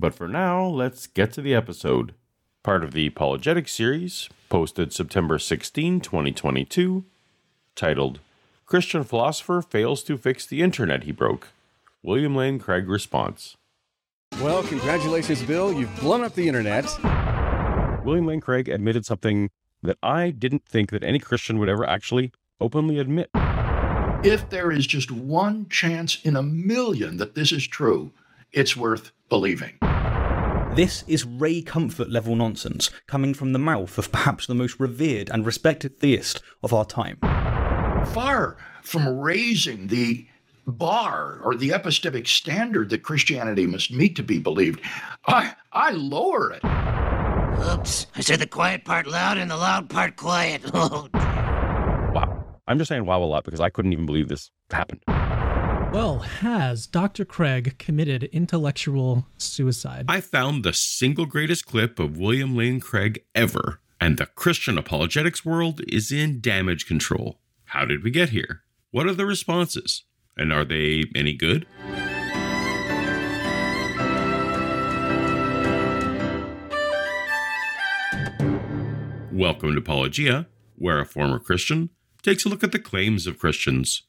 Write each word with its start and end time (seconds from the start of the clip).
But 0.00 0.14
for 0.14 0.28
now, 0.28 0.64
let's 0.64 1.08
get 1.08 1.32
to 1.32 1.42
the 1.42 1.56
episode. 1.56 2.14
Part 2.62 2.84
of 2.84 2.92
the 2.92 3.08
Apologetic 3.08 3.66
series, 3.66 4.28
posted 4.48 4.92
September 4.92 5.40
16, 5.40 6.00
2022, 6.00 7.04
titled 7.74 8.20
Christian 8.64 9.02
Philosopher 9.02 9.60
Fails 9.60 10.04
to 10.04 10.16
Fix 10.16 10.46
the 10.46 10.62
Internet 10.62 11.02
He 11.02 11.10
Broke. 11.10 11.48
William 12.00 12.36
Lane 12.36 12.60
Craig 12.60 12.88
Response. 12.88 13.56
Well, 14.40 14.62
congratulations, 14.62 15.42
Bill. 15.42 15.72
You've 15.72 15.94
blown 15.98 16.22
up 16.22 16.36
the 16.36 16.46
internet. 16.46 16.84
William 18.04 18.26
Lane 18.26 18.40
Craig 18.40 18.68
admitted 18.68 19.04
something 19.04 19.50
that 19.82 19.98
I 20.00 20.30
didn't 20.30 20.64
think 20.64 20.90
that 20.90 21.02
any 21.02 21.18
Christian 21.18 21.58
would 21.58 21.68
ever 21.68 21.84
actually 21.84 22.30
openly 22.60 23.00
admit. 23.00 23.30
If 24.22 24.48
there 24.48 24.70
is 24.70 24.86
just 24.86 25.10
one 25.10 25.68
chance 25.68 26.20
in 26.22 26.36
a 26.36 26.42
million 26.42 27.16
that 27.16 27.34
this 27.34 27.50
is 27.50 27.66
true, 27.66 28.12
it's 28.52 28.76
worth 28.76 29.10
believing. 29.28 29.72
This 30.74 31.02
is 31.08 31.24
Ray 31.24 31.60
Comfort 31.62 32.08
level 32.08 32.36
nonsense 32.36 32.90
coming 33.08 33.34
from 33.34 33.52
the 33.52 33.58
mouth 33.58 33.98
of 33.98 34.12
perhaps 34.12 34.46
the 34.46 34.54
most 34.54 34.78
revered 34.78 35.28
and 35.28 35.44
respected 35.44 35.98
theist 35.98 36.40
of 36.62 36.72
our 36.72 36.84
time. 36.84 37.18
Far 38.12 38.56
from 38.82 39.18
raising 39.18 39.88
the 39.88 40.26
bar 40.66 41.40
or 41.42 41.56
the 41.56 41.70
epistemic 41.70 42.28
standard 42.28 42.90
that 42.90 43.02
Christianity 43.02 43.66
must 43.66 43.90
meet 43.92 44.14
to 44.16 44.22
be 44.22 44.38
believed, 44.38 44.80
I, 45.26 45.54
I 45.72 45.90
lower 45.90 46.52
it. 46.52 46.62
Oops, 46.64 48.06
I 48.14 48.20
said 48.20 48.38
the 48.38 48.46
quiet 48.46 48.84
part 48.84 49.08
loud 49.08 49.36
and 49.36 49.50
the 49.50 49.56
loud 49.56 49.90
part 49.90 50.16
quiet. 50.16 50.62
Oh, 50.74 51.08
Wow. 52.14 52.44
I'm 52.68 52.78
just 52.78 52.88
saying 52.88 53.04
wow 53.04 53.22
a 53.22 53.24
lot 53.24 53.44
because 53.44 53.60
I 53.60 53.68
couldn't 53.68 53.92
even 53.92 54.06
believe 54.06 54.28
this 54.28 54.50
happened. 54.70 55.02
Well, 55.90 56.18
has 56.18 56.86
Dr. 56.86 57.24
Craig 57.24 57.78
committed 57.78 58.24
intellectual 58.24 59.26
suicide? 59.38 60.04
I 60.06 60.20
found 60.20 60.62
the 60.62 60.74
single 60.74 61.24
greatest 61.24 61.64
clip 61.64 61.98
of 61.98 62.18
William 62.18 62.54
Lane 62.54 62.78
Craig 62.78 63.24
ever, 63.34 63.80
and 63.98 64.18
the 64.18 64.26
Christian 64.26 64.76
apologetics 64.76 65.46
world 65.46 65.80
is 65.88 66.12
in 66.12 66.40
damage 66.42 66.86
control. 66.86 67.40
How 67.64 67.86
did 67.86 68.04
we 68.04 68.10
get 68.10 68.28
here? 68.28 68.64
What 68.90 69.06
are 69.06 69.14
the 69.14 69.24
responses? 69.24 70.04
And 70.36 70.52
are 70.52 70.64
they 70.64 71.04
any 71.14 71.32
good? 71.32 71.66
Welcome 79.32 79.74
to 79.74 79.80
Paulogia, 79.80 80.46
where 80.76 81.00
a 81.00 81.06
former 81.06 81.38
Christian 81.38 81.88
takes 82.22 82.44
a 82.44 82.50
look 82.50 82.62
at 82.62 82.72
the 82.72 82.78
claims 82.78 83.26
of 83.26 83.38
Christians. 83.38 84.02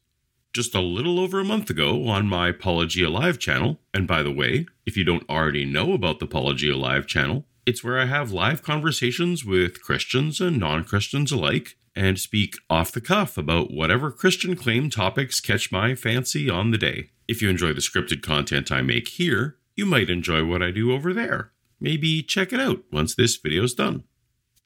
Just 0.52 0.74
a 0.74 0.82
little 0.82 1.20
over 1.20 1.40
a 1.40 1.46
month 1.46 1.70
ago 1.70 2.08
on 2.08 2.28
my 2.28 2.52
Paulogia 2.52 3.12
Live 3.12 3.38
channel, 3.38 3.80
and 3.94 4.08
by 4.08 4.24
the 4.24 4.32
way, 4.32 4.66
if 4.84 4.98
you 4.98 5.04
don't 5.04 5.30
already 5.30 5.64
know 5.64 5.94
about 5.94 6.18
the 6.18 6.26
Paulogia 6.26 6.76
Live 6.76 7.06
channel, 7.06 7.46
it's 7.68 7.84
where 7.84 8.00
I 8.00 8.06
have 8.06 8.32
live 8.32 8.64
conversations 8.64 9.46
with 9.46 9.84
Christians 9.84 10.42
and 10.42 10.58
non 10.58 10.86
Christians 10.86 11.32
alike 11.32 11.78
and 11.96 12.20
speak 12.20 12.56
off 12.68 12.92
the 12.92 13.00
cuff 13.00 13.38
about 13.38 13.72
whatever 13.72 14.12
Christian 14.12 14.56
claim 14.56 14.90
topics 14.90 15.40
catch 15.40 15.72
my 15.72 15.94
fancy 15.94 16.50
on 16.50 16.72
the 16.72 16.80
day. 16.80 17.12
If 17.28 17.44
you 17.44 17.50
enjoy 17.50 17.74
the 17.74 17.82
scripted 17.82 18.24
content 18.24 18.72
I 18.72 18.82
make 18.82 19.08
here, 19.10 19.58
you 19.76 19.86
might 19.86 20.10
enjoy 20.10 20.46
what 20.46 20.64
I 20.64 20.72
do 20.72 20.92
over 20.92 21.14
there. 21.14 21.52
Maybe 21.80 22.24
check 22.24 22.52
it 22.52 22.60
out 22.60 22.84
once 22.92 23.14
this 23.14 23.38
video's 23.38 23.76
done. 23.76 24.04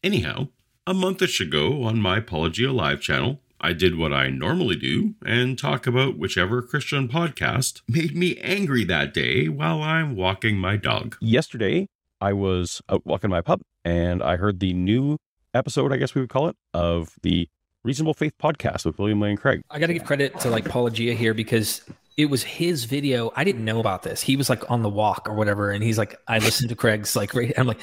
Anyhow, 0.02 0.48
a 0.88 0.94
monthish 0.94 1.42
ago 1.42 1.84
on 1.84 2.00
my 2.00 2.22
Paulogia 2.22 2.74
Live 2.74 3.02
channel, 3.02 3.42
I 3.66 3.72
did 3.72 3.98
what 3.98 4.12
I 4.12 4.28
normally 4.28 4.76
do 4.76 5.16
and 5.26 5.58
talk 5.58 5.88
about 5.88 6.18
whichever 6.18 6.62
Christian 6.62 7.08
podcast 7.08 7.82
made 7.88 8.14
me 8.14 8.38
angry 8.40 8.84
that 8.84 9.14
day 9.14 9.48
while 9.48 9.82
I'm 9.82 10.18
walking 10.18 10.58
my 10.58 10.76
dog. 10.76 11.16
Yesterday, 11.22 11.88
I 12.20 12.34
was 12.34 12.82
out 12.90 13.06
walking 13.06 13.30
my 13.30 13.40
pup 13.40 13.62
and 13.86 14.22
I 14.22 14.36
heard 14.36 14.60
the 14.60 14.74
new 14.74 15.18
episode, 15.54 15.94
I 15.94 15.98
guess 15.98 16.14
we 16.14 16.20
would 16.20 16.30
call 16.30 16.50
it, 16.50 16.58
of 16.74 17.16
the 17.22 17.48
Reasonable 17.86 18.14
Faith 18.14 18.34
podcast 18.38 18.84
with 18.84 19.00
William 19.00 19.22
Lane 19.22 19.38
Craig. 19.38 19.62
I 19.72 19.80
got 19.80 19.88
to 19.88 19.94
give 19.94 20.04
credit 20.04 20.38
to 20.42 20.50
like 20.50 20.66
Paulogia 20.66 21.16
here 21.16 21.34
because 21.34 21.82
it 22.18 22.26
was 22.26 22.44
his 22.44 22.84
video. 22.84 23.32
I 23.34 23.46
didn't 23.46 23.64
know 23.64 23.80
about 23.80 24.04
this. 24.04 24.22
He 24.22 24.36
was 24.36 24.50
like 24.50 24.70
on 24.70 24.84
the 24.84 24.90
walk 24.90 25.28
or 25.28 25.34
whatever, 25.34 25.72
and 25.72 25.82
he's 25.82 25.98
like, 25.98 26.18
I 26.28 26.40
listened 26.40 26.70
to 26.70 26.76
Craig's 26.76 27.16
like. 27.16 27.34
ra- 27.34 27.48
I'm 27.58 27.68
like, 27.68 27.80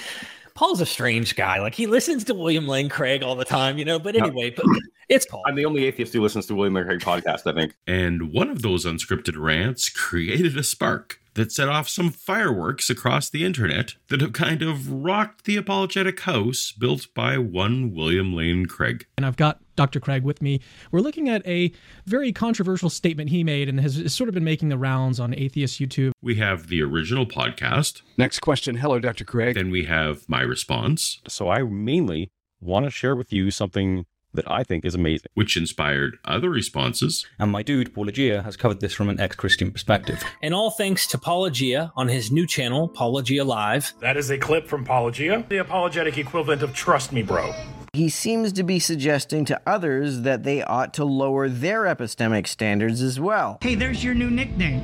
Paul's 0.60 0.82
a 0.82 0.87
strange 0.87 1.37
guy. 1.37 1.59
Like 1.59 1.75
he 1.75 1.87
listens 1.87 2.25
to 2.25 2.34
William 2.34 2.69
Lane 2.69 2.91
Craig 2.91 3.22
all 3.22 3.34
the 3.34 3.47
time, 3.47 3.78
you 3.78 3.84
know. 3.87 3.98
But 3.98 4.15
anyway, 4.15 4.50
but 4.50 4.66
it's 5.09 5.25
Paul. 5.25 5.43
I'm 5.47 5.54
the 5.54 5.65
only 5.65 5.87
atheist 5.87 6.12
who 6.12 6.21
listens 6.21 6.44
to 6.48 6.54
William 6.54 6.75
Lane 6.75 6.84
Craig 6.84 7.00
podcast, 7.00 7.50
I 7.50 7.59
think. 7.59 7.75
And 7.87 8.31
one 8.31 8.50
of 8.50 8.60
those 8.60 8.84
unscripted 8.84 9.38
rants 9.38 9.88
created 9.88 10.59
a 10.59 10.62
spark 10.62 11.19
that 11.32 11.50
set 11.50 11.71
off 11.71 11.88
some 11.88 12.10
fireworks 12.10 12.91
across 12.91 13.31
the 13.31 13.43
internet 13.43 13.94
that 14.09 14.21
have 14.21 14.34
kind 14.34 14.60
of 14.60 14.93
rocked 14.93 15.47
the 15.47 15.56
apologetic 15.56 16.21
house 16.21 16.72
built 16.72 17.06
by 17.15 17.38
one 17.38 17.94
William 17.94 18.34
Lane 18.34 18.66
Craig. 18.66 19.06
and 19.16 19.25
I've 19.25 19.38
got 19.38 19.60
Dr. 19.80 19.98
Craig 19.98 20.24
with 20.24 20.42
me. 20.42 20.60
We're 20.92 21.00
looking 21.00 21.30
at 21.30 21.41
a 21.46 21.72
very 22.04 22.32
controversial 22.34 22.91
statement 22.91 23.30
he 23.30 23.42
made 23.42 23.66
and 23.66 23.80
has, 23.80 23.96
has 23.96 24.12
sort 24.14 24.28
of 24.28 24.34
been 24.34 24.44
making 24.44 24.68
the 24.68 24.76
rounds 24.76 25.18
on 25.18 25.34
atheist 25.34 25.80
YouTube. 25.80 26.10
We 26.20 26.34
have 26.34 26.68
the 26.68 26.82
original 26.82 27.24
podcast, 27.24 28.02
Next 28.18 28.41
question. 28.41 28.76
Hello, 28.76 28.98
Dr. 28.98 29.24
Craig. 29.24 29.54
then 29.54 29.70
we 29.70 29.86
have 29.86 30.28
my 30.28 30.42
response. 30.42 31.22
So 31.28 31.48
I 31.48 31.62
mainly 31.62 32.30
want 32.60 32.84
to 32.84 32.91
share 32.91 33.16
with 33.16 33.32
you 33.32 33.50
something 33.50 34.04
that 34.34 34.48
I 34.50 34.64
think 34.64 34.84
is 34.84 34.94
amazing, 34.94 35.30
which 35.32 35.56
inspired 35.56 36.18
other 36.26 36.50
responses. 36.50 37.26
And 37.38 37.50
my 37.50 37.62
dude, 37.62 37.94
Paulogia, 37.94 38.44
has 38.44 38.58
covered 38.58 38.80
this 38.80 38.92
from 38.92 39.08
an 39.08 39.18
ex 39.18 39.34
Christian 39.34 39.72
perspective. 39.72 40.22
and 40.42 40.52
all 40.52 40.70
thanks 40.70 41.06
to 41.06 41.16
Paulogia 41.18 41.91
on 41.97 42.08
his 42.08 42.30
new 42.30 42.47
channel, 42.47 42.86
Paulogia 42.91 43.47
Live. 43.47 43.94
That 44.00 44.18
is 44.18 44.30
a 44.30 44.36
clip 44.36 44.66
from 44.68 44.84
Paulogia, 44.84 45.48
the 45.48 45.56
apologetic 45.56 46.18
equivalent 46.18 46.60
of 46.62 46.74
Trust 46.74 47.12
Me 47.12 47.22
Bro. 47.22 47.54
He 47.92 48.08
seems 48.08 48.52
to 48.52 48.62
be 48.62 48.78
suggesting 48.78 49.44
to 49.46 49.60
others 49.66 50.20
that 50.20 50.44
they 50.44 50.62
ought 50.62 50.94
to 50.94 51.04
lower 51.04 51.48
their 51.48 51.82
epistemic 51.82 52.46
standards 52.46 53.02
as 53.02 53.18
well. 53.18 53.58
Hey, 53.62 53.74
there's 53.74 54.04
your 54.04 54.14
new 54.14 54.30
nickname, 54.30 54.80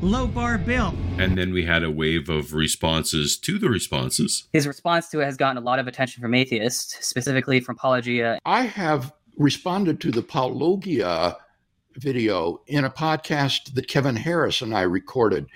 Low 0.00 0.26
Bar 0.26 0.56
Bill. 0.56 0.94
And 1.18 1.36
then 1.36 1.52
we 1.52 1.66
had 1.66 1.84
a 1.84 1.90
wave 1.90 2.30
of 2.30 2.54
responses 2.54 3.36
to 3.40 3.58
the 3.58 3.68
responses. 3.68 4.48
His 4.54 4.66
response 4.66 5.10
to 5.10 5.20
it 5.20 5.26
has 5.26 5.36
gotten 5.36 5.58
a 5.58 5.66
lot 5.66 5.78
of 5.78 5.86
attention 5.86 6.22
from 6.22 6.32
atheists, 6.32 7.06
specifically 7.06 7.60
from 7.60 7.76
Paulogia. 7.76 8.38
I 8.46 8.62
have 8.62 9.12
responded 9.36 10.00
to 10.00 10.10
the 10.10 10.22
Paulogia 10.22 11.36
video 11.96 12.62
in 12.66 12.86
a 12.86 12.90
podcast 12.90 13.74
that 13.74 13.86
Kevin 13.86 14.16
Harris 14.16 14.62
and 14.62 14.74
I 14.74 14.82
recorded 14.82 15.46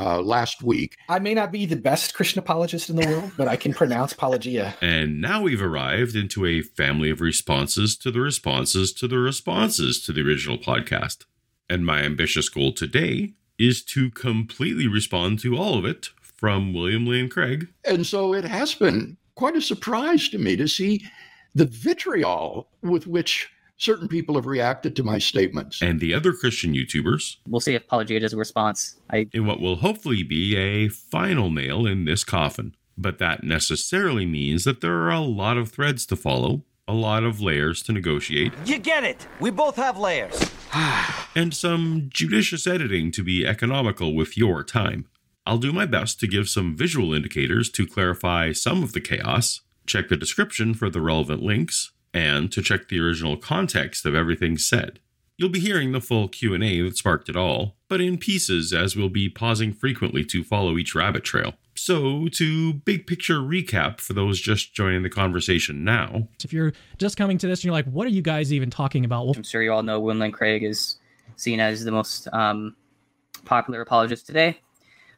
uh, 0.00 0.22
last 0.22 0.62
week. 0.62 0.96
I 1.08 1.18
may 1.18 1.34
not 1.34 1.52
be 1.52 1.66
the 1.66 1.76
best 1.76 2.14
Christian 2.14 2.38
apologist 2.38 2.88
in 2.88 2.96
the 2.96 3.06
world, 3.06 3.32
but 3.36 3.48
I 3.48 3.56
can 3.56 3.74
pronounce 3.74 4.14
Paulogia. 4.14 4.74
And 4.82 5.20
now 5.20 5.42
we've 5.42 5.62
arrived 5.62 6.16
into 6.16 6.46
a 6.46 6.62
family 6.62 7.10
of 7.10 7.20
responses 7.20 7.96
to 7.98 8.10
the 8.10 8.20
responses 8.20 8.92
to 8.94 9.06
the 9.06 9.18
responses 9.18 10.00
to 10.02 10.12
the 10.12 10.22
original 10.22 10.58
podcast. 10.58 11.24
And 11.68 11.86
my 11.86 12.02
ambitious 12.02 12.48
goal 12.48 12.72
today 12.72 13.34
is 13.58 13.84
to 13.84 14.10
completely 14.10 14.88
respond 14.88 15.38
to 15.40 15.56
all 15.56 15.78
of 15.78 15.84
it 15.84 16.10
from 16.22 16.72
William 16.72 17.06
Lane 17.06 17.28
Craig. 17.28 17.68
And 17.84 18.06
so 18.06 18.34
it 18.34 18.44
has 18.44 18.74
been 18.74 19.18
quite 19.34 19.56
a 19.56 19.60
surprise 19.60 20.28
to 20.30 20.38
me 20.38 20.56
to 20.56 20.66
see 20.66 21.04
the 21.54 21.66
vitriol 21.66 22.68
with 22.82 23.06
which 23.06 23.48
certain 23.80 24.08
people 24.08 24.34
have 24.36 24.46
reacted 24.46 24.94
to 24.94 25.02
my 25.02 25.18
statements. 25.18 25.80
And 25.82 26.00
the 26.00 26.14
other 26.14 26.32
Christian 26.32 26.74
YouTubers 26.74 27.36
We'll 27.48 27.60
see 27.60 27.74
if 27.74 27.88
Paulogia 27.88 28.20
does 28.20 28.32
a 28.32 28.36
response. 28.36 28.96
I 29.10 29.26
in 29.32 29.46
what 29.46 29.60
will 29.60 29.76
hopefully 29.76 30.22
be 30.22 30.56
a 30.56 30.88
final 30.88 31.50
nail 31.50 31.86
in 31.86 32.04
this 32.04 32.22
coffin. 32.22 32.74
But 32.96 33.18
that 33.18 33.42
necessarily 33.42 34.26
means 34.26 34.64
that 34.64 34.82
there 34.82 34.92
are 34.92 35.10
a 35.10 35.20
lot 35.20 35.56
of 35.56 35.70
threads 35.70 36.04
to 36.06 36.16
follow, 36.16 36.64
a 36.86 36.92
lot 36.92 37.24
of 37.24 37.40
layers 37.40 37.82
to 37.84 37.92
negotiate, 37.92 38.52
you 38.66 38.78
get 38.78 39.04
it. 39.04 39.26
We 39.40 39.50
both 39.50 39.76
have 39.76 39.96
layers. 39.96 40.50
and 41.34 41.54
some 41.54 42.10
judicious 42.10 42.66
editing 42.66 43.10
to 43.12 43.22
be 43.22 43.46
economical 43.46 44.14
with 44.14 44.36
your 44.36 44.62
time. 44.62 45.06
I'll 45.46 45.56
do 45.56 45.72
my 45.72 45.86
best 45.86 46.20
to 46.20 46.26
give 46.26 46.50
some 46.50 46.76
visual 46.76 47.14
indicators 47.14 47.70
to 47.70 47.86
clarify 47.86 48.52
some 48.52 48.82
of 48.82 48.92
the 48.92 49.00
chaos, 49.00 49.62
check 49.86 50.08
the 50.08 50.16
description 50.16 50.74
for 50.74 50.90
the 50.90 51.00
relevant 51.00 51.42
links, 51.42 51.92
and 52.12 52.50
to 52.52 52.62
check 52.62 52.88
the 52.88 53.00
original 53.00 53.36
context 53.36 54.04
of 54.06 54.14
everything 54.14 54.58
said. 54.58 55.00
You'll 55.36 55.48
be 55.48 55.60
hearing 55.60 55.92
the 55.92 56.02
full 56.02 56.28
Q&A 56.28 56.82
that 56.82 56.98
sparked 56.98 57.30
it 57.30 57.36
all, 57.36 57.76
but 57.88 58.00
in 58.00 58.18
pieces 58.18 58.74
as 58.74 58.94
we'll 58.94 59.08
be 59.08 59.30
pausing 59.30 59.72
frequently 59.72 60.22
to 60.26 60.44
follow 60.44 60.76
each 60.76 60.94
rabbit 60.94 61.24
trail. 61.24 61.54
So, 61.74 62.28
to 62.32 62.74
big 62.74 63.06
picture 63.06 63.38
recap 63.38 64.00
for 64.00 64.12
those 64.12 64.38
just 64.38 64.74
joining 64.74 65.02
the 65.02 65.08
conversation 65.08 65.82
now. 65.82 66.28
If 66.44 66.52
you're 66.52 66.74
just 66.98 67.16
coming 67.16 67.38
to 67.38 67.46
this 67.46 67.60
and 67.60 67.64
you're 67.64 67.72
like, 67.72 67.86
what 67.86 68.06
are 68.06 68.10
you 68.10 68.20
guys 68.20 68.52
even 68.52 68.68
talking 68.68 69.06
about? 69.06 69.24
Well, 69.24 69.34
I'm 69.34 69.42
sure 69.42 69.62
you 69.62 69.72
all 69.72 69.82
know 69.82 69.98
William 69.98 70.18
Lane 70.18 70.32
Craig 70.32 70.62
is 70.62 70.98
seen 71.36 71.58
as 71.58 71.84
the 71.84 71.90
most 71.90 72.28
um, 72.34 72.76
popular 73.46 73.80
apologist 73.80 74.26
today. 74.26 74.60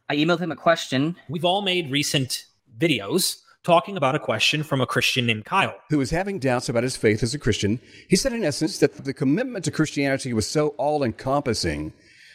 I 0.08 0.14
emailed 0.14 0.38
him 0.38 0.52
a 0.52 0.56
question. 0.56 1.16
We've 1.28 1.44
all 1.44 1.62
made 1.62 1.90
recent 1.90 2.46
videos 2.78 3.41
talking 3.62 3.96
about 3.96 4.14
a 4.14 4.18
question 4.18 4.62
from 4.62 4.80
a 4.80 4.86
Christian 4.86 5.26
named 5.26 5.44
Kyle. 5.44 5.74
Who 5.90 5.98
was 5.98 6.10
having 6.10 6.38
doubts 6.38 6.68
about 6.68 6.82
his 6.82 6.96
faith 6.96 7.22
as 7.22 7.34
a 7.34 7.38
Christian. 7.38 7.80
He 8.08 8.16
said, 8.16 8.32
in 8.32 8.44
essence, 8.44 8.78
that 8.78 9.04
the 9.04 9.14
commitment 9.14 9.64
to 9.64 9.70
Christianity 9.70 10.32
was 10.32 10.48
so 10.48 10.68
all 10.78 11.02
encompassing 11.02 11.92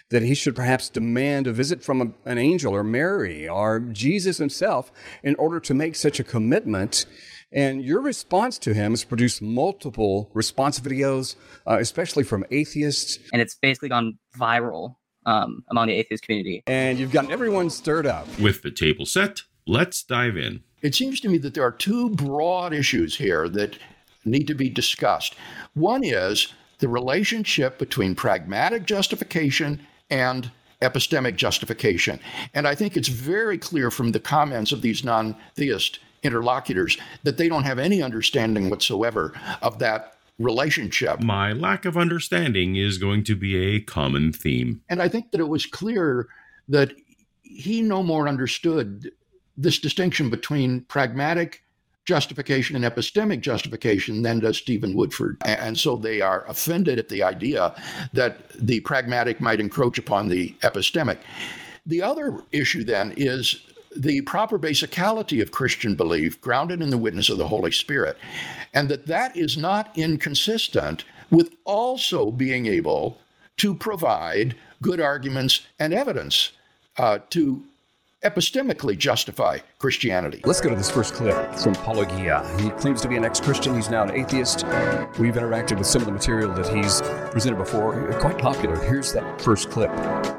that 0.10 0.24
he 0.24 0.34
should 0.34 0.56
perhaps 0.56 0.90
demand 0.90 1.48
a 1.48 1.54
visit 1.54 1.84
from 1.84 2.02
a, 2.02 2.30
an 2.30 2.38
angel 2.38 2.74
or 2.74 2.84
Mary 2.84 3.48
or 3.48 3.80
Jesus 3.80 4.38
himself 4.38 4.92
in 5.22 5.36
order 5.36 5.60
to 5.60 5.74
make 5.74 5.96
such 5.96 6.20
a 6.20 6.24
commitment. 6.24 7.06
And 7.52 7.84
your 7.84 8.02
response 8.02 8.58
to 8.60 8.74
him 8.74 8.92
has 8.92 9.04
produced 9.04 9.42
multiple 9.42 10.30
response 10.34 10.80
videos, 10.80 11.36
uh, 11.66 11.78
especially 11.80 12.24
from 12.24 12.46
atheists. 12.52 13.20
And 13.34 13.42
it's 13.42 13.56
basically 13.56 13.90
gone 13.90 14.18
viral 14.38 14.96
um, 15.26 15.64
among 15.70 15.88
the 15.88 15.94
atheist 15.94 16.24
community. 16.24 16.64
And 16.68 16.98
you've 16.98 17.12
gotten 17.12 17.32
everyone 17.32 17.70
stirred 17.70 18.06
up. 18.06 18.28
With 18.40 18.62
the 18.62 18.72
table 18.72 19.06
set, 19.06 19.42
let's 19.66 20.04
dive 20.04 20.38
in. 20.38 20.64
It 20.82 20.96
seems 20.96 21.20
to 21.22 21.30
me 21.30 21.38
that 21.40 21.54
there 21.54 21.64
are 21.64 21.72
two 21.72 22.10
broad 22.12 22.74
issues 22.74 23.18
here 23.18 23.50
that 23.50 23.78
need 24.26 24.48
to 24.48 24.54
be 24.54 24.70
discussed. 24.70 25.36
One 25.74 26.04
is 26.04 26.54
the 26.80 26.88
relationship 26.88 27.80
between 27.80 28.14
pragmatic 28.16 28.86
justification 28.86 29.86
and 30.10 30.52
epistemic 30.82 31.36
justification. 31.36 32.20
And 32.54 32.68
I 32.68 32.76
think 32.76 32.96
it's 32.96 33.08
very 33.08 33.58
clear 33.58 33.90
from 33.90 34.12
the 34.12 34.20
comments 34.20 34.72
of 34.72 34.82
these 34.82 35.04
non 35.04 35.36
theist 35.56 36.00
interlocutors 36.24 36.98
that 37.24 37.38
they 37.38 37.50
don't 37.50 37.64
have 37.64 37.80
any 37.80 38.02
understanding 38.02 38.70
whatsoever 38.70 39.34
of 39.62 39.80
that 39.80 40.18
relationship. 40.40 41.22
My 41.22 41.52
lack 41.54 41.86
of 41.86 41.98
understanding 41.98 42.76
is 42.76 42.98
going 42.98 43.24
to 43.24 43.36
be 43.36 43.56
a 43.56 43.80
common 43.80 44.32
theme. 44.32 44.82
And 44.90 45.02
I 45.02 45.08
think 45.08 45.32
that 45.32 45.42
it 45.42 45.48
was 45.48 45.66
clear 45.66 46.28
that 46.70 46.94
he 47.42 47.82
no 47.82 48.04
more 48.04 48.28
understood 48.28 49.12
this 49.58 49.80
distinction 49.80 50.30
between 50.30 50.82
pragmatic 50.82 51.64
justification 52.06 52.76
and 52.76 52.86
epistemic 52.86 53.42
justification 53.42 54.22
than 54.22 54.40
does 54.40 54.58
Stephen 54.58 54.96
Woodford. 54.96 55.38
And 55.44 55.78
so 55.78 55.98
they 55.98 56.22
are 56.22 56.46
offended 56.48 57.00
at 57.00 57.10
the 57.10 57.22
idea 57.22 57.76
that 58.14 58.50
the 58.58 58.80
pragmatic 58.80 59.42
might 59.42 59.60
encroach 59.60 59.98
upon 59.98 60.30
the 60.30 60.56
epistemic. 60.62 61.18
The 61.86 62.02
other 62.02 62.42
issue 62.54 62.86
then 62.86 63.14
is 63.18 63.62
the 63.96 64.22
proper 64.22 64.58
basicality 64.58 65.42
of 65.42 65.52
Christian 65.52 65.96
belief 65.96 66.40
grounded 66.40 66.82
in 66.82 66.92
the 66.92 66.98
witness 66.98 67.30
of 67.30 67.38
the 67.38 67.48
Holy 67.48 67.72
Spirit, 67.72 68.18
and 68.74 68.88
that 68.90 69.08
that 69.08 69.36
is 69.36 69.58
not 69.58 69.98
inconsistent 69.98 71.04
with 71.30 71.56
also 71.66 72.32
being 72.32 72.68
able 72.68 73.20
to 73.58 73.74
provide 73.74 74.56
good 74.82 75.02
arguments 75.02 75.66
and 75.80 75.94
evidence 75.94 76.52
uh, 76.98 77.20
to 77.32 77.64
epistemically 78.24 78.98
justify 78.98 79.60
Christianity. 79.80 80.42
Let's 80.44 80.62
go 80.62 80.70
to 80.70 80.76
this 80.76 80.90
first 80.90 81.14
clip 81.14 81.36
from 81.56 81.76
Paulogia. 81.76 82.60
He 82.60 82.70
claims 82.72 83.02
to 83.02 83.08
be 83.08 83.16
an 83.16 83.24
ex 83.24 83.40
Christian. 83.40 83.76
He's 83.76 83.90
now 83.90 84.04
an 84.04 84.12
atheist. 84.12 84.64
We've 85.20 85.36
interacted 85.36 85.78
with 85.78 85.88
some 85.88 86.02
of 86.02 86.08
the 86.08 86.12
material 86.12 86.54
that 86.54 86.68
he's 86.74 87.02
presented 87.32 87.58
before, 87.58 88.12
quite 88.20 88.38
popular. 88.38 88.76
Here's 88.76 89.14
that 89.14 89.42
first 89.42 89.70
clip 89.70 89.92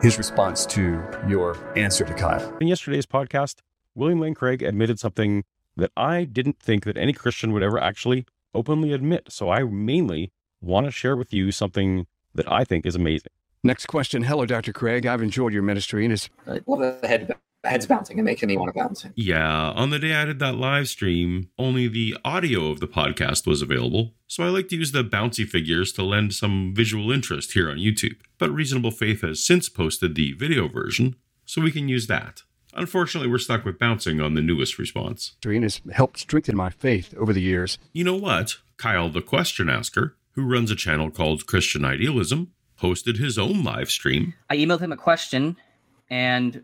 his 0.03 0.19
response 0.19 0.67
to 0.67 1.03
your 1.29 1.57
answer 1.77 2.05
to 2.05 2.15
Kyle. 2.15 2.57
In 2.61 2.69
yesterday's 2.69 3.07
podcast, 3.07 3.57
William 3.95 4.21
Lane 4.21 4.35
Craig 4.35 4.63
admitted 4.63 4.99
something 4.99 5.45
that 5.77 5.91
I 5.97 6.25
didn't 6.25 6.59
think 6.59 6.85
that 6.85 6.97
any 6.97 7.13
Christian 7.13 7.53
would 7.53 7.63
ever 7.63 7.81
actually 7.81 8.27
openly 8.55 8.93
admit. 8.93 9.31
So 9.31 9.51
I 9.51 9.63
mainly 9.65 10.33
want 10.61 10.87
to 10.87 10.91
share 10.91 11.17
with 11.17 11.33
you 11.33 11.53
something 11.53 12.07
that 12.35 12.51
I 12.51 12.65
think 12.65 12.87
is 12.87 12.95
amazing. 12.95 13.33
Next 13.63 13.87
question. 13.87 14.23
Hello, 14.23 14.47
Dr. 14.47 14.73
Craig. 14.73 15.07
I've 15.07 15.23
enjoyed 15.23 15.53
your 15.53 15.63
ministry 15.63 16.05
and 16.05 16.13
it's. 16.13 16.29
Well, 16.67 16.79
the 17.01 17.07
head 17.07 17.35
head's 17.65 17.87
bouncing 17.87 18.19
and 18.19 18.25
making 18.25 18.49
me 18.49 18.57
want 18.57 18.73
to 18.73 18.79
bounce. 18.79 19.07
Yeah, 19.15 19.71
on 19.71 19.91
the 19.91 19.99
day 19.99 20.15
I 20.15 20.25
did 20.25 20.39
that 20.39 20.57
live 20.57 20.89
stream, 20.89 21.51
only 21.59 21.89
the 21.89 22.17
audio 22.25 22.71
of 22.71 22.81
the 22.81 22.89
podcast 22.89 23.47
was 23.47 23.63
available, 23.63 24.15
so 24.27 24.45
I 24.45 24.49
like 24.49 24.69
to 24.69 24.77
use 24.77 24.93
the 24.93 25.05
bouncy 25.05 25.47
figures 25.47 25.93
to 25.93 26.03
lend 26.03 26.35
some 26.35 26.73
visual 26.75 27.11
interest 27.11 27.53
here 27.53 27.71
on 27.71 27.79
YouTube. 27.79 28.17
But 28.39 28.51
Reasonable 28.51 28.91
Faith 28.91 29.23
has 29.23 29.45
since 29.45 29.69
posted 29.69 30.15
the 30.15 30.33
video 30.33 30.69
version, 30.69 31.17
so 31.45 31.63
we 31.63 31.73
can 31.73 31.89
use 31.89 32.07
that. 32.07 32.43
Unfortunately, 32.75 33.29
we're 33.29 33.39
stuck 33.39 33.65
with 33.65 33.79
bouncing 33.79 34.21
on 34.21 34.35
the 34.35 34.43
newest 34.43 34.79
response. 34.79 35.35
And 35.45 35.63
has 35.65 35.81
helped 35.93 36.19
strengthen 36.19 36.57
my 36.57 36.71
faith 36.71 37.15
over 37.17 37.33
the 37.33 37.41
years. 37.41 37.79
You 37.93 38.05
know 38.05 38.15
what? 38.15 38.59
Kyle 38.77 39.09
the 39.09 39.23
Question 39.23 39.69
Asker, 39.69 40.17
who 40.33 40.47
runs 40.47 40.71
a 40.71 40.77
channel 40.77 41.11
called 41.11 41.47
Christian 41.47 41.85
Idealism, 41.85 42.53
hosted 42.81 43.19
his 43.19 43.37
own 43.37 43.65
live 43.65 43.91
stream. 43.91 44.35
I 44.49 44.57
emailed 44.57 44.81
him 44.81 44.93
a 44.93 44.97
question, 44.97 45.57
and 46.09 46.63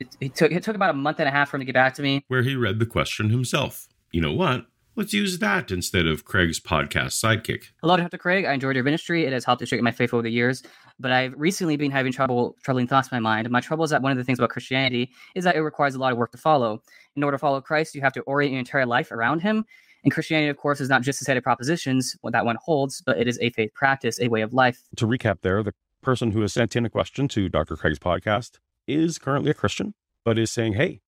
it, 0.00 0.16
it, 0.20 0.34
took 0.34 0.52
it 0.52 0.62
took 0.62 0.76
about 0.76 0.90
a 0.90 0.94
month 0.94 1.20
and 1.20 1.28
a 1.28 1.32
half 1.32 1.50
for 1.50 1.56
him 1.56 1.60
to 1.60 1.64
get 1.64 1.74
back 1.74 1.94
to 1.94 2.02
me. 2.02 2.24
Where 2.28 2.42
he 2.42 2.54
read 2.56 2.78
the 2.78 2.86
question 2.86 3.30
himself. 3.30 3.88
You 4.12 4.20
know 4.20 4.32
what? 4.32 4.66
Let's 4.96 5.12
use 5.12 5.40
that 5.40 5.70
instead 5.70 6.06
of 6.06 6.24
Craig's 6.24 6.58
podcast 6.58 7.22
sidekick. 7.22 7.64
Hello, 7.82 7.98
Dr. 7.98 8.16
Craig. 8.16 8.46
I 8.46 8.54
enjoyed 8.54 8.76
your 8.76 8.84
ministry. 8.84 9.26
It 9.26 9.32
has 9.34 9.44
helped 9.44 9.60
to 9.60 9.66
strengthen 9.66 9.84
my 9.84 9.92
faith 9.92 10.14
over 10.14 10.22
the 10.22 10.30
years. 10.30 10.62
But 10.98 11.12
I've 11.12 11.34
recently 11.36 11.76
been 11.76 11.90
having 11.90 12.12
trouble 12.12 12.56
troubling 12.62 12.86
thoughts 12.86 13.08
in 13.12 13.16
my 13.16 13.20
mind. 13.20 13.50
My 13.50 13.60
trouble 13.60 13.84
is 13.84 13.90
that 13.90 14.00
one 14.00 14.10
of 14.10 14.16
the 14.16 14.24
things 14.24 14.38
about 14.38 14.48
Christianity 14.48 15.12
is 15.34 15.44
that 15.44 15.54
it 15.54 15.60
requires 15.60 15.94
a 15.94 15.98
lot 15.98 16.12
of 16.12 16.18
work 16.18 16.32
to 16.32 16.38
follow. 16.38 16.82
In 17.14 17.22
order 17.22 17.34
to 17.34 17.38
follow 17.38 17.60
Christ, 17.60 17.94
you 17.94 18.00
have 18.00 18.14
to 18.14 18.22
orient 18.22 18.52
your 18.52 18.58
entire 18.58 18.86
life 18.86 19.12
around 19.12 19.40
him. 19.40 19.66
And 20.02 20.12
Christianity, 20.14 20.48
of 20.48 20.56
course, 20.56 20.80
is 20.80 20.88
not 20.88 21.02
just 21.02 21.20
a 21.20 21.24
set 21.24 21.36
of 21.36 21.42
propositions, 21.42 22.16
what 22.22 22.32
that 22.32 22.46
one 22.46 22.56
holds, 22.64 23.02
but 23.04 23.18
it 23.18 23.28
is 23.28 23.38
a 23.42 23.50
faith 23.50 23.74
practice, 23.74 24.18
a 24.18 24.28
way 24.28 24.40
of 24.40 24.54
life. 24.54 24.80
To 24.96 25.06
recap 25.06 25.42
there, 25.42 25.62
the 25.62 25.74
person 26.00 26.30
who 26.30 26.40
has 26.40 26.54
sent 26.54 26.74
in 26.74 26.86
a 26.86 26.90
question 26.90 27.28
to 27.28 27.50
Dr. 27.50 27.76
Craig's 27.76 27.98
podcast 27.98 28.52
is 28.86 29.18
currently 29.18 29.50
a 29.50 29.54
Christian, 29.54 29.94
but 30.24 30.38
is 30.38 30.50
saying, 30.50 30.74
hey, 30.74 31.00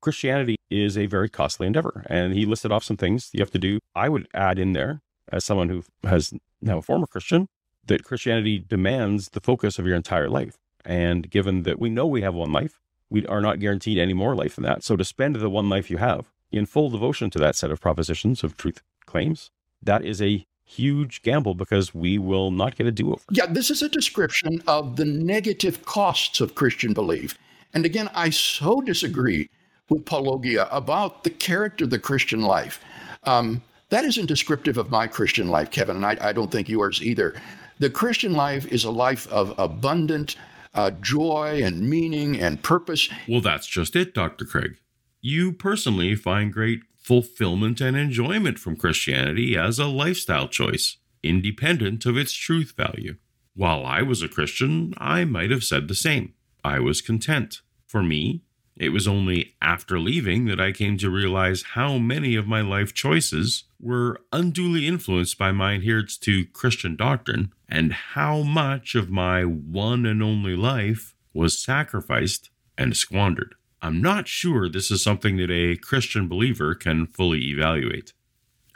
Christianity 0.00 0.56
is 0.70 0.98
a 0.98 1.06
very 1.06 1.28
costly 1.28 1.66
endeavor. 1.66 2.04
And 2.08 2.34
he 2.34 2.44
listed 2.44 2.72
off 2.72 2.84
some 2.84 2.96
things 2.96 3.30
you 3.32 3.40
have 3.40 3.50
to 3.52 3.58
do. 3.58 3.78
I 3.94 4.08
would 4.08 4.28
add 4.34 4.58
in 4.58 4.72
there, 4.72 5.00
as 5.30 5.44
someone 5.44 5.68
who 5.68 5.84
has 6.02 6.32
now 6.60 6.78
a 6.78 6.82
former 6.82 7.06
Christian, 7.06 7.46
that 7.86 8.04
Christianity 8.04 8.58
demands 8.58 9.30
the 9.30 9.40
focus 9.40 9.78
of 9.78 9.86
your 9.86 9.96
entire 9.96 10.28
life. 10.28 10.56
And 10.84 11.30
given 11.30 11.62
that 11.62 11.78
we 11.78 11.90
know 11.90 12.06
we 12.06 12.22
have 12.22 12.34
one 12.34 12.52
life, 12.52 12.80
we 13.08 13.26
are 13.26 13.40
not 13.40 13.60
guaranteed 13.60 13.98
any 13.98 14.14
more 14.14 14.34
life 14.34 14.56
than 14.56 14.64
that. 14.64 14.82
So 14.82 14.96
to 14.96 15.04
spend 15.04 15.36
the 15.36 15.50
one 15.50 15.68
life 15.68 15.90
you 15.90 15.98
have 15.98 16.30
in 16.50 16.66
full 16.66 16.90
devotion 16.90 17.30
to 17.30 17.38
that 17.38 17.56
set 17.56 17.70
of 17.70 17.80
propositions 17.80 18.42
of 18.42 18.56
truth 18.56 18.82
claims, 19.06 19.50
that 19.82 20.04
is 20.04 20.20
a 20.20 20.44
huge 20.76 21.22
gamble 21.22 21.54
because 21.54 21.94
we 21.94 22.18
will 22.18 22.50
not 22.50 22.76
get 22.76 22.86
a 22.86 22.92
do 22.92 23.12
over. 23.12 23.22
Yeah, 23.30 23.46
this 23.46 23.70
is 23.70 23.82
a 23.82 23.88
description 23.88 24.62
of 24.66 24.96
the 24.96 25.04
negative 25.04 25.84
costs 25.84 26.40
of 26.40 26.54
Christian 26.54 26.92
belief. 26.92 27.38
And 27.74 27.84
again, 27.84 28.08
I 28.14 28.30
so 28.30 28.80
disagree 28.80 29.48
with 29.88 30.04
Paulogia 30.04 30.68
about 30.70 31.24
the 31.24 31.30
character 31.30 31.84
of 31.84 31.90
the 31.90 31.98
Christian 31.98 32.42
life. 32.42 32.82
Um, 33.24 33.62
that 33.90 34.04
isn't 34.04 34.26
descriptive 34.26 34.78
of 34.78 34.90
my 34.90 35.06
Christian 35.06 35.48
life, 35.48 35.70
Kevin, 35.70 35.96
and 35.96 36.06
I, 36.06 36.16
I, 36.20 36.32
don't 36.32 36.50
think 36.50 36.68
yours 36.68 37.02
either. 37.02 37.34
The 37.78 37.90
Christian 37.90 38.32
life 38.32 38.66
is 38.72 38.84
a 38.84 38.90
life 38.90 39.30
of 39.30 39.54
abundant 39.58 40.36
uh, 40.74 40.92
joy 41.02 41.60
and 41.62 41.88
meaning 41.88 42.40
and 42.40 42.62
purpose. 42.62 43.10
Well, 43.28 43.42
that's 43.42 43.66
just 43.66 43.94
it, 43.94 44.14
Dr. 44.14 44.44
Craig. 44.44 44.76
You 45.20 45.52
personally 45.52 46.14
find 46.14 46.52
great 46.52 46.80
fulfillment 47.02 47.80
and 47.80 47.96
enjoyment 47.96 48.58
from 48.58 48.76
Christianity 48.76 49.56
as 49.56 49.78
a 49.78 49.86
lifestyle 49.86 50.48
choice, 50.48 50.96
independent 51.22 52.06
of 52.06 52.16
its 52.16 52.32
truth 52.32 52.74
value. 52.76 53.16
While 53.54 53.84
I 53.84 54.02
was 54.02 54.22
a 54.22 54.28
Christian, 54.28 54.94
I 54.96 55.24
might 55.24 55.50
have 55.50 55.64
said 55.64 55.88
the 55.88 55.94
same. 55.94 56.34
I 56.64 56.78
was 56.78 57.00
content. 57.00 57.60
For 57.86 58.02
me, 58.02 58.42
it 58.76 58.88
was 58.88 59.06
only 59.06 59.54
after 59.60 60.00
leaving 60.00 60.46
that 60.46 60.60
I 60.60 60.72
came 60.72 60.96
to 60.98 61.10
realize 61.10 61.62
how 61.74 61.98
many 61.98 62.36
of 62.36 62.46
my 62.46 62.62
life 62.62 62.94
choices 62.94 63.64
were 63.78 64.20
unduly 64.32 64.86
influenced 64.86 65.36
by 65.36 65.52
my 65.52 65.74
adherence 65.74 66.16
to 66.18 66.46
Christian 66.46 66.96
doctrine, 66.96 67.52
and 67.68 67.92
how 67.92 68.42
much 68.42 68.94
of 68.94 69.10
my 69.10 69.44
one 69.44 70.06
and 70.06 70.22
only 70.22 70.56
life 70.56 71.14
was 71.34 71.58
sacrificed 71.58 72.50
and 72.78 72.96
squandered. 72.96 73.54
I'm 73.82 74.00
not 74.00 74.28
sure 74.28 74.68
this 74.68 74.90
is 74.92 75.02
something 75.02 75.36
that 75.38 75.50
a 75.50 75.76
Christian 75.76 76.28
believer 76.28 76.74
can 76.74 77.06
fully 77.06 77.50
evaluate. 77.50 78.12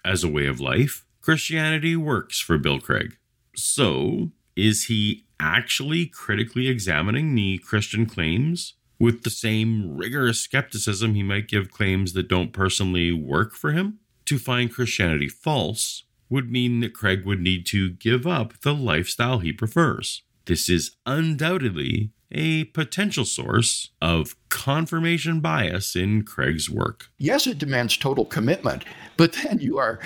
As 0.05 0.25
a 0.25 0.29
way 0.29 0.47
of 0.47 0.61
life, 0.61 1.05
Christianity 1.21 1.95
works 1.95 2.41
for 2.41 2.59
Bill 2.59 2.81
Craig. 2.81 3.17
So, 3.55 4.33
is 4.57 4.87
he 4.87 5.25
actually 5.39 6.07
critically 6.07 6.69
examining 6.69 7.35
the 7.35 7.59
Christian 7.59 8.07
claims 8.07 8.75
with 8.99 9.23
the 9.23 9.31
same 9.31 9.97
rigorous 9.97 10.41
skepticism 10.41 11.15
he 11.15 11.23
might 11.23 11.49
give 11.49 11.71
claims 11.71 12.13
that 12.15 12.29
don't 12.29 12.53
personally 12.53 13.13
work 13.13 13.55
for 13.55 13.73
him. 13.73 13.99
To 14.27 14.39
find 14.39 14.73
Christianity 14.73 15.29
false 15.29 16.05
would 16.29 16.51
mean 16.51 16.81
that 16.81 16.95
Craig 16.95 17.25
would 17.25 17.41
need 17.41 17.67
to 17.67 17.91
give 17.91 18.27
up 18.27 18.61
the 18.63 18.75
lifestyle 18.75 19.39
he 19.39 19.53
prefers. 19.53 20.23
This 20.47 20.69
is 20.69 20.97
undoubtedly 21.05 22.11
a 22.31 22.65
potential 22.65 23.25
source 23.25 23.91
of 24.01 24.35
confirmation 24.49 25.41
bias 25.41 25.95
in 25.95 26.25
Craig's 26.25 26.69
work. 26.69 27.09
Yes, 27.19 27.47
it 27.47 27.59
demands 27.59 27.97
total 27.97 28.25
commitment, 28.25 28.85
but 29.17 29.33
then 29.33 29.59
you 29.59 29.79
are 29.79 30.01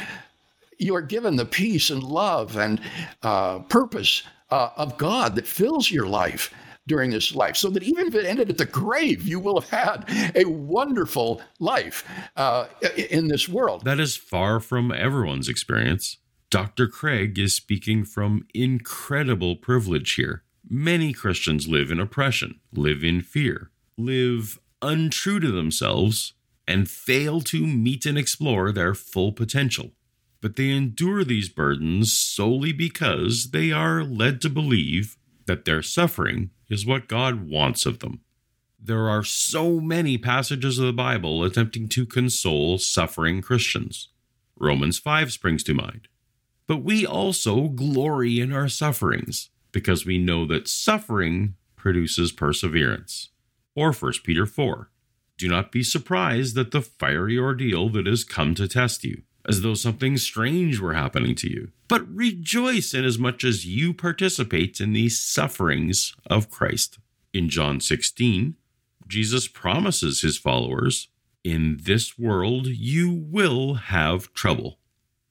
you 0.79 0.95
are 0.95 1.03
given 1.03 1.37
the 1.37 1.45
peace 1.45 1.91
and 1.91 2.03
love 2.03 2.57
and 2.57 2.81
uh, 3.23 3.59
purpose 3.61 4.23
uh, 4.50 4.71
of 4.77 4.97
God 4.97 5.35
that 5.37 5.47
fills 5.47 5.91
your 5.91 6.07
life 6.07 6.53
during 6.87 7.11
this 7.11 7.35
life, 7.35 7.57
so 7.57 7.71
that 7.71 7.83
even 7.83 8.09
if 8.09 8.15
it 8.15 8.25
ended 8.25 8.50
at 8.50 8.59
the 8.59 8.65
grave, 8.65 9.29
you 9.29 9.39
will 9.39 9.61
have 9.61 9.71
had 9.71 10.33
a 10.35 10.45
wonderful 10.47 11.41
life 11.61 12.05
uh, 12.37 12.67
in 13.11 13.29
this 13.29 13.49
world. 13.49 13.85
That 13.85 14.00
is 14.00 14.17
far 14.17 14.59
from 14.59 14.91
everyone's 14.91 15.49
experience. 15.49 16.17
Dr. 16.50 16.89
Craig 16.89 17.39
is 17.39 17.55
speaking 17.55 18.05
from 18.05 18.47
incredible 18.53 19.55
privilege 19.55 20.15
here. 20.15 20.43
Many 20.73 21.12
Christians 21.12 21.67
live 21.67 21.91
in 21.91 21.99
oppression, 21.99 22.61
live 22.73 23.03
in 23.03 23.23
fear, 23.23 23.73
live 23.99 24.61
untrue 24.81 25.41
to 25.41 25.50
themselves, 25.50 26.35
and 26.65 26.89
fail 26.89 27.41
to 27.41 27.67
meet 27.67 28.07
and 28.07 28.17
explore 28.17 28.71
their 28.71 28.95
full 28.95 29.33
potential. 29.33 29.91
But 30.41 30.55
they 30.55 30.71
endure 30.71 31.25
these 31.25 31.49
burdens 31.49 32.12
solely 32.12 32.73
because 32.73 33.50
they 33.50 33.73
are 33.73 34.05
led 34.05 34.41
to 34.43 34.49
believe 34.49 35.17
that 35.47 35.65
their 35.65 35.83
suffering 35.83 36.50
is 36.69 36.87
what 36.87 37.09
God 37.09 37.49
wants 37.49 37.85
of 37.85 37.99
them. 37.99 38.21
There 38.81 39.09
are 39.09 39.25
so 39.25 39.81
many 39.81 40.19
passages 40.19 40.79
of 40.79 40.87
the 40.87 40.93
Bible 40.93 41.43
attempting 41.43 41.89
to 41.89 42.07
console 42.07 42.79
suffering 42.79 43.43
Christians. 43.43 44.11
Romans 44.57 45.00
5 45.00 45.33
springs 45.33 45.65
to 45.65 45.75
mind. 45.75 46.07
But 46.69 46.85
we 46.85 47.05
also 47.05 47.67
glory 47.67 48.39
in 48.39 48.53
our 48.53 48.69
sufferings 48.69 49.50
because 49.73 50.07
we 50.07 50.19
know 50.19 50.47
that 50.47 50.69
suffering 50.69 51.55
produces 51.77 52.33
perseverance. 52.33 53.31
Or 53.75 53.93
1 53.93 54.12
Peter 54.25 54.47
4. 54.47 54.91
Do 55.39 55.49
not 55.49 55.73
be 55.73 55.83
surprised 55.83 56.59
at 56.59 56.71
the 56.71 56.83
fiery 56.83 57.39
ordeal 57.39 57.89
that 57.91 58.07
has 58.07 58.25
come 58.25 58.55
to 58.57 58.69
test 58.69 59.05
you, 59.05 59.23
as 59.49 59.62
though 59.62 59.75
something 59.75 60.19
strange 60.19 60.79
were 60.79 60.93
happening 60.93 61.35
to 61.37 61.49
you. 61.49 61.71
But 61.89 62.07
rejoice 62.15 62.93
inasmuch 62.93 63.43
as 63.45 63.65
you 63.65 63.95
participate 63.95 64.81
in 64.81 64.93
the 64.93 65.09
sufferings 65.09 66.15
of 66.27 66.50
Christ. 66.50 66.99
In 67.33 67.49
John 67.49 67.81
16, 67.81 68.57
Jesus 69.09 69.49
promises 69.49 70.21
his 70.21 70.37
followers, 70.37 71.09
In 71.43 71.79
this 71.83 72.19
world 72.19 72.67
you 72.67 73.11
will 73.11 73.75
have 73.75 74.33
trouble. 74.35 74.79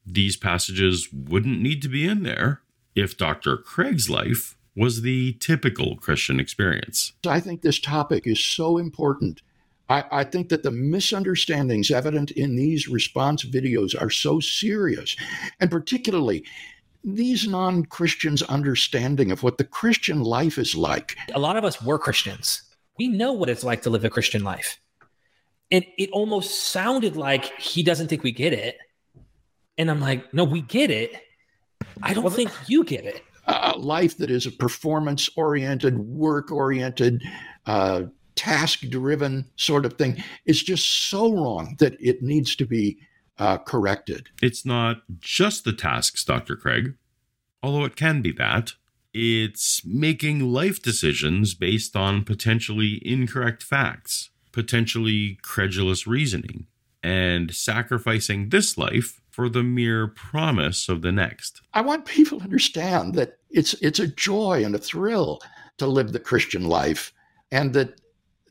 These 0.06 0.38
passages 0.38 1.10
wouldn't 1.14 1.62
need 1.62 1.84
to 1.84 1.88
be 1.88 2.08
in 2.08 2.24
there 2.24 2.64
if 3.00 3.18
Dr. 3.18 3.58
Craig's 3.58 4.10
life 4.10 4.58
was 4.76 5.02
the 5.02 5.34
typical 5.34 5.98
Christian 5.98 6.40
experience. 6.40 7.14
I 7.28 7.40
think 7.40 7.62
this 7.62 7.80
topic 7.80 8.26
is 8.26 8.40
so 8.40 8.78
important. 8.78 9.42
I, 9.90 10.04
I, 10.12 10.24
think 10.24 10.50
that 10.50 10.64
the 10.64 10.72
misunderstandings 10.72 11.90
evident 11.90 12.32
in 12.32 12.56
these 12.56 12.88
response 12.88 13.44
videos 13.44 14.00
are 14.00 14.12
so 14.12 14.40
serious, 14.40 15.16
and 15.60 15.72
particularly 15.72 16.46
these 17.04 17.48
non 17.48 17.86
Christians' 17.86 18.44
understanding 18.44 19.32
of 19.32 19.42
what 19.42 19.58
the 19.58 19.64
Christian 19.64 20.22
life 20.22 20.58
is 20.58 20.76
like. 20.76 21.18
A 21.34 21.40
lot 21.40 21.58
of 21.58 21.66
us 21.66 21.82
were 21.82 21.98
Christians. 21.98 22.62
We 22.98 23.08
know 23.08 23.34
what 23.34 23.50
it's 23.50 23.64
like 23.64 23.82
to 23.84 23.90
live 23.90 24.06
a 24.06 24.10
Christian 24.10 24.44
life. 24.44 24.80
And 25.72 25.86
it 25.98 26.10
almost 26.12 26.64
sounded 26.72 27.16
like 27.16 27.46
he 27.60 27.84
doesn't 27.84 28.08
think 28.08 28.24
we 28.24 28.32
get 28.32 28.54
it. 28.54 28.78
And 29.78 29.90
I'm 29.90 30.02
like, 30.02 30.34
no, 30.34 30.44
we 30.44 30.62
get 30.62 30.92
it. 30.92 31.14
I 32.02 32.14
don't 32.14 32.24
well, 32.24 32.34
think 32.34 32.52
you 32.68 32.84
get 32.84 33.06
it. 33.06 33.24
A 33.46 33.78
life 33.78 34.18
that 34.18 34.30
is 34.30 34.46
a 34.46 34.52
performance 34.52 35.30
oriented, 35.36 35.98
work 35.98 36.52
oriented, 36.52 37.24
uh, 37.66 38.04
task 38.36 38.82
driven 38.90 39.46
sort 39.58 39.86
of 39.86 39.94
thing 39.94 40.24
is 40.46 40.64
just 40.64 41.10
so 41.10 41.34
wrong 41.34 41.76
that 41.80 41.98
it 42.00 42.22
needs 42.22 42.56
to 42.56 42.66
be 42.66 42.98
uh, 43.38 43.58
corrected. 43.58 44.30
It's 44.42 44.66
not 44.66 45.02
just 45.20 45.64
the 45.64 45.74
tasks, 45.74 46.24
Dr. 46.24 46.56
Craig, 46.56 46.94
although 47.64 47.86
it 47.86 47.96
can 47.96 48.22
be 48.22 48.32
that. 48.34 48.74
It's 49.14 49.84
making 49.84 50.54
life 50.54 50.82
decisions 50.82 51.54
based 51.54 51.96
on 51.96 52.24
potentially 52.24 53.02
incorrect 53.04 53.64
facts, 53.64 54.30
potentially 54.52 55.40
credulous 55.42 56.06
reasoning, 56.06 56.68
and 57.02 57.54
sacrificing 57.54 58.50
this 58.50 58.78
life 58.78 59.20
for 59.30 59.50
the 59.50 59.64
mere 59.64 60.08
promise 60.08 60.90
of 60.90 61.02
the 61.02 61.12
next. 61.12 61.62
I 61.74 61.82
want 61.82 62.06
people 62.06 62.40
to 62.40 62.44
understand 62.44 63.16
that 63.16 63.38
it's 63.50 63.74
it's 63.82 64.00
a 64.00 64.08
joy 64.08 64.64
and 64.64 64.76
a 64.76 64.80
thrill 64.80 65.42
to 65.78 65.88
live 65.88 66.12
the 66.12 66.20
Christian 66.20 66.66
life, 66.66 67.14
and 67.52 67.74
that 67.74 68.00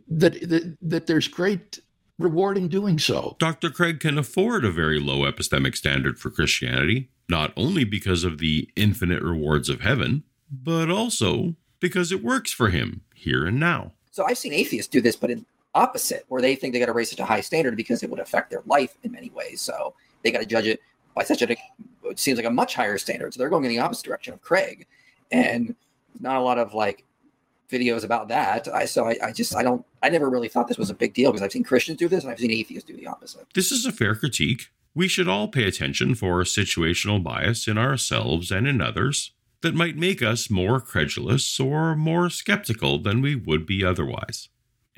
that 0.08 0.40
that, 0.48 0.76
that 0.82 1.06
there's 1.06 1.28
great 1.28 1.80
reward 2.18 2.58
in 2.58 2.68
doing 2.68 2.98
so. 2.98 3.36
Dr. 3.38 3.70
Craig 3.70 4.00
can 4.00 4.18
afford 4.18 4.64
a 4.64 4.72
very 4.72 4.98
low 4.98 5.30
epistemic 5.30 5.76
standard 5.76 6.18
for 6.18 6.30
Christianity, 6.30 7.10
not 7.28 7.52
only 7.56 7.84
because 7.84 8.24
of 8.24 8.38
the 8.38 8.68
infinite 8.74 9.22
rewards 9.22 9.68
of 9.68 9.82
heaven, 9.82 10.24
but 10.50 10.90
also 10.90 11.54
because 11.80 12.10
it 12.10 12.24
works 12.24 12.52
for 12.52 12.70
him 12.70 13.02
here 13.14 13.46
and 13.46 13.60
now. 13.60 13.92
So 14.10 14.24
I've 14.24 14.38
seen 14.38 14.52
atheists 14.52 14.90
do 14.90 15.00
this, 15.00 15.14
but 15.14 15.30
in 15.30 15.46
opposite, 15.74 16.24
where 16.28 16.42
they 16.42 16.56
think 16.56 16.72
they 16.72 16.80
got 16.80 16.86
to 16.86 16.92
raise 16.92 17.10
such 17.10 17.20
a 17.20 17.24
high 17.24 17.40
standard 17.40 17.76
because 17.76 18.02
it 18.02 18.10
would 18.10 18.18
affect 18.18 18.50
their 18.50 18.62
life 18.66 18.96
in 19.04 19.12
many 19.12 19.30
ways. 19.30 19.60
So 19.60 19.94
they 20.22 20.30
got 20.30 20.40
to 20.40 20.46
judge 20.46 20.66
it 20.66 20.80
by 21.14 21.24
such 21.24 21.42
a 21.42 21.50
it 21.50 22.18
seems 22.18 22.36
like 22.36 22.46
a 22.46 22.50
much 22.50 22.74
higher 22.74 22.98
standard. 22.98 23.34
So 23.34 23.38
they're 23.38 23.50
going 23.50 23.64
in 23.64 23.70
the 23.70 23.78
opposite 23.78 24.04
direction 24.04 24.32
of 24.32 24.40
Craig, 24.40 24.86
and 25.30 25.74
not 26.20 26.36
a 26.36 26.40
lot 26.40 26.58
of 26.58 26.74
like 26.74 27.04
videos 27.70 28.04
about 28.04 28.28
that. 28.28 28.68
I 28.68 28.86
so 28.86 29.06
I, 29.06 29.16
I 29.22 29.32
just 29.32 29.54
I 29.54 29.62
don't 29.62 29.84
I 30.02 30.08
never 30.08 30.30
really 30.30 30.48
thought 30.48 30.68
this 30.68 30.78
was 30.78 30.90
a 30.90 30.94
big 30.94 31.14
deal 31.14 31.30
because 31.30 31.42
I've 31.42 31.52
seen 31.52 31.64
Christians 31.64 31.98
do 31.98 32.08
this 32.08 32.24
and 32.24 32.32
I've 32.32 32.38
seen 32.38 32.50
atheists 32.50 32.88
do 32.88 32.96
the 32.96 33.06
opposite. 33.06 33.46
This 33.54 33.70
is 33.70 33.84
a 33.86 33.92
fair 33.92 34.14
critique. 34.14 34.68
We 34.94 35.08
should 35.08 35.28
all 35.28 35.48
pay 35.48 35.64
attention 35.64 36.14
for 36.14 36.42
situational 36.42 37.22
bias 37.22 37.68
in 37.68 37.78
ourselves 37.78 38.50
and 38.50 38.66
in 38.66 38.80
others 38.80 39.32
that 39.60 39.74
might 39.74 39.96
make 39.96 40.22
us 40.22 40.50
more 40.50 40.80
credulous 40.80 41.58
or 41.60 41.94
more 41.94 42.30
skeptical 42.30 42.98
than 42.98 43.20
we 43.20 43.34
would 43.34 43.66
be 43.66 43.84
otherwise. 43.84 44.48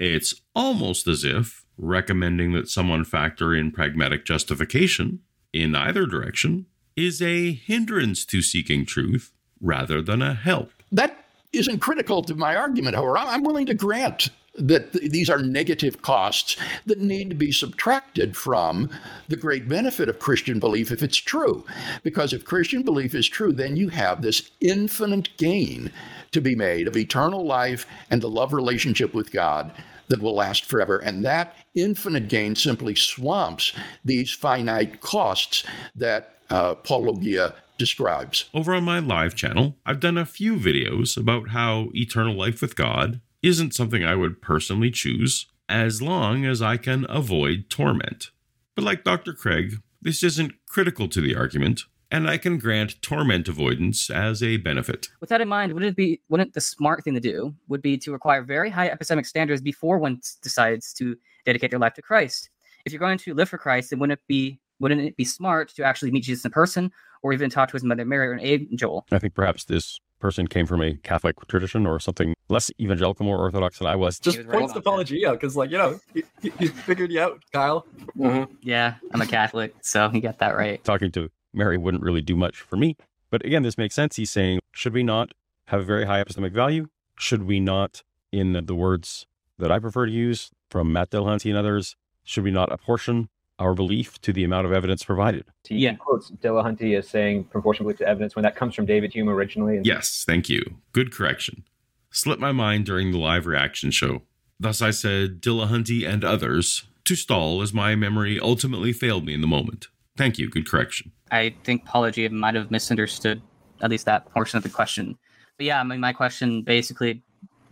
It's 0.01 0.41
almost 0.57 1.07
as 1.07 1.25
if 1.25 1.63
recommending 1.77 2.55
that 2.55 2.71
someone 2.71 3.05
factor 3.05 3.55
in 3.55 3.71
pragmatic 3.71 4.25
justification 4.25 5.21
in 5.53 5.75
either 5.75 6.07
direction 6.07 6.65
is 6.97 7.21
a 7.21 7.53
hindrance 7.53 8.25
to 8.25 8.41
seeking 8.41 8.87
truth 8.87 9.31
rather 9.61 10.01
than 10.01 10.23
a 10.23 10.33
help. 10.33 10.73
That 10.91 11.27
isn't 11.53 11.81
critical 11.81 12.23
to 12.23 12.35
my 12.35 12.57
argument, 12.57 12.97
however. 12.97 13.19
I'm 13.19 13.43
willing 13.43 13.67
to 13.67 13.75
grant 13.75 14.31
that 14.55 14.95
th- 14.95 15.11
these 15.11 15.29
are 15.29 15.43
negative 15.43 16.01
costs 16.01 16.57
that 16.87 17.01
need 17.01 17.29
to 17.29 17.37
be 17.37 17.53
subtracted 17.53 18.39
from 18.39 18.89
the 19.29 19.37
great 19.37 19.69
benefit 19.69 20.09
of 20.09 20.19
Christian 20.19 20.59
belief 20.59 20.91
if 20.91 21.03
it's 21.03 21.19
true. 21.19 21.67
Because 22.03 22.33
if 22.33 22.47
Christian 22.47 22.83
belief 22.83 23.15
is 23.15 23.29
true, 23.29 23.53
then 23.53 23.77
you 23.77 23.91
have 23.91 24.23
this 24.23 24.51
infinite 24.63 25.29
gain 25.37 25.93
to 26.33 26.41
be 26.41 26.55
made 26.55 26.89
of 26.89 26.97
eternal 26.97 27.45
life 27.45 27.87
and 28.11 28.23
the 28.23 28.31
love 28.31 28.55
relationship 28.55 29.13
with 29.13 29.31
God 29.31 29.73
that 30.11 30.21
will 30.21 30.35
last 30.35 30.67
forever. 30.67 30.99
And 30.99 31.25
that 31.25 31.57
infinite 31.75 32.29
gain 32.29 32.55
simply 32.55 32.95
swamps 32.95 33.73
these 34.05 34.31
finite 34.33 35.01
costs 35.01 35.65
that 35.95 36.35
uh, 36.51 36.75
Paulogia 36.75 37.55
describes. 37.79 38.51
Over 38.53 38.75
on 38.75 38.85
my 38.85 38.99
live 38.99 39.35
channel, 39.35 39.77
I've 39.87 40.01
done 40.01 40.19
a 40.19 40.27
few 40.27 40.57
videos 40.57 41.17
about 41.17 41.51
how 41.51 41.89
eternal 41.95 42.35
life 42.35 42.61
with 42.61 42.77
God 42.77 43.21
isn't 43.43 43.75
something 43.75 44.05
I 44.05 44.17
would 44.17 44.43
personally 44.43 44.91
choose 44.91 45.47
as 45.69 46.03
long 46.03 46.45
as 46.45 46.61
I 46.61 46.77
can 46.77 47.07
avoid 47.09 47.71
torment. 47.71 48.31
But 48.75 48.85
like 48.85 49.05
Dr. 49.05 49.33
Craig, 49.33 49.77
this 50.03 50.23
isn't 50.23 50.53
critical 50.69 51.09
to 51.09 51.21
the 51.21 51.37
argument, 51.37 51.83
and 52.11 52.29
I 52.29 52.39
can 52.39 52.59
grant 52.59 53.01
torment 53.03 53.49
avoidance 53.49 54.11
as 54.11 54.43
a 54.43 54.57
benefit. 54.57 55.09
With 55.21 55.31
that 55.31 55.41
in 55.41 55.49
mind, 55.49 55.73
wouldn't 55.73 55.91
it 55.91 55.97
be 55.97 56.21
wouldn't 56.29 56.55
the 56.55 56.61
smart 56.61 57.05
thing 57.05 57.15
to 57.15 57.21
do 57.21 57.55
would 57.69 57.83
be 57.83 57.97
to 57.99 58.13
require 58.13 58.43
very 58.43 58.71
high 58.71 58.89
epistemic 58.89 59.27
standards 59.27 59.63
before 59.63 59.99
one 59.99 60.21
decides 60.43 60.93
to 60.95 61.17
dedicate 61.45 61.71
their 61.71 61.81
life 61.81 61.95
to 61.95 62.03
Christ? 62.03 62.51
If 62.85 62.93
you're 62.93 63.01
going 63.01 63.19
to 63.19 63.35
live 63.35 63.49
for 63.49 63.59
Christ, 63.59 63.91
then 63.91 63.99
wouldn't 63.99 64.19
it 64.19 64.27
be 64.27 64.61
wouldn't 64.81 65.01
it 65.01 65.17
be 65.17 65.25
smart 65.25 65.69
to 65.75 65.85
actually 65.85 66.11
meet 66.11 66.25
Jesus 66.25 66.45
in 66.45 66.51
person 66.51 66.91
or 67.23 67.33
even 67.33 67.51
talk 67.51 67.69
to 67.69 67.73
his 67.75 67.85
mother 67.85 68.05
Mary 68.05 68.29
or 68.29 68.33
an 68.33 68.41
angel? 68.41 69.07
I 69.13 69.19
think 69.19 69.35
perhaps 69.35 69.65
this 69.65 70.01
person 70.21 70.47
came 70.47 70.67
from 70.67 70.83
a 70.83 70.95
Catholic 70.97 71.37
tradition 71.49 71.87
or 71.87 72.01
something 72.01 72.35
less 72.49 72.71
evangelical, 72.81 73.25
more 73.25 73.39
orthodox 73.39 73.79
than 73.79 73.87
I 73.87 73.97
was. 73.97 74.19
Just 74.19 74.39
was 74.39 74.47
points 74.47 74.73
to 74.73 74.81
Paulogia 74.81 75.33
because, 75.33 75.57
like, 75.57 75.71
you 75.71 75.79
know, 75.79 76.01
he, 76.13 76.25
he, 76.59 76.67
figured 76.69 77.11
you 77.11 77.21
out, 77.21 77.43
Kyle. 77.53 77.87
Mm-hmm. 78.17 78.53
Yeah, 78.63 78.95
I'm 79.13 79.21
a 79.21 79.27
Catholic, 79.27 79.75
so 79.81 80.09
he 80.09 80.21
got 80.21 80.39
that 80.39 80.57
right. 80.57 80.83
Talking 80.85 81.11
to 81.13 81.31
Mary 81.53 81.77
wouldn't 81.77 82.03
really 82.03 82.23
do 82.23 82.37
much 82.37 82.61
for 82.61 82.77
me. 82.77 82.97
But 83.31 83.45
again, 83.45 83.63
this 83.63 83.79
makes 83.79 83.95
sense. 83.95 84.17
He's 84.17 84.31
saying, 84.31 84.61
should 84.73 84.93
we 84.93 85.03
not 85.03 85.33
have 85.67 85.81
a 85.81 85.85
very 85.85 86.07
high 86.07 86.23
epistemic 86.23 86.53
value? 86.53 86.89
Should 87.19 87.45
we 87.45 87.61
not, 87.61 88.03
in 88.33 88.53
the 88.53 88.75
words 88.75 89.27
that 89.59 89.71
I 89.71 89.79
prefer 89.79 90.07
to 90.07 90.13
use 90.13 90.51
from 90.71 90.93
Matt 90.93 91.11
Dillahunty 91.11 91.51
and 91.51 91.59
others, 91.59 91.97
should 92.25 92.45
we 92.45 92.51
not 92.51 92.73
apportion 92.73 93.29
our 93.59 93.75
belief 93.75 94.21
to 94.23 94.33
the 94.33 94.43
amount 94.43 94.67
of 94.67 94.73
evidence 94.73 95.05
provided? 95.05 95.45
He 95.69 95.77
yeah. 95.77 95.95
quotes 95.95 96.31
Dillahunty 96.31 96.97
as 96.99 97.09
saying 97.09 97.45
proportionally 97.45 97.95
to 97.95 98.07
evidence 98.07 98.35
when 98.35 98.43
that 98.43 98.57
comes 98.57 98.75
from 98.75 98.87
David 98.87 99.13
Hume 99.13 99.29
originally. 99.29 99.81
Yes, 99.85 100.25
thank 100.27 100.49
you. 100.49 100.79
Good 100.93 101.13
correction. 101.13 101.65
slipped 102.11 102.41
my 102.41 102.53
mind 102.53 102.87
during 102.87 103.13
the 103.13 103.19
live 103.19 103.47
reaction 103.47 103.91
show. 103.91 104.23
Thus, 104.59 104.83
I 104.83 104.91
said 104.91 105.41
Dillahunty 105.41 106.07
and 106.07 106.25
others 106.25 106.85
to 107.05 107.15
stall 107.15 107.63
as 107.63 107.73
my 107.73 107.95
memory 107.95 108.39
ultimately 108.41 108.93
failed 108.93 109.25
me 109.25 109.35
in 109.35 109.41
the 109.41 109.47
moment. 109.47 109.89
Thank 110.21 110.37
you. 110.37 110.51
Good 110.51 110.69
correction. 110.69 111.13
I 111.31 111.55
think 111.65 111.87
Paulogia 111.87 112.31
might 112.31 112.55
have 112.55 112.71
misunderstood 112.71 113.41
at 113.81 113.89
least 113.89 114.05
that 114.05 114.31
portion 114.31 114.59
of 114.59 114.63
the 114.63 114.69
question. 114.69 115.17
But 115.57 115.65
yeah, 115.65 115.81
I 115.81 115.83
mean, 115.83 115.99
my 115.99 116.13
question 116.13 116.61
basically 116.61 117.23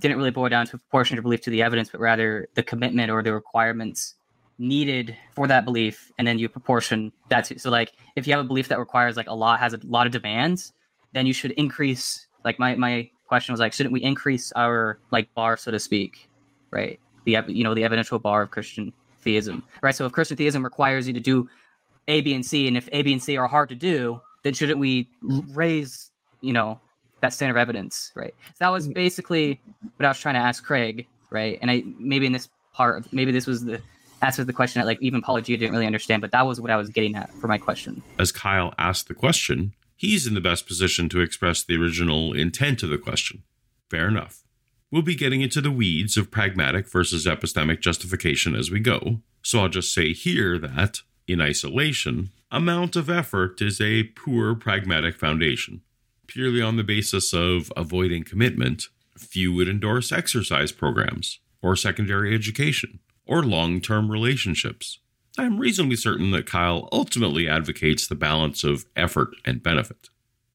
didn't 0.01 0.17
really 0.17 0.31
boil 0.31 0.49
down 0.49 0.65
to 0.69 0.79
proportion 0.79 1.19
of 1.19 1.25
belief 1.25 1.43
to 1.43 1.51
the 1.51 1.63
evidence, 1.63 1.91
but 1.91 2.01
rather 2.01 2.49
the 2.55 2.63
commitment 2.63 3.11
or 3.11 3.23
the 3.23 3.35
requirements 3.35 4.15
needed 4.57 5.15
for 5.35 5.47
that 5.47 5.67
belief, 5.67 6.11
and 6.17 6.27
then 6.27 6.39
you 6.39 6.49
proportion 6.49 7.13
that 7.29 7.45
to. 7.45 7.59
So, 7.59 7.69
like, 7.69 7.93
if 8.17 8.27
you 8.27 8.33
have 8.33 8.43
a 8.43 8.49
belief 8.49 8.69
that 8.69 8.79
requires 8.79 9.15
like 9.15 9.29
a 9.29 9.35
lot, 9.35 9.61
has 9.61 9.75
a 9.75 9.81
lot 9.85 10.07
of 10.07 10.13
demands, 10.15 10.73
then 11.13 11.27
you 11.27 11.35
should 11.35 11.51
increase. 11.51 12.29
Like, 12.47 12.59
my 12.59 12.77
my 12.77 13.11
question 13.27 13.53
was 13.53 13.61
like, 13.61 13.75
shouldn't 13.75 13.93
we 13.93 14.03
increase 14.03 14.53
our 14.53 14.99
like 15.11 15.35
bar, 15.35 15.59
so 15.59 15.71
to 15.71 15.79
speak, 15.79 16.31
right? 16.71 16.99
The 17.27 17.45
you 17.49 17.63
know 17.63 17.75
the 17.75 17.85
evidential 17.85 18.19
bar 18.19 18.41
of 18.41 18.51
Christian 18.53 18.95
theism, 19.21 19.65
right? 19.83 19.95
So, 19.95 20.07
if 20.07 20.13
Christian 20.13 20.39
theism 20.39 20.65
requires 20.65 21.07
you 21.07 21.13
to 21.13 21.21
do 21.21 21.47
A, 22.09 22.21
B, 22.23 22.35
and 22.35 22.45
C, 22.45 22.67
and 22.67 22.77
if 22.77 22.89
A, 22.93 23.03
B, 23.03 23.13
and 23.13 23.23
C 23.23 23.37
are 23.37 23.47
hard 23.47 23.69
to 23.69 23.75
do, 23.75 24.21
then 24.43 24.55
shouldn't 24.55 24.81
we 24.81 25.09
raise 25.23 26.11
you 26.41 26.53
know 26.53 26.81
that 27.21 27.33
standard 27.33 27.57
of 27.57 27.61
evidence, 27.61 28.13
right? 28.15 28.35
So 28.49 28.57
that 28.61 28.69
was 28.69 28.89
mm. 28.89 28.95
basically 28.95 29.61
what 29.97 30.07
I 30.07 30.09
was 30.09 30.19
trying 30.19 30.35
to 30.35 30.41
ask 30.41 30.65
Craig, 30.65 31.07
right? 31.31 31.59
And 31.61 31.71
I 31.71 31.83
maybe 31.99 32.27
in 32.27 32.33
this 32.33 32.49
part, 32.73 32.99
of, 32.99 33.13
maybe 33.13 33.33
this 33.33 33.47
was 33.47 33.65
the 33.65 33.81
answer 34.23 34.43
to 34.43 34.45
the 34.45 34.53
question 34.53 34.81
that 34.81 34.87
like 34.87 34.99
even 35.01 35.21
Paul 35.21 35.41
G 35.41 35.57
didn't 35.57 35.73
really 35.73 35.87
understand, 35.87 36.23
but 36.23 36.33
that 36.33 36.47
was 36.47 36.61
what 36.61 36.71
I 36.71 36.77
was 36.77 36.89
getting 36.89 37.15
at 37.15 37.33
for 37.35 37.49
my 37.49 37.59
question. 37.59 38.03
As 38.19 38.33
Kyle 38.33 38.75
asked 38.79 39.09
the 39.09 39.15
question, 39.15 39.75
he's 39.97 40.27
in 40.27 40.35
the 40.35 40.41
best 40.41 40.67
position 40.67 41.09
to 41.11 41.21
express 41.21 41.63
the 41.63 41.77
original 41.77 42.33
intent 42.33 42.83
of 42.83 42.91
the 42.91 42.99
question. 42.99 43.43
Fair 43.91 44.09
enough. 44.09 44.45
We'll 44.91 45.03
be 45.03 45.15
getting 45.15 45.43
into 45.43 45.61
the 45.61 45.71
weeds 45.71 46.17
of 46.17 46.31
pragmatic 46.31 46.91
versus 46.91 47.27
epistemic 47.27 47.81
justification 47.81 48.55
as 48.55 48.71
we 48.71 48.81
go, 48.81 49.21
so 49.43 49.61
I'll 49.61 49.69
just 49.69 49.93
say 49.93 50.13
here 50.15 50.59
that, 50.59 51.03
in 51.29 51.41
isolation, 51.41 52.31
amount 52.51 52.97
of 52.97 53.11
effort 53.11 53.61
is 53.61 53.81
a 53.81 54.05
poor 54.05 54.55
pragmatic 54.55 55.17
foundation. 55.17 55.83
Purely 56.27 56.63
on 56.63 56.77
the 56.77 56.85
basis 56.85 57.33
of 57.33 57.73
avoiding 57.77 58.25
commitment, 58.25 58.89
few 59.17 59.53
would 59.53 59.69
endorse 59.69 60.11
exercise 60.11 60.73
programs, 60.73 61.41
or 61.63 61.77
secondary 61.77 62.35
education, 62.35 63.01
or 63.27 63.43
long 63.43 63.81
term 63.81 64.11
relationships. 64.11 64.99
I'm 65.37 65.59
reasonably 65.59 65.97
certain 65.97 66.31
that 66.33 66.47
Kyle 66.47 66.89
ultimately 66.91 67.49
advocates 67.49 68.07
the 68.07 68.15
balance 68.15 68.65
of 68.65 68.87
effort 68.97 69.31
and 69.45 69.63
benefit. 69.63 70.09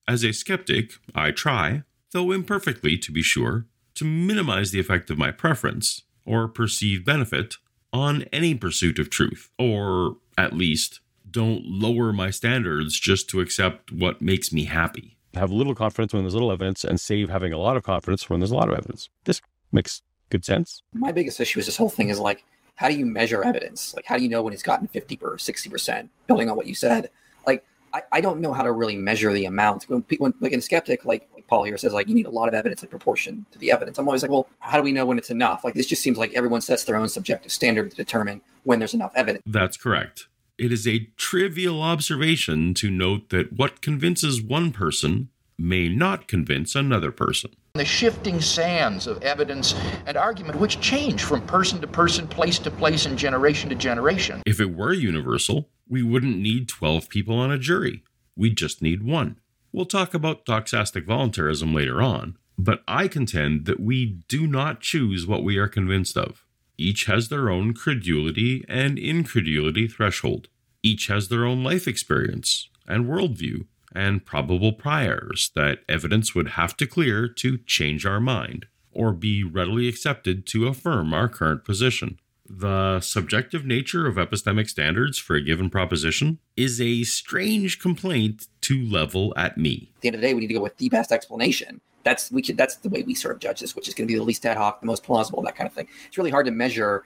As 0.08 0.24
a 0.24 0.34
skeptic, 0.34 0.94
I 1.16 1.32
try, 1.32 1.84
though 2.12 2.32
imperfectly 2.32 2.98
to 2.98 3.12
be 3.12 3.22
sure, 3.22 3.66
to 3.96 4.06
minimize 4.06 4.72
the 4.72 4.80
effect 4.80 5.10
of 5.10 5.18
my 5.18 5.32
preference, 5.32 6.02
or 6.26 6.48
perceived 6.48 7.06
benefit, 7.06 7.56
on 7.94 8.24
any 8.34 8.56
pursuit 8.56 9.00
of 9.00 9.10
truth, 9.10 9.50
or, 9.58 10.18
at 10.38 10.54
least, 10.54 11.00
don't 11.30 11.66
lower 11.66 12.14
my 12.14 12.30
standards 12.30 13.00
just 13.00 13.30
to 13.30 13.42
accept 13.42 13.92
what 13.92 14.22
makes 14.22 14.52
me 14.52 14.66
happy. 14.66 15.18
Have 15.34 15.52
little 15.52 15.74
confidence 15.74 16.14
when 16.14 16.24
there's 16.24 16.36
little 16.36 16.52
evidence 16.52 16.84
and 16.84 17.00
save 17.00 17.30
having 17.30 17.54
a 17.54 17.58
lot 17.58 17.76
of 17.76 17.84
confidence 17.84 18.30
when 18.30 18.40
there's 18.40 18.52
a 18.52 18.56
lot 18.56 18.70
of 18.70 18.78
evidence. 18.78 19.10
This 19.24 19.42
makes 19.72 20.04
good 20.30 20.46
sense. 20.46 20.84
My 20.94 21.12
biggest 21.12 21.40
issue 21.40 21.60
is 21.60 21.66
this 21.66 21.78
whole 21.78 21.90
thing 21.90 22.10
is 22.10 22.20
like, 22.20 22.44
how 22.76 22.88
do 22.88 22.96
you 22.96 23.06
measure 23.06 23.44
evidence? 23.44 23.94
Like, 23.96 24.06
how 24.06 24.18
do 24.18 24.24
you 24.24 24.30
know 24.30 24.42
when 24.44 24.54
it's 24.54 24.64
gotten 24.64 24.88
50 24.88 25.20
or 25.22 25.38
60%, 25.38 26.10
building 26.28 26.50
on 26.50 26.56
what 26.56 26.68
you 26.68 26.76
said? 26.76 27.10
Like, 27.46 27.66
I, 27.94 28.04
I 28.12 28.22
don't 28.22 28.42
know 28.42 28.54
how 28.54 28.64
to 28.64 28.72
really 28.72 28.96
measure 28.96 29.32
the 29.34 29.46
amount. 29.46 29.84
When, 29.84 30.02
pe- 30.02 30.18
when 30.18 30.34
like 30.40 30.52
in 30.52 30.60
a 30.60 30.62
skeptic, 30.62 31.06
like, 31.06 31.30
like 31.44 31.50
Paul 31.50 31.64
here 31.64 31.78
says, 31.78 31.94
like, 31.94 32.08
you 32.08 32.16
need 32.16 32.26
a 32.26 32.32
lot 32.32 32.48
of 32.48 32.54
evidence 32.54 32.84
in 32.84 32.90
proportion 32.90 33.46
to 33.52 33.60
the 33.60 33.72
evidence. 33.72 33.98
I'm 33.98 34.08
always 34.08 34.22
like, 34.22 34.32
well, 34.32 34.48
how 34.60 34.78
do 34.78 34.84
we 34.84 34.92
know 34.92 35.06
when 35.06 35.18
it's 35.18 35.30
enough? 35.30 35.64
Like, 35.64 35.74
this 35.74 35.88
just 35.88 36.02
seems 36.02 36.18
like 36.18 36.34
everyone 36.34 36.62
sets 36.62 36.84
their 36.84 36.96
own 36.96 37.10
subjective 37.10 37.52
standard 37.52 37.92
to 37.92 37.98
determine 37.98 38.42
when 38.64 38.80
there's 38.80 38.94
enough 38.94 39.12
evidence. 39.16 39.44
That's 39.46 39.78
correct. 39.78 40.28
It 40.58 40.72
is 40.72 40.88
a 40.88 41.10
trivial 41.18 41.82
observation 41.82 42.74
to 42.76 42.90
note 42.90 43.30
that 43.30 43.54
what 43.54 43.82
convinces 43.82 44.42
one 44.42 44.72
person 44.72 45.30
may 45.58 45.90
not 45.90 46.28
convince 46.28 46.76
another 46.76 47.12
person. 47.12 47.52
The 47.74 47.86
shifting 47.86 48.40
sands 48.40 49.08
of 49.08 49.22
evidence 49.24 49.74
and 50.06 50.16
argument, 50.16 50.60
which 50.60 50.80
change 50.80 51.24
from 51.24 51.42
person 51.42 51.82
to 51.82 51.88
person, 51.88 52.28
place 52.28 52.60
to 52.60 52.72
place, 52.72 53.06
and 53.06 53.18
generation 53.18 53.70
to 53.70 53.76
generation. 53.76 54.42
If 54.46 54.60
it 54.60 54.76
were 54.76 54.94
universal, 54.94 55.70
we 55.88 56.04
wouldn't 56.04 56.38
need 56.38 56.70
12 56.70 57.10
people 57.10 57.36
on 57.36 57.52
a 57.52 57.58
jury. 57.58 58.04
We'd 58.36 58.58
just 58.58 58.82
need 58.82 59.04
one. 59.04 59.38
We'll 59.74 59.86
talk 59.86 60.14
about 60.14 60.46
doxastic 60.46 61.08
voluntarism 61.08 61.74
later 61.74 62.00
on, 62.00 62.38
but 62.60 62.84
I 62.88 63.08
contend 63.08 63.66
that 63.66 63.80
we 63.80 64.06
do 64.28 64.46
not 64.46 64.82
choose 64.82 65.26
what 65.26 65.44
we 65.44 65.58
are 65.58 65.68
convinced 65.68 66.16
of. 66.16 66.46
Each 66.78 67.06
has 67.06 67.30
their 67.30 67.50
own 67.50 67.74
credulity 67.74 68.64
and 68.70 69.00
incredulity 69.00 69.88
threshold. 69.88 70.48
Each 70.84 71.08
has 71.08 71.30
their 71.30 71.44
own 71.44 71.64
life 71.64 71.88
experience 71.88 72.70
and 72.88 73.08
worldview 73.08 73.66
and 73.96 74.24
probable 74.24 74.74
priors 74.74 75.50
that 75.56 75.80
evidence 75.90 76.36
would 76.36 76.50
have 76.50 76.78
to 76.78 76.86
clear 76.86 77.28
to 77.28 77.58
change 77.66 78.06
our 78.06 78.20
mind 78.20 78.68
or 78.92 79.12
be 79.12 79.44
readily 79.44 79.88
accepted 79.88 80.46
to 80.48 80.68
affirm 80.68 81.16
our 81.16 81.28
current 81.28 81.66
position. 81.66 82.20
The 82.48 83.00
subjective 83.00 83.66
nature 83.66 84.06
of 84.06 84.16
epistemic 84.18 84.70
standards 84.70 85.18
for 85.18 85.36
a 85.36 85.42
given 85.42 85.72
proposition 85.72 86.38
is 86.56 86.80
a 86.80 87.04
strange 87.04 87.80
complaint 87.80 88.48
to 88.64 88.84
level 88.86 89.34
at 89.38 89.58
me. 89.58 89.90
At 89.96 90.02
the 90.02 90.08
end 90.10 90.16
of 90.16 90.22
the 90.22 90.28
day, 90.28 90.34
we 90.34 90.42
need 90.42 90.48
to 90.48 90.54
go 90.54 90.62
with 90.62 90.78
the 90.78 90.90
best 90.90 91.12
explanation. 91.12 91.82
That's 92.04 92.32
we 92.32 92.42
could, 92.42 92.58
that's 92.58 92.76
the 92.78 92.90
way 92.90 93.04
we 93.04 93.16
sort 93.16 93.36
of 93.36 93.40
judge 93.40 93.62
this, 93.62 93.76
which 93.76 93.88
is 93.88 93.94
going 93.94 94.08
to 94.08 94.14
be 94.14 94.18
the 94.18 94.24
least 94.24 94.46
ad 94.46 94.58
hoc, 94.58 94.82
the 94.82 94.88
most 94.88 95.04
plausible, 95.04 95.42
that 95.44 95.56
kind 95.56 95.68
of 95.68 95.74
thing. 95.74 95.88
It's 96.08 96.18
really 96.18 96.32
hard 96.32 96.46
to 96.48 96.52
measure 96.52 97.04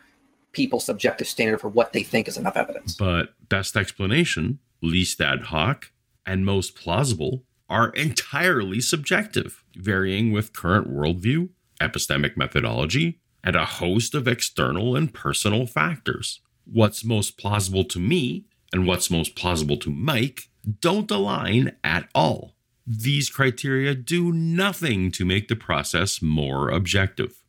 people's 0.53 0.85
subjective 0.85 1.27
standard 1.27 1.61
for 1.61 1.69
what 1.69 1.93
they 1.93 2.03
think 2.03 2.27
is 2.27 2.37
enough 2.37 2.57
evidence. 2.57 2.95
But 2.95 3.33
best 3.47 3.77
explanation, 3.77 4.59
least 4.81 5.21
ad 5.21 5.43
hoc, 5.43 5.91
and 6.25 6.45
most 6.45 6.75
plausible 6.75 7.43
are 7.69 7.89
entirely 7.89 8.79
subjective, 8.79 9.63
varying 9.75 10.31
with 10.31 10.53
current 10.53 10.89
worldview, 10.89 11.49
epistemic 11.79 12.37
methodology, 12.37 13.19
and 13.43 13.55
a 13.55 13.65
host 13.65 14.15
of 14.15 14.27
external 14.27 14.95
and 14.95 15.13
personal 15.13 15.67
factors. 15.67 16.41
What's 16.65 17.03
most 17.05 17.37
plausible 17.37 17.83
to 17.85 17.99
me 17.99 18.45
and 18.73 18.87
what's 18.87 19.11
most 19.11 19.35
plausible 19.35 19.77
to 19.77 19.89
Mike 19.89 20.46
don't 20.79 21.09
align 21.11 21.75
at 21.83 22.09
all. 22.13 22.55
These 22.85 23.29
criteria 23.29 23.95
do 23.95 24.31
nothing 24.31 25.11
to 25.11 25.25
make 25.25 25.47
the 25.47 25.55
process 25.55 26.21
more 26.21 26.69
objective. 26.69 27.41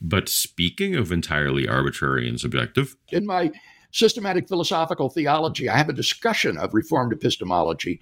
But 0.00 0.28
speaking 0.28 0.94
of 0.94 1.10
entirely 1.10 1.66
arbitrary 1.66 2.28
and 2.28 2.38
subjective, 2.38 2.96
In 3.10 3.26
my 3.26 3.50
systematic 3.90 4.46
philosophical 4.46 5.08
theology, 5.08 5.68
I 5.68 5.76
have 5.76 5.88
a 5.88 5.94
discussion 5.94 6.56
of 6.56 6.74
Reformed 6.74 7.12
epistemology 7.12 8.00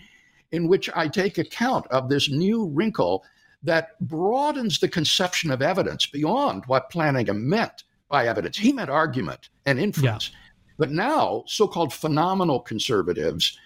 in 0.53 0.69
which 0.69 0.91
I 0.95 1.09
take 1.09 1.39
account 1.39 1.87
of 1.89 2.09
this 2.09 2.31
new 2.31 2.69
wrinkle 2.69 3.25
that 3.63 3.99
broadens 4.01 4.79
the 4.79 4.89
conception 4.89 5.51
of 5.51 5.63
evidence 5.63 6.07
beyond 6.07 6.65
what 6.67 6.91
Plantinga 6.91 7.35
meant 7.35 7.85
by 8.09 8.27
evidence. 8.27 8.59
He 8.59 8.73
meant 8.73 8.91
argument 8.91 9.49
and 9.65 9.79
inference. 9.81 10.31
But 10.79 10.91
now, 10.91 11.45
so 11.47 11.67
called 11.67 11.93
phenomenal 11.93 12.61
conservatives 12.61 13.59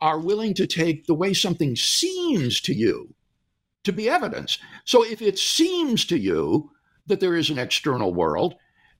are 0.00 0.18
willing 0.18 0.54
to 0.54 0.66
take 0.66 1.06
the 1.06 1.14
way 1.14 1.32
something 1.32 1.76
seems 1.76 2.60
to 2.62 2.74
you 2.74 3.14
to 3.84 3.92
be 3.92 4.08
evidence. 4.08 4.58
So 4.84 5.04
if 5.04 5.22
it 5.22 5.38
seems 5.38 6.04
to 6.06 6.18
you 6.18 6.70
that 7.06 7.20
there 7.20 7.36
is 7.36 7.50
an 7.50 7.58
external 7.58 8.12
world, 8.14 8.54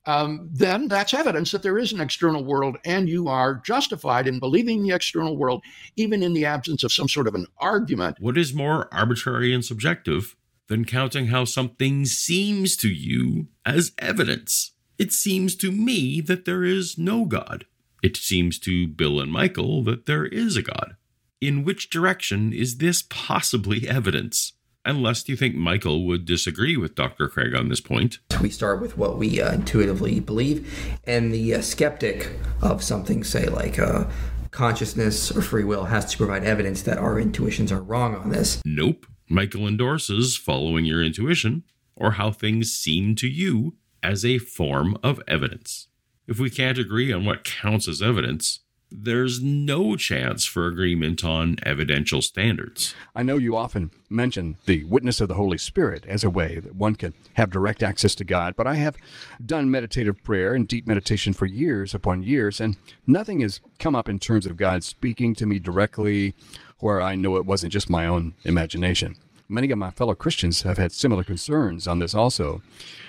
um, 0.07 0.49
then 0.51 0.89
that's 0.89 1.13
evidence 1.13 1.51
that 1.51 1.63
there 1.63 1.79
is 1.79 1.93
an 1.93 2.01
external 2.01 2.43
world, 2.43 2.79
and 2.85 3.09
you 3.09 3.29
are 3.29 3.61
justified 3.65 4.27
in 4.27 4.39
believing 4.39 4.83
the 4.83 4.95
external 4.95 5.37
world, 5.37 5.63
even 5.97 6.23
in 6.23 6.33
the 6.33 6.47
absence 6.47 6.83
of 6.83 6.93
some 6.93 7.09
sort 7.09 7.29
of 7.29 7.35
an 7.35 7.47
argument. 7.59 8.17
what 8.19 8.39
is 8.39 8.55
more 8.55 8.89
arbitrary 8.93 9.53
and 9.53 9.65
subjective 9.65 10.35
than 10.69 10.85
counting 10.85 11.27
how 11.27 11.45
something 11.45 12.07
seems 12.07 12.77
to 12.77 12.89
you 12.89 13.49
as 13.67 13.93
evidence? 13.99 14.73
It 14.99 15.13
seems 15.13 15.55
to 15.57 15.71
me 15.71 16.23
that 16.23 16.47
there 16.47 16.65
is 16.65 16.97
no 16.97 17.27
God. 17.27 17.67
It 18.03 18.17
seems 18.17 18.59
to 18.61 18.87
Bill 18.87 19.21
and 19.21 19.33
Michael 19.33 19.83
that 19.85 20.07
there 20.07 20.27
is 20.27 20.57
a 20.57 20.63
God. 20.63 20.97
In 21.41 21.65
which 21.65 21.91
direction 21.91 22.53
is 22.53 22.79
this 22.79 23.03
possibly 23.09 23.89
evidence? 23.89 24.53
Unless 24.85 25.29
you 25.29 25.37
think 25.37 25.55
Michael 25.55 26.07
would 26.07 26.25
disagree 26.25 26.77
with 26.77 26.95
Dr. 26.95 27.29
Craig 27.29 27.55
on 27.55 27.69
this 27.69 27.81
point. 27.81 28.21
We 28.41 28.51
start 28.51 28.81
with 28.81 28.97
what 28.97 29.19
we 29.19 29.41
uh, 29.41 29.53
intuitively 29.53 30.21
believe, 30.21 30.99
and 31.05 31.33
the 31.33 31.57
uh, 31.57 31.61
skeptic 31.61 32.31
of 32.63 32.83
something, 32.83 33.23
say 33.25 33.47
like 33.47 33.79
uh, 33.79 34.05
consciousness 34.51 35.37
or 35.37 35.43
free 35.43 35.65
will, 35.65 35.85
has 35.85 36.07
to 36.07 36.17
provide 36.17 36.45
evidence 36.45 36.83
that 36.83 36.99
our 36.99 37.19
intuitions 37.21 37.71
are 37.71 37.83
wrong 37.83 38.15
on 38.15 38.31
this. 38.31 38.63
Nope. 38.65 39.07
Michael 39.29 39.67
endorses 39.69 40.37
following 40.37 40.85
your 40.85 41.03
intuition 41.03 41.65
or 41.95 42.13
how 42.13 42.31
things 42.31 42.73
seem 42.73 43.15
to 43.17 43.29
you 43.29 43.77
as 44.03 44.25
a 44.25 44.39
form 44.39 44.97
of 45.03 45.21
evidence. 45.29 45.88
If 46.29 46.39
we 46.39 46.51
can't 46.51 46.77
agree 46.77 47.11
on 47.11 47.25
what 47.25 47.43
counts 47.43 47.89
as 47.89 48.03
evidence, 48.03 48.61
there's 48.91 49.43
no 49.43 49.97
chance 49.97 50.45
for 50.45 50.67
agreement 50.67 51.25
on 51.25 51.57
evidential 51.63 52.21
standards. 52.21 52.95
I 53.17 53.23
know 53.23 53.39
you 53.39 53.57
often 53.57 53.93
mention 54.11 54.59
the 54.67 54.85
witness 54.85 55.23
of 55.23 55.29
the 55.29 55.37
Holy 55.37 55.57
Spirit 55.57 56.05
as 56.07 56.25
a 56.25 56.31
way 56.31 56.59
that 56.59 56.75
one 56.75 56.97
can 56.97 57.15
have 57.35 57.51
direct 57.51 57.83
access 57.83 58.15
to 58.17 58.25
God, 58.25 58.57
but 58.57 58.67
I 58.67 58.75
have 58.75 58.99
done 59.45 59.71
meditative 59.71 60.23
prayer 60.23 60.53
and 60.53 60.69
deep 60.69 60.87
meditation 60.87 61.33
for 61.33 61.47
years 61.47 61.95
upon 61.95 62.23
years, 62.23 62.61
and 62.61 62.77
nothing 63.07 63.41
has 63.41 63.63
come 63.79 63.97
up 63.97 64.07
in 64.07 64.19
terms 64.19 64.45
of 64.45 64.59
God 64.59 64.85
speaking 64.85 65.35
to 65.37 65.47
me 65.47 65.59
directly 65.59 66.35
where 66.81 67.01
I 67.01 67.15
know 67.15 67.37
it 67.37 67.47
wasn't 67.47 67.73
just 67.73 67.89
my 67.89 68.07
own 68.07 68.35
imagination. 68.45 69.17
Many 69.51 69.71
of 69.71 69.79
my 69.79 69.91
fellow 69.91 70.15
Christians 70.15 70.61
have 70.63 70.77
had 70.77 70.93
similar 70.93 71.25
concerns 71.25 71.89
on 71.89 72.01
this 72.01 72.15
also. 72.15 72.61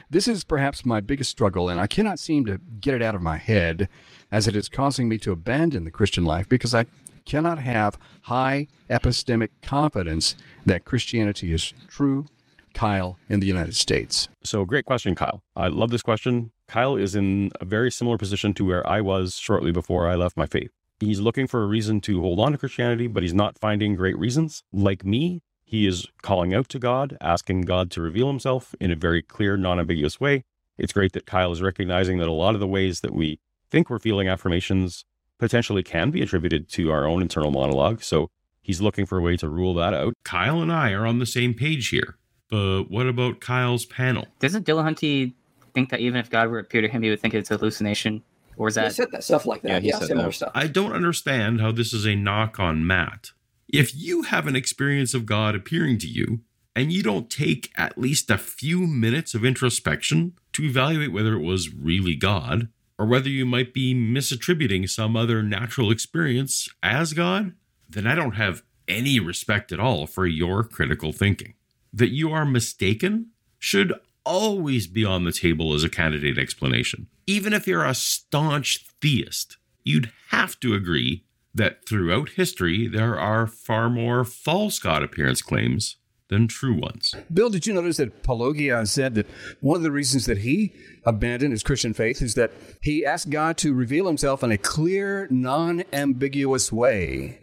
This 0.09 0.25
is 0.25 0.45
perhaps 0.45 0.85
my 0.85 1.01
biggest 1.01 1.31
struggle, 1.31 1.67
and 1.67 1.81
I 1.81 1.87
cannot 1.87 2.17
seem 2.17 2.45
to 2.45 2.61
get 2.79 2.93
it 2.93 3.01
out 3.01 3.13
of 3.13 3.21
my 3.21 3.35
head 3.35 3.89
as 4.31 4.47
it 4.47 4.55
is 4.55 4.69
causing 4.69 5.09
me 5.09 5.17
to 5.17 5.33
abandon 5.33 5.83
the 5.83 5.91
Christian 5.91 6.23
life 6.23 6.47
because 6.47 6.73
I 6.73 6.85
cannot 7.25 7.59
have 7.59 7.99
high 8.21 8.67
epistemic 8.89 9.49
confidence 9.61 10.37
that 10.65 10.85
Christianity 10.85 11.51
is 11.51 11.73
true, 11.89 12.25
Kyle, 12.73 13.17
in 13.27 13.41
the 13.41 13.47
United 13.47 13.75
States. 13.75 14.29
So, 14.41 14.63
great 14.63 14.85
question, 14.85 15.15
Kyle. 15.15 15.43
I 15.57 15.67
love 15.67 15.89
this 15.89 16.01
question. 16.01 16.51
Kyle 16.69 16.95
is 16.95 17.15
in 17.15 17.51
a 17.59 17.65
very 17.65 17.91
similar 17.91 18.17
position 18.17 18.53
to 18.53 18.65
where 18.65 18.87
I 18.87 19.01
was 19.01 19.35
shortly 19.35 19.73
before 19.73 20.07
I 20.07 20.15
left 20.15 20.37
my 20.37 20.45
faith. 20.45 20.71
He's 21.01 21.19
looking 21.19 21.47
for 21.47 21.63
a 21.63 21.67
reason 21.67 21.99
to 22.01 22.21
hold 22.21 22.39
on 22.39 22.53
to 22.53 22.57
Christianity, 22.57 23.07
but 23.07 23.23
he's 23.23 23.33
not 23.33 23.59
finding 23.59 23.95
great 23.95 24.17
reasons. 24.17 24.63
Like 24.71 25.03
me, 25.03 25.41
he 25.69 25.85
is 25.85 26.07
calling 26.23 26.51
out 26.51 26.67
to 26.69 26.79
God, 26.79 27.15
asking 27.21 27.61
God 27.61 27.91
to 27.91 28.01
reveal 28.01 28.27
himself 28.27 28.73
in 28.79 28.89
a 28.89 28.95
very 28.95 29.21
clear, 29.21 29.55
non 29.55 29.79
ambiguous 29.79 30.19
way. 30.19 30.43
It's 30.79 30.93
great 30.93 31.13
that 31.13 31.27
Kyle 31.27 31.51
is 31.51 31.61
recognizing 31.61 32.17
that 32.17 32.27
a 32.27 32.31
lot 32.31 32.55
of 32.55 32.59
the 32.59 32.65
ways 32.65 33.01
that 33.01 33.13
we 33.13 33.39
think 33.69 33.87
we're 33.87 33.99
feeling 33.99 34.27
affirmations 34.27 35.05
potentially 35.37 35.83
can 35.83 36.09
be 36.09 36.23
attributed 36.23 36.69
to 36.69 36.89
our 36.89 37.05
own 37.05 37.21
internal 37.21 37.51
monologue. 37.51 38.01
So 38.01 38.31
he's 38.63 38.81
looking 38.81 39.05
for 39.05 39.19
a 39.19 39.21
way 39.21 39.37
to 39.37 39.47
rule 39.47 39.75
that 39.75 39.93
out. 39.93 40.15
Kyle 40.23 40.59
and 40.59 40.71
I 40.71 40.91
are 40.93 41.05
on 41.05 41.19
the 41.19 41.27
same 41.27 41.53
page 41.53 41.89
here. 41.89 42.17
But 42.49 42.85
what 42.85 43.05
about 43.05 43.39
Kyle's 43.39 43.85
panel? 43.85 44.25
Doesn't 44.39 44.65
Dillahunty 44.65 45.33
think 45.75 45.91
that 45.91 45.99
even 45.99 46.19
if 46.19 46.31
God 46.31 46.49
were 46.49 46.63
to 46.63 46.65
appear 46.65 46.81
to 46.81 46.87
him, 46.87 47.03
he 47.03 47.11
would 47.11 47.19
think 47.19 47.35
it's 47.35 47.51
a 47.51 47.57
hallucination? 47.57 48.23
Or 48.57 48.69
is 48.69 48.73
that 48.73 48.85
He 48.85 48.93
said 48.93 49.11
that 49.11 49.23
stuff 49.23 49.45
like 49.45 49.61
that. 49.61 49.83
Yeah, 49.83 49.99
similar 49.99 50.31
stuff. 50.31 50.51
I 50.55 50.65
don't 50.65 50.93
understand 50.93 51.61
how 51.61 51.71
this 51.71 51.93
is 51.93 52.07
a 52.07 52.15
knock 52.15 52.59
on 52.59 52.87
Matt. 52.87 53.33
If 53.71 53.95
you 53.95 54.23
have 54.23 54.47
an 54.47 54.55
experience 54.55 55.13
of 55.13 55.27
God 55.27 55.53
appearing 55.53 55.99
to 55.99 56.07
you, 56.07 56.41
and 56.75 56.91
you 56.91 57.03
don't 57.03 57.29
take 57.29 57.71
at 57.75 57.99
least 57.99 58.31
a 58.31 58.37
few 58.37 58.87
minutes 58.87 59.35
of 59.35 59.45
introspection 59.45 60.33
to 60.53 60.63
evaluate 60.63 61.11
whether 61.11 61.35
it 61.35 61.43
was 61.43 61.71
really 61.71 62.15
God, 62.15 62.69
or 62.97 63.05
whether 63.05 63.29
you 63.29 63.45
might 63.45 63.71
be 63.71 63.93
misattributing 63.93 64.89
some 64.89 65.15
other 65.15 65.43
natural 65.43 65.91
experience 65.91 66.67
as 66.81 67.13
God, 67.13 67.53
then 67.87 68.07
I 68.07 68.15
don't 68.15 68.35
have 68.35 68.63
any 68.87 69.19
respect 69.19 69.71
at 69.71 69.79
all 69.79 70.07
for 70.07 70.25
your 70.25 70.63
critical 70.63 71.11
thinking. 71.11 71.53
That 71.93 72.09
you 72.09 72.31
are 72.31 72.45
mistaken 72.45 73.27
should 73.59 73.93
always 74.25 74.87
be 74.87 75.05
on 75.05 75.25
the 75.25 75.31
table 75.31 75.75
as 75.75 75.83
a 75.83 75.89
candidate 75.89 76.39
explanation. 76.39 77.05
Even 77.27 77.53
if 77.53 77.67
you're 77.67 77.85
a 77.85 77.93
staunch 77.93 78.83
theist, 78.99 79.57
you'd 79.83 80.11
have 80.29 80.59
to 80.61 80.73
agree 80.73 81.23
that 81.53 81.85
throughout 81.87 82.29
history 82.29 82.87
there 82.87 83.19
are 83.19 83.47
far 83.47 83.89
more 83.89 84.23
false 84.23 84.79
God 84.79 85.03
appearance 85.03 85.41
claims 85.41 85.97
than 86.29 86.47
true 86.47 86.79
ones. 86.79 87.15
Bill, 87.33 87.49
did 87.49 87.65
you 87.65 87.73
notice 87.73 87.97
that 87.97 88.23
Pelagia 88.23 88.85
said 88.85 89.15
that 89.15 89.27
one 89.61 89.77
of 89.77 89.83
the 89.83 89.91
reasons 89.91 90.27
that 90.27 90.39
he 90.39 90.73
abandoned 91.03 91.51
his 91.51 91.63
Christian 91.63 91.93
faith 91.93 92.21
is 92.21 92.35
that 92.35 92.51
he 92.81 93.03
asked 93.05 93.31
God 93.31 93.57
to 93.57 93.73
reveal 93.73 94.07
himself 94.07 94.43
in 94.43 94.51
a 94.51 94.57
clear, 94.57 95.27
non 95.31 95.83
ambiguous 95.91 96.71
way? 96.71 97.39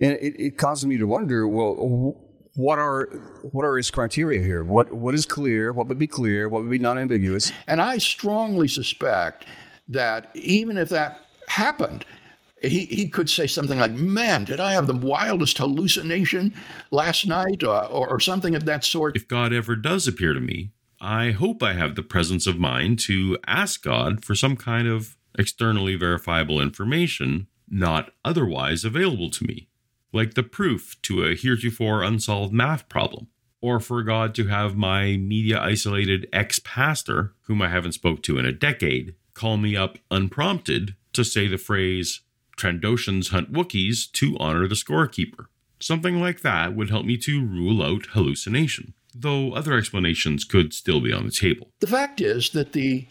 And 0.00 0.12
it, 0.20 0.38
it 0.38 0.58
causes 0.58 0.86
me 0.86 0.98
to 0.98 1.06
wonder 1.06 1.48
well, 1.48 2.16
what 2.54 2.78
are 2.78 3.06
what 3.52 3.64
are 3.64 3.76
his 3.76 3.90
criteria 3.90 4.42
here? 4.42 4.62
What 4.62 4.92
what 4.92 5.14
is 5.14 5.24
clear? 5.24 5.72
What 5.72 5.86
would 5.88 5.98
be 5.98 6.06
clear? 6.06 6.48
What 6.48 6.62
would 6.62 6.70
be 6.70 6.78
non-ambiguous? 6.78 7.52
And 7.66 7.80
I 7.80 7.98
strongly 7.98 8.68
suspect 8.68 9.46
that 9.88 10.30
even 10.34 10.76
if 10.76 10.88
that 10.90 11.20
happened, 11.48 12.04
he, 12.62 12.86
he 12.86 13.08
could 13.08 13.30
say 13.30 13.46
something 13.46 13.78
like, 13.78 13.92
Man, 13.92 14.44
did 14.44 14.60
I 14.60 14.72
have 14.72 14.86
the 14.86 14.96
wildest 14.96 15.58
hallucination 15.58 16.54
last 16.90 17.26
night, 17.26 17.62
or, 17.62 17.84
or, 17.86 18.08
or 18.08 18.20
something 18.20 18.54
of 18.54 18.64
that 18.64 18.84
sort? 18.84 19.16
If 19.16 19.28
God 19.28 19.52
ever 19.52 19.76
does 19.76 20.06
appear 20.06 20.32
to 20.32 20.40
me, 20.40 20.70
I 21.00 21.30
hope 21.30 21.62
I 21.62 21.74
have 21.74 21.94
the 21.94 22.02
presence 22.02 22.46
of 22.46 22.58
mind 22.58 22.98
to 23.00 23.38
ask 23.46 23.82
God 23.82 24.24
for 24.24 24.34
some 24.34 24.56
kind 24.56 24.88
of 24.88 25.16
externally 25.38 25.94
verifiable 25.94 26.60
information 26.60 27.46
not 27.70 28.10
otherwise 28.24 28.84
available 28.84 29.30
to 29.30 29.46
me, 29.46 29.68
like 30.12 30.34
the 30.34 30.42
proof 30.42 31.00
to 31.02 31.22
a 31.22 31.34
heretofore 31.34 32.02
unsolved 32.02 32.52
math 32.52 32.88
problem, 32.88 33.28
or 33.60 33.80
for 33.80 34.02
God 34.02 34.34
to 34.36 34.46
have 34.46 34.76
my 34.76 35.16
media 35.16 35.60
isolated 35.60 36.26
ex 36.32 36.58
pastor, 36.60 37.34
whom 37.42 37.60
I 37.62 37.68
haven't 37.68 37.92
spoke 37.92 38.22
to 38.24 38.38
in 38.38 38.46
a 38.46 38.52
decade, 38.52 39.14
call 39.34 39.56
me 39.56 39.76
up 39.76 39.98
unprompted 40.10 40.94
to 41.12 41.24
say 41.24 41.46
the 41.46 41.58
phrase, 41.58 42.22
Trandoshans 42.58 43.30
hunt 43.30 43.52
Wookiees 43.52 44.10
to 44.12 44.36
honor 44.38 44.66
the 44.68 44.74
scorekeeper. 44.74 45.46
Something 45.80 46.20
like 46.20 46.40
that 46.40 46.74
would 46.74 46.90
help 46.90 47.06
me 47.06 47.16
to 47.18 47.44
rule 47.44 47.82
out 47.82 48.06
hallucination, 48.06 48.94
though 49.14 49.52
other 49.52 49.74
explanations 49.74 50.44
could 50.44 50.74
still 50.74 51.00
be 51.00 51.12
on 51.12 51.24
the 51.24 51.32
table. 51.32 51.70
The 51.80 51.86
fact 51.86 52.20
is 52.20 52.50
that 52.50 52.72
the 52.72 53.06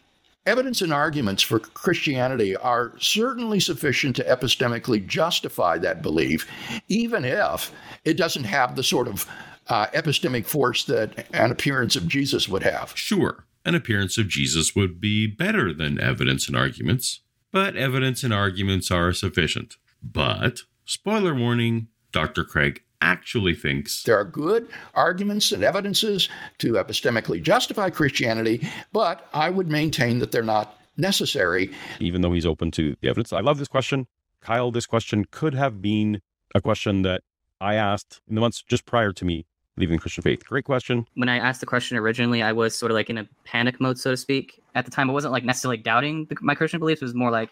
evidence 0.45 0.81
and 0.81 0.93
arguments 0.93 1.43
for 1.43 1.59
Christianity 1.59 2.55
are 2.55 2.93
certainly 2.99 3.59
sufficient 3.59 4.15
to 4.17 4.23
epistemically 4.23 5.05
justify 5.05 5.77
that 5.79 6.01
belief, 6.01 6.47
even 6.87 7.25
if 7.25 7.71
it 8.05 8.15
doesn't 8.15 8.45
have 8.45 8.75
the 8.75 8.83
sort 8.83 9.07
of 9.07 9.25
uh, 9.67 9.87
epistemic 9.87 10.45
force 10.45 10.85
that 10.85 11.27
an 11.33 11.51
appearance 11.51 11.95
of 11.95 12.07
Jesus 12.07 12.47
would 12.47 12.63
have. 12.63 12.93
Sure, 12.95 13.45
an 13.65 13.75
appearance 13.75 14.17
of 14.17 14.29
Jesus 14.29 14.75
would 14.75 15.01
be 15.01 15.27
better 15.27 15.73
than 15.73 15.99
evidence 15.99 16.47
and 16.47 16.55
arguments, 16.55 17.21
but 17.51 17.75
evidence 17.75 18.23
and 18.23 18.33
arguments 18.33 18.91
are 18.91 19.13
sufficient. 19.13 19.77
But, 20.03 20.61
spoiler 20.85 21.33
warning, 21.33 21.87
Dr. 22.11 22.43
Craig 22.43 22.83
actually 23.01 23.53
thinks 23.53 24.03
there 24.03 24.17
are 24.17 24.23
good 24.23 24.67
arguments 24.95 25.51
and 25.51 25.63
evidences 25.63 26.29
to 26.57 26.73
epistemically 26.73 27.41
justify 27.41 27.89
Christianity, 27.89 28.67
but 28.91 29.27
I 29.33 29.49
would 29.49 29.67
maintain 29.67 30.19
that 30.19 30.31
they're 30.31 30.43
not 30.43 30.79
necessary. 30.97 31.71
Even 31.99 32.21
though 32.21 32.33
he's 32.33 32.45
open 32.45 32.71
to 32.71 32.95
the 33.01 33.09
evidence. 33.09 33.31
I 33.33 33.41
love 33.41 33.59
this 33.59 33.67
question. 33.67 34.07
Kyle, 34.41 34.71
this 34.71 34.85
question 34.85 35.25
could 35.29 35.53
have 35.53 35.81
been 35.81 36.21
a 36.55 36.61
question 36.61 37.03
that 37.03 37.21
I 37.61 37.75
asked 37.75 38.21
in 38.27 38.35
the 38.35 38.41
months 38.41 38.63
just 38.63 38.85
prior 38.85 39.11
to 39.13 39.25
me 39.25 39.45
leaving 39.77 39.99
Christian 39.99 40.23
faith. 40.23 40.43
Great 40.45 40.65
question. 40.65 41.07
When 41.13 41.29
I 41.29 41.37
asked 41.37 41.59
the 41.59 41.67
question 41.67 41.97
originally, 41.97 42.41
I 42.41 42.51
was 42.51 42.75
sort 42.75 42.91
of 42.91 42.95
like 42.95 43.09
in 43.09 43.17
a 43.17 43.27
panic 43.45 43.79
mode, 43.79 43.99
so 43.99 44.11
to 44.11 44.17
speak. 44.17 44.61
At 44.77 44.85
the 44.85 44.91
time, 44.91 45.09
I 45.09 45.13
wasn't 45.13 45.33
like 45.33 45.43
necessarily 45.43 45.77
doubting 45.77 46.25
the, 46.25 46.37
my 46.41 46.53
Christian 46.53 46.79
beliefs. 46.79 47.01
It 47.01 47.05
was 47.05 47.15
more 47.15 47.31
like, 47.31 47.49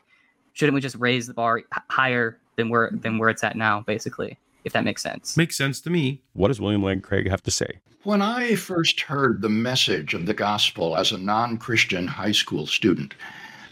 shouldn't 0.53 0.75
we 0.75 0.81
just 0.81 0.95
raise 0.97 1.25
the 1.25 1.33
bar 1.33 1.57
h- 1.57 1.65
higher 1.89 2.37
than 2.55 2.69
where 2.69 2.91
than 2.93 3.17
where 3.17 3.29
it's 3.29 3.43
at 3.43 3.55
now, 3.55 3.81
basically? 3.81 4.37
If 4.63 4.73
that 4.73 4.83
makes 4.83 5.01
sense. 5.01 5.35
Makes 5.35 5.55
sense 5.55 5.81
to 5.81 5.89
me. 5.89 6.21
What 6.33 6.49
does 6.49 6.61
William 6.61 6.83
Lane 6.83 7.01
Craig 7.01 7.29
have 7.29 7.43
to 7.43 7.51
say? 7.51 7.79
When 8.03 8.21
I 8.21 8.53
first 8.53 8.99
heard 9.01 9.41
the 9.41 9.49
message 9.49 10.13
of 10.13 10.27
the 10.27 10.33
gospel 10.35 10.95
as 10.95 11.11
a 11.11 11.17
non 11.17 11.57
Christian 11.57 12.05
high 12.05 12.31
school 12.31 12.67
student, 12.67 13.15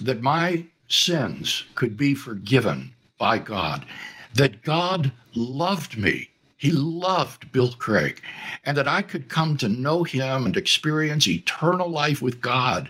that 0.01 0.21
my 0.21 0.65
sins 0.87 1.65
could 1.75 1.95
be 1.95 2.15
forgiven 2.15 2.93
by 3.19 3.37
God, 3.37 3.85
that 4.33 4.63
God 4.63 5.11
loved 5.35 5.97
me, 5.97 6.29
He 6.57 6.71
loved 6.71 7.51
Bill 7.51 7.73
Craig, 7.73 8.21
and 8.65 8.75
that 8.75 8.87
I 8.87 9.03
could 9.03 9.29
come 9.29 9.55
to 9.57 9.69
know 9.69 10.03
Him 10.03 10.47
and 10.47 10.57
experience 10.57 11.27
eternal 11.27 11.89
life 11.89 12.21
with 12.21 12.41
God, 12.41 12.89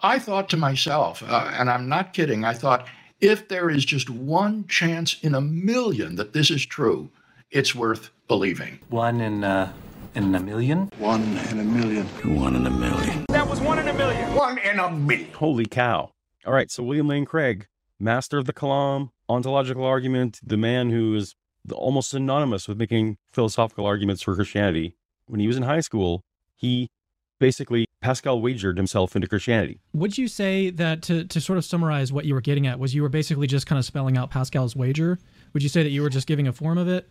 I 0.00 0.20
thought 0.20 0.48
to 0.50 0.56
myself, 0.56 1.24
uh, 1.26 1.50
and 1.54 1.68
I'm 1.68 1.88
not 1.88 2.12
kidding, 2.12 2.44
I 2.44 2.54
thought, 2.54 2.86
if 3.20 3.48
there 3.48 3.68
is 3.68 3.84
just 3.84 4.08
one 4.08 4.64
chance 4.68 5.18
in 5.22 5.34
a 5.34 5.40
million 5.40 6.14
that 6.16 6.32
this 6.32 6.52
is 6.52 6.64
true, 6.64 7.10
it's 7.50 7.74
worth 7.74 8.10
believing. 8.28 8.78
One 8.90 9.20
in 9.20 9.42
uh, 9.42 9.72
in 10.14 10.32
a 10.32 10.40
million. 10.40 10.90
One 10.98 11.22
in 11.22 11.58
a 11.58 11.64
million. 11.64 12.06
One 12.36 12.54
in 12.54 12.66
a 12.66 12.70
million. 12.70 13.24
That 13.28 13.48
was 13.48 13.60
one 13.60 13.80
in 13.80 13.88
a 13.88 13.92
million. 13.92 14.34
One 14.36 14.58
in 14.58 14.78
a 14.78 14.88
million. 14.88 15.32
Holy 15.32 15.66
cow. 15.66 16.12
All 16.46 16.52
right, 16.52 16.70
so 16.70 16.84
William 16.84 17.08
Lane 17.08 17.24
Craig, 17.24 17.66
master 17.98 18.38
of 18.38 18.46
the 18.46 18.52
Kalam, 18.52 19.10
ontological 19.28 19.84
argument, 19.84 20.38
the 20.44 20.56
man 20.56 20.90
who 20.90 21.16
is 21.16 21.34
almost 21.72 22.10
synonymous 22.10 22.68
with 22.68 22.78
making 22.78 23.18
philosophical 23.32 23.84
arguments 23.84 24.22
for 24.22 24.36
Christianity. 24.36 24.94
When 25.26 25.40
he 25.40 25.48
was 25.48 25.56
in 25.56 25.64
high 25.64 25.80
school, 25.80 26.22
he 26.54 26.88
basically 27.38 27.86
Pascal 28.00 28.40
wagered 28.40 28.76
himself 28.76 29.16
into 29.16 29.28
Christianity. 29.28 29.80
Would 29.92 30.16
you 30.16 30.28
say 30.28 30.70
that 30.70 31.02
to, 31.02 31.24
to 31.24 31.40
sort 31.40 31.58
of 31.58 31.64
summarize 31.64 32.12
what 32.12 32.24
you 32.24 32.34
were 32.34 32.40
getting 32.40 32.66
at 32.66 32.78
was 32.78 32.94
you 32.94 33.02
were 33.02 33.08
basically 33.08 33.46
just 33.46 33.66
kind 33.66 33.78
of 33.78 33.84
spelling 33.84 34.16
out 34.16 34.30
Pascal's 34.30 34.76
wager? 34.76 35.18
Would 35.52 35.62
you 35.62 35.68
say 35.68 35.82
that 35.82 35.90
you 35.90 36.02
were 36.02 36.10
just 36.10 36.26
giving 36.26 36.46
a 36.46 36.52
form 36.52 36.78
of 36.78 36.88
it? 36.88 37.08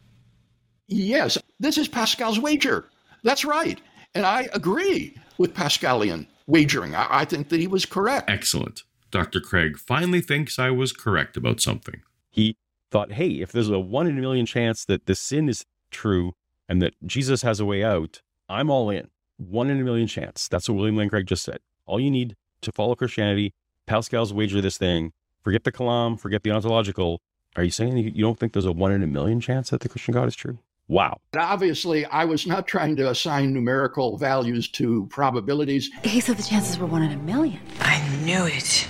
Yes, 0.87 1.37
this 1.59 1.77
is 1.77 1.87
Pascal's 1.87 2.39
wager. 2.39 2.85
That's 3.23 3.43
right. 3.43 3.79
And 4.15 4.25
I 4.25 4.47
agree 4.53 5.17
with 5.37 5.53
Pascalian 5.53 6.27
wagering. 6.47 6.95
I, 6.95 7.07
I 7.09 7.25
think 7.25 7.49
that 7.49 7.59
he 7.59 7.67
was 7.67 7.85
correct. 7.85 8.29
Excellent. 8.29 8.83
Dr. 9.11 9.39
Craig 9.39 9.77
finally 9.77 10.21
thinks 10.21 10.59
I 10.59 10.69
was 10.69 10.91
correct 10.93 11.37
about 11.37 11.59
something. 11.61 12.01
He 12.31 12.55
thought, 12.91 13.13
hey, 13.13 13.41
if 13.41 13.51
there's 13.51 13.69
a 13.69 13.79
one 13.79 14.07
in 14.07 14.17
a 14.17 14.21
million 14.21 14.45
chance 14.45 14.85
that 14.85 15.05
the 15.05 15.15
sin 15.15 15.49
is 15.49 15.65
true 15.91 16.33
and 16.69 16.81
that 16.81 16.93
Jesus 17.05 17.41
has 17.41 17.59
a 17.59 17.65
way 17.65 17.83
out, 17.83 18.21
I'm 18.49 18.69
all 18.69 18.89
in. 18.89 19.09
One 19.37 19.69
in 19.69 19.79
a 19.79 19.83
million 19.83 20.07
chance. 20.07 20.47
That's 20.47 20.67
what 20.67 20.75
William 20.75 20.97
Lane 20.97 21.09
Craig 21.09 21.27
just 21.27 21.43
said. 21.43 21.59
All 21.85 21.99
you 21.99 22.11
need 22.11 22.35
to 22.61 22.71
follow 22.71 22.95
Christianity, 22.95 23.53
Pascal's 23.85 24.33
wager 24.33 24.61
this 24.61 24.77
thing, 24.77 25.13
forget 25.43 25.63
the 25.63 25.71
Kalam, 25.71 26.19
forget 26.19 26.43
the 26.43 26.51
ontological. 26.51 27.21
Are 27.55 27.63
you 27.63 27.71
saying 27.71 27.97
you 27.97 28.23
don't 28.23 28.39
think 28.39 28.53
there's 28.53 28.65
a 28.65 28.71
one 28.71 28.91
in 28.91 29.03
a 29.03 29.07
million 29.07 29.39
chance 29.39 29.69
that 29.69 29.81
the 29.81 29.89
Christian 29.89 30.13
God 30.13 30.27
is 30.27 30.35
true? 30.35 30.59
Wow. 30.89 31.19
And 31.33 31.41
obviously, 31.41 32.05
I 32.05 32.23
was 32.25 32.47
not 32.47 32.65
trying 32.65 32.95
to 32.95 33.09
assign 33.09 33.53
numerical 33.53 34.17
values 34.17 34.69
to 34.69 35.05
probabilities. 35.07 35.89
He 36.03 36.21
said 36.21 36.37
the 36.37 36.43
chances 36.43 36.79
were 36.79 36.85
one 36.85 37.03
in 37.03 37.11
a 37.11 37.17
million. 37.17 37.59
I 37.81 38.07
knew 38.23 38.45
it. 38.45 38.87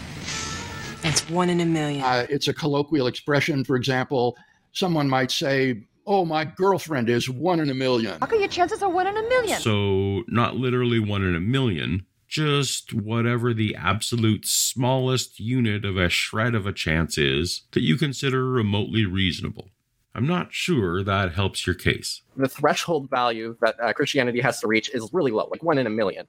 It's 1.03 1.29
one 1.29 1.49
in 1.49 1.59
a 1.59 1.65
million. 1.65 2.03
Uh, 2.03 2.27
it's 2.29 2.47
a 2.47 2.53
colloquial 2.53 3.07
expression. 3.07 3.63
For 3.63 3.75
example, 3.75 4.37
someone 4.73 5.09
might 5.09 5.31
say, 5.31 5.83
Oh, 6.09 6.23
my 6.23 6.45
girlfriend 6.45 7.09
is 7.09 7.29
one 7.29 7.59
in 7.59 7.69
a 7.69 7.73
million. 7.73 8.17
How 8.21 8.27
come 8.27 8.39
your 8.39 8.47
chances 8.47 8.81
are 8.81 8.89
one 8.89 9.07
in 9.07 9.17
a 9.17 9.21
million? 9.23 9.59
So, 9.59 10.23
not 10.29 10.55
literally 10.55 10.99
one 10.99 11.21
in 11.21 11.35
a 11.35 11.41
million, 11.41 12.05
just 12.29 12.93
whatever 12.93 13.53
the 13.53 13.75
absolute 13.75 14.45
smallest 14.45 15.37
unit 15.37 15.83
of 15.83 15.97
a 15.97 16.07
shred 16.07 16.55
of 16.55 16.65
a 16.65 16.71
chance 16.71 17.17
is 17.17 17.63
that 17.71 17.81
you 17.81 17.97
consider 17.97 18.49
remotely 18.49 19.05
reasonable. 19.05 19.69
I'm 20.15 20.25
not 20.25 20.53
sure 20.53 21.03
that 21.03 21.33
helps 21.33 21.67
your 21.67 21.75
case. 21.75 22.21
The 22.37 22.47
threshold 22.47 23.09
value 23.09 23.57
that 23.59 23.75
uh, 23.79 23.91
Christianity 23.91 24.39
has 24.39 24.61
to 24.61 24.67
reach 24.67 24.89
is 24.93 25.09
really 25.11 25.31
low, 25.31 25.49
like 25.51 25.61
one 25.61 25.77
in 25.77 25.87
a 25.87 25.91
million. 25.91 26.25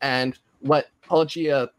And 0.00 0.38
what 0.60 0.86
Paulogia 1.04 1.70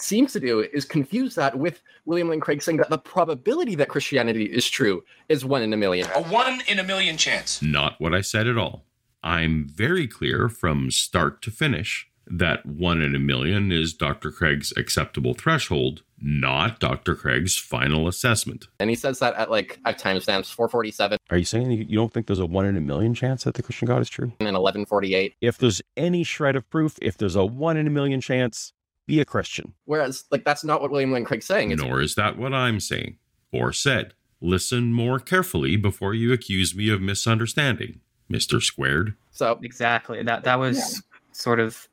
seems 0.00 0.32
to 0.32 0.40
do 0.40 0.60
is 0.60 0.84
confuse 0.84 1.34
that 1.34 1.58
with 1.58 1.82
William 2.04 2.28
Lane 2.28 2.40
Craig 2.40 2.62
saying 2.62 2.78
that 2.78 2.90
the 2.90 2.98
probability 2.98 3.74
that 3.76 3.88
Christianity 3.88 4.44
is 4.44 4.68
true 4.68 5.04
is 5.28 5.44
one 5.44 5.62
in 5.62 5.72
a 5.72 5.76
million. 5.76 6.08
A 6.14 6.22
one 6.22 6.60
in 6.68 6.78
a 6.78 6.84
million 6.84 7.16
chance. 7.16 7.60
Not 7.62 7.94
what 7.98 8.14
I 8.14 8.20
said 8.20 8.46
at 8.46 8.58
all. 8.58 8.84
I'm 9.22 9.68
very 9.68 10.06
clear 10.06 10.48
from 10.48 10.90
start 10.90 11.42
to 11.42 11.50
finish 11.50 12.08
that 12.30 12.64
one 12.66 13.00
in 13.00 13.14
a 13.14 13.18
million 13.18 13.72
is 13.72 13.94
Dr. 13.94 14.30
Craig's 14.30 14.72
acceptable 14.76 15.34
threshold, 15.34 16.02
not 16.20 16.78
Dr. 16.78 17.14
Craig's 17.14 17.56
final 17.56 18.06
assessment. 18.06 18.68
And 18.78 18.90
he 18.90 18.96
says 18.96 19.18
that 19.20 19.34
at 19.34 19.50
like 19.50 19.78
at 19.84 19.98
timestamps 19.98 20.52
447 20.52 21.18
Are 21.30 21.38
you 21.38 21.44
saying 21.44 21.70
you 21.70 21.96
don't 21.96 22.12
think 22.12 22.26
there's 22.26 22.38
a 22.38 22.46
one 22.46 22.66
in 22.66 22.76
a 22.76 22.80
million 22.80 23.14
chance 23.14 23.44
that 23.44 23.54
the 23.54 23.62
Christian 23.62 23.88
God 23.88 24.02
is 24.02 24.10
true? 24.10 24.32
and 24.40 24.46
1148. 24.46 25.34
If 25.40 25.58
there's 25.58 25.80
any 25.96 26.22
shred 26.22 26.54
of 26.56 26.68
proof, 26.70 26.98
if 27.00 27.16
there's 27.16 27.36
a 27.36 27.44
one 27.46 27.76
in 27.76 27.86
a 27.86 27.90
million 27.90 28.20
chance, 28.20 28.72
be 29.08 29.20
a 29.20 29.24
Christian. 29.24 29.74
Whereas, 29.86 30.24
like, 30.30 30.44
that's 30.44 30.62
not 30.62 30.80
what 30.80 30.92
William 30.92 31.10
Lane 31.10 31.24
Craig's 31.24 31.46
saying. 31.46 31.72
It's 31.72 31.82
Nor 31.82 32.00
is 32.00 32.14
that 32.14 32.38
what 32.38 32.54
I'm 32.54 32.78
saying 32.78 33.16
or 33.50 33.72
said. 33.72 34.14
Listen 34.40 34.92
more 34.92 35.18
carefully 35.18 35.76
before 35.76 36.14
you 36.14 36.32
accuse 36.32 36.72
me 36.72 36.90
of 36.90 37.00
misunderstanding, 37.00 38.00
Mr. 38.30 38.62
Squared. 38.62 39.16
so 39.32 39.58
Exactly. 39.62 40.22
That 40.22 40.44
that 40.44 40.60
was 40.60 41.02
sort 41.32 41.58
of 41.58 41.88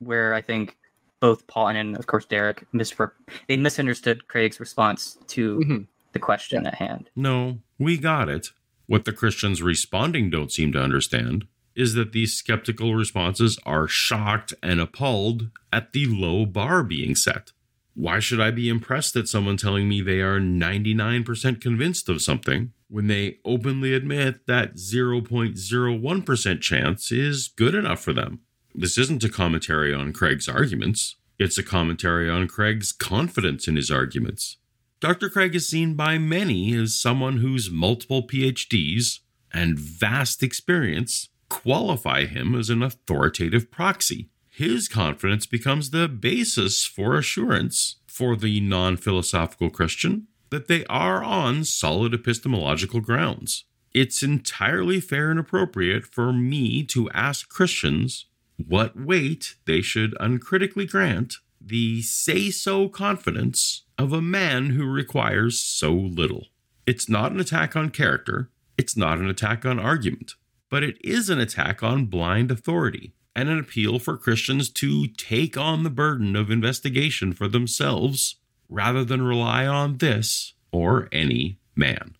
where 0.00 0.34
I 0.34 0.42
think 0.42 0.76
both 1.20 1.46
Paul 1.46 1.68
and, 1.68 1.96
of 1.96 2.06
course 2.08 2.24
Derek 2.24 2.66
misrep- 2.72 3.12
they 3.46 3.56
misunderstood 3.56 4.26
Craig's 4.26 4.58
response 4.58 5.16
to 5.28 5.58
mm-hmm. 5.58 5.82
the 6.12 6.18
question 6.18 6.66
at 6.66 6.74
hand. 6.74 7.08
No, 7.14 7.58
we 7.78 7.98
got 7.98 8.28
it. 8.28 8.48
What 8.86 9.04
the 9.04 9.12
Christians 9.12 9.62
responding 9.62 10.30
don't 10.30 10.50
seem 10.50 10.72
to 10.72 10.82
understand 10.82 11.46
is 11.76 11.94
that 11.94 12.12
these 12.12 12.34
skeptical 12.34 12.94
responses 12.94 13.58
are 13.66 13.86
shocked 13.86 14.54
and 14.62 14.80
appalled 14.80 15.50
at 15.72 15.92
the 15.92 16.06
low 16.06 16.46
bar 16.46 16.82
being 16.82 17.14
set. 17.14 17.52
Why 17.94 18.18
should 18.18 18.40
I 18.40 18.50
be 18.50 18.68
impressed 18.68 19.14
at 19.16 19.28
someone 19.28 19.56
telling 19.56 19.88
me 19.88 20.00
they 20.00 20.20
are 20.20 20.40
99% 20.40 21.60
convinced 21.60 22.08
of 22.08 22.22
something 22.22 22.72
when 22.88 23.06
they 23.06 23.38
openly 23.44 23.94
admit 23.94 24.46
that 24.46 24.76
0.01% 24.76 26.60
chance 26.60 27.12
is 27.12 27.48
good 27.48 27.74
enough 27.74 28.00
for 28.00 28.12
them? 28.12 28.40
This 28.74 28.98
isn't 28.98 29.24
a 29.24 29.28
commentary 29.28 29.94
on 29.94 30.12
Craig's 30.12 30.48
arguments, 30.48 31.16
it's 31.38 31.58
a 31.58 31.62
commentary 31.62 32.30
on 32.30 32.48
Craig's 32.48 32.92
confidence 32.92 33.68
in 33.68 33.76
his 33.76 33.90
arguments. 33.90 34.56
Dr. 35.00 35.28
Craig 35.28 35.54
is 35.54 35.68
seen 35.68 35.94
by 35.94 36.16
many 36.16 36.74
as 36.74 36.98
someone 36.98 37.38
whose 37.38 37.70
multiple 37.70 38.26
PhDs 38.26 39.20
and 39.52 39.78
vast 39.78 40.42
experience 40.42 41.28
qualify 41.48 42.26
him 42.26 42.54
as 42.54 42.70
an 42.70 42.82
authoritative 42.82 43.70
proxy. 43.70 44.28
His 44.48 44.88
confidence 44.88 45.46
becomes 45.46 45.90
the 45.90 46.08
basis 46.08 46.84
for 46.84 47.16
assurance 47.16 47.96
for 48.06 48.36
the 48.36 48.60
non 48.60 48.96
philosophical 48.96 49.70
Christian 49.70 50.28
that 50.50 50.68
they 50.68 50.84
are 50.86 51.22
on 51.22 51.64
solid 51.64 52.14
epistemological 52.14 53.00
grounds. 53.00 53.64
It's 53.92 54.22
entirely 54.22 55.00
fair 55.00 55.30
and 55.30 55.38
appropriate 55.38 56.06
for 56.06 56.32
me 56.32 56.84
to 56.84 57.10
ask 57.10 57.48
Christians 57.48 58.26
what 58.56 58.98
weight 58.98 59.56
they 59.66 59.82
should 59.82 60.14
uncritically 60.20 60.86
grant 60.86 61.36
the 61.60 62.02
say 62.02 62.50
so 62.50 62.88
confidence 62.88 63.82
of 63.98 64.12
a 64.12 64.22
man 64.22 64.70
who 64.70 64.86
requires 64.86 65.58
so 65.58 65.92
little. 65.92 66.46
It's 66.86 67.08
not 67.08 67.32
an 67.32 67.40
attack 67.40 67.74
on 67.74 67.90
character, 67.90 68.50
it's 68.78 68.96
not 68.96 69.18
an 69.18 69.28
attack 69.28 69.64
on 69.66 69.78
argument, 69.78 70.34
but 70.70 70.82
it 70.82 70.96
is 71.02 71.30
an 71.30 71.38
attack 71.38 71.82
on 71.82 72.06
blind 72.06 72.50
authority 72.50 73.12
and 73.34 73.48
an 73.48 73.58
appeal 73.58 73.98
for 73.98 74.16
Christians 74.16 74.70
to 74.70 75.06
take 75.06 75.56
on 75.56 75.82
the 75.82 75.90
burden 75.90 76.34
of 76.34 76.50
investigation 76.50 77.32
for 77.32 77.48
themselves 77.48 78.36
rather 78.68 79.04
than 79.04 79.22
rely 79.22 79.66
on 79.66 79.98
this 79.98 80.54
or 80.72 81.08
any 81.12 81.58
man. 81.74 82.16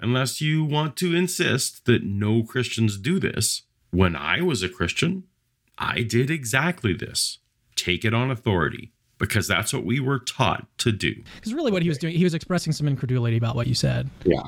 Unless 0.00 0.40
you 0.40 0.64
want 0.64 0.96
to 0.96 1.14
insist 1.14 1.86
that 1.86 2.02
no 2.02 2.42
Christians 2.42 2.98
do 2.98 3.20
this, 3.20 3.62
when 3.90 4.16
I 4.16 4.40
was 4.40 4.62
a 4.62 4.68
Christian, 4.68 5.24
I 5.78 6.02
did 6.02 6.30
exactly 6.30 6.92
this 6.92 7.38
take 7.76 8.04
it 8.04 8.12
on 8.12 8.30
authority 8.30 8.92
because 9.18 9.46
that's 9.46 9.72
what 9.72 9.84
we 9.84 10.00
were 10.00 10.18
taught 10.18 10.66
to 10.78 10.90
do. 10.90 11.14
Because 11.36 11.54
really, 11.54 11.70
what 11.70 11.82
he 11.82 11.88
was 11.88 11.98
doing, 11.98 12.14
he 12.14 12.24
was 12.24 12.34
expressing 12.34 12.72
some 12.72 12.88
incredulity 12.88 13.36
about 13.36 13.54
what 13.54 13.68
you 13.68 13.74
said. 13.74 14.10
Yeah. 14.24 14.42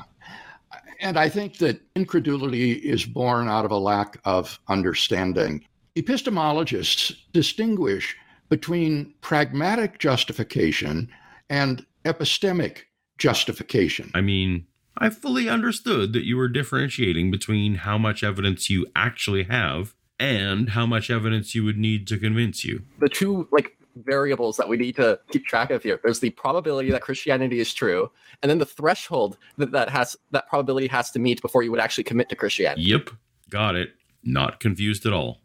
And 0.99 1.17
I 1.17 1.29
think 1.29 1.57
that 1.57 1.81
incredulity 1.95 2.73
is 2.73 3.05
born 3.05 3.47
out 3.47 3.65
of 3.65 3.71
a 3.71 3.77
lack 3.77 4.19
of 4.25 4.59
understanding. 4.67 5.65
Epistemologists 5.95 7.15
distinguish 7.31 8.15
between 8.49 9.13
pragmatic 9.21 9.99
justification 9.99 11.09
and 11.49 11.85
epistemic 12.05 12.83
justification. 13.17 14.11
I 14.13 14.21
mean, 14.21 14.67
I 14.97 15.09
fully 15.09 15.49
understood 15.49 16.13
that 16.13 16.25
you 16.25 16.37
were 16.37 16.47
differentiating 16.47 17.31
between 17.31 17.75
how 17.75 17.97
much 17.97 18.23
evidence 18.23 18.69
you 18.69 18.85
actually 18.95 19.43
have 19.43 19.93
and 20.19 20.69
how 20.69 20.85
much 20.85 21.09
evidence 21.09 21.53
you 21.53 21.65
would 21.65 21.77
need 21.77 22.07
to 22.07 22.17
convince 22.17 22.63
you. 22.63 22.83
the 22.99 23.09
two 23.09 23.47
like 23.51 23.77
variables 23.95 24.57
that 24.57 24.67
we 24.67 24.77
need 24.77 24.95
to 24.95 25.19
keep 25.31 25.45
track 25.45 25.71
of 25.71 25.83
here. 25.83 25.99
There's 26.03 26.19
the 26.19 26.31
probability 26.31 26.91
that 26.91 27.01
Christianity 27.01 27.59
is 27.59 27.73
true, 27.73 28.11
and 28.41 28.49
then 28.49 28.59
the 28.59 28.65
threshold 28.65 29.37
that 29.57 29.71
that 29.71 29.89
has 29.89 30.17
that 30.31 30.47
probability 30.47 30.87
has 30.87 31.11
to 31.11 31.19
meet 31.19 31.41
before 31.41 31.63
you 31.63 31.71
would 31.71 31.79
actually 31.79 32.03
commit 32.03 32.29
to 32.29 32.35
Christianity. 32.35 32.83
Yep, 32.83 33.09
got 33.49 33.75
it. 33.75 33.89
Not 34.23 34.59
confused 34.59 35.05
at 35.05 35.13
all. 35.13 35.41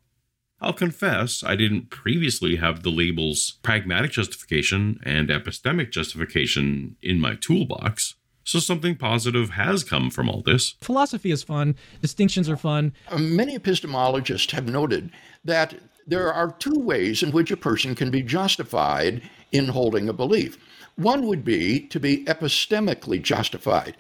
I'll 0.63 0.73
confess 0.75 1.43
I 1.43 1.57
didn't 1.57 1.91
previously 1.91 2.57
have 2.57 2.83
the 2.83 2.91
labels 2.91 3.59
pragmatic 3.63 4.11
justification 4.11 5.01
and 5.05 5.29
epistemic 5.31 5.91
justification 5.91 6.97
in 7.01 7.19
my 7.19 7.35
toolbox, 7.35 8.17
so 8.45 8.59
something 8.59 8.97
positive 8.97 9.51
has 9.51 9.85
come 9.85 10.11
from 10.11 10.29
all 10.29 10.43
this. 10.43 10.75
Philosophy 10.83 11.31
is 11.31 11.43
fun. 11.43 11.77
Distinctions 12.03 12.49
are 12.49 12.57
fun. 12.59 12.93
Uh, 13.09 13.19
Many 13.19 13.59
epistemologists 13.59 14.51
have 14.51 14.67
noted 14.69 15.11
that 15.45 15.75
there 16.11 16.33
are 16.33 16.51
two 16.59 16.75
ways 16.75 17.23
in 17.23 17.31
which 17.31 17.53
a 17.53 17.57
person 17.57 17.95
can 17.95 18.11
be 18.11 18.21
justified 18.21 19.23
in 19.53 19.69
holding 19.69 20.09
a 20.09 20.13
belief. 20.13 20.59
One 20.97 21.25
would 21.27 21.45
be 21.45 21.81
to 21.87 22.01
be 22.01 22.25
epistemically 22.25 23.23
justified. 23.23 23.97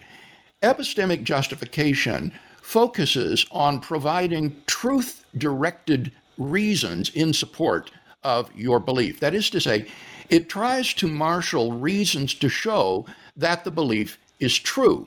Epistemic 0.60 1.22
justification 1.22 2.32
focuses 2.60 3.46
on 3.52 3.80
providing 3.80 4.56
truth 4.66 5.24
directed 5.38 6.10
reasons 6.36 7.10
in 7.10 7.32
support 7.32 7.92
of 8.24 8.50
your 8.56 8.80
belief. 8.80 9.20
That 9.20 9.34
is 9.34 9.48
to 9.50 9.60
say, 9.60 9.86
it 10.28 10.48
tries 10.48 10.92
to 10.94 11.06
marshal 11.06 11.72
reasons 11.72 12.34
to 12.34 12.48
show 12.48 13.06
that 13.36 13.62
the 13.62 13.70
belief 13.70 14.18
is 14.40 14.58
true. 14.58 15.06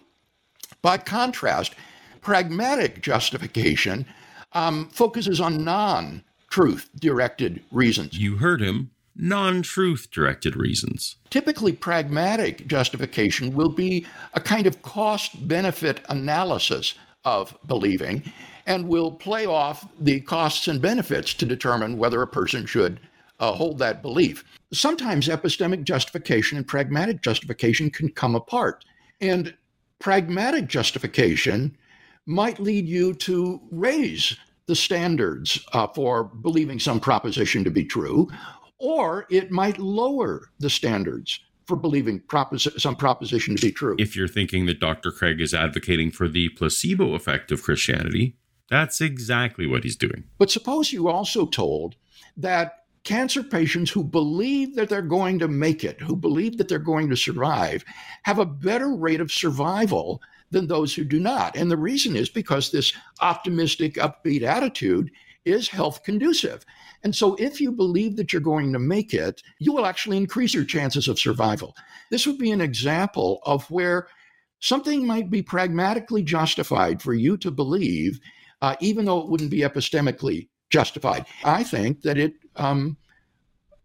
By 0.81 0.97
contrast, 0.97 1.75
pragmatic 2.21 3.01
justification 3.01 4.05
um, 4.53 4.87
focuses 4.89 5.41
on 5.41 5.65
non 5.65 6.23
truth 6.53 6.87
directed 6.99 7.63
reasons. 7.71 8.15
You 8.15 8.37
heard 8.37 8.61
him. 8.61 8.91
Non 9.15 9.63
truth 9.63 10.11
directed 10.11 10.55
reasons. 10.55 11.15
Typically, 11.31 11.73
pragmatic 11.73 12.67
justification 12.67 13.55
will 13.55 13.69
be 13.69 14.05
a 14.35 14.39
kind 14.39 14.67
of 14.67 14.83
cost 14.83 15.47
benefit 15.47 16.01
analysis 16.09 16.93
of 17.25 17.57
believing 17.65 18.21
and 18.67 18.87
will 18.87 19.09
play 19.09 19.47
off 19.47 19.87
the 19.99 20.21
costs 20.21 20.67
and 20.67 20.79
benefits 20.79 21.33
to 21.33 21.45
determine 21.47 21.97
whether 21.97 22.21
a 22.21 22.27
person 22.27 22.67
should 22.67 22.99
uh, 23.39 23.53
hold 23.53 23.79
that 23.79 24.03
belief. 24.03 24.43
Sometimes 24.71 25.29
epistemic 25.29 25.83
justification 25.83 26.59
and 26.59 26.67
pragmatic 26.67 27.23
justification 27.23 27.89
can 27.89 28.09
come 28.09 28.35
apart. 28.35 28.85
And 29.21 29.55
pragmatic 29.97 30.67
justification 30.67 31.75
might 32.27 32.59
lead 32.59 32.87
you 32.87 33.15
to 33.15 33.59
raise 33.71 34.37
the 34.65 34.75
standards 34.75 35.63
uh, 35.73 35.87
for 35.87 36.23
believing 36.23 36.79
some 36.79 36.99
proposition 36.99 37.63
to 37.63 37.71
be 37.71 37.85
true, 37.85 38.29
or 38.79 39.25
it 39.29 39.51
might 39.51 39.77
lower 39.77 40.49
the 40.59 40.69
standards 40.69 41.39
for 41.65 41.75
believing 41.75 42.19
propos- 42.19 42.81
some 42.81 42.95
proposition 42.95 43.55
to 43.55 43.61
be 43.61 43.71
true. 43.71 43.95
If 43.97 44.15
you're 44.15 44.27
thinking 44.27 44.65
that 44.65 44.79
Dr. 44.79 45.11
Craig 45.11 45.39
is 45.39 45.53
advocating 45.53 46.11
for 46.11 46.27
the 46.27 46.49
placebo 46.49 47.13
effect 47.13 47.51
of 47.51 47.63
Christianity, 47.63 48.35
that's 48.69 49.01
exactly 49.01 49.67
what 49.67 49.83
he's 49.83 49.95
doing. 49.95 50.23
But 50.37 50.51
suppose 50.51 50.91
you 50.91 51.07
also 51.07 51.45
told 51.45 51.95
that 52.37 52.83
cancer 53.03 53.43
patients 53.43 53.91
who 53.91 54.03
believe 54.03 54.75
that 54.75 54.89
they're 54.89 55.01
going 55.01 55.39
to 55.39 55.47
make 55.47 55.83
it, 55.83 55.99
who 56.01 56.15
believe 56.15 56.57
that 56.57 56.69
they're 56.69 56.79
going 56.79 57.09
to 57.09 57.17
survive, 57.17 57.83
have 58.23 58.39
a 58.39 58.45
better 58.45 58.95
rate 58.95 59.21
of 59.21 59.31
survival 59.31 60.21
than 60.53 60.67
those 60.67 60.93
who 60.93 61.03
do 61.03 61.19
not. 61.19 61.55
And 61.55 61.69
the 61.69 61.77
reason 61.77 62.15
is 62.15 62.29
because 62.29 62.71
this 62.71 62.93
optimistic, 63.21 63.95
upbeat 63.95 64.43
attitude 64.43 65.11
is 65.45 65.67
health 65.67 66.03
conducive. 66.03 66.65
And 67.03 67.13
so, 67.13 67.35
if 67.35 67.59
you 67.59 67.71
believe 67.71 68.15
that 68.15 68.31
you're 68.31 68.41
going 68.41 68.71
to 68.71 68.79
make 68.79 69.13
it, 69.13 69.43
you 69.59 69.73
will 69.73 69.85
actually 69.85 70.17
increase 70.17 70.53
your 70.53 70.63
chances 70.63 71.09
of 71.09 71.19
survival. 71.19 71.75
This 72.09 72.25
would 72.25 72.37
be 72.37 72.51
an 72.51 72.61
example 72.61 73.41
of 73.45 73.69
where 73.69 74.07
something 74.59 75.05
might 75.05 75.29
be 75.29 75.41
pragmatically 75.41 76.23
justified 76.23 77.01
for 77.01 77.13
you 77.13 77.35
to 77.37 77.51
believe, 77.51 78.21
uh, 78.61 78.75
even 78.79 79.03
though 79.03 79.19
it 79.19 79.27
wouldn't 79.27 79.51
be 79.51 79.59
epistemically 79.59 80.47
justified. 80.69 81.25
I 81.43 81.63
think 81.63 82.01
that 82.03 82.17
it 82.17 82.35
um, 82.55 82.95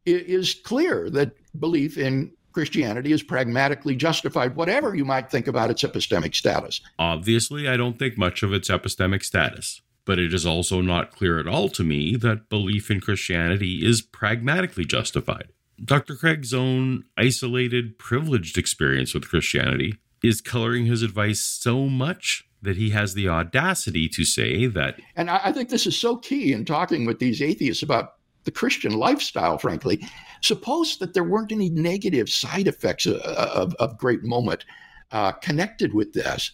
is 0.07 0.54
clear 0.54 1.11
that 1.11 1.33
belief 1.59 1.98
in 1.98 2.33
Christianity 2.59 3.12
is 3.12 3.23
pragmatically 3.23 3.94
justified, 3.94 4.57
whatever 4.57 4.92
you 4.92 5.05
might 5.05 5.31
think 5.31 5.47
about 5.47 5.71
its 5.71 5.85
epistemic 5.85 6.35
status. 6.35 6.81
Obviously, 6.99 7.68
I 7.68 7.77
don't 7.77 8.01
think 8.01 8.18
much 8.18 8.42
of 8.42 8.53
its 8.53 8.68
epistemic 8.68 9.23
status, 9.23 9.81
but 10.05 10.18
it 10.18 10.35
is 10.35 10.44
also 10.44 10.81
not 10.81 11.12
clear 11.12 11.38
at 11.38 11.47
all 11.47 11.68
to 11.68 11.85
me 11.85 12.16
that 12.16 12.49
belief 12.49 12.90
in 12.90 13.01
Christianity 13.01 13.87
is 13.87 14.03
pragmatically 14.03 14.85
justified. 14.85 15.51
Dr. 15.85 16.16
Craig's 16.16 16.53
own 16.53 17.05
isolated, 17.16 17.97
privileged 17.97 18.59
experience 18.59 19.14
with 19.14 19.29
Christianity 19.29 19.94
is 20.25 20.40
coloring 20.40 20.87
his 20.87 21.03
advice 21.03 21.38
so 21.38 21.87
much 21.87 22.44
that 22.61 22.77
he 22.77 22.90
has 22.90 23.14
the 23.14 23.29
audacity 23.29 24.09
to 24.09 24.25
say 24.25 24.66
that. 24.66 24.99
And 25.14 25.31
I 25.31 25.53
think 25.53 25.68
this 25.68 25.87
is 25.87 25.97
so 25.97 26.16
key 26.16 26.53
in 26.53 26.64
talking 26.64 27.07
with 27.07 27.21
these 27.21 27.40
atheists 27.40 27.85
about 27.85 28.14
the 28.48 28.52
Christian 28.52 28.92
lifestyle, 28.92 29.58
frankly. 29.58 30.00
Suppose 30.40 30.96
that 30.98 31.12
there 31.12 31.22
weren't 31.22 31.52
any 31.52 31.68
negative 31.68 32.30
side 32.30 32.66
effects 32.66 33.04
of, 33.04 33.16
of, 33.16 33.74
of 33.74 33.98
great 33.98 34.24
moment 34.24 34.64
uh, 35.12 35.32
connected 35.32 35.92
with 35.92 36.14
this, 36.14 36.52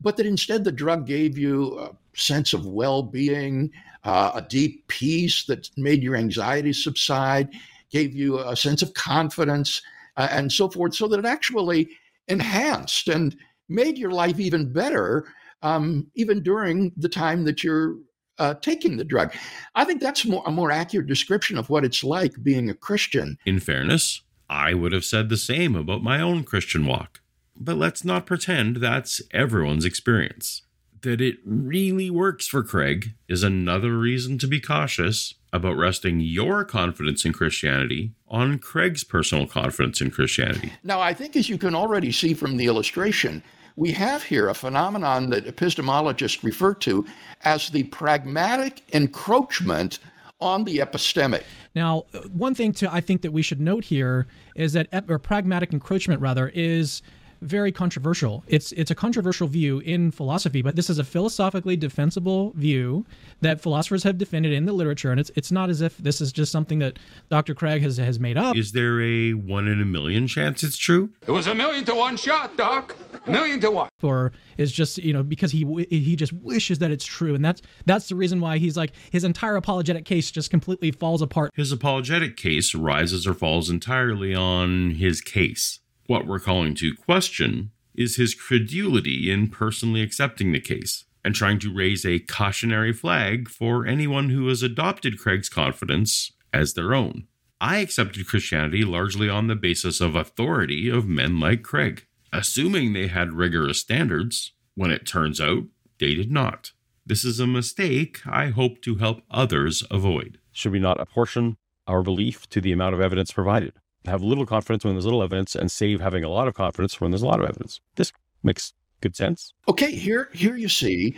but 0.00 0.16
that 0.16 0.26
instead 0.26 0.64
the 0.64 0.72
drug 0.72 1.06
gave 1.06 1.38
you 1.38 1.78
a 1.78 1.90
sense 2.18 2.54
of 2.54 2.66
well 2.66 3.04
being, 3.04 3.70
uh, 4.02 4.32
a 4.34 4.42
deep 4.42 4.88
peace 4.88 5.44
that 5.44 5.70
made 5.76 6.02
your 6.02 6.16
anxiety 6.16 6.72
subside, 6.72 7.48
gave 7.90 8.16
you 8.16 8.40
a 8.40 8.56
sense 8.56 8.82
of 8.82 8.94
confidence, 8.94 9.80
uh, 10.16 10.26
and 10.32 10.50
so 10.50 10.68
forth, 10.68 10.92
so 10.92 11.06
that 11.06 11.20
it 11.20 11.24
actually 11.24 11.88
enhanced 12.26 13.06
and 13.06 13.36
made 13.68 13.96
your 13.96 14.10
life 14.10 14.40
even 14.40 14.72
better, 14.72 15.32
um, 15.62 16.04
even 16.16 16.42
during 16.42 16.90
the 16.96 17.08
time 17.08 17.44
that 17.44 17.62
you're 17.62 17.94
uh, 18.38 18.54
taking 18.54 18.96
the 18.96 19.04
drug. 19.04 19.32
I 19.74 19.84
think 19.84 20.00
that's 20.00 20.24
more, 20.24 20.42
a 20.46 20.50
more 20.50 20.70
accurate 20.70 21.06
description 21.06 21.58
of 21.58 21.70
what 21.70 21.84
it's 21.84 22.04
like 22.04 22.42
being 22.42 22.70
a 22.70 22.74
Christian. 22.74 23.38
In 23.44 23.60
fairness, 23.60 24.22
I 24.48 24.74
would 24.74 24.92
have 24.92 25.04
said 25.04 25.28
the 25.28 25.36
same 25.36 25.76
about 25.76 26.02
my 26.02 26.20
own 26.20 26.44
Christian 26.44 26.86
walk. 26.86 27.20
But 27.56 27.76
let's 27.76 28.04
not 28.04 28.26
pretend 28.26 28.76
that's 28.76 29.20
everyone's 29.32 29.84
experience. 29.84 30.62
That 31.02 31.20
it 31.20 31.38
really 31.44 32.10
works 32.10 32.46
for 32.46 32.62
Craig 32.62 33.14
is 33.28 33.42
another 33.42 33.96
reason 33.96 34.38
to 34.38 34.46
be 34.46 34.60
cautious 34.60 35.34
about 35.52 35.76
resting 35.76 36.20
your 36.20 36.64
confidence 36.64 37.24
in 37.24 37.32
Christianity 37.32 38.12
on 38.28 38.58
Craig's 38.58 39.04
personal 39.04 39.46
confidence 39.46 40.00
in 40.00 40.10
Christianity. 40.10 40.72
Now, 40.82 41.00
I 41.00 41.14
think 41.14 41.36
as 41.36 41.48
you 41.48 41.56
can 41.56 41.74
already 41.74 42.12
see 42.12 42.34
from 42.34 42.56
the 42.56 42.66
illustration, 42.66 43.42
we 43.78 43.92
have 43.92 44.24
here 44.24 44.48
a 44.48 44.54
phenomenon 44.54 45.30
that 45.30 45.46
epistemologists 45.46 46.42
refer 46.42 46.74
to 46.74 47.06
as 47.44 47.70
the 47.70 47.84
pragmatic 47.84 48.82
encroachment 48.92 50.00
on 50.40 50.64
the 50.64 50.78
epistemic. 50.78 51.44
Now, 51.76 52.04
one 52.32 52.56
thing 52.56 52.72
to 52.72 52.92
I 52.92 53.00
think 53.00 53.22
that 53.22 53.32
we 53.32 53.40
should 53.40 53.60
note 53.60 53.84
here 53.84 54.26
is 54.56 54.72
that 54.72 54.88
or 55.08 55.20
pragmatic 55.20 55.72
encroachment 55.72 56.20
rather 56.20 56.48
is 56.54 57.02
very 57.40 57.72
controversial. 57.72 58.44
It's 58.48 58.72
it's 58.72 58.90
a 58.90 58.94
controversial 58.94 59.48
view 59.48 59.78
in 59.80 60.10
philosophy, 60.10 60.62
but 60.62 60.76
this 60.76 60.90
is 60.90 60.98
a 60.98 61.04
philosophically 61.04 61.76
defensible 61.76 62.52
view 62.52 63.06
that 63.40 63.60
philosophers 63.60 64.02
have 64.02 64.18
defended 64.18 64.52
in 64.52 64.66
the 64.66 64.72
literature, 64.72 65.10
and 65.10 65.20
it's 65.20 65.30
it's 65.36 65.52
not 65.52 65.70
as 65.70 65.80
if 65.80 65.96
this 65.98 66.20
is 66.20 66.32
just 66.32 66.52
something 66.52 66.78
that 66.80 66.98
Dr. 67.30 67.54
Craig 67.54 67.82
has 67.82 67.96
has 67.96 68.18
made 68.18 68.36
up. 68.36 68.56
Is 68.56 68.72
there 68.72 69.00
a 69.00 69.32
one 69.32 69.68
in 69.68 69.80
a 69.80 69.84
million 69.84 70.26
chance 70.26 70.62
it's 70.62 70.76
true? 70.76 71.10
It 71.26 71.30
was 71.30 71.46
a 71.46 71.54
million 71.54 71.84
to 71.86 71.94
one 71.94 72.16
shot, 72.16 72.56
Doc. 72.56 72.96
A 73.26 73.30
million 73.30 73.60
to 73.60 73.70
one. 73.70 73.88
Or 74.02 74.32
is 74.56 74.72
just 74.72 74.98
you 74.98 75.12
know 75.12 75.22
because 75.22 75.52
he 75.52 75.64
he 75.90 76.16
just 76.16 76.32
wishes 76.32 76.78
that 76.80 76.90
it's 76.90 77.04
true, 77.04 77.34
and 77.34 77.44
that's 77.44 77.62
that's 77.86 78.08
the 78.08 78.16
reason 78.16 78.40
why 78.40 78.58
he's 78.58 78.76
like 78.76 78.92
his 79.10 79.24
entire 79.24 79.56
apologetic 79.56 80.04
case 80.04 80.30
just 80.30 80.50
completely 80.50 80.90
falls 80.90 81.22
apart. 81.22 81.52
His 81.54 81.72
apologetic 81.72 82.36
case 82.36 82.74
rises 82.74 83.26
or 83.26 83.34
falls 83.34 83.70
entirely 83.70 84.34
on 84.34 84.92
his 84.92 85.20
case. 85.20 85.80
What 86.08 86.26
we're 86.26 86.38
calling 86.38 86.74
to 86.76 86.94
question 86.94 87.70
is 87.94 88.16
his 88.16 88.34
credulity 88.34 89.30
in 89.30 89.48
personally 89.48 90.00
accepting 90.00 90.52
the 90.52 90.58
case 90.58 91.04
and 91.22 91.34
trying 91.34 91.58
to 91.58 91.74
raise 91.74 92.06
a 92.06 92.20
cautionary 92.20 92.94
flag 92.94 93.50
for 93.50 93.86
anyone 93.86 94.30
who 94.30 94.48
has 94.48 94.62
adopted 94.62 95.18
Craig's 95.18 95.50
confidence 95.50 96.32
as 96.50 96.72
their 96.72 96.94
own. 96.94 97.26
I 97.60 97.80
accepted 97.80 98.26
Christianity 98.26 98.86
largely 98.86 99.28
on 99.28 99.48
the 99.48 99.54
basis 99.54 100.00
of 100.00 100.16
authority 100.16 100.88
of 100.88 101.06
men 101.06 101.38
like 101.38 101.62
Craig, 101.62 102.06
assuming 102.32 102.94
they 102.94 103.08
had 103.08 103.34
rigorous 103.34 103.78
standards, 103.78 104.52
when 104.74 104.90
it 104.90 105.06
turns 105.06 105.42
out 105.42 105.64
they 106.00 106.14
did 106.14 106.32
not. 106.32 106.72
This 107.04 107.22
is 107.22 107.38
a 107.38 107.46
mistake 107.46 108.26
I 108.26 108.46
hope 108.46 108.80
to 108.80 108.94
help 108.94 109.24
others 109.30 109.84
avoid. 109.90 110.38
Should 110.52 110.72
we 110.72 110.78
not 110.78 111.00
apportion 111.00 111.58
our 111.86 112.02
belief 112.02 112.48
to 112.48 112.62
the 112.62 112.72
amount 112.72 112.94
of 112.94 113.02
evidence 113.02 113.30
provided? 113.30 113.74
Have 114.04 114.22
little 114.22 114.46
confidence 114.46 114.84
when 114.84 114.94
there's 114.94 115.04
little 115.04 115.22
evidence 115.22 115.54
and 115.54 115.70
save 115.70 116.00
having 116.00 116.24
a 116.24 116.28
lot 116.28 116.48
of 116.48 116.54
confidence 116.54 117.00
when 117.00 117.10
there's 117.10 117.22
a 117.22 117.26
lot 117.26 117.40
of 117.40 117.48
evidence. 117.48 117.80
This 117.96 118.12
makes 118.42 118.72
good 119.00 119.16
sense. 119.16 119.52
Okay, 119.68 119.92
here 119.92 120.30
here 120.32 120.56
you 120.56 120.68
see 120.68 121.16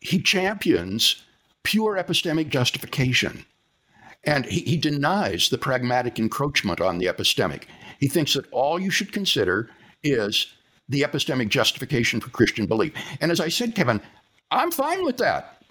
he 0.00 0.20
champions 0.20 1.22
pure 1.62 1.96
epistemic 1.96 2.48
justification. 2.48 3.44
And 4.24 4.44
he, 4.44 4.60
he 4.60 4.76
denies 4.76 5.48
the 5.48 5.58
pragmatic 5.58 6.18
encroachment 6.18 6.80
on 6.80 6.98
the 6.98 7.06
epistemic. 7.06 7.64
He 8.00 8.08
thinks 8.08 8.34
that 8.34 8.50
all 8.52 8.78
you 8.78 8.90
should 8.90 9.12
consider 9.12 9.70
is 10.02 10.46
the 10.88 11.02
epistemic 11.02 11.48
justification 11.48 12.20
for 12.20 12.30
Christian 12.30 12.66
belief. 12.66 12.92
And 13.20 13.30
as 13.30 13.40
I 13.40 13.48
said, 13.48 13.74
Kevin, 13.74 14.00
I'm 14.50 14.70
fine 14.70 15.04
with 15.04 15.18
that. 15.18 15.62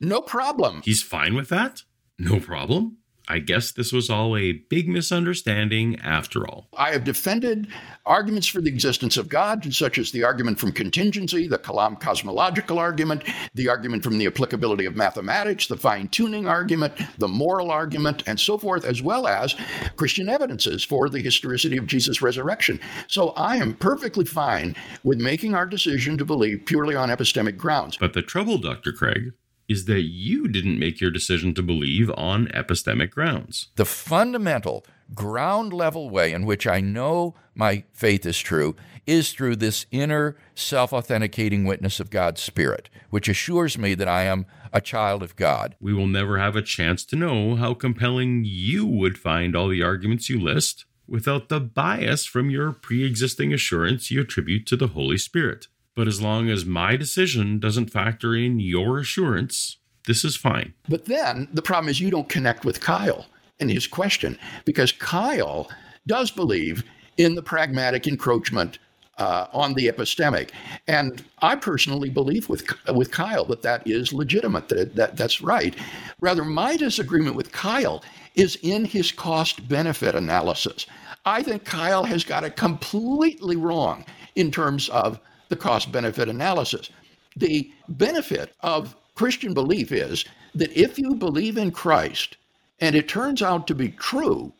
No 0.00 0.20
problem. 0.20 0.82
He's 0.84 1.02
fine 1.02 1.34
with 1.34 1.48
that? 1.48 1.82
No 2.18 2.38
problem? 2.38 2.98
I 3.30 3.40
guess 3.40 3.72
this 3.72 3.92
was 3.92 4.08
all 4.08 4.36
a 4.36 4.52
big 4.52 4.88
misunderstanding 4.88 6.00
after 6.00 6.48
all. 6.48 6.68
I 6.76 6.92
have 6.92 7.04
defended 7.04 7.68
arguments 8.06 8.46
for 8.46 8.62
the 8.62 8.70
existence 8.70 9.18
of 9.18 9.28
God, 9.28 9.72
such 9.74 9.98
as 9.98 10.10
the 10.10 10.24
argument 10.24 10.58
from 10.58 10.72
contingency, 10.72 11.46
the 11.46 11.58
Kalam 11.58 12.00
cosmological 12.00 12.78
argument, 12.78 13.24
the 13.54 13.68
argument 13.68 14.02
from 14.02 14.16
the 14.16 14.26
applicability 14.26 14.86
of 14.86 14.96
mathematics, 14.96 15.66
the 15.66 15.76
fine 15.76 16.08
tuning 16.08 16.48
argument, 16.48 16.94
the 17.18 17.28
moral 17.28 17.70
argument, 17.70 18.22
and 18.26 18.40
so 18.40 18.56
forth, 18.56 18.86
as 18.86 19.02
well 19.02 19.26
as 19.26 19.54
Christian 19.96 20.30
evidences 20.30 20.82
for 20.82 21.10
the 21.10 21.20
historicity 21.20 21.76
of 21.76 21.86
Jesus' 21.86 22.22
resurrection. 22.22 22.80
So 23.08 23.30
I 23.30 23.56
am 23.56 23.74
perfectly 23.74 24.24
fine 24.24 24.74
with 25.04 25.18
making 25.18 25.54
our 25.54 25.66
decision 25.66 26.16
to 26.16 26.24
believe 26.24 26.64
purely 26.64 26.94
on 26.94 27.10
epistemic 27.10 27.58
grounds. 27.58 27.98
But 27.98 28.14
the 28.14 28.22
trouble, 28.22 28.56
Dr. 28.56 28.92
Craig, 28.92 29.32
is 29.68 29.84
that 29.84 30.02
you 30.02 30.48
didn't 30.48 30.78
make 30.78 31.00
your 31.00 31.10
decision 31.10 31.54
to 31.54 31.62
believe 31.62 32.10
on 32.16 32.46
epistemic 32.48 33.10
grounds. 33.10 33.68
The 33.76 33.84
fundamental 33.84 34.84
ground 35.14 35.72
level 35.72 36.10
way 36.10 36.32
in 36.32 36.44
which 36.44 36.66
I 36.66 36.80
know 36.80 37.34
my 37.54 37.84
faith 37.92 38.26
is 38.26 38.38
true 38.38 38.76
is 39.06 39.32
through 39.32 39.56
this 39.56 39.86
inner 39.90 40.36
self 40.54 40.92
authenticating 40.92 41.64
witness 41.64 41.98
of 42.00 42.10
God's 42.10 42.42
Spirit, 42.42 42.90
which 43.10 43.28
assures 43.28 43.78
me 43.78 43.94
that 43.94 44.08
I 44.08 44.24
am 44.24 44.46
a 44.72 44.80
child 44.80 45.22
of 45.22 45.36
God. 45.36 45.76
We 45.80 45.94
will 45.94 46.06
never 46.06 46.38
have 46.38 46.56
a 46.56 46.62
chance 46.62 47.04
to 47.06 47.16
know 47.16 47.56
how 47.56 47.74
compelling 47.74 48.42
you 48.44 48.86
would 48.86 49.18
find 49.18 49.56
all 49.56 49.68
the 49.68 49.82
arguments 49.82 50.28
you 50.28 50.38
list 50.40 50.84
without 51.06 51.48
the 51.48 51.60
bias 51.60 52.26
from 52.26 52.50
your 52.50 52.72
pre 52.72 53.04
existing 53.04 53.52
assurance 53.52 54.10
you 54.10 54.20
attribute 54.20 54.66
to 54.66 54.76
the 54.76 54.88
Holy 54.88 55.18
Spirit. 55.18 55.68
But 55.98 56.06
as 56.06 56.22
long 56.22 56.48
as 56.48 56.64
my 56.64 56.94
decision 56.94 57.58
doesn't 57.58 57.90
factor 57.90 58.32
in 58.32 58.60
your 58.60 59.00
assurance, 59.00 59.78
this 60.06 60.24
is 60.24 60.36
fine. 60.36 60.74
But 60.88 61.06
then 61.06 61.48
the 61.52 61.60
problem 61.60 61.88
is 61.88 62.00
you 62.00 62.08
don't 62.08 62.28
connect 62.28 62.64
with 62.64 62.80
Kyle 62.80 63.26
and 63.58 63.68
his 63.68 63.88
question 63.88 64.38
because 64.64 64.92
Kyle 64.92 65.68
does 66.06 66.30
believe 66.30 66.84
in 67.16 67.34
the 67.34 67.42
pragmatic 67.42 68.06
encroachment 68.06 68.78
uh, 69.16 69.48
on 69.52 69.74
the 69.74 69.88
epistemic. 69.88 70.50
And 70.86 71.24
I 71.42 71.56
personally 71.56 72.10
believe 72.10 72.48
with 72.48 72.62
with 72.94 73.10
Kyle 73.10 73.44
that 73.46 73.62
that 73.62 73.84
is 73.84 74.12
legitimate, 74.12 74.68
that, 74.68 74.94
that 74.94 75.16
that's 75.16 75.42
right. 75.42 75.74
Rather, 76.20 76.44
my 76.44 76.76
disagreement 76.76 77.34
with 77.34 77.50
Kyle 77.50 78.04
is 78.36 78.56
in 78.62 78.84
his 78.84 79.10
cost 79.10 79.66
benefit 79.66 80.14
analysis. 80.14 80.86
I 81.24 81.42
think 81.42 81.64
Kyle 81.64 82.04
has 82.04 82.22
got 82.22 82.44
it 82.44 82.54
completely 82.54 83.56
wrong 83.56 84.04
in 84.36 84.52
terms 84.52 84.88
of 84.90 85.18
the 85.48 85.56
cost 85.56 85.90
benefit 85.92 86.28
analysis. 86.28 86.90
The 87.36 87.70
benefit 87.88 88.54
of 88.60 88.96
Christian 89.14 89.54
belief 89.54 89.92
is 89.92 90.24
that 90.54 90.76
if 90.76 90.98
you 90.98 91.14
believe 91.14 91.56
in 91.56 91.70
Christ 91.70 92.36
and 92.80 92.94
it 92.94 93.08
turns 93.08 93.42
out 93.42 93.66
to 93.66 93.74
be 93.74 93.90
true, 93.90 94.52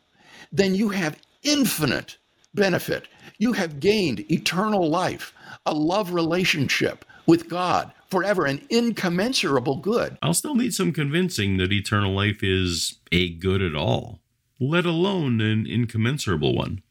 then 0.53 0.74
you 0.74 0.89
have 0.91 1.20
infinite 1.43 2.16
benefit. 2.55 3.09
You 3.39 3.53
have 3.53 3.80
gained 3.80 4.30
eternal 4.30 4.89
life, 4.89 5.32
a 5.66 5.74
love 5.74 6.12
relationship 6.12 7.05
with 7.26 7.49
God 7.49 7.93
forever, 8.11 8.47
an 8.47 8.66
incommensurable 8.70 9.76
good. 9.76 10.16
I'll 10.22 10.34
still 10.34 10.55
need 10.55 10.74
some 10.74 10.93
convincing 10.93 11.59
that 11.59 11.72
eternal 11.72 12.14
life 12.14 12.43
is 12.43 12.99
a 13.12 13.28
good 13.28 13.62
at 13.62 13.74
all, 13.74 14.20
let 14.59 14.86
alone 14.86 15.41
an 15.41 15.66
incommensurable 15.66 16.55
one. 16.55 16.82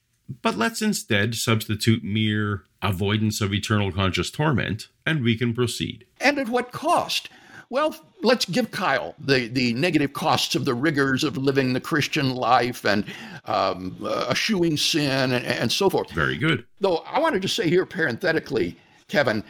But 0.41 0.57
let's 0.57 0.81
instead 0.81 1.35
substitute 1.35 2.03
mere 2.03 2.63
avoidance 2.81 3.41
of 3.41 3.53
eternal 3.53 3.91
conscious 3.91 4.29
torment, 4.31 4.87
and 5.05 5.23
we 5.23 5.35
can 5.37 5.53
proceed. 5.53 6.05
And 6.19 6.37
at 6.37 6.49
what 6.49 6.71
cost? 6.71 7.29
Well, 7.69 7.95
let's 8.23 8.45
give 8.45 8.71
Kyle 8.71 9.13
the, 9.19 9.47
the 9.47 9.73
negative 9.73 10.13
costs 10.13 10.55
of 10.55 10.63
the 10.63 10.73
rigors 10.73 11.23
of 11.23 11.37
living 11.37 11.73
the 11.73 11.81
Christian 11.81 12.33
life 12.33 12.85
and 12.85 13.03
um, 13.45 13.97
uh, 14.03 14.27
eschewing 14.31 14.77
sin 14.77 15.33
and, 15.33 15.45
and 15.45 15.71
so 15.71 15.89
forth. 15.89 16.11
Very 16.11 16.37
good. 16.37 16.65
Though 16.79 16.97
I 16.97 17.19
wanted 17.19 17.41
to 17.41 17.47
say 17.47 17.69
here 17.69 17.85
parenthetically, 17.85 18.77
Kevin, 19.09 19.43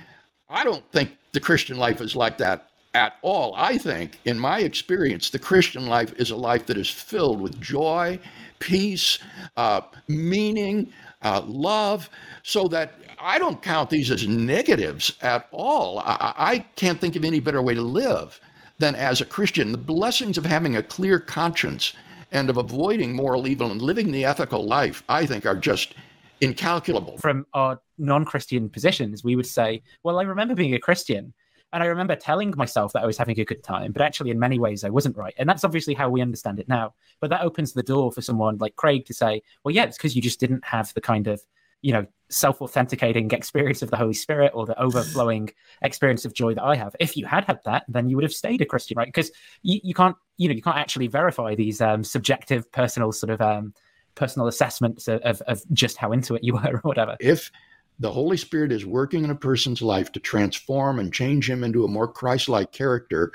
I 0.49 0.63
don't 0.63 0.89
think 0.91 1.11
the 1.33 1.39
Christian 1.39 1.77
life 1.77 2.01
is 2.01 2.15
like 2.15 2.39
that 2.39 2.69
at 2.95 3.17
all. 3.21 3.53
I 3.55 3.77
think, 3.77 4.19
in 4.25 4.39
my 4.39 4.59
experience, 4.59 5.29
the 5.29 5.39
Christian 5.39 5.85
life 5.85 6.13
is 6.17 6.31
a 6.31 6.35
life 6.35 6.65
that 6.65 6.77
is 6.77 6.89
filled 6.89 7.39
with 7.39 7.61
joy, 7.61 8.19
peace, 8.57 9.19
uh, 9.55 9.81
meaning, 10.07 10.91
uh, 11.21 11.41
love, 11.45 12.09
so 12.41 12.67
that 12.69 12.95
I 13.19 13.39
don't 13.39 13.61
count 13.61 13.89
these 13.89 14.11
as 14.11 14.27
negatives 14.27 15.13
at 15.21 15.47
all. 15.51 15.99
I, 15.99 16.33
I 16.37 16.59
can't 16.75 16.99
think 16.99 17.15
of 17.15 17.25
any 17.25 17.39
better 17.39 17.61
way 17.61 17.73
to 17.73 17.81
live 17.81 18.39
than 18.79 18.95
as 18.95 19.21
a 19.21 19.25
Christian. 19.25 19.71
The 19.71 19.77
blessings 19.77 20.37
of 20.37 20.45
having 20.45 20.75
a 20.75 20.83
clear 20.83 21.19
conscience 21.19 21.93
and 22.31 22.49
of 22.49 22.57
avoiding 22.57 23.15
moral 23.15 23.47
evil 23.47 23.71
and 23.71 23.81
living 23.81 24.11
the 24.11 24.25
ethical 24.25 24.65
life, 24.65 25.03
I 25.09 25.25
think, 25.25 25.45
are 25.45 25.55
just 25.55 25.95
incalculable. 26.41 27.17
From 27.17 27.45
our 27.53 27.79
non 27.97 28.25
Christian 28.25 28.69
positions, 28.69 29.23
we 29.23 29.35
would 29.35 29.45
say, 29.45 29.81
Well, 30.03 30.19
I 30.19 30.23
remember 30.23 30.55
being 30.55 30.73
a 30.73 30.79
Christian. 30.79 31.33
And 31.73 31.83
I 31.83 31.87
remember 31.87 32.15
telling 32.15 32.53
myself 32.55 32.93
that 32.93 33.03
I 33.03 33.05
was 33.05 33.17
having 33.17 33.37
a 33.41 33.45
good 33.45 33.61
time, 33.61 33.91
but 33.91 34.01
actually, 34.01 34.31
in 34.31 34.39
many 34.39 34.57
ways, 34.57 34.85
I 34.85 34.89
wasn't 34.89 35.17
right. 35.17 35.33
And 35.37 35.49
that's 35.49 35.65
obviously 35.65 35.93
how 35.93 36.09
we 36.09 36.21
understand 36.21 36.59
it 36.59 36.69
now. 36.69 36.93
But 37.19 37.29
that 37.31 37.41
opens 37.41 37.73
the 37.73 37.83
door 37.83 38.09
for 38.09 38.21
someone 38.21 38.57
like 38.57 38.77
Craig 38.77 39.05
to 39.05 39.13
say, 39.13 39.41
well, 39.63 39.75
yeah, 39.75 39.83
it's 39.83 39.97
because 39.97 40.15
you 40.15 40.21
just 40.21 40.39
didn't 40.39 40.63
have 40.63 40.93
the 40.93 41.01
kind 41.01 41.27
of, 41.27 41.41
you 41.81 41.93
know, 41.93 42.05
self 42.29 42.61
authenticating 42.61 43.31
experience 43.31 43.81
of 43.81 43.89
the 43.89 43.97
Holy 43.97 44.13
Spirit 44.13 44.51
or 44.53 44.65
the 44.65 44.79
overflowing 44.81 45.49
experience 45.81 46.25
of 46.25 46.33
joy 46.33 46.53
that 46.53 46.63
I 46.63 46.75
have. 46.75 46.95
If 46.99 47.15
you 47.15 47.25
had 47.25 47.45
had 47.45 47.59
that, 47.65 47.83
then 47.87 48.09
you 48.09 48.15
would 48.17 48.23
have 48.23 48.33
stayed 48.33 48.61
a 48.61 48.65
Christian, 48.65 48.97
right? 48.97 49.07
Because 49.07 49.31
you, 49.61 49.79
you 49.83 49.93
can't, 49.93 50.15
you 50.37 50.49
know, 50.49 50.55
you 50.55 50.61
can't 50.61 50.77
actually 50.77 51.07
verify 51.07 51.55
these 51.55 51.81
um, 51.81 52.03
subjective, 52.03 52.71
personal 52.71 53.11
sort 53.11 53.29
of 53.29 53.41
um, 53.41 53.73
personal 54.15 54.47
assessments 54.47 55.07
of, 55.07 55.21
of, 55.21 55.41
of 55.43 55.61
just 55.71 55.97
how 55.97 56.11
into 56.11 56.35
it 56.35 56.43
you 56.43 56.53
were 56.55 56.75
or 56.75 56.81
whatever. 56.81 57.15
If 57.19 57.51
the 57.99 58.11
Holy 58.11 58.37
Spirit 58.37 58.71
is 58.71 58.85
working 58.85 59.23
in 59.23 59.29
a 59.29 59.35
person's 59.35 59.81
life 59.81 60.11
to 60.11 60.19
transform 60.19 60.99
and 60.99 61.13
change 61.13 61.49
him 61.49 61.63
into 61.63 61.85
a 61.85 61.87
more 61.87 62.07
Christ 62.07 62.49
like 62.49 62.71
character, 62.71 63.31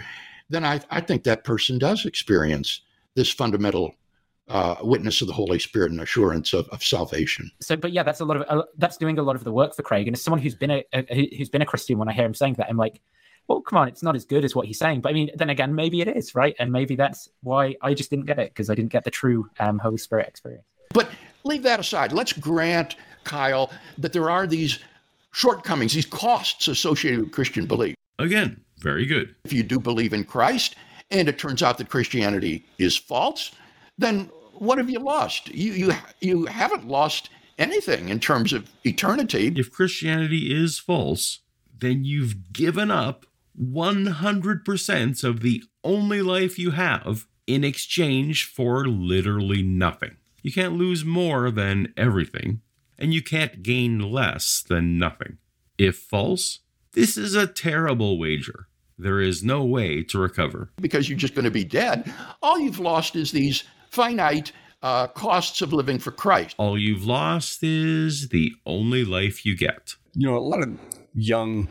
then 0.50 0.64
I, 0.64 0.80
I, 0.90 1.00
think 1.00 1.24
that 1.24 1.44
person 1.44 1.78
does 1.78 2.04
experience 2.04 2.82
this 3.14 3.30
fundamental 3.30 3.94
uh, 4.52 4.76
witness 4.82 5.22
of 5.22 5.26
the 5.26 5.32
Holy 5.32 5.58
Spirit 5.58 5.90
and 5.90 6.00
assurance 6.00 6.52
of, 6.52 6.68
of, 6.68 6.84
salvation. 6.84 7.50
So, 7.60 7.74
but 7.74 7.90
yeah, 7.92 8.02
that's 8.02 8.20
a 8.20 8.24
lot 8.26 8.36
of 8.36 8.44
uh, 8.48 8.64
that's 8.76 8.98
doing 8.98 9.18
a 9.18 9.22
lot 9.22 9.34
of 9.34 9.44
the 9.44 9.52
work 9.52 9.74
for 9.74 9.82
Craig. 9.82 10.06
And 10.06 10.14
as 10.14 10.22
someone 10.22 10.40
who's 10.40 10.54
been 10.54 10.70
a, 10.70 10.84
a, 10.92 11.36
who's 11.36 11.48
been 11.48 11.62
a 11.62 11.66
Christian, 11.66 11.96
when 11.98 12.08
I 12.08 12.12
hear 12.12 12.26
him 12.26 12.34
saying 12.34 12.54
that, 12.54 12.68
I'm 12.68 12.76
like, 12.76 13.00
well, 13.48 13.62
come 13.62 13.78
on, 13.78 13.88
it's 13.88 14.02
not 14.02 14.14
as 14.14 14.26
good 14.26 14.44
as 14.44 14.54
what 14.54 14.66
he's 14.66 14.78
saying. 14.78 15.00
But 15.00 15.08
I 15.08 15.12
mean, 15.14 15.30
then 15.34 15.48
again, 15.48 15.74
maybe 15.74 16.02
it 16.02 16.08
is, 16.08 16.34
right? 16.34 16.54
And 16.58 16.70
maybe 16.70 16.96
that's 16.96 17.30
why 17.42 17.76
I 17.80 17.94
just 17.94 18.10
didn't 18.10 18.26
get 18.26 18.38
it 18.38 18.50
because 18.50 18.68
I 18.68 18.74
didn't 18.74 18.92
get 18.92 19.04
the 19.04 19.10
true 19.10 19.48
um, 19.58 19.78
Holy 19.78 19.96
Spirit 19.96 20.28
experience. 20.28 20.66
But 20.92 21.08
leave 21.44 21.62
that 21.62 21.80
aside. 21.80 22.12
Let's 22.12 22.34
grant 22.34 22.96
Kyle, 23.24 23.70
that 23.98 24.12
there 24.12 24.30
are 24.30 24.46
these 24.46 24.78
shortcomings, 25.32 25.94
these 25.94 26.06
costs 26.06 26.68
associated 26.68 27.20
with 27.20 27.32
Christian 27.32 27.66
belief. 27.66 27.94
Again, 28.18 28.60
very 28.78 29.06
good. 29.06 29.34
If 29.44 29.52
you 29.52 29.62
do 29.62 29.78
believe 29.78 30.12
in 30.12 30.24
Christ 30.24 30.76
and 31.10 31.28
it 31.28 31.38
turns 31.38 31.62
out 31.62 31.78
that 31.78 31.88
Christianity 31.88 32.66
is 32.78 32.96
false, 32.96 33.52
then 33.98 34.30
what 34.62 34.78
have 34.78 34.88
you 34.88 35.00
lost? 35.00 35.52
You 35.52 35.72
you 35.72 35.92
you 36.20 36.46
haven't 36.46 36.86
lost 36.86 37.30
anything 37.58 38.08
in 38.08 38.20
terms 38.20 38.52
of 38.52 38.70
eternity. 38.84 39.52
If 39.56 39.72
Christianity 39.72 40.54
is 40.54 40.78
false, 40.78 41.40
then 41.76 42.04
you've 42.04 42.52
given 42.52 42.90
up 42.90 43.26
100% 43.60 45.24
of 45.24 45.40
the 45.40 45.62
only 45.84 46.22
life 46.22 46.58
you 46.58 46.70
have 46.70 47.26
in 47.46 47.64
exchange 47.64 48.46
for 48.46 48.86
literally 48.86 49.62
nothing. 49.62 50.16
You 50.42 50.52
can't 50.52 50.74
lose 50.74 51.04
more 51.04 51.50
than 51.50 51.92
everything 51.96 52.60
and 52.98 53.12
you 53.12 53.20
can't 53.20 53.62
gain 53.62 53.98
less 53.98 54.62
than 54.62 54.96
nothing. 54.96 55.38
If 55.76 55.96
false, 55.96 56.60
this 56.92 57.16
is 57.16 57.34
a 57.34 57.48
terrible 57.48 58.18
wager. 58.18 58.68
There 58.96 59.20
is 59.20 59.42
no 59.42 59.64
way 59.64 60.04
to 60.04 60.18
recover. 60.18 60.70
Because 60.80 61.08
you're 61.08 61.18
just 61.18 61.34
going 61.34 61.46
to 61.46 61.50
be 61.50 61.64
dead. 61.64 62.12
All 62.40 62.60
you've 62.60 62.78
lost 62.78 63.16
is 63.16 63.32
these 63.32 63.64
finite 63.92 64.52
uh, 64.82 65.06
costs 65.08 65.62
of 65.62 65.72
living 65.72 65.98
for 65.98 66.10
Christ. 66.10 66.56
All 66.58 66.78
you've 66.78 67.04
lost 67.04 67.62
is 67.62 68.28
the 68.30 68.52
only 68.66 69.04
life 69.04 69.46
you 69.46 69.56
get. 69.56 69.94
You 70.14 70.28
know, 70.28 70.36
a 70.36 70.40
lot 70.40 70.62
of 70.62 70.78
young 71.14 71.68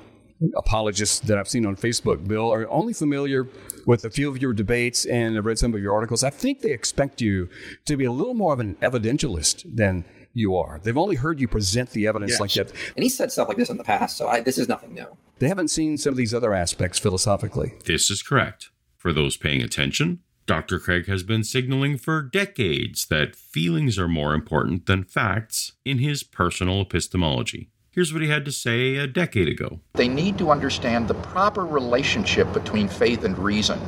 apologists 0.56 1.20
that 1.20 1.38
I've 1.38 1.50
seen 1.50 1.66
on 1.66 1.76
Facebook, 1.76 2.28
Bill, 2.28 2.52
are 2.52 2.70
only 2.70 2.94
familiar 2.94 3.48
with 3.86 4.06
a 4.06 4.10
few 4.10 4.30
of 4.30 4.42
your 4.42 4.54
debates 4.54 5.06
and 5.06 5.38
I've 5.38 5.46
read 5.46 5.60
some 5.60 5.74
of 5.74 5.82
your 5.82 5.94
articles. 5.94 6.24
I 6.24 6.30
think 6.30 6.62
they 6.62 6.72
expect 6.72 7.22
you 7.22 7.50
to 7.86 7.98
be 7.98 8.06
a 8.06 8.12
little 8.12 8.34
more 8.34 8.54
of 8.54 8.60
an 8.60 8.76
evidentialist 8.76 9.64
than 9.76 10.06
you 10.34 10.56
are. 10.56 10.80
They've 10.82 10.98
only 10.98 11.18
heard 11.18 11.40
you 11.40 11.48
present 11.48 11.90
the 11.90 12.08
evidence 12.08 12.32
yes. 12.34 12.40
like 12.40 12.54
that. 12.54 12.72
And 12.96 13.04
he 13.04 13.10
said 13.10 13.32
stuff 13.32 13.50
like 13.50 13.58
this 13.58 13.70
in 13.70 13.78
the 13.78 13.84
past, 13.84 14.18
so 14.18 14.28
I, 14.28 14.40
this 14.40 14.58
is 14.58 14.70
nothing 14.70 14.94
new. 14.94 15.18
They 15.40 15.48
haven't 15.48 15.70
seen 15.70 15.98
some 15.98 16.12
of 16.12 16.18
these 16.18 16.34
other 16.34 16.54
aspects 16.54 16.98
philosophically. 17.00 17.74
This 17.86 18.10
is 18.10 18.24
correct. 18.24 18.70
For 18.98 19.12
those 19.12 19.36
paying 19.36 19.62
attention, 19.62 20.20
Dr. 20.52 20.80
Craig 20.80 21.08
has 21.08 21.24
been 21.24 21.46
signaling 21.46 21.98
for 21.98 22.22
decades 22.22 23.06
that 23.06 23.38
feelings 23.38 23.98
are 23.98 24.10
more 24.10 24.34
important 24.34 24.86
than 24.86 25.06
facts 25.06 25.72
in 25.86 26.00
his 26.00 26.24
personal 26.24 26.82
epistemology. 26.82 27.70
Here's 27.90 28.12
what 28.12 28.22
he 28.22 28.28
had 28.28 28.44
to 28.44 28.52
say 28.52 28.98
a 28.98 29.08
decade 29.08 29.48
ago. 29.48 29.80
They 29.94 30.10
need 30.10 30.38
to 30.40 30.52
understand 30.52 31.08
the 31.08 31.14
proper 31.14 31.66
relationship 31.66 32.52
between 32.52 32.90
faith 32.90 33.24
and 33.24 33.40
reason. 33.40 33.80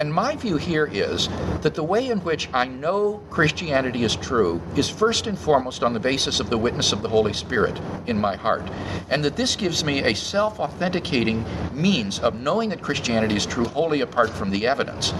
And 0.00 0.14
my 0.14 0.36
view 0.36 0.56
here 0.56 0.88
is 0.92 1.28
that 1.62 1.74
the 1.74 1.82
way 1.82 2.08
in 2.08 2.18
which 2.20 2.48
I 2.52 2.66
know 2.66 3.20
Christianity 3.30 4.04
is 4.04 4.14
true 4.14 4.62
is 4.76 4.88
first 4.88 5.26
and 5.26 5.36
foremost 5.36 5.82
on 5.82 5.92
the 5.92 6.00
basis 6.00 6.38
of 6.38 6.50
the 6.50 6.58
witness 6.58 6.92
of 6.92 7.02
the 7.02 7.08
Holy 7.08 7.32
Spirit 7.32 7.80
in 8.06 8.18
my 8.18 8.36
heart. 8.36 8.62
And 9.10 9.24
that 9.24 9.36
this 9.36 9.56
gives 9.56 9.84
me 9.84 10.04
a 10.04 10.14
self 10.14 10.60
authenticating 10.60 11.44
means 11.72 12.20
of 12.20 12.40
knowing 12.40 12.68
that 12.68 12.80
Christianity 12.80 13.34
is 13.34 13.44
true 13.44 13.64
wholly 13.64 14.02
apart 14.02 14.30
from 14.30 14.50
the 14.50 14.66
evidence. 14.66 15.12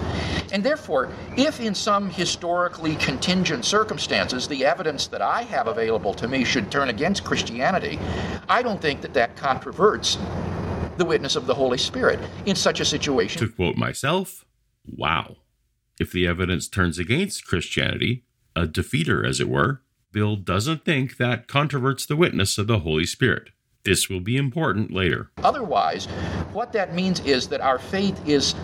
And 0.51 0.63
therefore, 0.63 1.09
if 1.35 1.59
in 1.59 1.75
some 1.75 2.09
historically 2.09 2.95
contingent 2.95 3.65
circumstances 3.65 4.47
the 4.47 4.65
evidence 4.65 5.07
that 5.07 5.21
I 5.21 5.43
have 5.43 5.67
available 5.67 6.13
to 6.15 6.27
me 6.27 6.43
should 6.43 6.71
turn 6.71 6.89
against 6.89 7.23
Christianity, 7.23 7.99
I 8.47 8.61
don't 8.61 8.81
think 8.81 9.01
that 9.01 9.13
that 9.13 9.35
controverts 9.35 10.17
the 10.97 11.05
witness 11.05 11.35
of 11.35 11.45
the 11.47 11.53
Holy 11.53 11.77
Spirit 11.77 12.19
in 12.45 12.55
such 12.55 12.79
a 12.79 12.85
situation. 12.85 13.39
To 13.41 13.53
quote 13.53 13.77
myself, 13.77 14.45
Wow. 14.95 15.37
If 15.99 16.11
the 16.11 16.27
evidence 16.27 16.67
turns 16.67 16.97
against 16.97 17.45
Christianity, 17.45 18.23
a 18.55 18.65
defeater, 18.65 19.27
as 19.27 19.39
it 19.39 19.49
were, 19.49 19.81
Bill 20.11 20.35
doesn't 20.35 20.85
think 20.85 21.17
that 21.17 21.47
controverts 21.47 22.07
the 22.07 22.15
witness 22.15 22.57
of 22.57 22.67
the 22.67 22.79
Holy 22.79 23.05
Spirit. 23.05 23.49
This 23.83 24.09
will 24.09 24.19
be 24.19 24.37
important 24.37 24.91
later. 24.91 25.31
Otherwise, 25.37 26.05
what 26.51 26.73
that 26.73 26.93
means 26.93 27.19
is 27.21 27.47
that 27.49 27.61
our 27.61 27.79
faith 27.79 28.19
is 28.27 28.55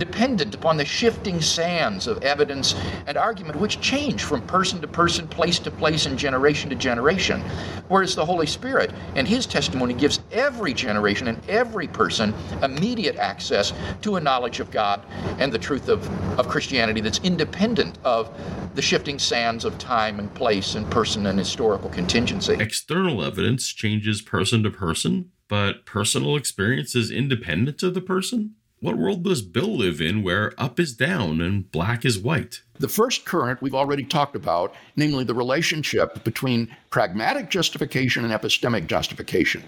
dependent 0.00 0.54
upon 0.54 0.78
the 0.78 0.84
shifting 0.84 1.40
sands 1.40 2.06
of 2.06 2.24
evidence 2.24 2.74
and 3.06 3.16
argument, 3.16 3.60
which 3.60 3.80
change 3.80 4.24
from 4.24 4.40
person 4.46 4.80
to 4.80 4.88
person, 4.88 5.28
place 5.28 5.58
to 5.60 5.70
place, 5.70 6.06
and 6.06 6.18
generation 6.18 6.70
to 6.70 6.74
generation. 6.74 7.40
Whereas 7.88 8.14
the 8.14 8.24
Holy 8.24 8.46
Spirit 8.46 8.92
and 9.14 9.28
His 9.28 9.46
testimony 9.46 9.94
gives 9.94 10.20
every 10.32 10.72
generation 10.72 11.28
and 11.28 11.38
every 11.48 11.86
person 11.86 12.34
immediate 12.62 13.16
access 13.16 13.72
to 14.02 14.16
a 14.16 14.20
knowledge 14.20 14.58
of 14.58 14.70
God 14.70 15.04
and 15.38 15.52
the 15.52 15.58
truth 15.58 15.88
of, 15.88 16.08
of 16.38 16.48
Christianity 16.48 17.02
that's 17.02 17.20
independent 17.20 17.98
of 18.02 18.30
the 18.74 18.82
shifting 18.82 19.18
sands 19.18 19.64
of 19.66 19.76
time 19.78 20.18
and 20.18 20.32
place 20.34 20.74
and 20.74 20.90
person 20.90 21.26
and 21.26 21.38
historical 21.38 21.90
contingency. 21.90 22.54
External 22.54 23.22
evidence 23.22 23.68
changes 23.68 24.22
person 24.22 24.62
to 24.62 24.70
person, 24.70 25.32
but 25.48 25.84
personal 25.84 26.36
experience 26.36 26.94
is 26.94 27.10
independent 27.10 27.82
of 27.82 27.92
the 27.92 28.00
person? 28.00 28.54
What 28.82 28.96
world 28.96 29.24
does 29.24 29.42
Bill 29.42 29.76
live 29.76 30.00
in 30.00 30.22
where 30.22 30.54
up 30.56 30.80
is 30.80 30.94
down 30.94 31.42
and 31.42 31.70
black 31.70 32.06
is 32.06 32.18
white? 32.18 32.62
The 32.78 32.88
first 32.88 33.26
current 33.26 33.60
we've 33.60 33.74
already 33.74 34.04
talked 34.04 34.34
about, 34.34 34.74
namely 34.96 35.22
the 35.22 35.34
relationship 35.34 36.24
between 36.24 36.74
pragmatic 36.88 37.50
justification 37.50 38.24
and 38.24 38.32
epistemic 38.32 38.86
justification. 38.86 39.62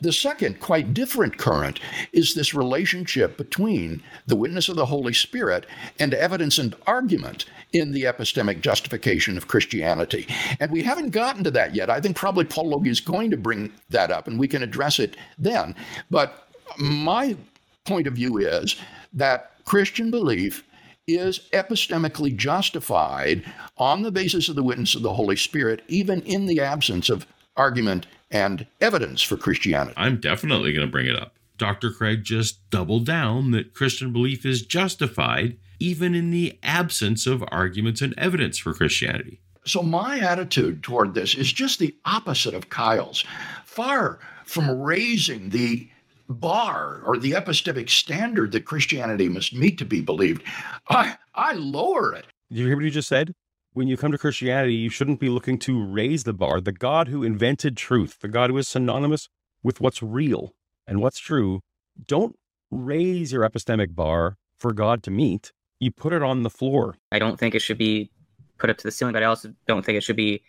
The 0.00 0.12
second, 0.12 0.58
quite 0.58 0.92
different 0.92 1.38
current, 1.38 1.78
is 2.12 2.34
this 2.34 2.54
relationship 2.54 3.36
between 3.36 4.02
the 4.26 4.34
witness 4.34 4.68
of 4.68 4.74
the 4.74 4.86
Holy 4.86 5.12
Spirit 5.12 5.64
and 6.00 6.12
evidence 6.12 6.58
and 6.58 6.74
argument 6.88 7.44
in 7.72 7.92
the 7.92 8.02
epistemic 8.02 8.62
justification 8.62 9.36
of 9.36 9.46
Christianity. 9.46 10.26
And 10.58 10.72
we 10.72 10.82
haven't 10.82 11.10
gotten 11.10 11.44
to 11.44 11.52
that 11.52 11.76
yet. 11.76 11.88
I 11.88 12.00
think 12.00 12.16
probably 12.16 12.46
Paulogia 12.46 12.88
is 12.88 13.00
going 13.00 13.30
to 13.30 13.36
bring 13.36 13.72
that 13.90 14.10
up 14.10 14.26
and 14.26 14.40
we 14.40 14.48
can 14.48 14.64
address 14.64 14.98
it 14.98 15.16
then. 15.38 15.76
But 16.10 16.48
my 16.78 17.36
point 17.86 18.06
of 18.06 18.14
view 18.14 18.38
is 18.38 18.76
that 19.12 19.52
Christian 19.64 20.10
belief 20.10 20.64
is 21.06 21.40
epistemically 21.52 22.34
justified 22.34 23.44
on 23.78 24.02
the 24.02 24.10
basis 24.10 24.48
of 24.48 24.56
the 24.56 24.62
witness 24.62 24.94
of 24.94 25.02
the 25.02 25.14
Holy 25.14 25.36
Spirit, 25.36 25.82
even 25.88 26.20
in 26.22 26.46
the 26.46 26.60
absence 26.60 27.08
of 27.08 27.26
argument 27.56 28.06
and 28.30 28.66
evidence 28.80 29.22
for 29.22 29.36
Christianity. 29.36 29.94
I'm 29.96 30.20
definitely 30.20 30.72
going 30.72 30.86
to 30.86 30.90
bring 30.90 31.06
it 31.06 31.16
up. 31.16 31.34
Dr. 31.58 31.90
Craig 31.90 32.24
just 32.24 32.68
doubled 32.70 33.06
down 33.06 33.52
that 33.52 33.72
Christian 33.72 34.12
belief 34.12 34.44
is 34.44 34.62
justified 34.62 35.56
even 35.78 36.14
in 36.14 36.30
the 36.30 36.58
absence 36.62 37.26
of 37.26 37.44
arguments 37.48 38.02
and 38.02 38.14
evidence 38.18 38.58
for 38.58 38.74
Christianity. 38.74 39.40
So, 39.64 39.82
my 39.82 40.18
attitude 40.18 40.82
toward 40.82 41.14
this 41.14 41.34
is 41.34 41.52
just 41.52 41.78
the 41.78 41.94
opposite 42.04 42.54
of 42.54 42.68
Kyle's. 42.68 43.24
Far 43.64 44.20
from 44.44 44.70
raising 44.80 45.50
the 45.50 45.88
bar 46.28 47.02
or 47.04 47.18
the 47.18 47.32
epistemic 47.32 47.88
standard 47.90 48.52
that 48.52 48.64
Christianity 48.64 49.28
must 49.28 49.54
meet 49.54 49.78
to 49.78 49.84
be 49.84 50.00
believed, 50.00 50.42
I, 50.88 51.16
I 51.34 51.52
lower 51.54 52.14
it. 52.14 52.26
Did 52.50 52.58
you 52.58 52.66
hear 52.66 52.76
what 52.76 52.84
you 52.84 52.90
just 52.90 53.08
said? 53.08 53.32
When 53.72 53.88
you 53.88 53.96
come 53.96 54.12
to 54.12 54.18
Christianity, 54.18 54.74
you 54.74 54.88
shouldn't 54.88 55.20
be 55.20 55.28
looking 55.28 55.58
to 55.60 55.84
raise 55.84 56.24
the 56.24 56.32
bar. 56.32 56.60
The 56.60 56.72
God 56.72 57.08
who 57.08 57.22
invented 57.22 57.76
truth, 57.76 58.18
the 58.20 58.28
God 58.28 58.50
who 58.50 58.56
is 58.56 58.68
synonymous 58.68 59.28
with 59.62 59.80
what's 59.80 60.02
real 60.02 60.54
and 60.86 61.00
what's 61.00 61.18
true, 61.18 61.60
don't 62.06 62.36
raise 62.70 63.32
your 63.32 63.48
epistemic 63.48 63.94
bar 63.94 64.36
for 64.58 64.72
God 64.72 65.02
to 65.04 65.10
meet. 65.10 65.52
You 65.78 65.90
put 65.90 66.12
it 66.12 66.22
on 66.22 66.42
the 66.42 66.50
floor. 66.50 66.96
I 67.12 67.18
don't 67.18 67.38
think 67.38 67.54
it 67.54 67.60
should 67.60 67.76
be 67.76 68.10
put 68.58 68.70
up 68.70 68.78
to 68.78 68.84
the 68.84 68.90
ceiling, 68.90 69.12
but 69.12 69.22
I 69.22 69.26
also 69.26 69.52
don't 69.66 69.84
think 69.84 69.98
it 69.98 70.02
should 70.02 70.16
be 70.16 70.42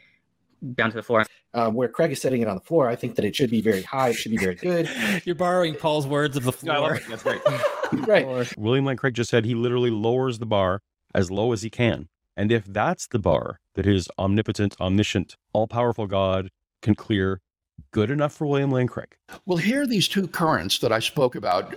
down 0.73 0.89
to 0.91 0.95
the 0.95 1.03
floor. 1.03 1.25
Um, 1.53 1.73
where 1.73 1.87
Craig 1.87 2.11
is 2.11 2.21
setting 2.21 2.41
it 2.41 2.47
on 2.47 2.55
the 2.55 2.61
floor, 2.61 2.87
I 2.87 2.95
think 2.95 3.15
that 3.15 3.25
it 3.25 3.35
should 3.35 3.49
be 3.49 3.61
very 3.61 3.81
high. 3.81 4.09
It 4.09 4.13
should 4.13 4.31
be 4.31 4.37
very 4.37 4.55
good. 4.55 4.89
You're 5.25 5.35
borrowing 5.35 5.75
Paul's 5.75 6.05
words 6.05 6.37
of 6.37 6.43
the 6.43 6.51
floor. 6.51 6.99
That's 7.09 7.23
great. 7.23 7.41
right. 8.07 8.57
William 8.57 8.85
Lane 8.85 8.97
Craig 8.97 9.13
just 9.13 9.29
said 9.29 9.45
he 9.45 9.55
literally 9.55 9.89
lowers 9.89 10.39
the 10.39 10.45
bar 10.45 10.81
as 11.15 11.31
low 11.31 11.53
as 11.53 11.63
he 11.63 11.69
can. 11.69 12.09
And 12.35 12.51
if 12.51 12.65
that's 12.65 13.07
the 13.07 13.17
bar 13.17 13.59
that 13.73 13.85
his 13.85 14.07
omnipotent, 14.19 14.75
omniscient, 14.79 15.35
all 15.53 15.67
powerful 15.67 16.05
God 16.05 16.49
can 16.81 16.93
clear, 16.93 17.41
good 17.91 18.11
enough 18.11 18.33
for 18.33 18.45
William 18.45 18.71
Lane 18.71 18.87
Craig. 18.87 19.15
Well, 19.45 19.57
here 19.57 19.87
these 19.87 20.07
two 20.07 20.27
currents 20.27 20.79
that 20.79 20.91
I 20.91 20.99
spoke 20.99 21.35
about 21.35 21.75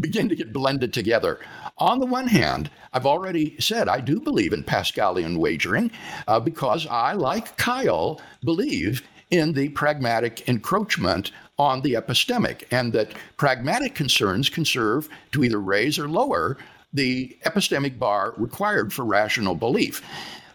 begin 0.00 0.28
to 0.28 0.36
get 0.36 0.52
blended 0.52 0.92
together. 0.92 1.38
On 1.78 1.98
the 1.98 2.06
one 2.06 2.26
hand, 2.26 2.70
I've 2.92 3.06
already 3.06 3.56
said 3.60 3.88
I 3.88 4.00
do 4.00 4.20
believe 4.20 4.52
in 4.52 4.64
Pascalian 4.64 5.38
wagering 5.38 5.90
uh, 6.28 6.40
because 6.40 6.86
I, 6.86 7.12
like 7.12 7.56
Kyle, 7.56 8.20
believe 8.44 9.02
in 9.30 9.52
the 9.52 9.68
pragmatic 9.70 10.48
encroachment 10.48 11.30
on 11.58 11.82
the 11.82 11.92
epistemic, 11.92 12.64
and 12.70 12.92
that 12.94 13.12
pragmatic 13.36 13.94
concerns 13.94 14.48
can 14.48 14.64
serve 14.64 15.08
to 15.32 15.44
either 15.44 15.60
raise 15.60 15.98
or 15.98 16.08
lower 16.08 16.56
the 16.92 17.36
epistemic 17.44 17.98
bar 17.98 18.34
required 18.36 18.92
for 18.92 19.04
rational 19.04 19.54
belief. 19.54 20.02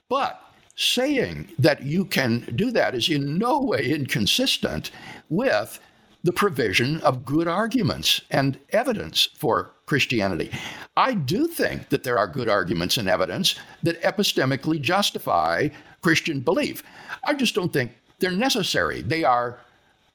But 0.09 0.41
saying 0.76 1.49
that 1.57 1.84
you 1.84 2.05
can 2.05 2.41
do 2.55 2.71
that 2.71 2.95
is 2.95 3.09
in 3.09 3.38
no 3.38 3.61
way 3.61 3.86
inconsistent 3.86 4.91
with 5.30 5.80
the 6.23 6.34
provision 6.34 6.99
of 7.01 7.23
good 7.23 7.47
arguments 7.47 8.21
and 8.32 8.59
evidence 8.71 9.30
for 9.38 9.71
Christianity. 9.86 10.51
I 10.97 11.13
do 11.13 11.47
think 11.47 11.89
that 11.89 12.03
there 12.03 12.17
are 12.17 12.28
good 12.28 12.49
arguments 12.49 12.97
and 12.97 13.07
evidence 13.07 13.55
that 13.84 14.01
epistemically 14.01 14.82
justify 14.82 15.69
Christian 16.01 16.39
belief. 16.39 16.84
I 17.23 17.36
just 17.36 17.53
don't 17.53 17.71
think 17.71 17.91
they're 18.19 18.32
necessary. 18.32 19.01
They 19.01 19.23
are 19.23 19.59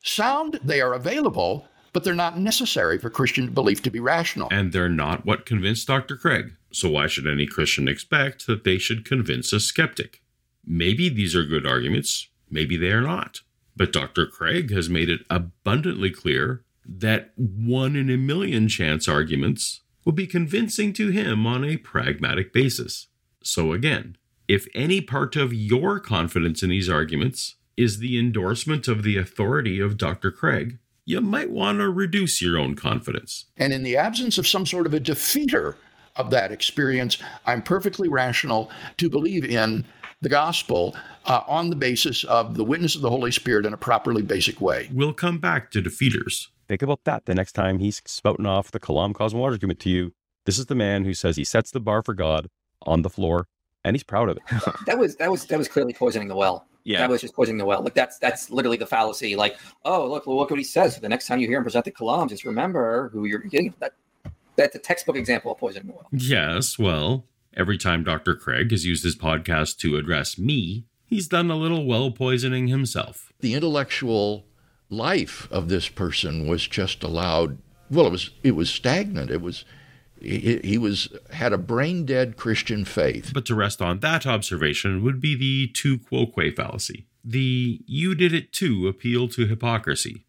sound, 0.03 0.59
they 0.65 0.81
are 0.81 0.95
available, 0.95 1.67
but 1.93 2.05
they're 2.05 2.15
not 2.15 2.39
necessary 2.39 2.99
for 2.99 3.11
Christian 3.11 3.53
belief 3.53 3.83
to 3.83 3.91
be 3.91 4.01
rational. 4.01 4.49
And 4.51 4.73
they're 4.73 4.89
not 4.89 5.25
what 5.25 5.47
convinced 5.47 5.87
Dr. 5.87 6.17
Craig. 6.17 6.53
So 6.73 6.91
why 6.91 7.07
should 7.07 7.27
any 7.27 7.47
Christian 7.47 7.89
expect 7.89 8.47
that 8.47 8.65
they 8.65 8.79
should 8.79 9.05
convince 9.05 9.53
a 9.53 9.61
skeptic? 9.61 10.20
Maybe 10.73 11.09
these 11.09 11.35
are 11.35 11.43
good 11.43 11.67
arguments, 11.67 12.29
maybe 12.49 12.77
they 12.77 12.93
are 12.93 13.01
not. 13.01 13.41
But 13.75 13.93
Dr. 13.93 14.25
Craig 14.25 14.71
has 14.71 14.89
made 14.89 15.11
it 15.11 15.23
abundantly 15.29 16.11
clear 16.11 16.63
that 16.87 17.33
one 17.35 17.97
in 17.97 18.09
a 18.09 18.17
million 18.17 18.69
chance 18.69 19.09
arguments 19.09 19.81
will 20.05 20.13
be 20.13 20.29
convincing 20.29 20.93
to 20.93 21.09
him 21.09 21.45
on 21.45 21.65
a 21.65 21.77
pragmatic 21.77 22.53
basis. 22.53 23.09
So 23.43 23.73
again, 23.73 24.17
if 24.47 24.69
any 24.73 25.01
part 25.01 25.35
of 25.35 25.53
your 25.53 25.99
confidence 25.99 26.63
in 26.63 26.71
these 26.71 26.89
arguments 26.89 27.57
is 27.77 27.99
the 27.99 28.17
endorsement 28.17 28.87
of 28.87 29.03
the 29.03 29.17
authority 29.17 29.81
of 29.81 29.99
Dr. 29.99 30.31
Craig, 30.31 30.79
you 31.05 31.21
might 31.21 31.51
want 31.51 31.81
to 31.81 31.91
reduce 31.91 32.41
your 32.41 32.57
own 32.57 32.77
confidence. 32.77 33.47
And 33.57 33.73
in 33.73 33.83
the 33.83 33.97
absence 33.97 34.39
of 34.39 34.47
some 34.47 34.67
sort 34.67 34.87
of 34.87 34.95
a 34.95 35.01
defeater 35.01 35.75
of 36.15 36.31
that 36.31 36.53
experience, 36.53 37.19
I'm 37.45 37.61
perfectly 37.61 38.09
rational 38.09 38.71
to 38.99 39.11
believe 39.11 39.45
in 39.45 39.85
the 40.21 40.29
gospel 40.29 40.95
uh, 41.27 41.43
on 41.47 41.71
the 41.71 41.77
basis 41.77 42.25
of 42.25 42.55
the 42.55 42.65
witness 42.65 42.95
of 42.95 43.03
the 43.03 43.11
Holy 43.11 43.31
Spirit 43.31 43.67
in 43.67 43.73
a 43.73 43.77
properly 43.77 44.23
basic 44.23 44.61
way. 44.61 44.89
We'll 44.93 45.15
come 45.15 45.39
back 45.39 45.71
to 45.73 45.83
defeaters. 45.83 46.49
Think 46.69 46.83
about 46.83 47.05
that 47.05 47.27
the 47.27 47.35
next 47.35 47.53
time 47.53 47.79
he's 47.79 48.01
spouting 48.07 48.47
off 48.47 48.71
the 48.71 48.81
Kalam 48.81 49.15
Cosmology 49.15 49.55
argument 49.55 49.81
to 49.81 49.91
you. 49.91 50.13
This 50.47 50.59
is 50.59 50.67
the 50.67 50.75
man 50.75 51.05
who 51.05 51.15
says 51.15 51.37
he 51.37 51.45
sets 51.45 51.71
the 51.71 51.81
bar 51.81 52.03
for 52.03 52.15
God 52.15 52.49
on 52.83 53.03
the 53.03 53.11
floor, 53.11 53.47
and 53.85 53.95
he's 53.95 54.05
proud 54.05 54.29
of 54.29 54.37
it. 54.37 54.43
that 54.87 54.99
was 54.99 55.17
that 55.17 55.31
was 55.31 55.47
that 55.47 55.59
was 55.59 55.69
clearly 55.69 55.93
poisoning 55.93 56.29
the 56.29 56.37
well. 56.37 56.67
Yeah. 56.85 57.01
That 57.01 57.11
was 57.11 57.21
just 57.21 57.35
poisoning 57.35 57.59
the 57.59 57.65
well. 57.65 57.83
Like 57.83 57.95
that's 57.95 58.19
that's 58.19 58.51
literally 58.51 58.77
the 58.77 58.87
fallacy. 58.87 59.37
Like, 59.37 59.57
oh 59.85 60.07
look, 60.07 60.27
well, 60.27 60.37
look 60.37 60.51
what 60.51 60.59
he 60.59 60.65
says. 60.65 60.95
So 60.95 61.01
the 61.01 61.09
next 61.09 61.27
time 61.27 61.41
you 61.41 61.47
hear 61.47 61.59
him 61.59 61.65
present 61.65 61.85
the 61.85 61.91
kalam, 61.91 62.29
just 62.29 62.45
remember 62.45 63.11
who 63.11 63.27
you're 63.27 63.41
getting. 63.41 63.75
That 63.81 63.93
that's 64.57 64.75
a 64.75 64.79
textbook 64.79 65.17
example 65.17 65.53
of 65.53 65.59
poisoning 65.59 65.89
the 65.89 65.95
well. 65.95 66.07
Yes, 66.13 66.79
well, 66.79 67.27
every 67.57 67.79
time 67.79 68.05
Dr. 68.05 68.35
Craig 68.35 68.71
has 68.71 68.87
used 68.87 69.05
his 69.05 69.17
podcast 69.17 69.79
to 69.79 69.97
address 69.97 70.39
me, 70.39 70.87
he's 71.05 71.29
done 71.29 71.51
a 71.51 71.57
little 71.57 71.85
well 71.85 72.11
poisoning 72.11 72.69
himself. 72.69 73.33
The 73.41 73.55
intellectual 73.55 74.47
life 74.89 75.49
of 75.51 75.69
this 75.69 75.89
person 75.89 76.47
was 76.47 76.67
just 76.67 77.03
allowed. 77.03 77.59
Well, 77.91 78.07
it 78.07 78.13
was 78.13 78.31
it 78.43 78.53
was 78.53 78.71
stagnant. 78.71 79.31
It 79.31 79.41
was 79.41 79.65
he, 80.21 80.61
he 80.63 80.79
was 80.79 81.09
had 81.33 81.53
a 81.53 81.59
brain 81.59 82.05
dead 82.05 82.37
Christian 82.37 82.85
faith. 82.85 83.33
But 83.33 83.47
to 83.47 83.55
rest 83.55 83.81
on 83.81 84.01
that 84.01 84.27
observation 84.27 85.03
would 85.03 85.21
be 85.21 85.35
the 85.35 85.69
tu 85.69 85.99
quoque 85.99 86.55
fallacy. 86.55 87.07
The 87.25 87.81
you 87.87 88.15
did 88.15 88.33
it 88.33 88.53
too 88.53 88.89
appeal 88.89 89.29
to 89.29 89.47
hypocrisy. 89.47 90.27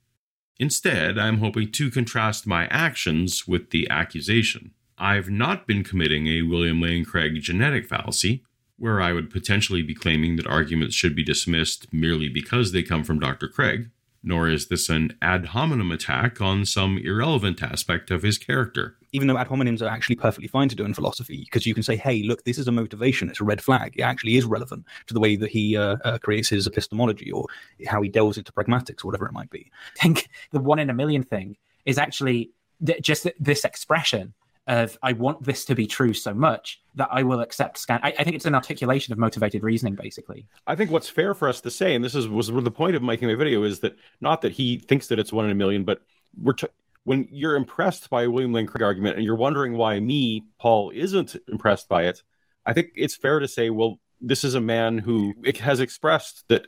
Instead, 0.59 1.17
I'm 1.17 1.39
hoping 1.39 1.71
to 1.71 1.89
contrast 1.89 2.45
my 2.45 2.67
actions 2.67 3.47
with 3.47 3.71
the 3.71 3.89
accusation. 3.89 4.71
I've 5.01 5.31
not 5.31 5.65
been 5.65 5.83
committing 5.83 6.27
a 6.27 6.43
William 6.43 6.79
Lane 6.79 7.05
Craig 7.05 7.41
genetic 7.41 7.87
fallacy, 7.87 8.43
where 8.77 9.01
I 9.01 9.13
would 9.13 9.31
potentially 9.31 9.81
be 9.81 9.95
claiming 9.95 10.35
that 10.35 10.45
arguments 10.45 10.93
should 10.93 11.15
be 11.15 11.23
dismissed 11.23 11.91
merely 11.91 12.29
because 12.29 12.71
they 12.71 12.83
come 12.83 13.03
from 13.03 13.17
Dr. 13.17 13.47
Craig, 13.47 13.89
nor 14.21 14.47
is 14.47 14.67
this 14.67 14.89
an 14.89 15.17
ad 15.19 15.47
hominem 15.47 15.91
attack 15.91 16.39
on 16.39 16.65
some 16.65 16.99
irrelevant 16.99 17.63
aspect 17.63 18.11
of 18.11 18.21
his 18.21 18.37
character. 18.37 18.95
Even 19.11 19.27
though 19.27 19.39
ad 19.39 19.47
hominems 19.47 19.81
are 19.81 19.87
actually 19.87 20.17
perfectly 20.17 20.47
fine 20.47 20.69
to 20.69 20.75
do 20.75 20.85
in 20.85 20.93
philosophy, 20.93 21.45
because 21.45 21.65
you 21.65 21.73
can 21.73 21.81
say, 21.81 21.95
hey, 21.95 22.21
look, 22.21 22.43
this 22.43 22.59
is 22.59 22.67
a 22.67 22.71
motivation, 22.71 23.27
it's 23.27 23.41
a 23.41 23.43
red 23.43 23.59
flag. 23.59 23.95
It 23.97 24.03
actually 24.03 24.37
is 24.37 24.45
relevant 24.45 24.85
to 25.07 25.15
the 25.15 25.19
way 25.19 25.35
that 25.35 25.49
he 25.49 25.75
uh, 25.75 25.97
uh, 26.05 26.19
creates 26.19 26.49
his 26.49 26.67
epistemology 26.67 27.31
or 27.31 27.47
how 27.87 28.03
he 28.03 28.09
delves 28.09 28.37
into 28.37 28.51
pragmatics 28.51 29.03
or 29.03 29.07
whatever 29.07 29.25
it 29.25 29.33
might 29.33 29.49
be. 29.49 29.71
I 29.97 30.03
think 30.03 30.29
the 30.51 30.59
one 30.59 30.77
in 30.77 30.91
a 30.91 30.93
million 30.93 31.23
thing 31.23 31.57
is 31.87 31.97
actually 31.97 32.51
th- 32.85 33.01
just 33.01 33.23
th- 33.23 33.35
this 33.39 33.65
expression 33.65 34.35
of 34.67 34.97
I 35.01 35.13
want 35.13 35.43
this 35.43 35.65
to 35.65 35.75
be 35.75 35.87
true 35.87 36.13
so 36.13 36.33
much 36.33 36.81
that 36.95 37.09
I 37.11 37.23
will 37.23 37.39
accept 37.39 37.77
scan. 37.77 37.99
I, 38.03 38.13
I 38.19 38.23
think 38.23 38.35
it's 38.35 38.45
an 38.45 38.55
articulation 38.55 39.11
of 39.11 39.19
motivated 39.19 39.63
reasoning, 39.63 39.95
basically. 39.95 40.47
I 40.67 40.75
think 40.75 40.91
what's 40.91 41.09
fair 41.09 41.33
for 41.33 41.49
us 41.49 41.61
to 41.61 41.71
say, 41.71 41.95
and 41.95 42.03
this 42.03 42.15
is 42.15 42.27
was 42.27 42.47
the 42.47 42.71
point 42.71 42.95
of 42.95 43.03
making 43.03 43.27
my 43.27 43.35
video, 43.35 43.63
is 43.63 43.79
that 43.79 43.97
not 44.19 44.41
that 44.41 44.51
he 44.51 44.77
thinks 44.77 45.07
that 45.07 45.19
it's 45.19 45.33
one 45.33 45.45
in 45.45 45.51
a 45.51 45.55
million, 45.55 45.83
but 45.83 46.01
we're 46.39 46.53
t- 46.53 46.67
when 47.03 47.27
you're 47.31 47.55
impressed 47.55 48.09
by 48.09 48.23
a 48.23 48.29
William 48.29 48.53
Lane 48.53 48.67
Craig 48.67 48.83
argument 48.83 49.15
and 49.15 49.25
you're 49.25 49.35
wondering 49.35 49.73
why 49.73 49.99
me, 49.99 50.45
Paul, 50.59 50.91
isn't 50.93 51.35
impressed 51.47 51.89
by 51.89 52.03
it, 52.03 52.21
I 52.65 52.73
think 52.73 52.91
it's 52.95 53.15
fair 53.15 53.39
to 53.39 53.47
say, 53.47 53.71
well, 53.71 53.99
this 54.19 54.43
is 54.43 54.53
a 54.53 54.61
man 54.61 54.99
who 54.99 55.33
has 55.59 55.79
expressed 55.79 56.43
that 56.49 56.67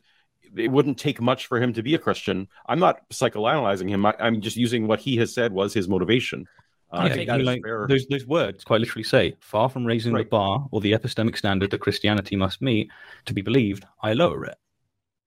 it 0.56 0.72
wouldn't 0.72 0.98
take 0.98 1.22
much 1.22 1.48
for 1.48 1.62
him 1.62 1.74
to 1.74 1.84
be 1.84 1.96
a 1.96 2.00
Christian. 2.00 2.48
I'm 2.68 2.80
not 2.80 3.08
psychoanalyzing 3.10 3.90
him. 3.90 4.06
I, 4.06 4.16
am 4.20 4.42
just 4.42 4.58
using 4.58 4.88
what 4.88 5.00
he 5.00 5.18
has 5.18 5.34
said 5.34 5.52
was 5.52 5.74
his 5.74 5.88
motivation. 5.88 6.48
Uh, 6.94 6.98
I 6.98 7.10
think 7.10 7.28
that 7.28 7.42
is 7.42 7.46
like, 7.46 7.64
fair. 7.64 7.88
those, 7.90 8.06
those 8.08 8.26
words 8.28 8.64
quite 8.64 8.80
literally 8.80 9.04
say, 9.04 9.36
far 9.40 9.68
from 9.68 9.86
raising 9.86 10.14
Right. 10.14 10.26
the 10.26 10.30
bar 10.30 10.68
or 10.72 10.80
the 10.80 10.92
epistemic 10.92 11.36
standard 11.38 11.72
that 11.72 11.82
Christianity 11.82 12.36
must 12.36 12.62
meet 12.62 12.90
to 13.26 13.34
be 13.34 13.42
believed, 13.42 13.86
I 14.02 14.14
lower 14.14 14.46
it. 14.46 14.58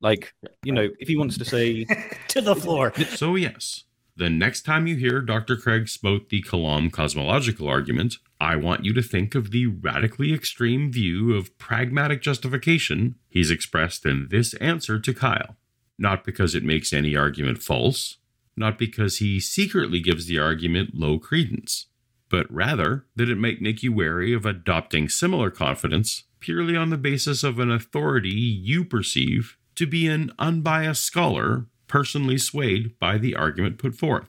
Like, 0.00 0.34
you 0.62 0.72
know, 0.72 0.88
if 1.00 1.08
he 1.08 1.16
wants 1.16 1.38
to 1.38 1.44
say 1.44 1.84
to 2.28 2.40
the 2.40 2.54
floor. 2.54 2.92
So, 3.16 3.34
yes, 3.34 3.84
the 4.16 4.30
next 4.30 4.62
time 4.62 4.86
you 4.86 4.96
hear 4.96 5.20
Dr. 5.20 5.56
Craig 5.56 5.88
spout 5.88 6.28
the 6.28 6.42
Kalam 6.42 6.92
cosmological 6.92 7.66
argument, 7.68 8.16
I 8.40 8.56
want 8.56 8.84
you 8.84 8.92
to 8.94 9.02
think 9.02 9.34
of 9.34 9.50
the 9.50 9.66
radically 9.66 10.32
extreme 10.32 10.92
view 10.92 11.34
of 11.34 11.56
pragmatic 11.58 12.22
justification 12.22 13.16
he's 13.28 13.50
expressed 13.50 14.06
in 14.06 14.28
this 14.30 14.54
answer 14.54 15.00
to 15.00 15.14
Kyle. 15.14 15.56
Not 15.98 16.24
because 16.24 16.54
it 16.54 16.62
makes 16.62 16.92
any 16.92 17.16
argument 17.16 17.62
false, 17.62 18.18
not 18.56 18.78
because 18.78 19.18
he 19.18 19.38
secretly 19.40 20.00
gives 20.00 20.26
the 20.26 20.38
argument 20.38 20.94
low 20.94 21.18
credence, 21.18 21.86
but 22.28 22.50
rather 22.52 23.04
that 23.14 23.28
it 23.28 23.38
might 23.38 23.62
make 23.62 23.82
you 23.82 23.92
wary 23.92 24.32
of 24.32 24.46
adopting 24.46 25.08
similar 25.08 25.50
confidence 25.50 26.24
purely 26.40 26.76
on 26.76 26.90
the 26.90 26.96
basis 26.96 27.42
of 27.42 27.58
an 27.58 27.70
authority 27.70 28.30
you 28.30 28.84
perceive 28.84 29.56
to 29.74 29.86
be 29.86 30.06
an 30.06 30.32
unbiased 30.38 31.04
scholar 31.04 31.66
personally 31.88 32.38
swayed 32.38 32.98
by 32.98 33.18
the 33.18 33.34
argument 33.34 33.78
put 33.78 33.94
forth. 33.94 34.28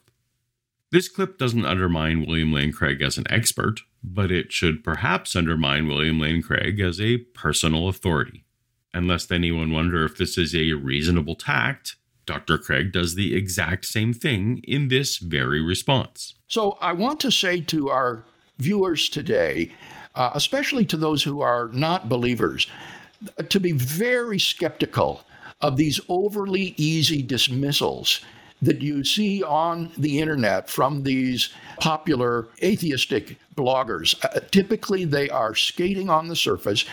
This 0.92 1.10
clip 1.10 1.38
doesn't 1.38 1.66
undermine 1.66 2.26
William 2.26 2.54
Lane 2.54 2.72
Craig 2.72 3.02
as 3.02 3.18
an 3.18 3.26
expert, 3.30 3.82
but 4.02 4.32
it 4.32 4.54
should 4.54 4.84
perhaps 4.84 5.36
undermine 5.36 5.88
William 5.88 6.20
Lane 6.20 6.42
Craig 6.42 6.80
as 6.80 7.02
a 7.02 7.18
personal 7.18 7.90
authority. 7.90 8.46
And 8.94 9.08
lest 9.08 9.32
anyone 9.32 9.72
wonder 9.72 10.06
if 10.06 10.18
this 10.18 10.38
is 10.38 10.56
a 10.56 10.74
reasonable 10.74 11.36
tact, 11.36 11.97
Dr. 12.28 12.60
Craig 12.60 12.92
does 12.92 13.16
the 13.16 13.36
exact 13.36 13.86
same 13.86 14.14
thing 14.14 14.62
in 14.66 14.90
this 14.90 15.18
very 15.18 15.62
response. 15.62 16.36
So 16.48 16.78
I 16.82 16.94
want 16.94 17.20
to 17.22 17.32
say 17.32 17.62
to 17.62 17.90
our 17.90 18.24
viewers 18.60 19.10
today, 19.10 19.72
uh, 20.14 20.32
especially 20.36 20.86
to 20.86 20.98
those 20.98 21.24
who 21.24 21.42
are 21.42 21.70
not 21.74 22.10
believers, 22.10 22.68
to 23.50 23.60
be 23.60 23.72
very 23.72 24.38
skeptical 24.38 25.24
of 25.62 25.78
these 25.78 26.00
overly 26.08 26.76
easy 26.78 27.24
dismissals 27.24 28.22
that 28.62 28.82
you 28.82 29.04
see 29.04 29.44
on 29.44 29.92
the 29.98 30.20
internet 30.20 30.70
from 30.70 31.04
these 31.04 31.50
popular 31.80 32.48
atheistic 32.64 33.38
bloggers. 33.56 34.24
Uh, 34.24 34.40
typically, 34.52 35.06
they 35.06 35.30
are 35.30 35.56
skating 35.56 36.10
on 36.10 36.28
the 36.28 36.36
surface 36.36 36.86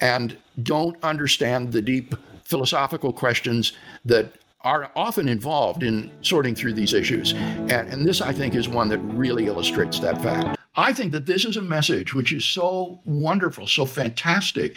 and 0.00 0.36
don't 0.62 0.96
understand 1.02 1.72
the 1.72 1.82
deep 1.82 2.14
philosophical 2.44 3.12
questions 3.12 3.72
that 4.04 4.32
are 4.62 4.90
often 4.96 5.28
involved 5.28 5.82
in 5.82 6.10
sorting 6.20 6.54
through 6.54 6.72
these 6.72 6.92
issues. 6.92 7.32
And, 7.32 7.88
and 7.88 8.06
this, 8.06 8.20
I 8.20 8.32
think, 8.32 8.54
is 8.54 8.68
one 8.68 8.88
that 8.88 8.98
really 8.98 9.46
illustrates 9.46 10.00
that 10.00 10.20
fact. 10.22 10.58
I 10.74 10.92
think 10.92 11.12
that 11.12 11.26
this 11.26 11.44
is 11.44 11.56
a 11.56 11.62
message 11.62 12.14
which 12.14 12.32
is 12.32 12.44
so 12.44 13.00
wonderful, 13.04 13.66
so 13.66 13.84
fantastic, 13.84 14.76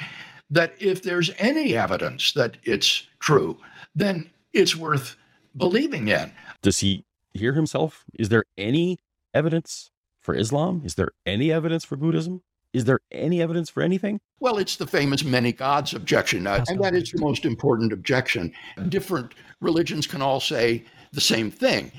that 0.49 0.73
if 0.79 1.01
there's 1.03 1.31
any 1.37 1.75
evidence 1.75 2.33
that 2.33 2.57
it's 2.63 3.07
true, 3.19 3.57
then 3.95 4.29
it's 4.53 4.75
worth 4.75 5.15
believing 5.55 6.07
in. 6.07 6.31
Does 6.61 6.79
he 6.79 7.05
hear 7.33 7.53
himself? 7.53 8.05
Is 8.13 8.29
there 8.29 8.45
any 8.57 8.99
evidence 9.33 9.91
for 10.19 10.35
Islam? 10.35 10.81
Is 10.85 10.95
there 10.95 11.09
any 11.25 11.51
evidence 11.51 11.85
for 11.85 11.95
Buddhism? 11.95 12.43
Is 12.73 12.85
there 12.85 12.99
any 13.11 13.41
evidence 13.41 13.69
for 13.69 13.81
anything? 13.81 14.19
Well, 14.39 14.57
it's 14.57 14.77
the 14.77 14.87
famous 14.87 15.23
many 15.23 15.51
gods 15.51 15.93
objection, 15.93 16.47
uh, 16.47 16.63
and 16.67 16.81
that 16.83 16.95
is 16.95 17.11
the 17.11 17.21
most 17.21 17.45
important 17.45 17.91
objection. 17.91 18.53
Different 18.89 19.33
religions 19.59 20.07
can 20.07 20.21
all 20.21 20.39
say 20.39 20.83
the 21.11 21.21
same 21.21 21.51
thing. 21.51 21.91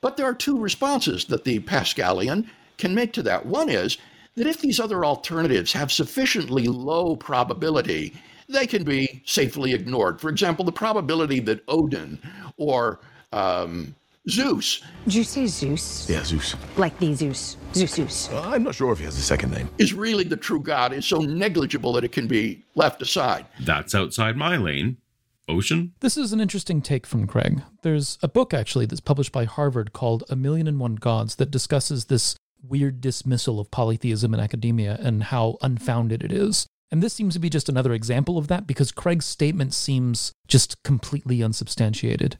But 0.00 0.16
there 0.16 0.26
are 0.26 0.34
two 0.34 0.58
responses 0.58 1.24
that 1.26 1.44
the 1.44 1.60
Pascalian 1.60 2.48
can 2.78 2.94
make 2.94 3.12
to 3.14 3.22
that. 3.22 3.46
One 3.46 3.68
is 3.68 3.98
that 4.36 4.46
if 4.46 4.60
these 4.60 4.80
other 4.80 5.04
alternatives 5.04 5.72
have 5.72 5.90
sufficiently 5.90 6.66
low 6.66 7.16
probability, 7.16 8.14
they 8.48 8.66
can 8.66 8.84
be 8.84 9.22
safely 9.26 9.72
ignored. 9.72 10.20
For 10.20 10.28
example, 10.28 10.64
the 10.64 10.72
probability 10.72 11.40
that 11.40 11.62
Odin 11.68 12.18
or 12.56 13.00
um, 13.32 13.94
Zeus 14.28 14.82
Did 15.04 15.14
you 15.14 15.24
say 15.24 15.46
Zeus? 15.46 16.08
Yeah, 16.08 16.22
Zeus. 16.24 16.54
Like 16.76 16.98
the 16.98 17.14
Zeus. 17.14 17.56
Zeus 17.74 17.94
Zeus. 17.94 18.28
Uh, 18.30 18.42
I'm 18.42 18.62
not 18.62 18.74
sure 18.74 18.92
if 18.92 18.98
he 18.98 19.04
has 19.04 19.16
a 19.16 19.22
second 19.22 19.52
name. 19.52 19.68
is 19.78 19.94
really 19.94 20.24
the 20.24 20.36
true 20.36 20.60
God 20.60 20.92
is 20.92 21.06
so 21.06 21.20
negligible 21.20 21.92
that 21.94 22.04
it 22.04 22.12
can 22.12 22.26
be 22.26 22.62
left 22.74 23.00
aside. 23.00 23.46
That's 23.60 23.94
outside 23.94 24.36
my 24.36 24.56
lane. 24.56 24.98
Ocean? 25.48 25.94
This 26.00 26.16
is 26.16 26.32
an 26.32 26.40
interesting 26.40 26.80
take 26.80 27.06
from 27.06 27.26
Craig. 27.26 27.62
There's 27.82 28.18
a 28.22 28.28
book 28.28 28.54
actually 28.54 28.86
that's 28.86 29.00
published 29.00 29.32
by 29.32 29.46
Harvard 29.46 29.92
called 29.92 30.22
A 30.30 30.36
Million 30.36 30.68
and 30.68 30.78
One 30.78 30.94
Gods 30.94 31.36
that 31.36 31.50
discusses 31.50 32.04
this 32.04 32.36
weird 32.62 33.00
dismissal 33.00 33.58
of 33.58 33.70
polytheism 33.70 34.32
in 34.34 34.38
academia 34.38 34.98
and 35.00 35.24
how 35.24 35.56
unfounded 35.62 36.22
it 36.22 36.30
is. 36.30 36.66
And 36.92 37.02
this 37.02 37.14
seems 37.14 37.34
to 37.34 37.40
be 37.40 37.50
just 37.50 37.68
another 37.68 37.92
example 37.92 38.36
of 38.36 38.48
that 38.48 38.66
because 38.66 38.92
Craig's 38.92 39.26
statement 39.26 39.74
seems 39.74 40.32
just 40.46 40.82
completely 40.82 41.42
unsubstantiated. 41.42 42.36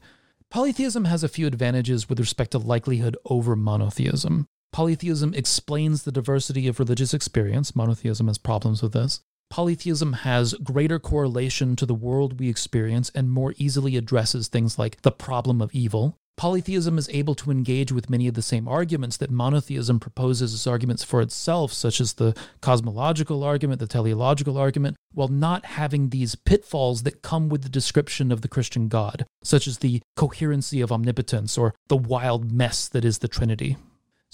Polytheism 0.51 1.05
has 1.05 1.23
a 1.23 1.29
few 1.29 1.47
advantages 1.47 2.09
with 2.09 2.19
respect 2.19 2.51
to 2.51 2.57
likelihood 2.57 3.15
over 3.23 3.55
monotheism. 3.55 4.47
Polytheism 4.73 5.33
explains 5.33 6.03
the 6.03 6.11
diversity 6.11 6.67
of 6.67 6.77
religious 6.77 7.13
experience. 7.13 7.73
Monotheism 7.73 8.27
has 8.27 8.37
problems 8.37 8.81
with 8.81 8.91
this. 8.91 9.21
Polytheism 9.49 10.11
has 10.11 10.53
greater 10.55 10.99
correlation 10.99 11.77
to 11.77 11.85
the 11.85 11.95
world 11.95 12.37
we 12.37 12.49
experience 12.49 13.09
and 13.15 13.29
more 13.29 13.53
easily 13.57 13.95
addresses 13.95 14.49
things 14.49 14.77
like 14.77 15.01
the 15.03 15.11
problem 15.11 15.61
of 15.61 15.73
evil. 15.73 16.17
Polytheism 16.37 16.97
is 16.97 17.09
able 17.09 17.35
to 17.35 17.51
engage 17.51 17.91
with 17.91 18.09
many 18.09 18.27
of 18.27 18.33
the 18.33 18.41
same 18.41 18.67
arguments 18.67 19.17
that 19.17 19.29
monotheism 19.29 19.99
proposes 19.99 20.53
as 20.53 20.65
arguments 20.65 21.03
for 21.03 21.21
itself, 21.21 21.71
such 21.71 22.01
as 22.01 22.13
the 22.13 22.35
cosmological 22.61 23.43
argument, 23.43 23.79
the 23.79 23.87
teleological 23.87 24.57
argument, 24.57 24.97
while 25.13 25.27
not 25.27 25.65
having 25.65 26.09
these 26.09 26.35
pitfalls 26.35 27.03
that 27.03 27.21
come 27.21 27.49
with 27.49 27.61
the 27.63 27.69
description 27.69 28.31
of 28.31 28.41
the 28.41 28.47
Christian 28.47 28.87
God, 28.87 29.25
such 29.43 29.67
as 29.67 29.79
the 29.79 30.01
coherency 30.15 30.81
of 30.81 30.91
omnipotence 30.91 31.57
or 31.57 31.75
the 31.89 31.97
wild 31.97 32.51
mess 32.51 32.87
that 32.87 33.05
is 33.05 33.19
the 33.19 33.27
Trinity. 33.27 33.77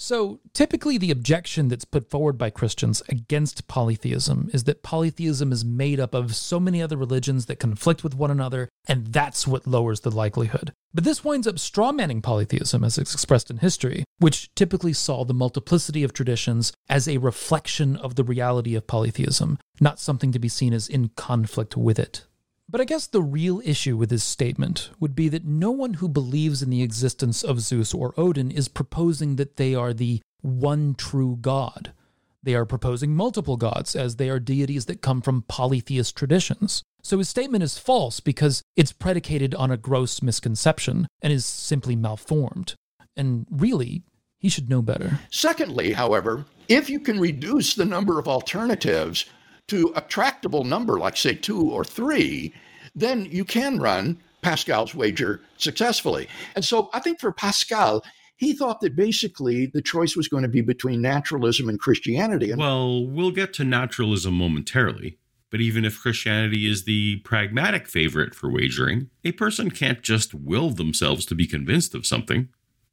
So, 0.00 0.38
typically, 0.54 0.96
the 0.96 1.10
objection 1.10 1.66
that's 1.66 1.84
put 1.84 2.08
forward 2.08 2.38
by 2.38 2.50
Christians 2.50 3.02
against 3.08 3.66
polytheism 3.66 4.48
is 4.52 4.62
that 4.64 4.84
polytheism 4.84 5.50
is 5.50 5.64
made 5.64 5.98
up 5.98 6.14
of 6.14 6.36
so 6.36 6.60
many 6.60 6.80
other 6.80 6.96
religions 6.96 7.46
that 7.46 7.58
conflict 7.58 8.04
with 8.04 8.14
one 8.14 8.30
another, 8.30 8.68
and 8.86 9.08
that's 9.08 9.44
what 9.44 9.66
lowers 9.66 10.00
the 10.00 10.12
likelihood. 10.12 10.72
But 10.94 11.02
this 11.02 11.24
winds 11.24 11.48
up 11.48 11.56
strawmanning 11.56 12.22
polytheism 12.22 12.84
as 12.84 12.96
it's 12.96 13.12
expressed 13.12 13.50
in 13.50 13.58
history, 13.58 14.04
which 14.18 14.54
typically 14.54 14.92
saw 14.92 15.24
the 15.24 15.34
multiplicity 15.34 16.04
of 16.04 16.12
traditions 16.12 16.72
as 16.88 17.08
a 17.08 17.18
reflection 17.18 17.96
of 17.96 18.14
the 18.14 18.24
reality 18.24 18.76
of 18.76 18.86
polytheism, 18.86 19.58
not 19.80 19.98
something 19.98 20.30
to 20.30 20.38
be 20.38 20.48
seen 20.48 20.72
as 20.72 20.86
in 20.86 21.08
conflict 21.16 21.76
with 21.76 21.98
it. 21.98 22.24
But 22.70 22.82
I 22.82 22.84
guess 22.84 23.06
the 23.06 23.22
real 23.22 23.62
issue 23.64 23.96
with 23.96 24.10
his 24.10 24.22
statement 24.22 24.90
would 25.00 25.14
be 25.14 25.30
that 25.30 25.46
no 25.46 25.70
one 25.70 25.94
who 25.94 26.08
believes 26.08 26.62
in 26.62 26.68
the 26.68 26.82
existence 26.82 27.42
of 27.42 27.60
Zeus 27.60 27.94
or 27.94 28.12
Odin 28.18 28.50
is 28.50 28.68
proposing 28.68 29.36
that 29.36 29.56
they 29.56 29.74
are 29.74 29.94
the 29.94 30.20
one 30.42 30.94
true 30.94 31.38
God. 31.40 31.94
They 32.42 32.54
are 32.54 32.66
proposing 32.66 33.16
multiple 33.16 33.56
gods, 33.56 33.96
as 33.96 34.16
they 34.16 34.28
are 34.28 34.38
deities 34.38 34.84
that 34.84 35.00
come 35.00 35.22
from 35.22 35.42
polytheist 35.48 36.14
traditions. 36.14 36.82
So 37.02 37.18
his 37.18 37.28
statement 37.28 37.64
is 37.64 37.78
false 37.78 38.20
because 38.20 38.62
it's 38.76 38.92
predicated 38.92 39.54
on 39.54 39.70
a 39.70 39.78
gross 39.78 40.20
misconception 40.22 41.06
and 41.22 41.32
is 41.32 41.46
simply 41.46 41.96
malformed. 41.96 42.74
And 43.16 43.46
really, 43.50 44.02
he 44.38 44.50
should 44.50 44.68
know 44.68 44.82
better. 44.82 45.20
Secondly, 45.30 45.92
however, 45.92 46.44
if 46.68 46.90
you 46.90 47.00
can 47.00 47.18
reduce 47.18 47.74
the 47.74 47.86
number 47.86 48.18
of 48.18 48.28
alternatives 48.28 49.24
to 49.68 49.92
a 49.96 50.00
tractable 50.00 50.64
number, 50.64 50.98
like 50.98 51.16
say 51.16 51.34
two 51.34 51.70
or 51.70 51.84
three, 51.84 52.52
then 52.94 53.26
you 53.26 53.44
can 53.44 53.78
run 53.78 54.20
Pascal's 54.42 54.94
wager 54.94 55.40
successfully. 55.56 56.28
And 56.54 56.64
so 56.64 56.90
I 56.92 57.00
think 57.00 57.20
for 57.20 57.32
Pascal, 57.32 58.04
he 58.36 58.52
thought 58.52 58.80
that 58.80 58.96
basically 58.96 59.66
the 59.66 59.82
choice 59.82 60.16
was 60.16 60.28
going 60.28 60.44
to 60.44 60.48
be 60.48 60.60
between 60.60 61.02
naturalism 61.02 61.68
and 61.68 61.78
Christianity. 61.78 62.50
And 62.50 62.60
Well, 62.60 63.04
we'll 63.04 63.32
get 63.32 63.52
to 63.54 63.64
naturalism 63.64 64.34
momentarily, 64.34 65.18
but 65.50 65.60
even 65.60 65.84
if 65.84 66.00
Christianity 66.00 66.70
is 66.70 66.84
the 66.84 67.16
pragmatic 67.24 67.88
favorite 67.88 68.34
for 68.34 68.50
wagering, 68.50 69.10
a 69.24 69.32
person 69.32 69.70
can't 69.70 70.02
just 70.02 70.34
will 70.34 70.70
themselves 70.70 71.26
to 71.26 71.34
be 71.34 71.46
convinced 71.46 71.94
of 71.94 72.06
something. 72.06 72.48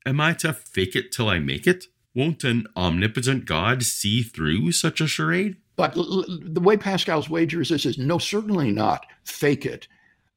Am 0.06 0.20
I 0.20 0.34
to 0.34 0.52
fake 0.52 0.96
it 0.96 1.12
till 1.12 1.30
I 1.30 1.40
make 1.40 1.68
it? 1.68 1.86
Won't 2.16 2.44
an 2.44 2.66
omnipotent 2.76 3.46
God 3.46 3.84
see 3.84 4.24
through 4.24 4.72
such 4.72 5.00
a 5.00 5.08
charade? 5.08 5.58
But 5.76 5.98
l- 5.98 6.26
the 6.28 6.62
way 6.62 6.78
Pascal's 6.78 7.30
wager 7.30 7.62
is 7.62 7.70
this 7.70 7.86
is 7.86 7.98
no, 7.98 8.18
certainly 8.18 8.72
not 8.72 9.06
fake 9.24 9.66
it. 9.66 9.88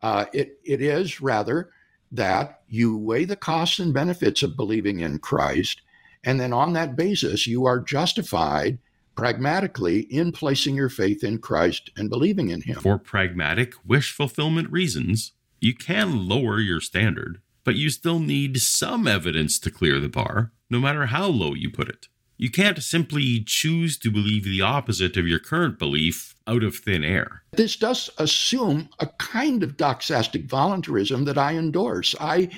Uh, 0.03 0.27
it 0.33 0.59
it 0.65 0.81
is 0.81 1.21
rather 1.21 1.71
that 2.13 2.61
you 2.69 2.97
weigh 2.97 3.25
the 3.25 3.37
costs 3.37 3.79
and 3.79 3.93
benefits 3.93 4.43
of 4.43 4.57
believing 4.57 5.01
in 5.01 5.19
Christ, 5.19 5.83
and 6.25 6.41
then 6.41 6.53
on 6.53 6.73
that 6.73 6.97
basis 6.97 7.47
you 7.47 7.67
are 7.67 7.81
justified 7.81 8.79
pragmatically 9.19 10.01
in 10.03 10.31
placing 10.31 10.77
your 10.77 10.89
faith 10.89 11.25
in 11.25 11.39
Christ 11.39 11.91
and 11.97 12.09
believing 12.09 12.51
in 12.51 12.63
Him. 12.63 12.81
For 12.81 12.99
pragmatic, 12.99 13.75
wish 13.85 14.13
fulfillment 14.13 14.71
reasons, 14.71 15.33
you 15.61 15.75
can 15.75 16.29
lower 16.29 16.61
your 16.61 16.81
standard, 16.81 17.41
but 17.65 17.75
you 17.75 17.91
still 17.91 18.21
need 18.21 18.59
some 18.59 19.09
evidence 19.09 19.59
to 19.59 19.73
clear 19.73 19.99
the 19.99 20.09
bar, 20.09 20.53
no 20.71 20.79
matter 20.79 21.07
how 21.07 21.27
low 21.27 21.55
you 21.55 21.69
put 21.69 21.89
it. 21.89 22.07
You 22.41 22.51
can't 22.51 22.81
simply 22.81 23.43
choose 23.45 23.99
to 23.99 24.13
believe 24.13 24.45
the 24.45 24.61
opposite 24.61 25.17
of 25.17 25.27
your 25.27 25.41
current 25.41 25.77
belief 25.77 26.37
out 26.47 26.63
of 26.63 26.77
thin 26.77 27.03
air. 27.03 27.43
This 27.51 27.75
does 27.75 28.09
assume 28.17 28.91
a 29.01 29.07
kind 29.19 29.65
of 29.65 29.77
doxastic 29.77 30.47
voluntarism 30.47 31.25
that 31.25 31.37
I 31.37 31.57
endorse. 31.57 32.15
I 32.21 32.49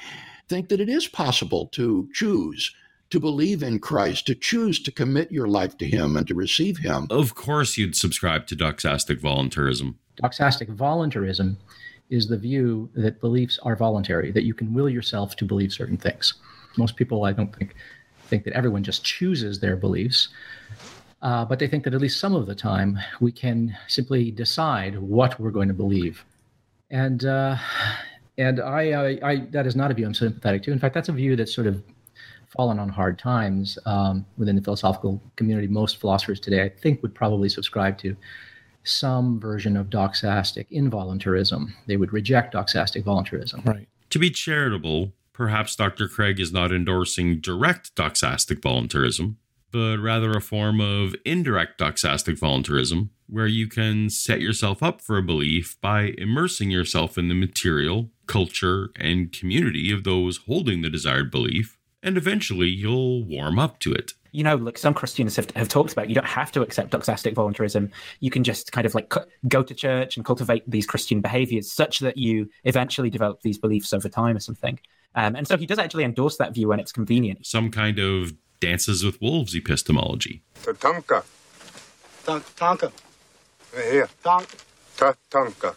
think 0.50 0.68
that 0.68 0.82
it 0.82 0.90
is 0.90 1.08
possible 1.08 1.66
to 1.68 2.10
choose 2.12 2.74
to 3.08 3.18
believe 3.18 3.62
in 3.62 3.78
Christ, 3.78 4.26
to 4.26 4.34
choose 4.34 4.82
to 4.82 4.92
commit 4.92 5.32
your 5.32 5.48
life 5.48 5.78
to 5.78 5.86
Him 5.86 6.14
and 6.14 6.26
to 6.28 6.34
receive 6.34 6.76
Him. 6.76 7.06
Of 7.08 7.34
course, 7.34 7.78
you'd 7.78 7.96
subscribe 7.96 8.46
to 8.48 8.56
doxastic 8.56 9.18
voluntarism. 9.18 9.98
Doxastic 10.22 10.68
voluntarism 10.68 11.56
is 12.10 12.28
the 12.28 12.36
view 12.36 12.90
that 12.94 13.20
beliefs 13.20 13.58
are 13.62 13.76
voluntary, 13.76 14.30
that 14.32 14.44
you 14.44 14.52
can 14.52 14.74
will 14.74 14.90
yourself 14.90 15.36
to 15.36 15.46
believe 15.46 15.72
certain 15.72 15.96
things. 15.96 16.34
Most 16.76 16.96
people, 16.96 17.24
I 17.24 17.32
don't 17.32 17.56
think, 17.56 17.74
think 18.30 18.44
that 18.44 18.54
everyone 18.54 18.82
just 18.82 19.04
chooses 19.04 19.60
their 19.60 19.76
beliefs, 19.76 20.28
uh, 21.20 21.44
but 21.44 21.58
they 21.58 21.68
think 21.68 21.84
that 21.84 21.92
at 21.92 22.00
least 22.00 22.18
some 22.18 22.34
of 22.34 22.46
the 22.46 22.54
time 22.54 22.98
we 23.20 23.32
can 23.32 23.76
simply 23.88 24.30
decide 24.30 24.98
what 24.98 25.38
we're 25.38 25.50
going 25.50 25.68
to 25.68 25.74
believe. 25.74 26.24
And 26.90 27.24
uh, 27.24 27.56
and 28.38 28.60
I, 28.60 28.82
I, 28.92 29.30
I 29.30 29.36
that 29.50 29.66
is 29.66 29.76
not 29.76 29.90
a 29.90 29.94
view 29.94 30.06
I'm 30.06 30.14
sympathetic 30.14 30.62
to. 30.62 30.72
In 30.72 30.78
fact, 30.78 30.94
that's 30.94 31.10
a 31.10 31.12
view 31.12 31.36
that's 31.36 31.54
sort 31.54 31.66
of 31.66 31.82
fallen 32.48 32.78
on 32.78 32.88
hard 32.88 33.18
times 33.18 33.78
um, 33.86 34.26
within 34.36 34.56
the 34.56 34.62
philosophical 34.62 35.22
community. 35.36 35.68
Most 35.68 36.00
philosophers 36.00 36.40
today, 36.40 36.62
I 36.64 36.68
think, 36.68 37.02
would 37.02 37.14
probably 37.14 37.48
subscribe 37.48 37.98
to 37.98 38.16
some 38.84 39.38
version 39.38 39.76
of 39.76 39.88
doxastic 39.88 40.66
involuntarism. 40.70 41.74
They 41.86 41.96
would 41.96 42.12
reject 42.12 42.54
doxastic 42.54 43.04
voluntarism. 43.04 43.62
Right. 43.64 43.88
To 44.10 44.18
be 44.18 44.30
charitable, 44.30 45.12
perhaps 45.40 45.74
Dr. 45.74 46.06
Craig 46.06 46.38
is 46.38 46.52
not 46.52 46.70
endorsing 46.70 47.40
direct 47.40 47.94
doxastic 47.94 48.60
voluntarism, 48.60 49.38
but 49.72 49.96
rather 49.96 50.32
a 50.32 50.40
form 50.42 50.82
of 50.82 51.14
indirect 51.24 51.80
doxastic 51.80 52.38
voluntarism, 52.38 53.08
where 53.26 53.46
you 53.46 53.66
can 53.66 54.10
set 54.10 54.42
yourself 54.42 54.82
up 54.82 55.00
for 55.00 55.16
a 55.16 55.22
belief 55.22 55.80
by 55.80 56.12
immersing 56.18 56.70
yourself 56.70 57.16
in 57.16 57.28
the 57.28 57.34
material, 57.34 58.10
culture, 58.26 58.90
and 58.96 59.32
community 59.32 59.90
of 59.90 60.04
those 60.04 60.40
holding 60.46 60.82
the 60.82 60.90
desired 60.90 61.30
belief, 61.30 61.78
and 62.02 62.18
eventually 62.18 62.68
you'll 62.68 63.24
warm 63.24 63.58
up 63.58 63.78
to 63.78 63.94
it. 63.94 64.12
You 64.32 64.44
know, 64.44 64.56
like 64.56 64.76
some 64.76 64.92
Christians 64.92 65.36
have, 65.36 65.50
have 65.52 65.70
talked 65.70 65.94
about, 65.94 66.10
you 66.10 66.14
don't 66.14 66.26
have 66.26 66.52
to 66.52 66.60
accept 66.60 66.90
doxastic 66.90 67.32
voluntarism. 67.32 67.90
You 68.20 68.30
can 68.30 68.44
just 68.44 68.72
kind 68.72 68.86
of 68.86 68.94
like 68.94 69.10
go 69.48 69.62
to 69.62 69.74
church 69.74 70.18
and 70.18 70.26
cultivate 70.26 70.70
these 70.70 70.86
Christian 70.86 71.22
behaviors 71.22 71.72
such 71.72 72.00
that 72.00 72.18
you 72.18 72.50
eventually 72.64 73.08
develop 73.08 73.40
these 73.40 73.56
beliefs 73.56 73.94
over 73.94 74.10
time 74.10 74.36
or 74.36 74.40
something. 74.40 74.78
Um, 75.14 75.34
and 75.36 75.46
so 75.46 75.56
he 75.56 75.66
does 75.66 75.78
actually 75.78 76.04
endorse 76.04 76.36
that 76.36 76.54
view 76.54 76.68
when 76.68 76.80
it's 76.80 76.92
convenient. 76.92 77.46
Some 77.46 77.70
kind 77.70 77.98
of 77.98 78.32
dances 78.60 79.04
with 79.04 79.20
wolves 79.20 79.54
epistemology. 79.54 80.42
Tatanka. 80.62 81.24
Tatanka. 82.24 82.92
Here. 83.74 84.08
Tank. 84.22 84.48
Tatanka. 84.96 85.74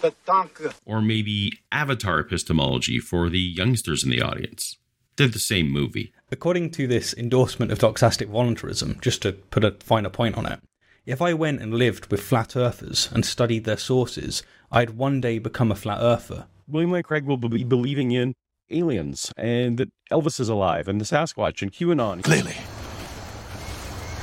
Tatanka. 0.00 0.74
Or 0.84 1.00
maybe 1.00 1.52
avatar 1.70 2.18
epistemology 2.18 2.98
for 2.98 3.28
the 3.28 3.38
youngsters 3.38 4.02
in 4.02 4.10
the 4.10 4.22
audience. 4.22 4.76
They're 5.16 5.28
the 5.28 5.38
same 5.38 5.70
movie. 5.70 6.12
According 6.30 6.70
to 6.70 6.86
this 6.86 7.14
endorsement 7.14 7.70
of 7.70 7.78
doxastic 7.78 8.28
voluntarism, 8.28 8.98
just 9.00 9.22
to 9.22 9.32
put 9.32 9.64
a 9.64 9.76
finer 9.80 10.08
point 10.08 10.36
on 10.36 10.46
it, 10.46 10.60
if 11.04 11.20
I 11.20 11.34
went 11.34 11.60
and 11.60 11.74
lived 11.74 12.10
with 12.10 12.22
flat 12.22 12.56
earthers 12.56 13.10
and 13.12 13.26
studied 13.26 13.64
their 13.64 13.76
sources, 13.76 14.42
I'd 14.70 14.90
one 14.90 15.20
day 15.20 15.38
become 15.38 15.70
a 15.70 15.76
flat 15.76 15.98
earther. 16.00 16.46
William 16.68 16.90
Lane 16.92 17.02
Craig 17.02 17.24
will 17.24 17.36
be 17.36 17.64
believing 17.64 18.12
in 18.12 18.34
aliens 18.70 19.32
and 19.36 19.78
that 19.78 19.90
Elvis 20.10 20.40
is 20.40 20.48
alive 20.48 20.88
and 20.88 21.00
the 21.00 21.04
Sasquatch 21.04 21.62
and 21.62 21.72
QAnon. 21.72 22.22
Clearly, 22.22 22.54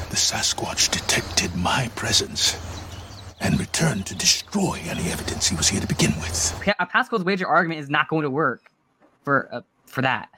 the 0.09 0.15
Sasquatch 0.15 0.89
detected 0.91 1.55
my 1.55 1.89
presence 1.95 2.57
and 3.41 3.59
returned 3.59 4.05
to 4.07 4.15
destroy 4.15 4.79
any 4.85 5.09
evidence 5.11 5.47
he 5.47 5.55
was 5.55 5.67
here 5.69 5.79
to 5.79 5.87
begin 5.87 6.11
with. 6.19 6.59
Pa- 6.65 6.85
Pascal's 6.85 7.23
wager 7.23 7.47
argument 7.47 7.79
is 7.79 7.89
not 7.89 8.07
going 8.09 8.23
to 8.23 8.29
work 8.29 8.69
for 9.23 9.47
uh, 9.53 9.61
for 9.85 10.01
that. 10.01 10.29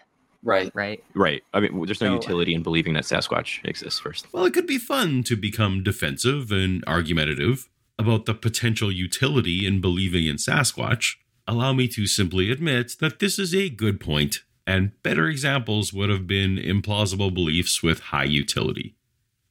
Right. 0.44 0.72
Right. 0.74 1.04
Right. 1.14 1.44
I 1.54 1.60
mean, 1.60 1.86
there's 1.86 2.02
no 2.02 2.08
So- 2.10 2.14
utility 2.16 2.54
in 2.56 2.64
believing 2.64 2.94
that 2.94 3.04
Sasquatch 3.04 3.64
exists 3.64 4.00
first. 4.00 4.28
Well, 4.34 4.46
it 4.46 4.54
could 4.54 4.68
be 4.68 4.78
fun 4.80 5.24
to 5.24 5.36
become 5.36 5.84
defensive 5.84 6.52
and 6.52 6.84
argumentative 6.88 7.70
about 8.00 8.26
the 8.26 8.34
potential 8.34 8.92
utility 8.92 9.66
in 9.68 9.80
believing 9.82 10.26
in 10.26 10.38
Sasquatch. 10.38 11.16
Allow 11.52 11.74
me 11.74 11.90
to 11.90 12.08
simply 12.08 12.50
admit 12.50 12.96
that 13.02 13.20
this 13.20 13.38
is 13.38 13.54
a 13.54 13.68
good 13.68 14.00
point, 14.00 14.44
and 14.66 14.94
better 15.04 15.28
examples 15.28 15.92
would 15.92 16.10
have 16.10 16.26
been 16.26 16.56
implausible 16.56 17.34
beliefs 17.34 17.84
with 17.84 18.00
high 18.00 18.24
utility. 18.24 18.96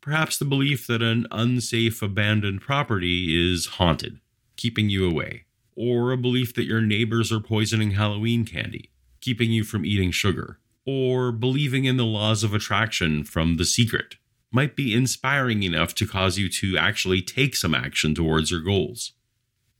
Perhaps 0.00 0.38
the 0.38 0.46
belief 0.46 0.86
that 0.86 1.02
an 1.02 1.26
unsafe 1.30 2.00
abandoned 2.00 2.62
property 2.62 3.52
is 3.52 3.66
haunted, 3.66 4.18
keeping 4.56 4.88
you 4.88 5.06
away, 5.06 5.44
or 5.76 6.10
a 6.10 6.16
belief 6.16 6.54
that 6.54 6.64
your 6.64 6.80
neighbors 6.80 7.30
are 7.30 7.38
poisoning 7.38 7.90
Halloween 7.90 8.46
candy, 8.46 8.88
keeping 9.20 9.50
you 9.50 9.62
from 9.62 9.84
eating 9.84 10.10
sugar, 10.10 10.58
or 10.86 11.30
believing 11.30 11.84
in 11.84 11.98
the 11.98 12.06
laws 12.06 12.42
of 12.42 12.54
attraction 12.54 13.24
from 13.24 13.58
The 13.58 13.66
Secret 13.66 14.16
might 14.50 14.74
be 14.74 14.94
inspiring 14.94 15.64
enough 15.64 15.94
to 15.96 16.06
cause 16.06 16.38
you 16.38 16.48
to 16.48 16.78
actually 16.78 17.20
take 17.20 17.54
some 17.54 17.74
action 17.74 18.14
towards 18.14 18.50
your 18.50 18.62
goals. 18.62 19.12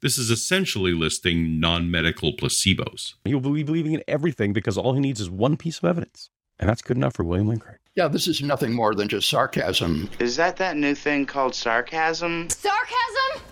This 0.03 0.17
is 0.17 0.31
essentially 0.31 0.93
listing 0.93 1.61
non 1.61 1.91
medical 1.91 2.33
placebos. 2.33 3.15
He'll 3.27 3.41
be 3.41 3.63
believing 3.63 3.93
in 3.93 4.03
everything 4.09 4.55
because 4.55 4.79
all 4.79 4.95
he 4.95 5.01
needs 5.01 5.21
is 5.21 5.29
one 5.29 5.59
piece 5.59 5.77
of 5.79 5.85
evidence. 5.85 6.31
And 6.59 6.71
that's 6.71 6.81
good 6.81 6.97
enough 6.97 7.15
for 7.15 7.23
William 7.23 7.49
Lane 7.49 7.59
Craig. 7.59 7.77
Yeah, 7.97 8.09
this 8.09 8.27
is 8.27 8.41
nothing 8.41 8.73
more 8.73 8.95
than 8.95 9.09
just 9.09 9.29
sarcasm. 9.29 10.09
Is 10.19 10.37
that 10.37 10.57
that 10.57 10.77
new 10.77 10.95
thing 10.95 11.27
called 11.27 11.55
sarcasm? 11.55 12.49
Sarcasm? 12.49 13.43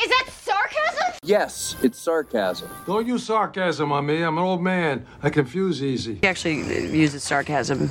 Is 0.00 0.08
that 0.08 0.28
sarcasm? 0.30 1.18
Yes, 1.24 1.74
it's 1.82 1.98
sarcasm. 1.98 2.70
Don't 2.86 3.06
use 3.06 3.24
sarcasm 3.24 3.90
on 3.90 4.06
me. 4.06 4.22
I'm 4.22 4.38
an 4.38 4.44
old 4.44 4.62
man. 4.62 5.04
I 5.22 5.30
confuse 5.30 5.82
easy. 5.82 6.18
He 6.20 6.28
actually 6.28 6.60
uses 6.96 7.24
sarcasm 7.24 7.88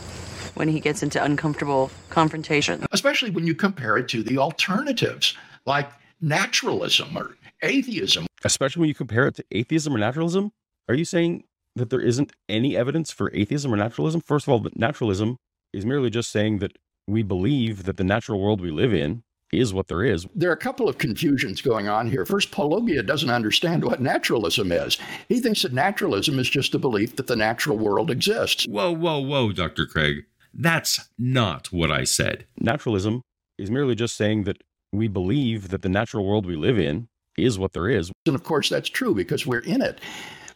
when 0.54 0.70
he 0.70 0.80
gets 0.80 1.04
into 1.04 1.22
uncomfortable 1.22 1.92
confrontation. 2.10 2.86
Especially 2.94 3.32
when 3.32 3.46
you 3.46 3.54
compare 3.54 3.98
it 3.98 4.08
to 4.10 4.24
the 4.24 4.38
alternatives 4.38 5.36
like 5.66 5.90
naturalism 6.22 7.18
or 7.18 7.36
atheism. 7.66 8.26
Especially 8.44 8.82
when 8.82 8.90
you 8.90 8.96
compare 8.96 9.28
it 9.28 9.36
to 9.36 9.46
atheism 9.52 9.96
or 9.96 9.98
naturalism. 9.98 10.52
Are 10.88 10.96
you 10.96 11.06
saying 11.06 11.46
that 11.76 11.90
there 11.90 12.02
isn't 12.02 12.32
any 12.48 12.78
evidence 12.78 13.12
for 13.12 13.32
atheism 13.34 13.74
or 13.74 13.78
naturalism? 13.78 14.22
First 14.22 14.48
of 14.48 14.52
all, 14.52 14.60
that 14.60 14.78
naturalism 14.78 15.38
is 15.74 15.86
merely 15.86 16.10
just 16.10 16.32
saying 16.32 16.60
that 16.60 16.78
we 17.08 17.24
believe 17.24 17.84
that 17.84 17.98
the 17.98 18.04
natural 18.04 18.40
world 18.40 18.62
we 18.62 18.72
live 18.72 18.94
in 18.94 19.24
is 19.52 19.74
what 19.74 19.88
there 19.88 20.04
is. 20.04 20.26
There 20.36 20.50
are 20.50 20.54
a 20.54 20.58
couple 20.58 20.90
of 20.90 20.98
confusions 20.98 21.62
going 21.62 21.88
on 21.88 22.10
here. 22.10 22.26
First, 22.26 22.52
Paulogia 22.52 23.06
doesn't 23.06 23.30
understand 23.30 23.84
what 23.84 24.02
naturalism 24.02 24.72
is. 24.72 24.98
He 25.30 25.40
thinks 25.40 25.62
that 25.62 25.74
naturalism 25.74 26.40
is 26.40 26.50
just 26.50 26.74
a 26.74 26.80
belief 26.80 27.16
that 27.16 27.28
the 27.28 27.36
natural 27.36 27.78
world 27.78 28.10
exists. 28.10 28.66
Whoa, 28.66 28.92
whoa, 28.92 29.20
whoa, 29.20 29.52
Dr. 29.52 29.86
Craig. 29.86 30.26
That's 30.54 31.10
not 31.18 31.72
what 31.72 31.92
I 31.92 32.06
said. 32.06 32.46
Naturalism 32.58 33.22
is 33.58 33.70
merely 33.70 33.96
just 33.96 34.16
saying 34.16 34.44
that 34.44 34.64
we 34.92 35.08
believe 35.08 35.70
that 35.70 35.82
the 35.82 35.90
natural 35.90 36.26
world 36.26 36.46
we 36.46 36.56
live 36.56 36.80
in 36.80 37.08
is 37.38 37.60
what 37.60 37.74
there 37.74 37.90
is. 37.90 38.12
And 38.26 38.36
of 38.36 38.44
course, 38.44 38.70
that's 38.70 38.90
true 38.90 39.14
because 39.14 39.46
we're 39.46 39.60
in 39.60 39.82
it. 39.82 40.00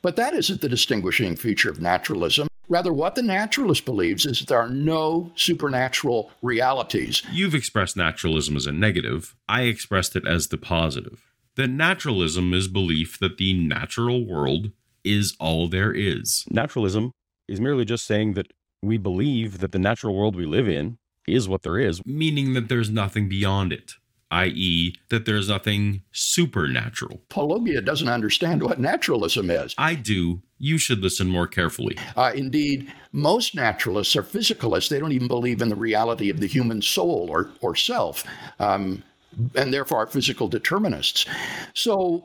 But 0.02 0.16
that 0.16 0.34
isn't 0.34 0.62
the 0.62 0.70
distinguishing 0.70 1.36
feature 1.36 1.70
of 1.70 1.82
naturalism. 1.82 2.48
Rather, 2.70 2.94
what 2.94 3.16
the 3.16 3.24
naturalist 3.24 3.84
believes 3.84 4.26
is 4.26 4.40
that 4.40 4.48
there 4.48 4.60
are 4.60 4.70
no 4.70 5.32
supernatural 5.36 6.32
realities. 6.42 7.24
You've 7.32 7.56
expressed 7.56 7.98
naturalism 7.98 8.56
as 8.56 8.68
a 8.68 8.72
negative. 8.72 9.36
I 9.48 9.64
expressed 9.64 10.16
it 10.16 10.28
as 10.28 10.48
the 10.48 10.58
positive. 10.58 11.26
That 11.56 11.70
naturalism 11.70 12.54
is 12.54 12.68
belief 12.68 13.18
that 13.20 13.38
the 13.38 13.54
natural 13.54 14.26
world 14.26 14.72
is 15.04 15.36
all 15.40 15.68
there 15.68 15.92
is. 15.92 16.46
Naturalism 16.50 17.12
is 17.48 17.60
merely 17.60 17.86
just 17.86 18.06
saying 18.06 18.34
that 18.34 18.52
we 18.84 18.98
believe 18.98 19.60
that 19.60 19.72
the 19.72 19.80
natural 19.80 20.16
world 20.16 20.36
we 20.36 20.46
live 20.46 20.70
in 20.70 21.00
is 21.28 21.50
what 21.50 21.64
there 21.64 21.78
is. 21.78 22.06
Meaning 22.06 22.54
that 22.54 22.70
there's 22.70 22.90
nothing 22.90 23.28
beyond 23.28 23.74
it, 23.74 23.94
i.e., 24.32 24.96
that 25.10 25.26
there's 25.26 25.50
nothing 25.50 26.02
supernatural. 26.12 27.22
Paulogia 27.30 27.84
doesn't 27.84 28.10
understand 28.10 28.62
what 28.64 28.80
naturalism 28.80 29.50
is. 29.50 29.74
I 29.78 29.96
do, 29.96 30.42
you 30.58 30.78
should 30.78 31.00
listen 31.00 31.28
more 31.28 31.48
carefully. 31.48 31.98
Uh, 32.16 32.32
indeed, 32.36 32.92
most 33.12 33.56
naturalists 33.56 34.16
are 34.16 34.24
physicalists. 34.24 34.90
They 34.90 35.00
don't 35.00 35.14
even 35.14 35.28
believe 35.28 35.62
in 35.62 35.70
the 35.70 35.76
reality 35.76 36.30
of 36.30 36.40
the 36.40 36.48
human 36.48 36.82
soul 36.82 37.28
or, 37.30 37.50
or 37.62 37.76
self, 37.76 38.24
um, 38.60 39.04
and 39.56 39.74
therefore 39.74 40.00
are 40.00 40.08
physical 40.08 40.48
determinists. 40.48 41.26
So 41.74 42.24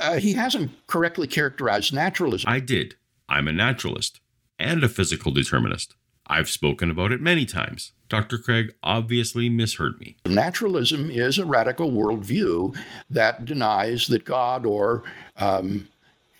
uh, 0.00 0.18
he 0.18 0.34
hasn't 0.34 0.70
correctly 0.86 1.26
characterized 1.26 1.92
naturalism. 1.92 2.50
I 2.50 2.60
did. 2.60 2.94
I'm 3.28 3.48
a 3.48 3.52
naturalist 3.52 4.20
and 4.58 4.84
a 4.84 4.88
physical 4.88 5.32
determinist. 5.32 5.94
I've 6.32 6.48
spoken 6.48 6.90
about 6.90 7.12
it 7.12 7.20
many 7.20 7.44
times. 7.44 7.92
Dr. 8.08 8.38
Craig 8.38 8.72
obviously 8.82 9.50
misheard 9.50 10.00
me. 10.00 10.16
Naturalism 10.24 11.10
is 11.10 11.38
a 11.38 11.44
radical 11.44 11.90
worldview 11.90 12.74
that 13.10 13.44
denies 13.44 14.06
that 14.06 14.24
God 14.24 14.64
or 14.64 15.02
um, 15.36 15.88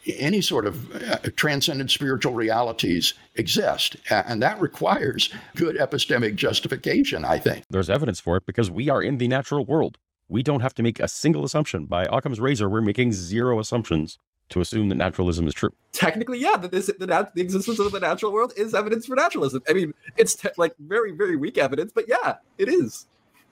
any 0.07 0.40
sort 0.40 0.64
of 0.64 0.95
uh, 0.97 1.18
transcendent 1.36 1.90
spiritual 1.90 2.32
realities 2.32 3.12
exist. 3.34 3.97
And 4.11 4.43
that 4.43 4.59
requires 4.62 5.30
good 5.57 5.76
epistemic 5.76 6.36
justification, 6.36 7.26
I 7.26 7.38
think. 7.38 7.64
There's 7.68 7.90
evidence 7.90 8.18
for 8.18 8.38
it 8.38 8.47
because 8.47 8.70
we 8.70 8.88
are 8.88 9.03
in 9.03 9.18
the 9.18 9.28
natural 9.28 9.66
world. 9.66 9.99
We 10.26 10.43
don't 10.43 10.61
have 10.61 10.74
to 10.76 10.82
make 10.82 11.01
a 11.01 11.09
single 11.09 11.45
assumption. 11.45 11.84
By 11.84 12.05
Occam's 12.05 12.40
razor, 12.40 12.66
we're 12.66 12.80
making 12.80 13.12
zero 13.12 13.61
assumptions 13.61 14.16
to 14.53 14.61
assume 14.61 14.88
that 14.88 14.94
naturalism 14.94 15.46
is 15.46 15.55
true. 15.55 15.70
Technically, 15.92 16.38
yeah, 16.38 16.57
that 16.57 16.70
this, 16.70 16.90
the, 16.98 17.07
nat- 17.07 17.34
the 17.34 17.42
existence 17.42 17.78
of 17.78 17.90
the 17.90 18.00
natural 18.00 18.32
world 18.32 18.53
is 18.57 18.74
evidence 18.74 19.07
for 19.07 19.16
naturalism. 19.16 19.62
I 19.68 19.72
mean, 19.72 19.94
it's 20.16 20.34
te- 20.34 20.50
like 20.57 20.74
very, 20.78 21.12
very 21.12 21.36
weak 21.36 21.59
evidence, 21.59 21.92
but 21.94 22.05
yeah, 22.09 22.36
it 22.59 22.68
is. 22.68 23.07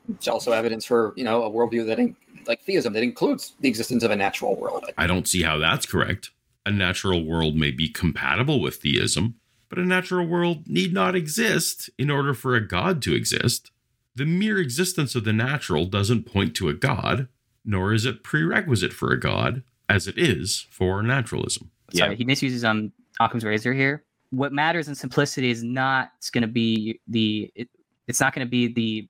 It's 0.08 0.28
also 0.28 0.52
evidence 0.52 0.84
for 0.84 1.12
you 1.16 1.24
know 1.24 1.42
a 1.42 1.50
worldview 1.50 1.86
that 1.86 1.98
in- 1.98 2.16
like 2.46 2.62
theism 2.62 2.92
that 2.94 3.02
includes 3.02 3.54
the 3.60 3.68
existence 3.68 4.02
of 4.02 4.10
a 4.10 4.16
natural 4.16 4.56
world. 4.56 4.84
I 4.96 5.06
don't 5.06 5.28
see 5.28 5.42
how 5.42 5.58
that's 5.58 5.86
correct. 5.86 6.30
A 6.66 6.70
natural 6.70 7.24
world 7.24 7.56
may 7.56 7.70
be 7.70 7.88
compatible 7.88 8.60
with 8.60 8.76
theism, 8.76 9.36
but 9.68 9.78
a 9.78 9.84
natural 9.84 10.26
world 10.26 10.68
need 10.68 10.92
not 10.92 11.14
exist 11.14 11.90
in 11.98 12.10
order 12.10 12.34
for 12.34 12.54
a 12.54 12.66
god 12.66 13.02
to 13.02 13.14
exist. 13.14 13.70
The 14.14 14.26
mere 14.26 14.58
existence 14.58 15.14
of 15.14 15.24
the 15.24 15.32
natural 15.32 15.86
doesn't 15.86 16.26
point 16.26 16.54
to 16.56 16.68
a 16.68 16.74
god, 16.74 17.28
nor 17.64 17.92
is 17.92 18.04
it 18.04 18.24
prerequisite 18.24 18.92
for 18.92 19.12
a 19.12 19.20
god, 19.20 19.62
as 19.90 20.06
it 20.06 20.16
is 20.18 20.66
for 20.70 21.02
naturalism. 21.02 21.70
Sorry, 21.92 22.16
he 22.16 22.24
misuses 22.24 22.64
um 22.64 22.92
Occam's 23.20 23.44
razor 23.44 23.72
here. 23.74 24.04
What 24.30 24.52
matters 24.52 24.88
in 24.88 24.94
simplicity 24.94 25.50
is 25.50 25.62
not 25.64 26.10
going 26.32 26.42
to 26.42 26.48
be 26.48 27.00
the 27.08 27.50
it, 27.54 27.68
it's 28.06 28.20
not 28.20 28.34
going 28.34 28.46
to 28.46 28.50
be 28.50 28.72
the 28.72 29.08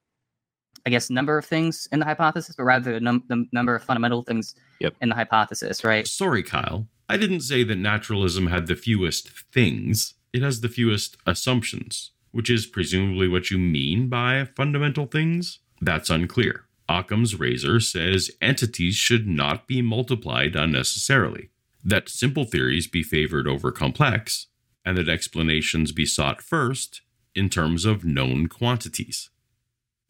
I 0.87 0.91
guess 0.91 1.11
number 1.11 1.37
of 1.37 1.45
things 1.45 1.87
in 1.93 1.99
the 1.99 2.07
hypothesis, 2.07 2.57
but 2.57 2.65
rather 2.65 2.95
the, 2.95 3.01
num- 3.01 3.25
the 3.29 3.45
number 3.53 3.75
of 3.75 3.83
fundamental 3.85 4.23
things 4.23 4.55
Yep. 4.81 4.95
in 5.03 5.11
the 5.11 5.15
hypothesis, 5.15 5.85
right? 5.85 6.07
Sorry, 6.07 6.43
Kyle. 6.43 6.87
I 7.07 7.19
didn't 7.19 7.43
say 7.43 7.65
that 7.65 7.77
naturalism 7.77 8.47
had 8.47 8.67
the 8.67 8.75
fewest 8.77 9.29
things, 9.53 10.15
it 10.33 10.41
has 10.41 10.63
the 10.63 10.71
fewest 10.71 11.19
assumptions, 11.27 12.13
which 12.31 12.49
is 12.49 12.65
presumably 12.67 13.29
what 13.29 13.51
you 13.51 13.59
mean 13.59 14.09
by 14.09 14.47
fundamental 14.57 15.05
things. 15.07 15.59
That's 15.83 16.09
unclear. 16.09 16.65
Occam's 16.91 17.39
razor 17.39 17.79
says 17.79 18.33
entities 18.41 18.97
should 18.97 19.29
not 19.29 19.69
be 19.69 19.81
multiplied 19.81 20.57
unnecessarily, 20.57 21.51
that 21.85 22.09
simple 22.09 22.45
theories 22.45 22.89
be 22.89 23.05
favored 23.05 23.47
over 23.47 23.71
complex, 23.71 24.49
and 24.85 24.99
that 24.99 25.09
explanations 25.09 25.93
be 25.93 26.05
sought 26.05 26.43
first 26.43 27.03
in 27.35 27.49
terms 27.49 27.85
of 27.85 28.05
known 28.05 28.49
quantities. 28.49 29.31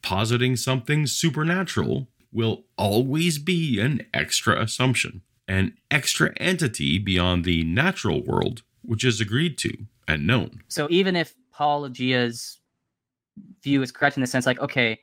Positing 0.03 0.57
something 0.57 1.07
supernatural 1.07 2.09
will 2.33 2.65
always 2.79 3.39
be 3.39 3.79
an 3.79 4.07
extra 4.15 4.59
assumption, 4.59 5.21
an 5.47 5.77
extra 5.91 6.33
entity 6.39 6.99
beyond 6.99 7.45
the 7.45 7.63
natural 7.65 8.25
world, 8.25 8.63
which 8.81 9.05
is 9.05 9.21
agreed 9.21 9.59
to 9.59 9.87
and 10.09 10.27
known. 10.27 10.63
So 10.69 10.89
even 10.91 11.15
if 11.15 11.35
Paulogia's 11.55 12.59
view 13.63 13.83
is 13.83 13.93
correct 13.93 14.17
in 14.17 14.23
the 14.23 14.27
sense, 14.27 14.47
like, 14.47 14.61
okay, 14.61 15.01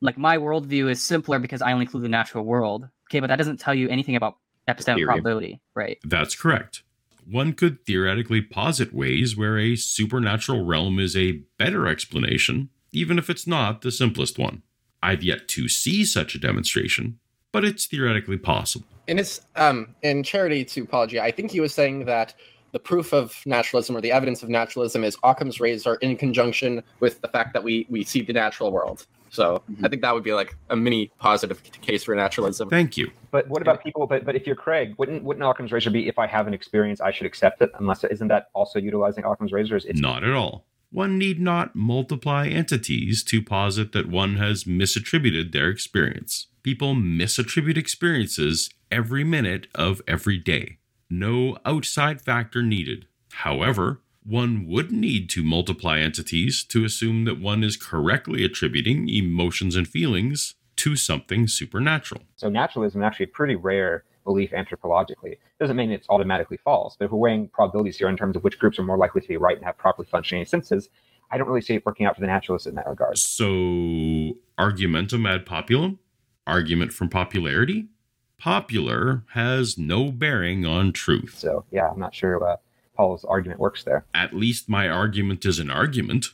like 0.00 0.18
my 0.18 0.36
worldview 0.38 0.90
is 0.90 1.02
simpler 1.02 1.38
because 1.38 1.62
I 1.62 1.72
only 1.72 1.84
include 1.84 2.04
the 2.04 2.08
natural 2.08 2.44
world. 2.44 2.88
Okay, 3.08 3.20
but 3.20 3.28
that 3.28 3.36
doesn't 3.36 3.58
tell 3.58 3.74
you 3.74 3.88
anything 3.88 4.16
about 4.16 4.36
epistemic 4.68 4.96
Theory. 4.96 5.06
probability, 5.06 5.60
right? 5.74 5.98
That's 6.04 6.36
correct. 6.36 6.82
One 7.30 7.52
could 7.52 7.84
theoretically 7.84 8.40
posit 8.40 8.94
ways 8.94 9.36
where 9.36 9.58
a 9.58 9.76
supernatural 9.76 10.64
realm 10.64 10.98
is 10.98 11.16
a 11.16 11.42
better 11.58 11.86
explanation, 11.86 12.70
even 12.92 13.18
if 13.18 13.28
it's 13.28 13.46
not 13.46 13.82
the 13.82 13.90
simplest 13.90 14.38
one. 14.38 14.62
I've 15.02 15.22
yet 15.22 15.46
to 15.48 15.68
see 15.68 16.04
such 16.04 16.34
a 16.34 16.38
demonstration, 16.38 17.18
but 17.52 17.64
it's 17.64 17.86
theoretically 17.86 18.38
possible. 18.38 18.86
And 19.06 19.18
his 19.18 19.40
um 19.56 19.94
in 20.02 20.22
charity 20.22 20.64
to 20.66 20.84
Paulogia, 20.84 21.20
I 21.20 21.30
think 21.30 21.50
he 21.50 21.60
was 21.60 21.74
saying 21.74 22.06
that 22.06 22.34
the 22.72 22.78
proof 22.78 23.12
of 23.12 23.40
naturalism 23.46 23.96
or 23.96 24.00
the 24.00 24.12
evidence 24.12 24.42
of 24.42 24.48
naturalism 24.48 25.04
is 25.04 25.16
Occam's 25.22 25.60
razor 25.60 25.94
in 25.96 26.16
conjunction 26.16 26.82
with 27.00 27.20
the 27.20 27.28
fact 27.28 27.52
that 27.54 27.62
we 27.62 27.86
we 27.88 28.04
see 28.04 28.22
the 28.22 28.32
natural 28.32 28.70
world. 28.72 29.06
So 29.30 29.62
I 29.68 29.72
mm-hmm. 29.72 29.86
think 29.86 30.02
that 30.02 30.14
would 30.14 30.24
be 30.24 30.32
like 30.32 30.56
a 30.70 30.76
mini 30.76 31.10
positive 31.18 31.62
case 31.82 32.04
for 32.04 32.14
naturalism. 32.14 32.68
Thank 32.70 32.96
you. 32.96 33.10
But 33.30 33.48
what 33.48 33.62
about 33.62 33.82
people? 33.82 34.06
But 34.06 34.24
but 34.24 34.34
if 34.36 34.46
you're 34.46 34.56
Craig, 34.56 34.94
wouldn't 34.98 35.22
wouldn't 35.22 35.44
Occam's 35.44 35.72
razor 35.72 35.90
be 35.90 36.08
if 36.08 36.18
I 36.18 36.26
have 36.26 36.46
an 36.46 36.54
experience, 36.54 37.00
I 37.00 37.10
should 37.10 37.26
accept 37.26 37.62
it? 37.62 37.70
Unless 37.78 38.04
isn't 38.04 38.28
that 38.28 38.48
also 38.54 38.78
utilizing 38.78 39.24
Occam's 39.24 39.52
razor? 39.52 39.76
It's 39.76 40.00
Not 40.00 40.24
at 40.24 40.32
all. 40.32 40.64
One 40.90 41.18
need 41.18 41.38
not 41.38 41.76
multiply 41.76 42.46
entities 42.46 43.22
to 43.24 43.42
posit 43.42 43.92
that 43.92 44.08
one 44.08 44.36
has 44.36 44.64
misattributed 44.64 45.52
their 45.52 45.68
experience. 45.68 46.46
People 46.62 46.94
misattribute 46.94 47.76
experiences 47.76 48.70
every 48.90 49.22
minute 49.22 49.66
of 49.74 50.00
every 50.08 50.38
day. 50.38 50.78
No 51.10 51.58
outside 51.66 52.22
factor 52.22 52.62
needed. 52.62 53.06
However, 53.32 54.00
one 54.28 54.66
would 54.66 54.92
need 54.92 55.30
to 55.30 55.42
multiply 55.42 55.98
entities 55.98 56.62
to 56.64 56.84
assume 56.84 57.24
that 57.24 57.40
one 57.40 57.64
is 57.64 57.76
correctly 57.76 58.44
attributing 58.44 59.08
emotions 59.08 59.74
and 59.74 59.88
feelings 59.88 60.54
to 60.76 60.96
something 60.96 61.48
supernatural. 61.48 62.22
So 62.36 62.50
naturalism 62.50 63.00
is 63.00 63.06
actually 63.06 63.24
a 63.24 63.28
pretty 63.28 63.56
rare 63.56 64.04
belief 64.24 64.50
anthropologically. 64.50 65.38
Doesn't 65.58 65.76
mean 65.76 65.90
it's 65.90 66.06
automatically 66.10 66.58
false, 66.58 66.94
but 66.98 67.06
if 67.06 67.10
we're 67.10 67.18
weighing 67.18 67.48
probabilities 67.48 67.96
here 67.96 68.08
in 68.08 68.16
terms 68.16 68.36
of 68.36 68.44
which 68.44 68.58
groups 68.58 68.78
are 68.78 68.82
more 68.82 68.98
likely 68.98 69.22
to 69.22 69.28
be 69.28 69.38
right 69.38 69.56
and 69.56 69.64
have 69.64 69.78
properly 69.78 70.06
functioning 70.10 70.44
senses, 70.44 70.90
I 71.30 71.38
don't 71.38 71.48
really 71.48 71.62
see 71.62 71.74
it 71.74 71.86
working 71.86 72.04
out 72.04 72.14
for 72.14 72.20
the 72.20 72.26
naturalists 72.26 72.66
in 72.66 72.74
that 72.74 72.86
regard. 72.86 73.16
So, 73.18 74.34
argumentum 74.58 75.26
ad 75.26 75.46
populum? 75.46 75.98
Argument 76.46 76.92
from 76.92 77.08
popularity? 77.08 77.88
Popular 78.38 79.24
has 79.32 79.78
no 79.78 80.12
bearing 80.12 80.64
on 80.64 80.92
truth. 80.92 81.34
So, 81.38 81.64
yeah, 81.70 81.88
I'm 81.88 81.98
not 81.98 82.14
sure 82.14 82.46
uh, 82.46 82.56
Paul's 82.98 83.24
argument 83.24 83.60
works 83.60 83.84
there. 83.84 84.04
At 84.12 84.34
least 84.34 84.68
my 84.68 84.88
argument 84.88 85.46
is 85.46 85.58
an 85.58 85.70
argument. 85.70 86.26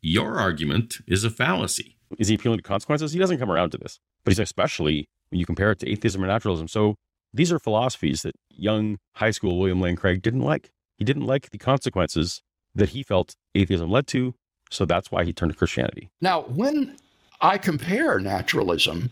Your 0.00 0.38
argument 0.38 0.96
is 1.06 1.24
a 1.24 1.30
fallacy. 1.30 1.96
Is 2.18 2.28
he 2.28 2.34
appealing 2.34 2.58
to 2.58 2.62
consequences? 2.62 3.12
He 3.12 3.18
doesn't 3.18 3.38
come 3.38 3.50
around 3.50 3.70
to 3.70 3.78
this, 3.78 4.00
but 4.24 4.32
he's 4.32 4.40
especially 4.40 5.08
when 5.30 5.38
you 5.38 5.46
compare 5.46 5.70
it 5.70 5.78
to 5.78 5.88
atheism 5.88 6.22
or 6.22 6.26
naturalism. 6.26 6.68
So 6.68 6.96
these 7.32 7.52
are 7.52 7.58
philosophies 7.58 8.22
that 8.22 8.34
young 8.50 8.98
high 9.14 9.30
school 9.30 9.58
William 9.58 9.80
Lane 9.80 9.96
Craig 9.96 10.20
didn't 10.20 10.42
like. 10.42 10.72
He 10.98 11.04
didn't 11.04 11.24
like 11.24 11.50
the 11.50 11.58
consequences 11.58 12.42
that 12.74 12.90
he 12.90 13.02
felt 13.02 13.36
atheism 13.54 13.90
led 13.90 14.06
to. 14.08 14.34
So 14.70 14.84
that's 14.84 15.10
why 15.10 15.24
he 15.24 15.32
turned 15.32 15.52
to 15.52 15.58
Christianity. 15.58 16.10
Now, 16.20 16.42
when 16.42 16.96
I 17.40 17.58
compare 17.58 18.18
naturalism 18.18 19.10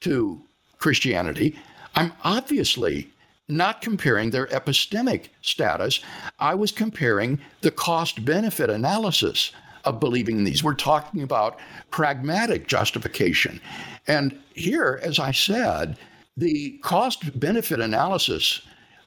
to 0.00 0.40
Christianity, 0.78 1.58
I'm 1.94 2.12
obviously 2.24 3.10
not 3.48 3.80
comparing 3.80 4.30
their 4.30 4.46
epistemic 4.46 5.28
status. 5.40 6.00
I 6.38 6.54
was 6.54 6.72
comparing 6.72 7.38
the 7.60 7.70
cost 7.70 8.24
benefit 8.24 8.70
analysis 8.70 9.52
of 9.84 10.00
believing 10.00 10.38
in 10.38 10.44
these. 10.44 10.64
We're 10.64 10.74
talking 10.74 11.22
about 11.22 11.58
pragmatic 11.90 12.66
justification. 12.66 13.60
And 14.06 14.38
here, 14.54 15.00
as 15.02 15.18
I 15.18 15.30
said, 15.30 15.96
the 16.36 16.78
cost 16.82 17.38
benefit 17.38 17.80
analysis 17.80 18.62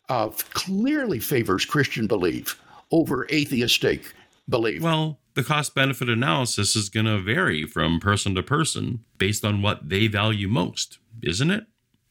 uh, 0.08 0.30
clearly 0.54 1.20
favors 1.20 1.66
Christian 1.66 2.08
belief 2.08 2.60
over 2.92 3.28
atheistic 3.32 4.14
belief. 4.48 4.82
Well, 4.82 5.20
the 5.36 5.44
cost 5.44 5.76
benefit 5.76 6.10
analysis 6.10 6.76
is 6.76 6.90
going 6.90 7.06
to 7.06 7.20
vary 7.20 7.66
from 7.66 8.00
person 8.00 8.34
to 8.36 8.44
person 8.44 9.04
based 9.18 9.46
on 9.46 9.62
what 9.62 9.90
they 9.90 10.08
value 10.08 10.48
most, 10.48 10.98
isn't 11.22 11.52
it? 11.52 11.66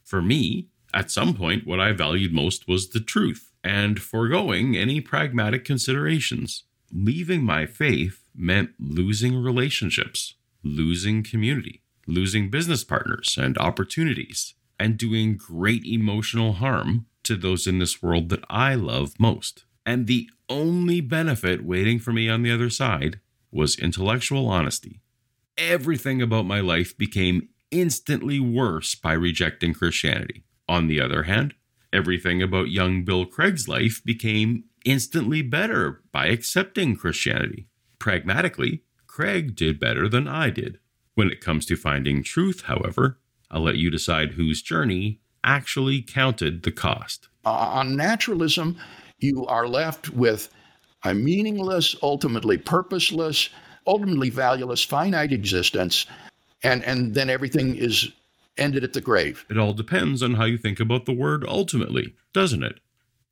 For 0.04 0.22
me, 0.22 0.68
at 0.98 1.12
some 1.12 1.32
point, 1.32 1.64
what 1.64 1.78
I 1.78 1.92
valued 1.92 2.32
most 2.32 2.66
was 2.66 2.88
the 2.88 2.98
truth 2.98 3.52
and 3.62 4.02
foregoing 4.02 4.76
any 4.76 5.00
pragmatic 5.00 5.64
considerations. 5.64 6.64
Leaving 6.92 7.44
my 7.44 7.66
faith 7.66 8.24
meant 8.34 8.70
losing 8.80 9.36
relationships, 9.36 10.34
losing 10.64 11.22
community, 11.22 11.82
losing 12.08 12.50
business 12.50 12.82
partners 12.82 13.38
and 13.40 13.56
opportunities, 13.58 14.54
and 14.76 14.98
doing 14.98 15.36
great 15.36 15.84
emotional 15.84 16.54
harm 16.54 17.06
to 17.22 17.36
those 17.36 17.68
in 17.68 17.78
this 17.78 18.02
world 18.02 18.28
that 18.30 18.42
I 18.50 18.74
love 18.74 19.20
most. 19.20 19.66
And 19.86 20.08
the 20.08 20.28
only 20.48 21.00
benefit 21.00 21.64
waiting 21.64 22.00
for 22.00 22.12
me 22.12 22.28
on 22.28 22.42
the 22.42 22.50
other 22.50 22.70
side 22.70 23.20
was 23.52 23.78
intellectual 23.78 24.48
honesty. 24.48 25.00
Everything 25.56 26.20
about 26.20 26.44
my 26.44 26.58
life 26.58 26.98
became 26.98 27.50
instantly 27.70 28.40
worse 28.40 28.96
by 28.96 29.12
rejecting 29.12 29.74
Christianity. 29.74 30.42
On 30.68 30.86
the 30.86 31.00
other 31.00 31.24
hand, 31.24 31.54
everything 31.92 32.42
about 32.42 32.70
young 32.70 33.04
Bill 33.04 33.24
Craig's 33.24 33.68
life 33.68 34.02
became 34.04 34.64
instantly 34.84 35.42
better 35.42 36.02
by 36.12 36.26
accepting 36.26 36.96
Christianity. 36.96 37.68
Pragmatically, 37.98 38.82
Craig 39.06 39.56
did 39.56 39.80
better 39.80 40.08
than 40.08 40.28
I 40.28 40.50
did. 40.50 40.78
When 41.14 41.30
it 41.30 41.40
comes 41.40 41.66
to 41.66 41.76
finding 41.76 42.22
truth, 42.22 42.62
however, 42.62 43.18
I'll 43.50 43.62
let 43.62 43.76
you 43.76 43.90
decide 43.90 44.32
whose 44.32 44.62
journey 44.62 45.20
actually 45.42 46.02
counted 46.02 46.62
the 46.62 46.70
cost. 46.70 47.28
On 47.44 47.96
naturalism, 47.96 48.76
you 49.18 49.46
are 49.46 49.66
left 49.66 50.10
with 50.10 50.48
a 51.04 51.14
meaningless, 51.14 51.96
ultimately 52.02 52.58
purposeless, 52.58 53.48
ultimately 53.86 54.30
valueless, 54.30 54.84
finite 54.84 55.32
existence, 55.32 56.06
and, 56.62 56.84
and 56.84 57.14
then 57.14 57.30
everything 57.30 57.76
is 57.76 58.12
ended 58.58 58.84
at 58.84 58.92
the 58.92 59.00
grave. 59.00 59.44
It 59.48 59.58
all 59.58 59.72
depends 59.72 60.22
on 60.22 60.34
how 60.34 60.44
you 60.44 60.58
think 60.58 60.80
about 60.80 61.06
the 61.06 61.12
word 61.12 61.44
ultimately, 61.46 62.14
doesn't 62.32 62.62
it? 62.62 62.80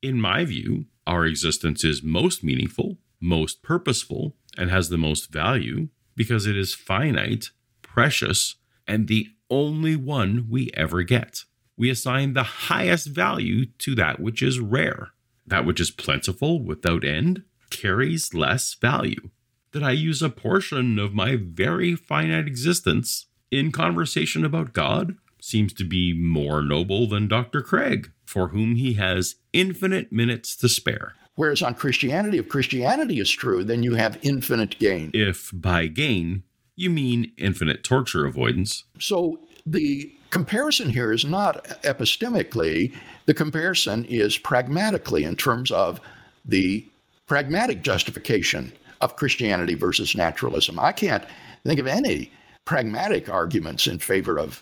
In 0.01 0.21
my 0.21 0.45
view, 0.45 0.85
our 1.05 1.25
existence 1.25 1.83
is 1.83 2.03
most 2.03 2.43
meaningful, 2.43 2.97
most 3.19 3.61
purposeful, 3.63 4.35
and 4.57 4.69
has 4.69 4.89
the 4.89 4.97
most 4.97 5.31
value 5.31 5.89
because 6.15 6.45
it 6.45 6.57
is 6.57 6.73
finite, 6.73 7.51
precious, 7.81 8.55
and 8.87 9.07
the 9.07 9.27
only 9.49 9.95
one 9.95 10.47
we 10.49 10.71
ever 10.73 11.03
get. 11.03 11.43
We 11.77 11.89
assign 11.89 12.33
the 12.33 12.43
highest 12.43 13.07
value 13.07 13.67
to 13.79 13.95
that 13.95 14.19
which 14.19 14.41
is 14.41 14.59
rare. 14.59 15.09
That 15.45 15.65
which 15.65 15.79
is 15.79 15.91
plentiful 15.91 16.61
without 16.61 17.05
end 17.05 17.43
carries 17.69 18.33
less 18.33 18.73
value. 18.73 19.29
That 19.71 19.83
I 19.83 19.91
use 19.91 20.21
a 20.21 20.29
portion 20.29 20.97
of 20.97 21.13
my 21.13 21.35
very 21.35 21.95
finite 21.95 22.47
existence 22.47 23.26
in 23.51 23.71
conversation 23.71 24.45
about 24.45 24.73
God 24.73 25.15
seems 25.41 25.73
to 25.73 25.83
be 25.83 26.13
more 26.13 26.61
noble 26.61 27.07
than 27.07 27.27
Dr. 27.27 27.61
Craig, 27.61 28.11
for 28.25 28.49
whom 28.49 28.75
he 28.75 28.93
has 28.93 29.35
infinite 29.53 30.11
minutes 30.11 30.55
to 30.57 30.69
spare. 30.69 31.13
Whereas 31.35 31.61
on 31.61 31.75
Christianity, 31.75 32.39
if 32.39 32.49
Christianity 32.49 33.19
is 33.19 33.29
true, 33.29 33.63
then 33.63 33.83
you 33.83 33.93
have 33.93 34.17
infinite 34.23 34.77
gain. 34.79 35.11
If 35.13 35.51
by 35.53 35.87
gain 35.87 36.43
you 36.75 36.89
mean 36.89 37.31
infinite 37.37 37.83
torture 37.83 38.25
avoidance. 38.25 38.83
So 38.99 39.39
the 39.65 40.11
comparison 40.29 40.89
here 40.89 41.11
is 41.11 41.25
not 41.25 41.65
epistemically, 41.83 42.93
the 43.25 43.33
comparison 43.33 44.05
is 44.05 44.37
pragmatically 44.37 45.23
in 45.23 45.35
terms 45.35 45.71
of 45.71 45.99
the 46.45 46.85
pragmatic 47.27 47.81
justification 47.81 48.71
of 49.01 49.15
Christianity 49.15 49.75
versus 49.75 50.15
naturalism. 50.15 50.79
I 50.79 50.91
can't 50.91 51.23
think 51.63 51.79
of 51.79 51.87
any 51.87 52.31
pragmatic 52.67 53.29
arguments 53.29 53.87
in 53.87 53.97
favor 53.97 54.37
of 54.37 54.61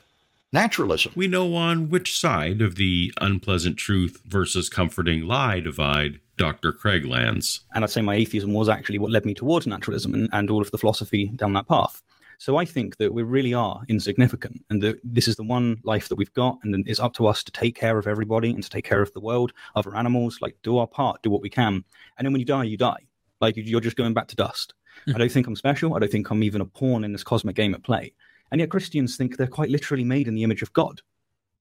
naturalism. 0.53 1.11
We 1.15 1.27
know 1.27 1.55
on 1.55 1.89
which 1.89 2.17
side 2.17 2.61
of 2.61 2.75
the 2.75 3.11
unpleasant 3.19 3.77
truth 3.77 4.21
versus 4.25 4.69
comforting 4.69 5.23
lie 5.23 5.59
divide 5.59 6.19
Dr. 6.37 6.71
Craig 6.71 7.05
lands. 7.05 7.61
And 7.73 7.83
I'd 7.83 7.89
say 7.89 8.01
my 8.01 8.13
atheism 8.13 8.53
was 8.53 8.69
actually 8.69 8.99
what 8.99 9.09
led 9.09 9.25
me 9.25 9.33
towards 9.33 9.65
naturalism 9.65 10.13
and, 10.13 10.29
and 10.31 10.51
all 10.51 10.61
of 10.61 10.69
the 10.69 10.77
philosophy 10.77 11.31
down 11.35 11.53
that 11.53 11.67
path. 11.67 12.03
So 12.37 12.57
I 12.57 12.65
think 12.65 12.97
that 12.97 13.13
we 13.13 13.23
really 13.23 13.55
are 13.55 13.81
insignificant 13.87 14.63
and 14.69 14.83
that 14.83 14.99
this 15.03 15.27
is 15.27 15.35
the 15.35 15.43
one 15.43 15.77
life 15.83 16.09
that 16.09 16.15
we've 16.15 16.33
got 16.33 16.59
and 16.63 16.87
it's 16.87 16.99
up 16.99 17.13
to 17.15 17.25
us 17.25 17.43
to 17.43 17.51
take 17.51 17.75
care 17.75 17.97
of 17.97 18.07
everybody 18.07 18.51
and 18.51 18.61
to 18.61 18.69
take 18.69 18.85
care 18.85 19.01
of 19.01 19.13
the 19.13 19.19
world, 19.19 19.51
other 19.75 19.95
animals, 19.95 20.39
like 20.41 20.57
do 20.61 20.77
our 20.77 20.87
part, 20.87 21.23
do 21.23 21.31
what 21.31 21.41
we 21.41 21.49
can. 21.49 21.83
And 22.17 22.25
then 22.25 22.33
when 22.33 22.39
you 22.39 22.45
die, 22.45 22.65
you 22.65 22.77
die. 22.77 23.07
Like 23.41 23.55
you're 23.57 23.81
just 23.81 23.97
going 23.97 24.13
back 24.13 24.27
to 24.27 24.35
dust. 24.35 24.75
I 25.13 25.17
don't 25.17 25.31
think 25.31 25.47
I'm 25.47 25.55
special. 25.55 25.95
I 25.95 25.99
don't 25.99 26.11
think 26.11 26.29
I'm 26.29 26.43
even 26.43 26.61
a 26.61 26.65
pawn 26.65 27.03
in 27.03 27.11
this 27.11 27.23
cosmic 27.23 27.55
game 27.55 27.73
at 27.73 27.83
play. 27.83 28.13
And 28.51 28.59
yet 28.61 28.69
Christians 28.69 29.17
think 29.17 29.37
they're 29.37 29.47
quite 29.47 29.69
literally 29.69 30.03
made 30.03 30.27
in 30.27 30.35
the 30.35 30.43
image 30.43 30.61
of 30.61 30.73
God. 30.73 31.01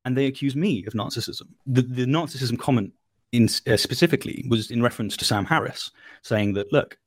And 0.05 0.17
they 0.17 0.27
accuse 0.27 0.55
me 0.55 0.85
of 0.87 0.93
narcissism. 0.93 1.49
The, 1.67 1.83
the 1.83 2.05
narcissism 2.05 2.59
comment 2.59 2.93
in, 3.33 3.49
uh, 3.67 3.77
specifically 3.77 4.45
was 4.49 4.71
in 4.71 4.83
reference 4.83 5.17
to 5.17 5.25
Sam 5.25 5.45
Harris, 5.45 5.91
saying 6.23 6.55
that, 6.55 6.73
look, 6.73 6.99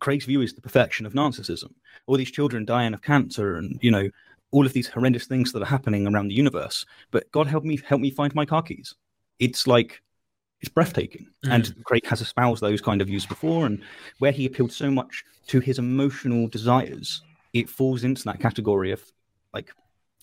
Craig's 0.00 0.24
view 0.24 0.40
is 0.40 0.54
the 0.54 0.62
perfection 0.62 1.06
of 1.06 1.12
narcissism. 1.12 1.72
All 2.06 2.16
these 2.16 2.30
children 2.30 2.64
dying 2.64 2.94
of 2.94 3.02
cancer 3.02 3.56
and, 3.56 3.78
you 3.82 3.90
know, 3.90 4.08
all 4.50 4.64
of 4.64 4.72
these 4.72 4.88
horrendous 4.88 5.26
things 5.26 5.52
that 5.52 5.62
are 5.62 5.66
happening 5.66 6.06
around 6.06 6.28
the 6.28 6.34
universe. 6.34 6.86
But 7.10 7.30
God 7.32 7.46
help 7.46 7.64
me 7.64 7.78
help 7.86 8.00
me 8.00 8.10
find 8.10 8.34
my 8.34 8.46
car 8.46 8.62
keys. 8.62 8.94
It's 9.38 9.66
like 9.66 10.02
it's 10.60 10.68
breathtaking. 10.68 11.26
Mm. 11.44 11.54
And 11.54 11.84
Craig 11.84 12.06
has 12.06 12.20
espoused 12.20 12.62
those 12.62 12.80
kind 12.80 13.00
of 13.00 13.08
views 13.08 13.26
before, 13.26 13.66
and 13.66 13.82
where 14.18 14.32
he 14.32 14.46
appealed 14.46 14.72
so 14.72 14.90
much 14.90 15.24
to 15.48 15.60
his 15.60 15.78
emotional 15.78 16.48
desires, 16.48 17.22
it 17.52 17.68
falls 17.68 18.04
into 18.04 18.24
that 18.24 18.40
category 18.40 18.92
of 18.92 19.02
like 19.52 19.72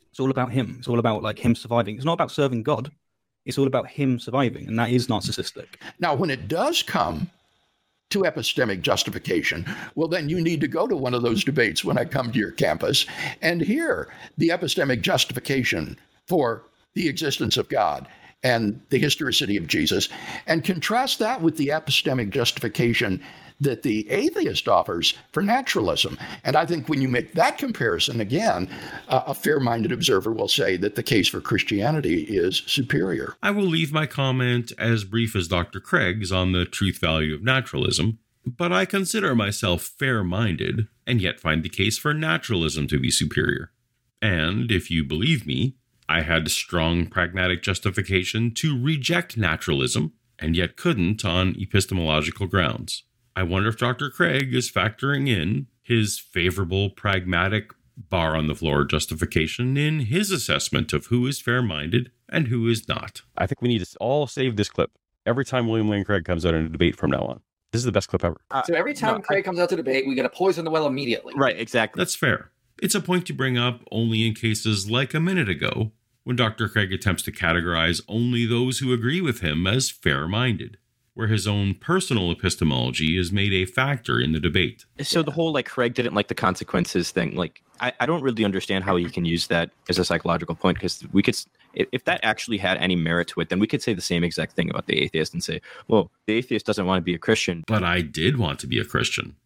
it's 0.10 0.20
all 0.20 0.32
about 0.32 0.52
him. 0.52 0.76
It's 0.80 0.88
all 0.88 1.00
about 1.00 1.24
like 1.24 1.40
him 1.40 1.56
surviving. 1.56 1.96
It's 1.96 2.06
not 2.06 2.14
about 2.14 2.32
serving 2.32 2.64
God. 2.64 2.92
It's 3.46 3.58
all 3.58 3.68
about 3.68 3.88
him 3.88 4.20
surviving, 4.20 4.68
and 4.68 4.80
that 4.80 4.90
is 4.90 5.08
narcissistic. 5.08 5.68
Now, 6.00 6.16
when 6.16 6.30
it 6.30 6.48
does 6.48 6.82
come 6.82 7.30
to 8.10 8.20
epistemic 8.22 8.82
justification, 8.82 9.66
well, 9.96 10.08
then 10.08 10.30
you 10.30 10.42
need 10.42 10.62
to 10.62 10.68
go 10.68 10.88
to 10.88 10.96
one 10.96 11.14
of 11.14 11.22
those 11.22 11.44
debates 11.44 11.84
when 11.84 11.98
I 11.98 12.06
come 12.06 12.32
to 12.32 12.40
your 12.40 12.52
campus 12.52 13.06
and 13.42 13.62
hear 13.62 14.10
the 14.38 14.50
epistemic 14.50 15.02
justification 15.02 15.98
for 16.28 16.64
the 16.94 17.08
existence 17.08 17.58
of 17.58 17.70
God 17.70 18.08
and 18.46 18.80
the 18.91 19.00
historicity 19.00 19.58
of 19.58 19.66
Jesus, 19.66 20.08
and 20.46 20.64
contrast 20.64 21.18
that 21.18 21.41
with 21.41 21.58
the 21.58 21.70
epistemic 21.70 22.30
justification 22.30 23.20
that 23.60 23.82
the 23.82 24.08
atheist 24.12 24.68
offers 24.68 25.16
for 25.32 25.41
naturalism. 25.41 26.18
And 26.43 26.56
I 26.56 26.66
think 26.66 26.88
when 26.88 27.02
you 27.02 27.08
make 27.08 27.34
that 27.34 27.58
comparison 27.58 28.22
again, 28.22 28.70
uh, 29.08 29.24
a 29.26 29.34
fair 29.34 29.60
minded 29.60 29.91
observer 29.91 30.32
will 30.32 30.48
say 30.48 30.78
that 30.78 30.93
the 30.96 31.02
case 31.02 31.28
for 31.28 31.41
Christianity 31.41 32.24
is 32.24 32.62
superior. 32.68 33.34
I 33.41 33.50
will 33.50 33.64
leave 33.64 33.91
my 33.91 34.06
comment 34.06 34.72
as 34.78 35.06
brief 35.06 35.36
as 35.36 35.48
Dr. 35.48 35.80
Craig's 35.80 36.32
on 36.32 36.52
the 36.52 36.66
truth 36.66 37.00
value 37.00 37.34
of 37.34 37.43
naturalism, 37.43 38.20
but 38.46 38.72
I 38.72 38.86
consider 38.86 39.34
myself 39.34 39.82
fair 39.98 40.24
minded 40.24 40.88
and 41.08 41.20
yet 41.20 41.39
find 41.39 41.64
the 41.64 41.70
case 41.70 41.98
for 41.98 42.14
naturalism 42.14 42.88
to 42.89 43.00
be 43.00 43.10
superior. 43.10 43.72
And 44.22 44.72
if 44.72 44.91
you 44.91 45.04
believe 45.04 45.48
me, 45.48 45.78
I 46.08 46.22
had 46.22 46.49
strong 46.49 47.08
pragmatic 47.08 47.64
justification 47.64 48.53
to 48.56 48.82
reject 48.82 49.38
naturalism 49.38 50.14
and 50.38 50.56
yet 50.56 50.78
couldn't 50.78 51.26
on 51.26 51.56
epistemological 51.60 52.47
grounds. 52.47 53.03
I 53.36 53.43
wonder 53.43 53.70
if 53.70 53.78
Dr. 53.78 54.10
Craig 54.10 54.53
is 54.53 54.72
factoring 54.72 55.28
in 55.28 55.68
his 55.82 56.20
favorable 56.20 56.89
pragmatic 56.89 57.72
bar 57.97 58.36
on 58.36 58.47
the 58.47 58.56
floor 58.56 58.84
justification 58.84 59.78
in 59.78 60.01
his 60.01 60.32
assessment 60.32 60.93
of 60.93 61.08
who 61.08 61.26
is 61.28 61.39
fair 61.39 61.62
minded 61.62 62.12
and 62.30 62.47
who 62.47 62.68
is 62.68 62.88
not. 62.88 63.22
I 63.38 63.47
think 63.47 63.62
we 63.62 63.70
need 63.70 63.84
to 63.84 63.97
all 63.99 64.28
save 64.28 64.56
this 64.56 64.70
clip 64.70 64.91
every 65.26 65.45
time 65.45 65.68
William 65.68 65.89
Lane 65.89 66.03
Craig 66.03 66.26
comes 66.26 66.45
out 66.45 66.53
in 66.53 66.66
a 66.66 66.70
debate 66.70 66.95
from 66.95 67.12
now 67.12 67.22
on. 67.22 67.41
This 67.72 67.80
is 67.80 67.86
the 67.86 67.91
best 67.91 68.08
clip 68.08 68.24
ever. 68.24 68.39
so 68.66 68.74
every 68.74 68.93
time 68.93 69.22
Craig 69.22 69.43
comes 69.43 69.60
out 69.60 69.70
to 69.70 69.76
debate, 69.76 70.08
we 70.08 70.16
got 70.16 70.24
to 70.24 70.30
poison 70.30 70.64
the 70.64 70.72
well 70.72 70.88
immediately. 70.88 71.34
Right, 71.36 71.60
exactly. 71.60 71.99
That's 71.99 72.16
fair. 72.16 72.51
It's 72.82 72.96
a 72.96 73.02
point 73.02 73.26
to 73.28 73.34
bring 73.34 73.58
up 73.58 73.82
only 73.90 74.28
in 74.28 74.34
cases 74.34 74.90
like 74.90 75.14
a 75.14 75.20
minute 75.20 75.48
ago, 75.48 75.92
when 76.26 76.36
Dr. 76.36 76.68
Craig 76.68 76.92
attempts 76.92 77.24
to 77.24 77.32
categorize 77.32 78.02
only 78.08 78.46
those 78.46 78.80
who 78.80 78.92
agree 78.92 79.22
with 79.22 79.40
him 79.40 79.66
as 79.66 79.90
fair 79.90 80.28
minded, 80.28 80.78
where 81.14 81.28
his 81.28 81.48
own 81.48 81.76
personal 81.76 82.32
epistemology 82.32 83.18
is 83.18 83.32
made 83.32 83.54
a 83.54 83.66
factor 83.66 84.20
in 84.20 84.34
the 84.34 84.40
debate. 84.40 84.86
So 85.02 85.24
the 85.24 85.32
whole 85.32 85.54
like 85.54 85.68
Craig 85.68 85.94
didn't 85.94 86.16
like 86.16 86.28
the 86.28 86.36
consequences 86.36 87.12
thing, 87.12 87.36
like 87.36 87.62
I, 87.80 87.94
I 88.02 88.06
don't 88.06 88.24
really 88.24 88.44
understand 88.44 88.84
how 88.84 88.98
you 88.98 89.10
can 89.10 89.24
use 89.24 89.48
that 89.48 89.70
as 89.88 89.98
a 89.98 90.04
psychological 90.04 90.56
point 90.56 90.78
because 90.78 91.04
we 91.14 91.24
could, 91.24 91.38
if 91.74 92.04
that 92.04 92.20
actually 92.24 92.58
had 92.58 92.78
any 92.80 92.96
merit 92.98 93.30
to 93.30 93.40
it, 93.40 93.50
then 93.50 93.60
we 93.60 93.68
could 93.68 93.82
say 93.82 93.94
the 93.94 94.02
same 94.02 94.24
exact 94.24 94.54
thing 94.54 94.70
about 94.70 94.88
the 94.88 95.02
atheist 95.02 95.34
and 95.34 95.44
say, 95.44 95.62
well, 95.88 96.12
the 96.26 96.34
atheist 96.34 96.66
doesn't 96.66 96.86
want 96.86 97.02
to 97.02 97.06
be 97.06 97.14
a 97.14 97.20
Christian. 97.20 97.64
But 97.68 97.84
I 97.84 98.02
did 98.02 98.38
want 98.38 98.60
to 98.60 98.68
be 98.68 98.80
a 98.80 98.86
Christian, 98.86 99.38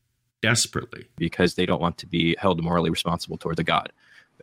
desperately. 0.41 1.07
Because 1.17 1.55
they 1.55 1.65
don't 1.65 1.81
want 1.81 1.97
to 1.99 2.07
be 2.07 2.35
held 2.39 2.63
morally 2.63 2.89
responsible 2.89 3.37
towards 3.37 3.59
a 3.59 3.63
God, 3.63 3.91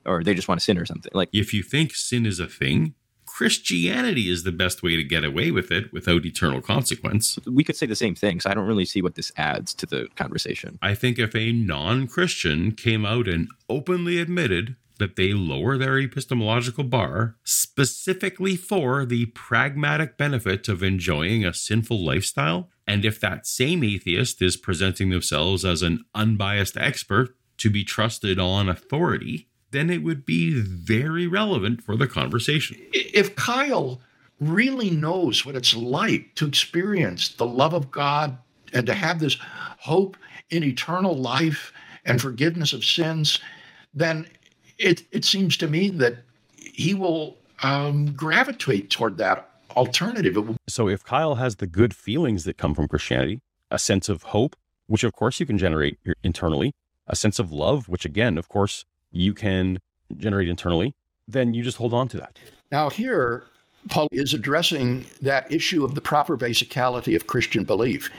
or 0.05 0.23
they 0.23 0.35
just 0.35 0.49
want 0.49 0.61
to 0.61 0.65
sin 0.65 0.79
or 0.79 0.87
something. 0.87 1.13
Like 1.15 1.29
If 1.33 1.53
you 1.53 1.63
think 1.63 1.95
sin 1.95 2.27
is 2.27 2.39
a 2.41 2.47
thing, 2.47 2.95
Christianity 3.27 4.31
is 4.31 4.45
the 4.45 4.53
best 4.53 4.83
way 4.83 4.97
to 4.97 5.05
get 5.05 5.25
away 5.25 5.51
with 5.51 5.71
it 5.71 5.93
without 5.93 6.25
eternal 6.25 6.63
consequence. 6.63 7.39
we 7.47 7.65
could 7.65 7.77
say 7.77 7.85
the 7.85 7.97
same 7.97 8.15
thing. 8.15 8.41
So 8.41 8.49
I 8.49 8.55
don't 8.55 8.67
really 8.67 8.87
see 8.87 9.03
what 9.03 9.15
this 9.15 9.31
adds 9.37 9.75
to 9.75 9.87
the 9.87 10.09
conversation. 10.17 10.79
I 10.81 10.95
think 10.95 11.19
if 11.19 11.35
a 11.35 11.53
non 11.53 12.07
Christian 12.07 12.73
came 12.73 13.05
out 13.05 13.29
and 13.29 13.49
openly 13.69 14.19
admitted 14.19 14.77
that 14.99 15.17
they 15.17 15.33
lower 15.33 15.77
their 15.77 15.99
epistemological 15.99 16.85
bar 16.85 17.37
specifically 17.45 18.57
for 18.57 19.05
the 19.05 19.27
pragmatic 19.27 20.17
benefit 20.17 20.69
of 20.69 20.83
enjoying 20.83 21.45
a 21.45 21.55
sinful 21.55 22.05
lifestyle, 22.05 22.71
and 22.87 23.05
if 23.05 23.21
that 23.21 23.47
same 23.47 23.83
atheist 23.83 24.41
is 24.41 24.57
presenting 24.57 25.11
themselves 25.11 25.65
as 25.65 25.83
an 25.83 26.05
unbiased 26.15 26.77
expert 26.77 27.37
to 27.59 27.71
be 27.71 27.85
trusted 27.85 28.39
on 28.39 28.69
authority, 28.69 29.49
then 29.71 29.91
it 29.91 30.03
would 30.03 30.25
be 30.25 30.61
very 30.61 31.27
relevant 31.27 31.83
for 31.83 31.97
the 31.97 32.07
conversation. 32.07 32.77
If 32.93 33.35
Kyle 33.37 34.01
really 34.41 34.91
knows 34.91 35.45
what 35.45 35.57
it's 35.57 35.75
like 35.75 36.35
to 36.35 36.47
experience 36.47 37.31
the 37.31 37.47
love 37.47 37.73
of 37.73 37.91
God 37.91 38.39
and 38.73 38.87
to 38.87 38.95
have 38.95 39.19
this 39.19 39.39
hope 39.79 40.17
in 40.51 40.63
eternal 40.63 41.17
life 41.17 41.73
and 42.05 42.21
forgiveness 42.21 42.73
of 42.73 42.85
sins, 42.85 43.41
then 43.95 44.29
it, 44.79 45.05
it 45.11 45.25
seems 45.25 45.57
to 45.59 45.67
me 45.67 45.91
that 45.91 46.19
he 46.57 46.95
will 46.95 47.37
um, 47.63 48.13
gravitate 48.13 48.91
toward 48.91 49.19
that 49.19 49.49
alternative. 49.77 50.37
Will 50.37 50.57
So 50.69 50.89
if 50.89 51.05
Kyle 51.05 51.37
has 51.37 51.57
the 51.57 51.67
good 51.67 51.95
feelings 51.95 52.45
that 52.45 52.57
come 52.57 52.75
from 52.75 52.89
Christianity, 52.89 53.41
a 53.71 53.79
sense 53.79 54.09
of 54.09 54.25
hope, 54.25 54.57
which 54.87 55.05
of 55.05 55.13
course 55.13 55.41
you 55.41 55.47
can 55.47 55.59
generate 55.59 55.99
internally, 56.23 56.73
a 57.07 57.17
sense 57.17 57.39
of 57.39 57.53
love, 57.53 57.89
which 57.89 58.05
again, 58.05 58.39
of 58.39 58.49
course, 58.49 58.85
you 59.11 59.33
can 59.33 59.79
generate 60.17 60.49
internally, 60.49 60.95
then 61.29 61.55
you 61.55 61.63
just 61.63 61.79
hold 61.79 61.95
on 61.95 62.09
to 62.09 62.17
that. 62.19 62.39
Now, 62.71 62.91
here, 62.91 63.45
Paul 63.89 64.09
is 64.13 64.35
addressing 64.35 65.07
that 65.23 65.51
issue 65.51 65.85
of 65.85 65.95
the 65.95 66.01
proper 66.01 66.37
basicality 66.37 67.15
of 67.15 67.27
Christian 67.27 67.65
belief. 67.65 68.11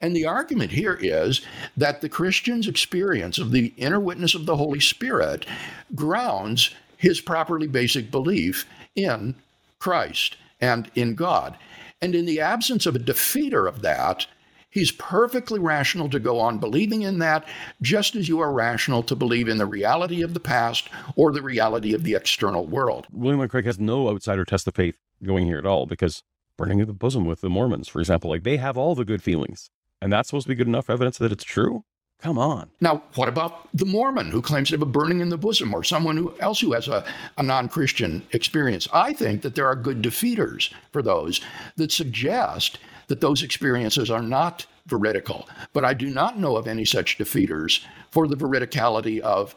And 0.00 0.14
the 0.14 0.26
argument 0.26 0.72
here 0.72 0.98
is 1.00 1.40
that 1.76 2.00
the 2.00 2.08
Christian's 2.08 2.68
experience 2.68 3.38
of 3.38 3.50
the 3.50 3.72
inner 3.76 4.00
witness 4.00 4.34
of 4.34 4.46
the 4.46 4.56
Holy 4.56 4.80
Spirit 4.80 5.46
grounds 5.94 6.74
his 6.98 7.20
properly 7.20 7.66
basic 7.66 8.10
belief 8.10 8.66
in 8.94 9.34
Christ 9.78 10.36
and 10.60 10.90
in 10.94 11.14
God. 11.14 11.56
And 12.00 12.14
in 12.14 12.26
the 12.26 12.40
absence 12.40 12.84
of 12.86 12.94
a 12.94 13.00
defeater 13.00 13.66
of 13.66 13.82
that, 13.82 14.26
he's 14.68 14.92
perfectly 14.92 15.58
rational 15.58 16.10
to 16.10 16.20
go 16.20 16.38
on 16.40 16.58
believing 16.58 17.02
in 17.02 17.18
that, 17.20 17.46
just 17.80 18.14
as 18.16 18.28
you 18.28 18.40
are 18.40 18.52
rational 18.52 19.02
to 19.04 19.16
believe 19.16 19.48
in 19.48 19.56
the 19.56 19.66
reality 19.66 20.22
of 20.22 20.34
the 20.34 20.40
past 20.40 20.90
or 21.14 21.32
the 21.32 21.42
reality 21.42 21.94
of 21.94 22.04
the 22.04 22.14
external 22.14 22.66
world. 22.66 23.06
William 23.10 23.40
Lane 23.40 23.48
Craig 23.48 23.64
has 23.64 23.78
no 23.78 24.08
outsider 24.08 24.44
test 24.44 24.68
of 24.68 24.74
faith 24.74 24.98
going 25.22 25.46
here 25.46 25.58
at 25.58 25.66
all 25.66 25.86
because 25.86 26.22
burning 26.58 26.82
of 26.82 26.86
the 26.86 26.92
bosom 26.92 27.24
with 27.24 27.40
the 27.40 27.48
Mormons, 27.48 27.88
for 27.88 28.00
example, 28.00 28.30
like 28.30 28.42
they 28.42 28.58
have 28.58 28.76
all 28.76 28.94
the 28.94 29.04
good 29.04 29.22
feelings. 29.22 29.70
And 30.00 30.12
that's 30.12 30.28
supposed 30.28 30.44
to 30.44 30.48
be 30.48 30.54
good 30.54 30.66
enough 30.66 30.90
evidence 30.90 31.18
that 31.18 31.32
it's 31.32 31.44
true? 31.44 31.84
Come 32.20 32.38
on. 32.38 32.70
Now, 32.80 33.02
what 33.14 33.28
about 33.28 33.68
the 33.74 33.84
Mormon 33.84 34.30
who 34.30 34.40
claims 34.40 34.68
to 34.68 34.74
have 34.74 34.82
a 34.82 34.86
burning 34.86 35.20
in 35.20 35.28
the 35.28 35.36
bosom 35.36 35.74
or 35.74 35.84
someone 35.84 36.16
who, 36.16 36.34
else 36.40 36.60
who 36.60 36.72
has 36.72 36.88
a, 36.88 37.04
a 37.36 37.42
non 37.42 37.68
Christian 37.68 38.26
experience? 38.32 38.88
I 38.92 39.12
think 39.12 39.42
that 39.42 39.54
there 39.54 39.66
are 39.66 39.76
good 39.76 40.02
defeaters 40.02 40.72
for 40.92 41.02
those 41.02 41.40
that 41.76 41.92
suggest 41.92 42.78
that 43.08 43.20
those 43.20 43.42
experiences 43.42 44.10
are 44.10 44.22
not 44.22 44.66
veridical. 44.86 45.48
But 45.72 45.84
I 45.84 45.94
do 45.94 46.08
not 46.08 46.38
know 46.38 46.56
of 46.56 46.66
any 46.66 46.84
such 46.84 47.18
defeaters 47.18 47.84
for 48.10 48.26
the 48.26 48.36
veridicality 48.36 49.20
of 49.20 49.54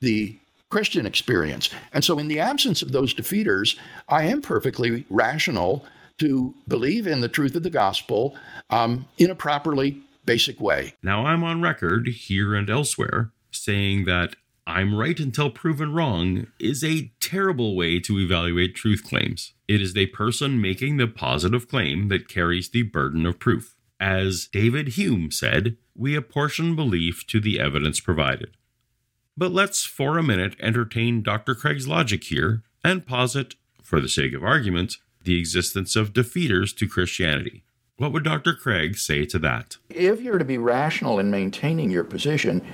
the 0.00 0.36
Christian 0.68 1.06
experience. 1.06 1.70
And 1.92 2.04
so, 2.04 2.18
in 2.18 2.28
the 2.28 2.40
absence 2.40 2.82
of 2.82 2.92
those 2.92 3.14
defeaters, 3.14 3.78
I 4.08 4.24
am 4.24 4.42
perfectly 4.42 5.06
rational 5.08 5.84
to 6.22 6.54
believe 6.68 7.08
in 7.08 7.20
the 7.20 7.28
truth 7.28 7.56
of 7.56 7.64
the 7.64 7.70
gospel 7.70 8.36
um, 8.70 9.06
in 9.18 9.28
a 9.28 9.34
properly 9.34 10.00
basic 10.24 10.60
way. 10.60 10.94
Now, 11.02 11.26
I'm 11.26 11.42
on 11.42 11.62
record 11.62 12.06
here 12.06 12.54
and 12.54 12.70
elsewhere 12.70 13.32
saying 13.50 14.04
that 14.04 14.36
I'm 14.64 14.94
right 14.94 15.18
until 15.18 15.50
proven 15.50 15.92
wrong 15.92 16.46
is 16.60 16.84
a 16.84 17.10
terrible 17.18 17.74
way 17.74 17.98
to 17.98 18.20
evaluate 18.20 18.76
truth 18.76 19.02
claims. 19.02 19.52
It 19.66 19.82
is 19.82 19.94
the 19.94 20.06
person 20.06 20.60
making 20.60 20.96
the 20.96 21.08
positive 21.08 21.68
claim 21.68 22.06
that 22.08 22.28
carries 22.28 22.70
the 22.70 22.82
burden 22.82 23.26
of 23.26 23.40
proof. 23.40 23.74
As 23.98 24.46
David 24.46 24.88
Hume 24.88 25.32
said, 25.32 25.76
we 25.96 26.14
apportion 26.14 26.76
belief 26.76 27.26
to 27.26 27.40
the 27.40 27.58
evidence 27.58 27.98
provided. 27.98 28.56
But 29.36 29.50
let's 29.50 29.84
for 29.84 30.18
a 30.18 30.22
minute 30.22 30.54
entertain 30.60 31.22
Dr. 31.22 31.56
Craig's 31.56 31.88
logic 31.88 32.22
here 32.24 32.62
and 32.84 33.04
posit, 33.04 33.56
for 33.82 34.00
the 34.00 34.08
sake 34.08 34.34
of 34.34 34.44
argument, 34.44 34.98
the 35.24 35.38
existence 35.38 35.96
of 35.96 36.12
defeaters 36.12 36.76
to 36.76 36.88
Christianity. 36.88 37.64
What 37.96 38.12
would 38.12 38.24
Dr. 38.24 38.54
Craig 38.54 38.96
say 38.96 39.26
to 39.26 39.38
that? 39.40 39.76
If 39.90 40.20
you're 40.20 40.38
to 40.38 40.44
be 40.44 40.58
rational 40.58 41.18
in 41.18 41.30
maintaining 41.30 41.90
your 41.90 42.04
position, 42.04 42.64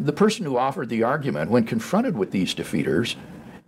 the 0.00 0.12
person 0.12 0.44
who 0.44 0.56
offered 0.56 0.88
the 0.88 1.02
argument, 1.02 1.50
when 1.50 1.64
confronted 1.64 2.16
with 2.16 2.30
these 2.30 2.54
defeaters, 2.54 3.16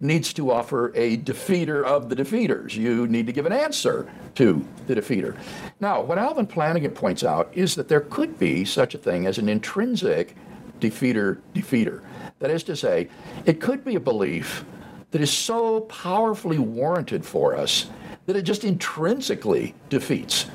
needs 0.01 0.33
to 0.33 0.51
offer 0.51 0.93
a 0.95 1.19
defeater 1.19 1.85
of 1.85 2.09
the 2.09 2.17
defeaters. 2.17 2.75
You 2.75 3.07
need 3.07 3.27
to 3.27 3.33
give 3.33 3.45
an 3.45 3.53
answer 3.53 4.11
to 4.37 4.67
the 4.87 4.95
defeater. 4.95 5.37
Now, 5.79 6.01
what 6.01 6.19
Alvin 6.19 6.47
Plantinga 6.47 6.95
points 6.95 7.23
out 7.23 7.51
is 7.53 7.75
that 7.75 7.89
there 7.89 8.01
could 8.01 8.39
be 8.39 8.65
such 8.65 8.95
a 8.95 8.99
thing 8.99 9.27
as 9.27 9.37
an 9.37 9.49
intrinsic 9.49 10.37
defeater 10.81 11.41
defeater. 11.55 12.01
That 12.39 12.51
is 12.51 12.63
to 12.65 12.77
say, 12.77 13.09
it 13.45 13.61
could 13.61 13.85
be 13.85 13.97
a 13.97 14.01
belief 14.01 14.65
that 15.11 15.21
is 15.21 15.31
so 15.31 15.83
powerfully 15.83 16.59
warranted 16.59 17.27
for 17.27 17.55
us 17.55 17.91
that 18.27 18.37
it 18.37 18.43
just 18.43 18.65
intrinsically 18.65 19.75
defeats 19.89 20.47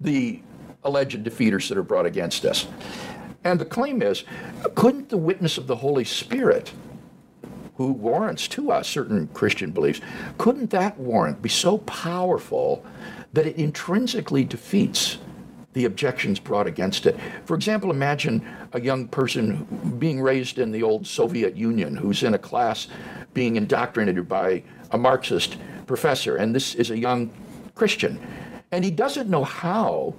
the 0.00 0.40
alleged 0.84 1.22
defeaters 1.24 1.68
that 1.68 1.78
are 1.78 1.82
brought 1.82 2.06
against 2.06 2.44
us. 2.44 2.66
And 3.42 3.60
the 3.60 3.64
claim 3.64 4.02
is 4.02 4.24
couldn't 4.74 5.08
the 5.08 5.16
witness 5.16 5.58
of 5.58 5.66
the 5.66 5.76
Holy 5.76 6.04
Spirit, 6.04 6.72
who 7.76 7.92
warrants 7.92 8.48
to 8.48 8.70
us 8.70 8.88
certain 8.88 9.26
Christian 9.28 9.70
beliefs, 9.70 10.00
couldn't 10.38 10.70
that 10.70 10.98
warrant 10.98 11.42
be 11.42 11.48
so 11.48 11.78
powerful 11.78 12.84
that 13.32 13.46
it 13.46 13.56
intrinsically 13.56 14.44
defeats 14.44 15.18
the 15.72 15.86
objections 15.86 16.38
brought 16.38 16.66
against 16.66 17.04
it? 17.04 17.18
For 17.44 17.54
example, 17.54 17.90
imagine 17.90 18.46
a 18.72 18.80
young 18.80 19.08
person 19.08 19.96
being 19.98 20.20
raised 20.20 20.58
in 20.58 20.70
the 20.70 20.82
old 20.82 21.06
Soviet 21.06 21.56
Union 21.56 21.96
who's 21.96 22.22
in 22.22 22.34
a 22.34 22.38
class 22.38 22.86
being 23.34 23.56
indoctrinated 23.56 24.28
by 24.28 24.62
a 24.92 24.98
Marxist 24.98 25.56
professor, 25.86 26.36
and 26.36 26.54
this 26.54 26.74
is 26.74 26.90
a 26.90 26.98
young 26.98 27.30
Christian. 27.74 28.20
And 28.72 28.84
he 28.84 28.90
doesn't 28.90 29.28
know 29.28 29.44
how 29.44 30.14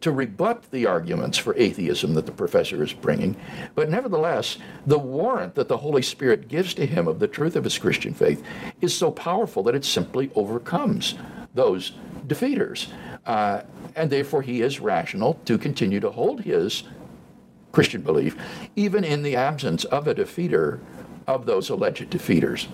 to 0.00 0.12
rebut 0.12 0.70
the 0.70 0.86
arguments 0.86 1.38
for 1.38 1.56
atheism 1.56 2.14
that 2.14 2.26
the 2.26 2.32
professor 2.32 2.82
is 2.82 2.92
bringing. 2.92 3.36
But 3.74 3.90
nevertheless, 3.90 4.58
the 4.86 4.98
warrant 4.98 5.56
that 5.56 5.68
the 5.68 5.76
Holy 5.76 6.02
Spirit 6.02 6.48
gives 6.48 6.72
to 6.74 6.86
him 6.86 7.08
of 7.08 7.18
the 7.18 7.26
truth 7.26 7.56
of 7.56 7.64
his 7.64 7.78
Christian 7.78 8.14
faith 8.14 8.44
is 8.80 8.96
so 8.96 9.10
powerful 9.10 9.62
that 9.64 9.74
it 9.74 9.84
simply 9.84 10.30
overcomes 10.34 11.16
those 11.54 11.92
defeaters. 12.26 12.88
Uh, 13.26 13.62
and 13.96 14.08
therefore, 14.10 14.42
he 14.42 14.62
is 14.62 14.78
rational 14.78 15.34
to 15.44 15.58
continue 15.58 15.98
to 16.00 16.10
hold 16.10 16.42
his 16.42 16.84
Christian 17.72 18.02
belief, 18.02 18.36
even 18.76 19.04
in 19.04 19.22
the 19.22 19.36
absence 19.36 19.84
of 19.84 20.06
a 20.06 20.14
defeater 20.14 20.78
of 21.26 21.44
those 21.44 21.68
alleged 21.70 22.08
defeaters. 22.08 22.68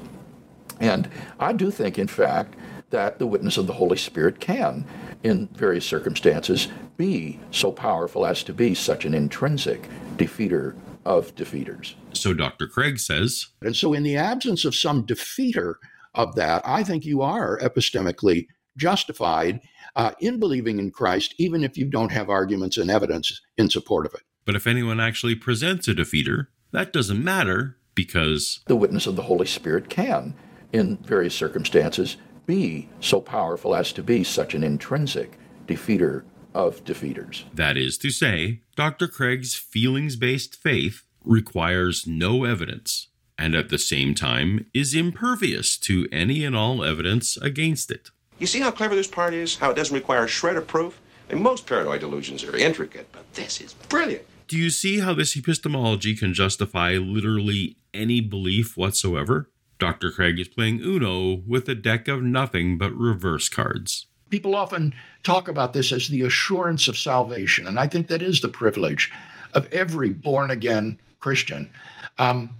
And 0.80 1.08
I 1.38 1.52
do 1.52 1.70
think, 1.70 1.98
in 1.98 2.08
fact, 2.08 2.54
that 2.90 3.18
the 3.18 3.26
witness 3.26 3.56
of 3.56 3.66
the 3.66 3.72
Holy 3.72 3.96
Spirit 3.96 4.40
can, 4.40 4.86
in 5.22 5.48
various 5.48 5.84
circumstances, 5.84 6.68
be 6.96 7.40
so 7.50 7.72
powerful 7.72 8.24
as 8.26 8.42
to 8.44 8.52
be 8.52 8.74
such 8.74 9.04
an 9.04 9.14
intrinsic 9.14 9.88
defeater 10.16 10.76
of 11.04 11.34
defeaters. 11.34 11.94
So 12.12 12.34
Dr. 12.34 12.66
Craig 12.66 12.98
says. 12.98 13.48
And 13.62 13.74
so, 13.74 13.92
in 13.92 14.02
the 14.02 14.16
absence 14.16 14.64
of 14.64 14.74
some 14.74 15.04
defeater 15.04 15.74
of 16.14 16.34
that, 16.36 16.62
I 16.64 16.84
think 16.84 17.04
you 17.04 17.22
are 17.22 17.58
epistemically 17.58 18.46
justified 18.76 19.60
uh, 19.96 20.12
in 20.20 20.38
believing 20.38 20.78
in 20.78 20.90
Christ, 20.90 21.34
even 21.38 21.62
if 21.64 21.76
you 21.76 21.86
don't 21.86 22.12
have 22.12 22.30
arguments 22.30 22.76
and 22.76 22.90
evidence 22.90 23.40
in 23.56 23.70
support 23.70 24.06
of 24.06 24.14
it. 24.14 24.22
But 24.44 24.56
if 24.56 24.66
anyone 24.66 25.00
actually 25.00 25.34
presents 25.34 25.88
a 25.88 25.94
defeater, 25.94 26.48
that 26.72 26.92
doesn't 26.92 27.22
matter 27.22 27.76
because 27.94 28.60
the 28.66 28.76
witness 28.76 29.06
of 29.06 29.16
the 29.16 29.22
Holy 29.22 29.46
Spirit 29.46 29.88
can, 29.88 30.34
in 30.74 30.96
various 30.98 31.34
circumstances, 31.34 32.16
be 32.46 32.88
so 33.00 33.20
powerful 33.20 33.74
as 33.76 33.92
to 33.92 34.02
be 34.02 34.24
such 34.24 34.54
an 34.54 34.64
intrinsic 34.64 35.38
defeater 35.66 36.24
of 36.52 36.84
defeaters. 36.84 37.44
That 37.54 37.76
is 37.76 37.96
to 37.98 38.10
say, 38.10 38.60
Dr. 38.74 39.06
Craig's 39.06 39.54
feelings 39.54 40.16
based 40.16 40.56
faith 40.56 41.04
requires 41.24 42.06
no 42.06 42.44
evidence, 42.44 43.08
and 43.38 43.54
at 43.54 43.68
the 43.68 43.78
same 43.78 44.14
time 44.14 44.66
is 44.74 44.94
impervious 44.94 45.78
to 45.78 46.08
any 46.10 46.44
and 46.44 46.56
all 46.56 46.84
evidence 46.84 47.36
against 47.36 47.90
it. 47.90 48.10
You 48.40 48.48
see 48.48 48.60
how 48.60 48.72
clever 48.72 48.96
this 48.96 49.06
part 49.06 49.32
is? 49.32 49.56
How 49.56 49.70
it 49.70 49.76
doesn't 49.76 49.94
require 49.94 50.24
a 50.24 50.28
shred 50.28 50.56
of 50.56 50.66
proof? 50.66 51.00
And 51.30 51.40
most 51.40 51.66
paranoid 51.66 52.00
delusions 52.00 52.42
are 52.44 52.56
intricate, 52.56 53.10
but 53.12 53.32
this 53.34 53.60
is 53.60 53.74
brilliant. 53.88 54.24
Do 54.48 54.58
you 54.58 54.70
see 54.70 54.98
how 54.98 55.14
this 55.14 55.36
epistemology 55.36 56.14
can 56.16 56.34
justify 56.34 56.96
literally 56.96 57.76
any 57.94 58.20
belief 58.20 58.76
whatsoever? 58.76 59.48
Dr. 59.78 60.10
Craig 60.10 60.38
is 60.38 60.48
playing 60.48 60.80
Uno 60.80 61.42
with 61.46 61.68
a 61.68 61.74
deck 61.74 62.08
of 62.08 62.22
nothing 62.22 62.78
but 62.78 62.92
reverse 62.92 63.48
cards. 63.48 64.06
People 64.30 64.54
often 64.54 64.94
talk 65.22 65.48
about 65.48 65.72
this 65.72 65.92
as 65.92 66.08
the 66.08 66.22
assurance 66.22 66.88
of 66.88 66.96
salvation, 66.96 67.66
and 67.66 67.78
I 67.78 67.86
think 67.86 68.08
that 68.08 68.22
is 68.22 68.40
the 68.40 68.48
privilege 68.48 69.12
of 69.52 69.72
every 69.72 70.10
born 70.10 70.50
again 70.50 70.98
Christian. 71.20 71.70
Um, 72.18 72.50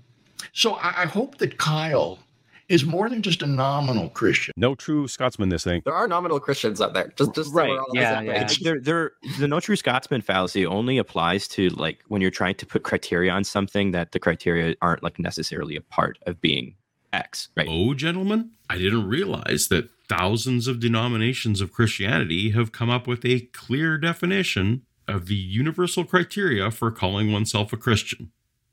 so 0.53 0.74
I, 0.74 1.03
I 1.03 1.07
hope 1.07 1.39
that 1.39 1.59
Kyle 1.59 2.19
is 2.69 2.85
more 2.85 3.09
than 3.09 3.23
just 3.23 3.43
a 3.43 3.47
nominal 3.47 4.09
Christian. 4.09 4.53
No 4.57 4.74
true 4.74 5.07
Scotsman, 5.07 5.51
this 5.51 5.65
thing. 5.65 5.82
There 5.85 5.95
are 5.95 6.09
nominal 6.09 6.41
Christians 6.41 6.81
out 6.81 6.95
there. 6.95 7.12
Just, 7.16 7.35
just 7.35 7.53
right. 7.53 7.69
So 7.69 7.86
yeah, 7.93 8.20
yeah. 8.23 8.49
They're, 8.62 8.81
they're, 8.81 9.12
the 9.39 9.49
no 9.49 9.61
true 9.61 9.77
Scotsman 9.77 10.23
fallacy 10.23 10.65
only 10.65 10.97
applies 10.99 11.47
to 11.49 11.69
like 11.70 11.99
when 12.09 12.23
you're 12.23 12.31
trying 12.31 12.55
to 12.57 12.66
put 12.66 12.82
criteria 12.82 13.31
on 13.32 13.45
something 13.45 13.91
that 13.91 14.12
the 14.12 14.19
criteria 14.19 14.74
aren't 14.81 15.03
like 15.03 15.19
necessarily 15.19 15.77
a 15.77 15.82
part 15.82 16.19
of 16.27 16.41
being 16.41 16.74
X, 17.15 17.49
right? 17.57 17.66
Oh, 17.69 17.95
gentlemen, 17.95 18.51
I 18.69 18.78
didn't 18.78 19.09
realize 19.09 19.69
that 19.69 19.91
thousands 20.09 20.66
of 20.66 20.81
denominations 20.81 21.61
of 21.61 21.73
Christianity 21.73 22.51
have 22.51 22.73
come 22.73 22.91
up 22.91 23.07
with 23.07 23.24
a 23.24 23.41
clear 23.53 23.97
definition 23.99 24.82
of 25.07 25.27
the 25.27 25.35
universal 25.35 26.05
criteria 26.05 26.70
for 26.70 26.91
calling 26.91 27.32
oneself 27.32 27.73
a 27.73 27.77
Christian. 27.77 28.32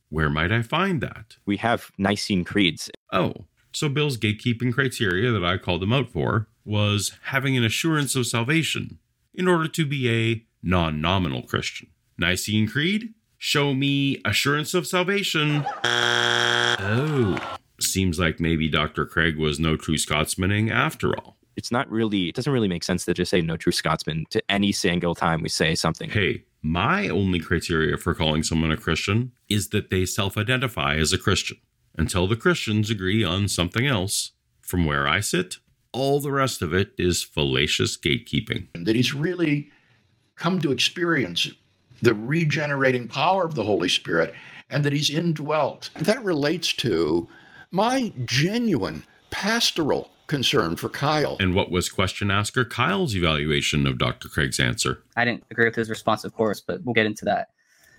Where 0.09 0.29
might 0.29 0.51
I 0.51 0.61
find 0.61 1.01
that? 1.01 1.37
We 1.45 1.57
have 1.57 1.91
Nicene 1.97 2.43
creeds. 2.43 2.89
Oh, 3.13 3.33
so 3.71 3.87
Bill's 3.87 4.17
gatekeeping 4.17 4.73
criteria 4.73 5.31
that 5.31 5.45
I 5.45 5.57
called 5.57 5.83
him 5.83 5.93
out 5.93 6.09
for 6.09 6.47
was 6.65 7.13
having 7.23 7.55
an 7.57 7.63
assurance 7.63 8.15
of 8.15 8.27
salvation 8.27 8.99
in 9.33 9.47
order 9.47 9.67
to 9.69 9.85
be 9.85 10.09
a 10.09 10.45
non 10.61 10.99
nominal 10.99 11.43
Christian. 11.43 11.87
Nicene 12.17 12.67
Creed? 12.67 13.13
Show 13.37 13.73
me 13.73 14.21
assurance 14.25 14.73
of 14.73 14.87
salvation. 14.87 15.65
Oh, 16.83 17.59
seems 17.83 18.19
like 18.19 18.39
maybe 18.39 18.69
Dr. 18.69 19.05
Craig 19.05 19.37
was 19.37 19.59
no 19.59 19.75
true 19.75 19.97
Scotsmaning 19.97 20.71
after 20.71 21.15
all. 21.17 21.37
It's 21.55 21.71
not 21.71 21.89
really, 21.91 22.29
it 22.29 22.35
doesn't 22.35 22.53
really 22.53 22.67
make 22.67 22.83
sense 22.83 23.05
to 23.05 23.13
just 23.13 23.29
say 23.29 23.41
no 23.41 23.57
true 23.57 23.71
Scotsman 23.71 24.25
to 24.29 24.41
any 24.49 24.71
single 24.71 25.15
time 25.15 25.41
we 25.41 25.49
say 25.49 25.75
something. 25.75 26.09
Hey, 26.09 26.45
my 26.61 27.09
only 27.09 27.39
criteria 27.39 27.97
for 27.97 28.13
calling 28.13 28.43
someone 28.43 28.71
a 28.71 28.77
Christian 28.77 29.31
is 29.49 29.69
that 29.69 29.89
they 29.89 30.05
self 30.05 30.37
identify 30.37 30.95
as 30.95 31.11
a 31.11 31.17
Christian. 31.17 31.57
Until 31.97 32.27
the 32.27 32.37
Christians 32.37 32.89
agree 32.89 33.23
on 33.23 33.47
something 33.47 33.85
else, 33.85 34.31
from 34.61 34.85
where 34.85 35.07
I 35.07 35.19
sit, 35.19 35.57
all 35.91 36.21
the 36.21 36.31
rest 36.31 36.61
of 36.61 36.73
it 36.73 36.93
is 36.97 37.23
fallacious 37.23 37.97
gatekeeping. 37.97 38.67
That 38.73 38.95
he's 38.95 39.13
really 39.13 39.69
come 40.35 40.61
to 40.61 40.71
experience 40.71 41.49
the 42.01 42.13
regenerating 42.13 43.07
power 43.07 43.45
of 43.45 43.55
the 43.55 43.63
Holy 43.63 43.89
Spirit 43.89 44.33
and 44.69 44.83
that 44.85 44.93
he's 44.93 45.09
indwelt. 45.09 45.89
That 45.95 46.23
relates 46.23 46.73
to 46.73 47.27
my 47.71 48.11
genuine 48.25 49.03
pastoral 49.29 50.11
concern 50.27 50.75
for 50.75 50.89
Kyle. 50.89 51.37
And 51.39 51.55
what 51.55 51.71
was 51.71 51.89
question 51.89 52.29
asker 52.29 52.63
Kyle's 52.65 53.15
evaluation 53.15 53.87
of 53.87 53.97
Dr. 53.97 54.29
Craig's 54.29 54.59
answer? 54.59 55.03
I 55.15 55.25
didn't 55.25 55.43
agree 55.49 55.65
with 55.65 55.75
his 55.75 55.89
response, 55.89 56.23
of 56.23 56.33
course, 56.33 56.61
but 56.61 56.83
we'll 56.83 56.93
get 56.93 57.05
into 57.05 57.25
that. 57.25 57.49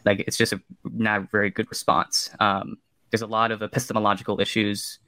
Like, 0.05 0.21
it's 0.21 0.37
just 0.37 0.53
a 0.53 0.61
not 0.85 1.31
very 1.31 1.51
good 1.51 1.69
response. 1.71 2.31
Um, 2.41 2.77
there's 3.11 3.23
a 3.23 3.27
lot 3.27 3.51
of 3.51 3.63
epistemological 3.63 4.41
issues, 4.41 4.99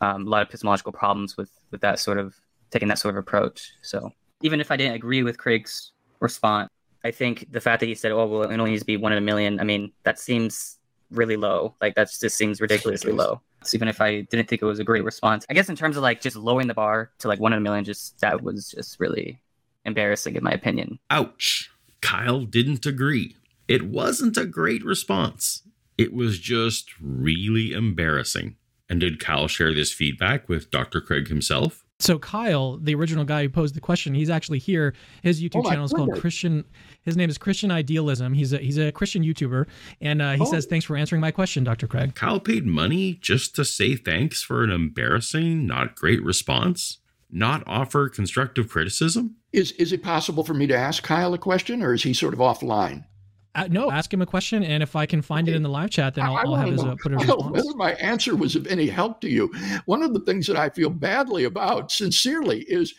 um, 0.00 0.26
a 0.26 0.30
lot 0.30 0.42
of 0.42 0.48
epistemological 0.48 0.92
problems 0.92 1.36
with 1.36 1.50
with 1.70 1.80
that 1.80 1.98
sort 1.98 2.18
of 2.18 2.34
taking 2.70 2.88
that 2.88 2.98
sort 2.98 3.14
of 3.14 3.18
approach. 3.18 3.72
So 3.82 4.10
even 4.42 4.60
if 4.60 4.70
I 4.70 4.76
didn't 4.76 4.94
agree 4.94 5.22
with 5.22 5.38
Craig's 5.38 5.92
response, 6.20 6.68
I 7.04 7.10
think 7.10 7.46
the 7.52 7.60
fact 7.60 7.80
that 7.80 7.86
he 7.86 7.94
said, 7.94 8.12
"Oh, 8.12 8.26
well, 8.26 8.42
it 8.42 8.58
only 8.58 8.70
needs 8.72 8.82
to 8.82 8.86
be 8.86 8.96
one 8.96 9.12
in 9.12 9.18
a 9.18 9.20
million, 9.20 9.60
I 9.60 9.64
mean, 9.64 9.92
that 10.02 10.18
seems 10.18 10.78
really 11.10 11.36
low. 11.36 11.74
Like 11.80 11.94
that 11.94 12.10
just 12.10 12.36
seems 12.36 12.60
ridiculously 12.60 13.12
low. 13.12 13.40
Even 13.72 13.88
if 13.88 14.00
I 14.00 14.22
didn't 14.22 14.48
think 14.48 14.60
it 14.60 14.66
was 14.66 14.80
a 14.80 14.84
great 14.84 15.04
response, 15.04 15.46
I 15.48 15.54
guess 15.54 15.68
in 15.68 15.76
terms 15.76 15.96
of 15.96 16.02
like 16.02 16.20
just 16.20 16.36
lowering 16.36 16.66
the 16.66 16.74
bar 16.74 17.10
to 17.20 17.28
like 17.28 17.38
one 17.38 17.52
in 17.52 17.58
a 17.58 17.62
million, 17.62 17.84
just 17.84 18.18
that 18.20 18.42
was 18.42 18.72
just 18.72 18.98
really 18.98 19.40
embarrassing 19.84 20.34
in 20.34 20.42
my 20.42 20.50
opinion. 20.50 20.98
Ouch. 21.10 21.70
Kyle 22.00 22.44
didn't 22.44 22.84
agree. 22.84 23.36
It 23.68 23.88
wasn't 23.88 24.36
a 24.36 24.44
great 24.44 24.84
response. 24.84 25.62
It 25.96 26.12
was 26.12 26.38
just 26.38 26.90
really 27.00 27.72
embarrassing. 27.72 28.56
And 28.90 29.00
did 29.00 29.20
Kyle 29.20 29.48
share 29.48 29.72
this 29.72 29.92
feedback 29.92 30.48
with 30.48 30.70
Dr. 30.70 31.00
Craig 31.00 31.28
himself? 31.28 31.83
So 32.00 32.18
Kyle, 32.18 32.76
the 32.78 32.94
original 32.94 33.24
guy 33.24 33.42
who 33.44 33.48
posed 33.48 33.74
the 33.76 33.80
question, 33.80 34.14
he's 34.14 34.28
actually 34.28 34.58
here. 34.58 34.94
His 35.22 35.40
YouTube 35.42 35.62
Oh 35.64 35.68
channel 35.68 35.84
is 35.84 35.92
called. 35.92 36.12
Christian. 36.20 36.64
His 37.02 37.16
name 37.16 37.30
is 37.30 37.38
Christian 37.38 37.70
Idealism. 37.70 38.34
He's 38.34 38.52
a 38.52 38.58
he's 38.58 38.78
a 38.78 38.90
Christian 38.90 39.22
YouTuber, 39.22 39.66
and 40.00 40.20
uh, 40.20 40.32
he 40.32 40.40
Oh. 40.42 40.44
says 40.44 40.66
thanks 40.66 40.84
for 40.84 40.96
answering 40.96 41.20
my 41.20 41.30
question, 41.30 41.62
Dr. 41.62 41.86
Craig. 41.86 42.14
Kyle 42.14 42.40
paid 42.40 42.66
money 42.66 43.14
just 43.22 43.54
to 43.56 43.64
say 43.64 43.94
thanks 43.94 44.42
for 44.42 44.64
an 44.64 44.70
embarrassing, 44.70 45.66
not 45.66 45.94
great 45.94 46.22
response? 46.22 46.98
Not 47.30 47.62
offer 47.66 48.08
constructive 48.08 48.68
criticism? 48.68 49.36
Is 49.52 49.72
is 49.72 49.92
it 49.92 50.02
possible 50.02 50.42
for 50.44 50.54
me 50.54 50.66
to 50.66 50.76
ask 50.76 51.02
Kyle 51.04 51.32
a 51.32 51.38
question, 51.38 51.80
or 51.82 51.94
is 51.94 52.02
he 52.02 52.12
sort 52.12 52.34
of 52.34 52.40
offline? 52.40 53.04
Uh, 53.54 53.68
no, 53.70 53.90
ask 53.90 54.12
him 54.12 54.20
a 54.20 54.26
question, 54.26 54.64
and 54.64 54.82
if 54.82 54.96
I 54.96 55.06
can 55.06 55.22
find 55.22 55.48
it 55.48 55.54
in 55.54 55.62
the 55.62 55.68
live 55.68 55.90
chat, 55.90 56.14
then 56.14 56.24
I'll, 56.24 56.36
I'll 56.36 56.54
have 56.56 56.70
his 56.70 56.82
uh, 56.82 56.96
put 57.00 57.12
a 57.12 57.16
response. 57.18 57.52
whether 57.52 57.76
my 57.76 57.92
answer 57.94 58.34
was 58.34 58.56
of 58.56 58.66
any 58.66 58.86
help 58.86 59.20
to 59.20 59.28
you. 59.28 59.52
One 59.86 60.02
of 60.02 60.12
the 60.12 60.20
things 60.20 60.46
that 60.48 60.56
I 60.56 60.68
feel 60.70 60.90
badly 60.90 61.44
about, 61.44 61.92
sincerely, 61.92 62.62
is 62.62 62.94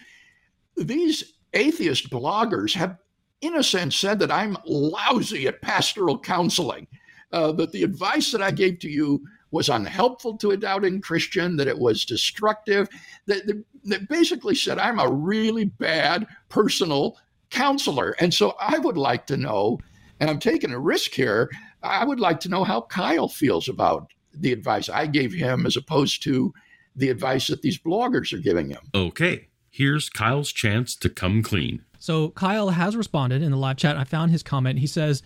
these 0.77 1.34
atheist 1.53 2.10
bloggers 2.10 2.73
have, 2.73 2.98
in 3.41 3.57
a 3.57 3.64
sense, 3.64 3.98
said 3.98 4.19
that 4.19 4.32
I'm 4.32 4.57
lousy 4.65 5.48
at 5.48 5.61
pastoral 5.61 6.18
counseling, 6.18 6.88
uh, 7.34 7.52
that 7.53 7.73
the 7.73 7.84
advice 7.84 8.32
that 8.32 8.41
I 8.41 8.52
gave 8.52 8.80
to 8.80 8.90
you 8.90 9.26
was 9.52 9.69
unhelpful 9.69 10.38
to 10.38 10.52
a 10.52 10.57
doubting 10.57 11.02
Christian, 11.02 11.56
that 11.57 11.68
it 11.68 11.77
was 11.77 12.06
destructive, 12.06 12.90
that, 13.26 13.45
that, 13.48 13.64
that 13.86 14.10
basically 14.10 14.56
said 14.56 14.80
I'm 14.80 14.99
a 14.99 15.10
really 15.10 15.65
bad 15.65 16.27
personal 16.49 17.18
counselor. 17.49 18.15
And 18.19 18.34
so 18.34 18.56
I 18.60 18.80
would 18.80 18.98
like 18.98 19.26
to 19.27 19.38
know, 19.38 19.80
and 20.20 20.30
I'm 20.30 20.40
taking 20.40 20.72
a 20.72 20.80
risk 20.80 21.12
here, 21.12 21.50
I 21.84 22.06
would 22.06 22.20
like 22.20 22.40
to 22.42 22.50
know 22.50 22.64
how 22.64 22.82
Kyle 22.82 23.28
feels 23.28 23.68
about 23.70 24.12
the 24.34 24.52
advice 24.52 24.90
I 24.90 25.08
gave 25.08 25.34
him 25.34 25.66
as 25.66 25.78
opposed 25.78 26.24
to 26.24 26.54
the 26.96 27.10
advice 27.10 27.48
that 27.48 27.62
these 27.62 27.78
bloggers 27.78 28.34
are 28.34 28.42
giving 28.42 28.70
him. 28.70 28.80
Okay, 28.94 29.48
here's 29.70 30.10
Kyle's 30.10 30.52
chance 30.52 30.96
to 30.98 31.10
come 31.10 31.44
clean. 31.44 31.84
So 32.00 32.30
Kyle 32.30 32.70
has 32.70 32.96
responded 32.96 33.42
in 33.42 33.52
the 33.52 33.58
live 33.58 33.78
chat. 33.78 33.98
I 33.98 34.04
found 34.04 34.32
his 34.32 34.44
comment. 34.44 34.80
He 34.80 34.88
says, 34.88 35.24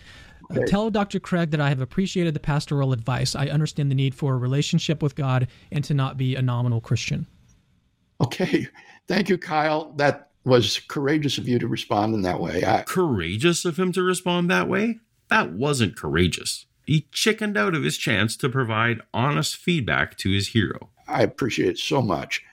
uh, 0.49 0.59
"Tell 0.65 0.89
Dr. 0.89 1.19
Craig 1.19 1.51
that 1.51 1.61
I 1.61 1.69
have 1.69 1.81
appreciated 1.81 2.33
the 2.33 2.39
pastoral 2.39 2.93
advice. 2.93 3.35
I 3.35 3.47
understand 3.47 3.91
the 3.91 3.95
need 3.95 4.15
for 4.15 4.33
a 4.33 4.37
relationship 4.37 5.03
with 5.03 5.15
God 5.15 5.47
and 5.71 5.83
to 5.83 5.93
not 5.93 6.17
be 6.17 6.35
a 6.35 6.41
nominal 6.41 6.81
Christian." 6.81 7.27
Okay, 8.21 8.67
thank 9.07 9.29
you, 9.29 9.37
Kyle. 9.37 9.93
That 9.93 10.28
was 10.45 10.79
courageous 10.87 11.37
of 11.37 11.47
you 11.47 11.59
to 11.59 11.67
respond 11.67 12.13
in 12.13 12.21
that 12.23 12.39
way. 12.39 12.63
I, 12.65 12.83
Courageous 12.83 13.65
of 13.65 13.77
him 13.77 13.91
to 13.93 14.01
respond 14.01 14.49
that 14.49 14.67
way? 14.67 14.99
That 15.29 15.51
wasn't 15.51 15.95
courageous. 15.95 16.65
He 16.85 17.07
chickened 17.11 17.55
out 17.57 17.75
of 17.75 17.83
his 17.83 17.97
chance 17.97 18.35
to 18.37 18.49
provide 18.49 19.01
honest 19.13 19.55
feedback 19.55 20.17
to 20.17 20.31
his 20.31 20.49
hero. 20.49 20.89
I 21.07 21.21
appreciate 21.23 21.69
it 21.69 21.77
so 21.77 22.01
much. 22.01 22.43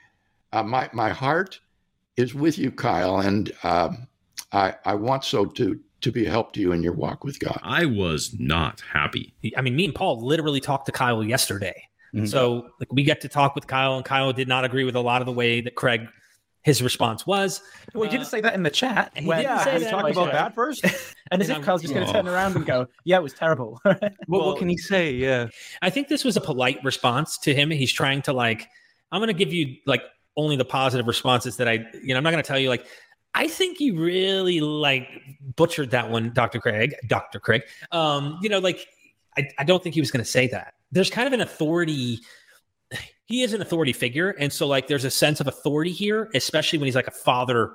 Uh, 0.53 0.63
my 0.63 0.91
my 0.93 1.11
heart 1.11 1.61
is 2.17 2.35
with 2.35 2.59
you, 2.59 2.71
Kyle, 2.71 3.19
and 3.19 3.51
um, 3.63 4.07
I 4.53 4.75
I 4.85 4.95
want 4.95 5.25
so 5.25 5.47
to 5.47 5.81
to 6.03 6.13
be 6.13 6.27
a 6.27 6.31
help 6.31 6.53
to 6.53 6.61
you 6.61 6.73
in 6.73 6.83
your 6.83 6.93
walk 6.93 7.25
with 7.25 7.39
God. 7.41 7.59
I 7.63 7.87
was 7.87 8.35
not 8.39 8.83
happy. 8.93 9.35
I 9.57 9.63
mean, 9.63 9.75
me 9.75 9.87
and 9.87 9.95
Paul 9.95 10.21
literally 10.25 10.61
talked 10.61 10.87
to 10.87 10.93
Kyle 10.93 11.25
yesterday. 11.25 11.89
Mhm. 12.15 12.29
So 12.29 12.69
like 12.79 12.93
we 12.93 13.03
get 13.03 13.23
to 13.23 13.29
talk 13.29 13.55
with 13.55 13.67
Kyle, 13.67 13.97
and 13.97 14.05
Kyle 14.05 14.33
did 14.33 14.49
not 14.49 14.65
agree 14.65 14.85
with 14.85 14.97
a 14.97 15.01
lot 15.01 15.23
of 15.23 15.27
the 15.27 15.33
way 15.33 15.61
that 15.63 15.75
Craig 15.75 16.07
his 16.67 16.83
response 16.83 17.25
was. 17.25 17.63
Well, 17.95 18.07
you 18.07 18.11
didn't 18.11 18.27
say 18.27 18.41
that 18.41 18.53
in 18.55 18.65
the 18.65 18.71
chat. 18.71 19.13
He 19.15 19.25
when- 19.25 19.39
didn't 19.39 19.61
say 19.61 19.73
when 19.75 19.83
that. 19.85 19.91
talked 19.91 20.15
Talk 20.15 20.29
about 20.29 20.33
that 20.33 20.55
first? 20.57 20.83
and 20.85 20.93
as 20.93 21.05
And 21.31 21.43
if 21.43 21.51
I'm- 21.51 21.63
Kyle's 21.63 21.83
just 21.83 21.95
going 21.95 22.05
to 22.05 22.13
turn 22.13 22.27
around 22.27 22.57
and 22.57 22.67
go, 22.67 22.89
"Yeah, 23.05 23.19
it 23.19 23.23
was 23.23 23.33
terrible." 23.33 23.81
What, 23.85 24.45
what 24.45 24.59
can 24.59 24.69
he 24.69 24.77
say? 24.77 25.13
Yeah. 25.13 25.47
I 25.81 25.91
think 25.91 26.09
this 26.09 26.25
was 26.25 26.37
a 26.37 26.41
polite 26.41 26.83
response 26.83 27.39
to 27.39 27.55
him. 27.55 27.71
He's 27.71 27.93
trying 27.93 28.21
to 28.23 28.33
like, 28.33 28.67
I'm 29.13 29.21
going 29.21 29.29
to 29.29 29.45
give 29.45 29.53
you 29.53 29.77
like 29.87 30.03
only 30.37 30.57
the 30.57 30.65
positive 30.65 31.07
responses 31.07 31.57
that 31.59 31.69
I, 31.69 31.87
you 32.03 32.09
know, 32.09 32.17
I'm 32.17 32.25
not 32.25 32.33
going 32.33 32.43
to 32.43 32.47
tell 32.49 32.59
you 32.59 32.69
like, 32.69 32.85
I 33.37 33.47
think 33.47 33.79
you 33.79 33.97
really 34.01 34.61
like 34.61 35.09
butchered 35.55 35.93
that 35.93 36.11
one, 36.11 36.33
Dr. 36.33 36.59
Craig, 36.59 36.97
Dr. 37.07 37.39
Craig. 37.39 37.63
Um, 37.93 38.41
you 38.43 38.49
know, 38.49 38.59
like, 38.59 38.85
I, 39.39 39.49
I 39.59 39.63
don't 39.63 39.81
think 39.85 39.95
he 39.95 40.01
was 40.01 40.11
going 40.11 40.25
to 40.25 40.29
say 40.31 40.49
that. 40.49 40.75
There's 40.91 41.11
kind 41.11 41.29
of 41.29 41.33
an 41.33 41.41
authority. 41.43 42.19
He 43.27 43.43
is 43.43 43.53
an 43.53 43.61
authority 43.61 43.93
figure. 43.93 44.31
And 44.31 44.53
so, 44.53 44.67
like, 44.67 44.87
there's 44.87 45.05
a 45.05 45.11
sense 45.11 45.41
of 45.41 45.47
authority 45.49 45.93
here, 45.93 46.31
especially 46.35 46.79
when 46.79 46.87
he's 46.87 46.95
like 46.95 47.09
a 47.09 47.13
father 47.13 47.75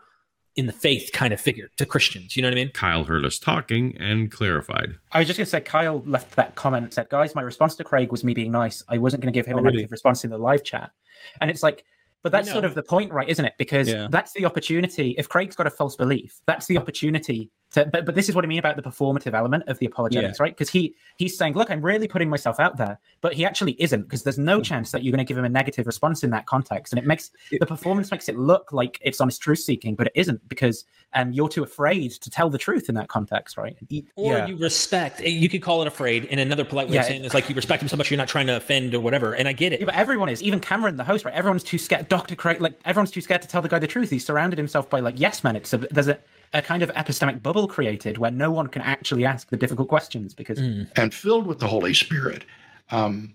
in 0.57 0.65
the 0.65 0.73
faith 0.73 1.11
kind 1.13 1.33
of 1.33 1.39
figure 1.39 1.69
to 1.77 1.85
Christians. 1.85 2.35
You 2.35 2.41
know 2.41 2.49
what 2.49 2.53
I 2.53 2.55
mean? 2.55 2.71
Kyle 2.73 3.03
heard 3.05 3.23
us 3.25 3.39
talking 3.39 3.95
and 3.99 4.29
clarified. 4.31 4.95
I 5.13 5.19
was 5.19 5.27
just 5.27 5.37
going 5.37 5.45
to 5.45 5.49
say, 5.49 5.61
Kyle 5.61 6.01
left 6.05 6.35
that 6.35 6.55
comment 6.55 6.83
and 6.85 6.93
said, 6.93 7.07
guys, 7.09 7.35
my 7.35 7.41
response 7.41 7.75
to 7.75 7.83
Craig 7.85 8.11
was 8.11 8.23
me 8.23 8.33
being 8.33 8.51
nice. 8.51 8.83
I 8.89 8.97
wasn't 8.97 9.23
going 9.23 9.31
to 9.31 9.37
give 9.37 9.45
him 9.45 9.55
Oh, 9.55 9.59
a 9.59 9.61
really? 9.61 9.77
negative 9.77 9.91
response 9.91 10.23
in 10.25 10.29
the 10.29 10.37
live 10.37 10.63
chat. 10.63 10.91
And 11.39 11.49
it's 11.49 11.63
like, 11.63 11.85
but 12.23 12.31
that's 12.33 12.51
sort 12.51 12.65
of 12.65 12.75
the 12.75 12.83
point, 12.83 13.11
right? 13.13 13.27
Isn't 13.29 13.45
it? 13.45 13.53
Because 13.57 13.87
Yeah. 13.89 14.07
that's 14.11 14.33
the 14.33 14.45
opportunity. 14.45 15.15
If 15.17 15.27
Craig's 15.29 15.55
got 15.55 15.67
a 15.67 15.71
false 15.71 15.95
belief, 15.95 16.39
that's 16.45 16.65
the 16.67 16.77
opportunity 16.77 17.49
to. 17.72 17.85
But, 17.85 18.06
but 18.06 18.15
this 18.15 18.30
is 18.30 18.35
what 18.35 18.43
I 18.43 18.48
mean 18.48 18.60
about 18.60 18.76
the 18.76 18.81
performative 18.81 19.34
element 19.34 19.64
of 19.68 19.80
the 19.80 19.85
apologetics, 19.85 20.39
right? 20.39 20.53
Because 20.56 20.69
he 20.69 20.95
he's 21.18 21.38
saying, 21.38 21.53
look, 21.53 21.69
I'm 21.72 21.81
really 21.81 22.07
putting 22.07 22.30
myself 22.30 22.60
out 22.60 22.77
there, 22.77 22.99
but 23.22 23.34
he 23.34 23.45
actually 23.45 23.73
isn't 23.81 24.03
because 24.03 24.23
there's 24.23 24.38
no 24.38 24.61
chance 24.61 24.91
that 24.91 25.03
you're 25.03 25.11
going 25.11 25.26
to 25.26 25.27
give 25.27 25.38
him 25.38 25.45
a 25.45 25.49
negative 25.49 25.85
response 25.88 26.23
in 26.23 26.30
that 26.31 26.45
context, 26.45 26.93
and 26.93 26.99
it 26.99 27.06
makes 27.06 27.31
the 27.52 27.65
performance 27.65 28.11
makes 28.11 28.30
it 28.30 28.38
look 28.38 28.72
like 28.72 28.98
it's 29.02 29.19
honest 29.22 29.41
truth 29.41 29.60
seeking, 29.60 29.95
but 29.95 30.07
it 30.07 30.14
isn't 30.15 30.48
because 30.49 30.85
um, 31.14 31.31
you're 31.34 31.49
too 31.49 31.64
afraid 31.64 32.11
to 32.11 32.30
tell 32.30 32.49
the 32.49 32.57
truth 32.57 32.89
in 32.89 32.95
that 32.95 33.07
context, 33.07 33.57
right? 33.57 33.76
Or 34.15 34.34
Yeah. 34.34 34.48
you 34.48 34.57
respect, 34.57 35.19
you 35.22 35.49
could 35.49 35.61
call 35.61 35.81
it 35.81 35.88
afraid. 35.88 36.26
In 36.26 36.39
another 36.39 36.64
polite 36.64 36.88
way 36.88 36.95
Yeah. 36.95 37.02
of 37.02 37.07
saying 37.07 37.23
it 37.23 37.26
is 37.26 37.34
like 37.34 37.49
you 37.49 37.56
respect 37.56 37.81
him 37.81 37.89
so 37.89 37.98
much 37.98 38.10
you're 38.10 38.18
not 38.18 38.27
trying 38.27 38.48
to 38.48 38.56
offend 38.56 38.93
or 38.93 38.99
whatever. 39.02 39.34
And 39.34 39.48
I 39.48 39.53
get 39.53 39.73
it. 39.73 39.80
Yeah, 39.81 39.85
but 39.88 39.95
everyone 39.95 40.30
is. 40.30 40.41
Even 40.41 40.60
Cameron, 40.60 40.95
the 40.98 41.03
host, 41.03 41.26
right? 41.26 41.34
Everyone's 41.34 41.64
too 41.64 41.77
scared. 41.77 42.07
Dr. 42.07 42.35
Craig, 42.35 42.61
like 42.61 42.80
everyone's 42.85 43.11
too 43.11 43.22
scared 43.22 43.41
to 43.41 43.48
tell 43.48 43.61
the 43.61 43.69
guy 43.69 43.80
the 43.80 43.88
truth. 43.88 44.10
He's 44.10 44.26
surrounded 44.26 44.57
himself 44.57 44.89
by 44.89 44.99
like 45.02 45.19
yes 45.19 45.43
men. 45.43 45.56
It's 45.56 45.73
a, 45.73 45.77
there's 45.80 46.07
a, 46.07 46.18
a 46.53 46.61
kind 46.61 46.83
of 46.83 46.91
epistemic 46.93 47.41
bubble 47.41 47.67
created 47.67 48.17
where 48.17 48.31
no 48.31 48.51
one 48.51 48.67
can 48.67 48.81
actually 48.81 49.25
ask 49.25 49.49
the 49.49 49.57
difficult 49.57 49.87
questions 49.87 50.33
because 50.33 50.59
and 50.59 51.13
filled 51.13 51.47
with 51.47 51.59
the 51.59 51.67
Holy 51.67 51.93
Spirit, 51.93 52.45
um, 52.91 53.33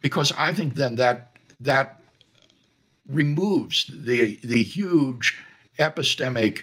because 0.00 0.32
I 0.36 0.52
think 0.52 0.74
then 0.74 0.96
that 0.96 1.36
that 1.60 2.00
removes 3.08 3.90
the 3.92 4.38
the 4.42 4.62
huge 4.62 5.38
epistemic 5.78 6.62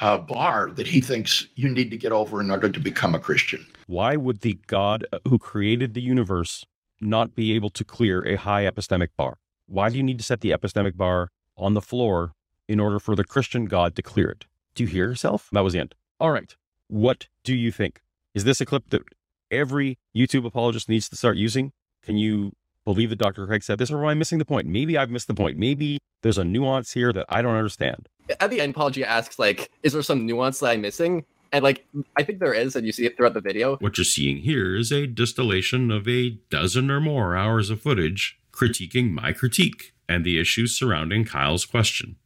uh, 0.00 0.18
bar 0.18 0.70
that 0.70 0.86
he 0.86 1.00
thinks 1.00 1.46
you 1.54 1.68
need 1.68 1.90
to 1.90 1.96
get 1.96 2.12
over 2.12 2.40
in 2.40 2.50
order 2.50 2.68
to 2.68 2.80
become 2.80 3.14
a 3.14 3.18
Christian. 3.18 3.64
Why 3.86 4.16
would 4.16 4.40
the 4.40 4.58
God 4.66 5.06
who 5.28 5.38
created 5.38 5.94
the 5.94 6.00
universe 6.00 6.64
not 7.00 7.34
be 7.34 7.52
able 7.52 7.70
to 7.70 7.84
clear 7.84 8.26
a 8.26 8.36
high 8.36 8.64
epistemic 8.64 9.08
bar? 9.16 9.38
Why 9.66 9.90
do 9.90 9.96
you 9.96 10.02
need 10.02 10.18
to 10.18 10.24
set 10.24 10.40
the 10.40 10.50
epistemic 10.50 10.96
bar 10.96 11.28
on 11.56 11.74
the 11.74 11.80
floor 11.80 12.32
in 12.66 12.80
order 12.80 12.98
for 12.98 13.14
the 13.14 13.24
Christian 13.24 13.66
God 13.66 13.94
to 13.96 14.02
clear 14.02 14.30
it? 14.30 14.46
Do 14.74 14.82
you 14.82 14.88
hear 14.88 15.08
yourself? 15.08 15.48
That 15.52 15.60
was 15.60 15.72
the 15.72 15.80
end. 15.80 15.94
All 16.18 16.30
right. 16.30 16.54
What 16.88 17.28
do 17.44 17.54
you 17.54 17.70
think? 17.70 18.00
Is 18.34 18.44
this 18.44 18.60
a 18.60 18.66
clip 18.66 18.90
that 18.90 19.02
every 19.50 19.98
YouTube 20.14 20.44
apologist 20.44 20.88
needs 20.88 21.08
to 21.08 21.16
start 21.16 21.36
using? 21.36 21.72
Can 22.02 22.16
you 22.16 22.52
believe 22.84 23.10
that 23.10 23.16
Dr. 23.16 23.46
Craig 23.46 23.62
said 23.62 23.78
this, 23.78 23.90
or 23.90 24.02
am 24.02 24.08
I 24.08 24.14
missing 24.14 24.38
the 24.38 24.44
point? 24.44 24.66
Maybe 24.66 24.98
I've 24.98 25.10
missed 25.10 25.28
the 25.28 25.34
point. 25.34 25.58
Maybe 25.58 25.98
there's 26.22 26.38
a 26.38 26.44
nuance 26.44 26.92
here 26.92 27.12
that 27.12 27.26
I 27.28 27.40
don't 27.40 27.54
understand. 27.54 28.08
At 28.40 28.50
the 28.50 28.60
end, 28.60 28.74
Paulogia 28.74 29.04
asks, 29.04 29.38
like, 29.38 29.70
is 29.82 29.92
there 29.92 30.02
some 30.02 30.26
nuance 30.26 30.60
that 30.60 30.70
I'm 30.70 30.80
missing? 30.80 31.24
And 31.52 31.62
like, 31.62 31.86
I 32.16 32.24
think 32.24 32.40
there 32.40 32.52
is, 32.52 32.74
and 32.74 32.84
you 32.84 32.92
see 32.92 33.06
it 33.06 33.16
throughout 33.16 33.34
the 33.34 33.40
video. 33.40 33.76
What 33.76 33.96
you're 33.96 34.04
seeing 34.04 34.38
here 34.38 34.74
is 34.74 34.90
a 34.90 35.06
distillation 35.06 35.92
of 35.92 36.08
a 36.08 36.30
dozen 36.50 36.90
or 36.90 37.00
more 37.00 37.36
hours 37.36 37.70
of 37.70 37.80
footage 37.80 38.40
critiquing 38.52 39.12
my 39.12 39.32
critique 39.32 39.92
and 40.08 40.24
the 40.24 40.40
issues 40.40 40.76
surrounding 40.76 41.24
Kyle's 41.24 41.64
question. 41.64 42.16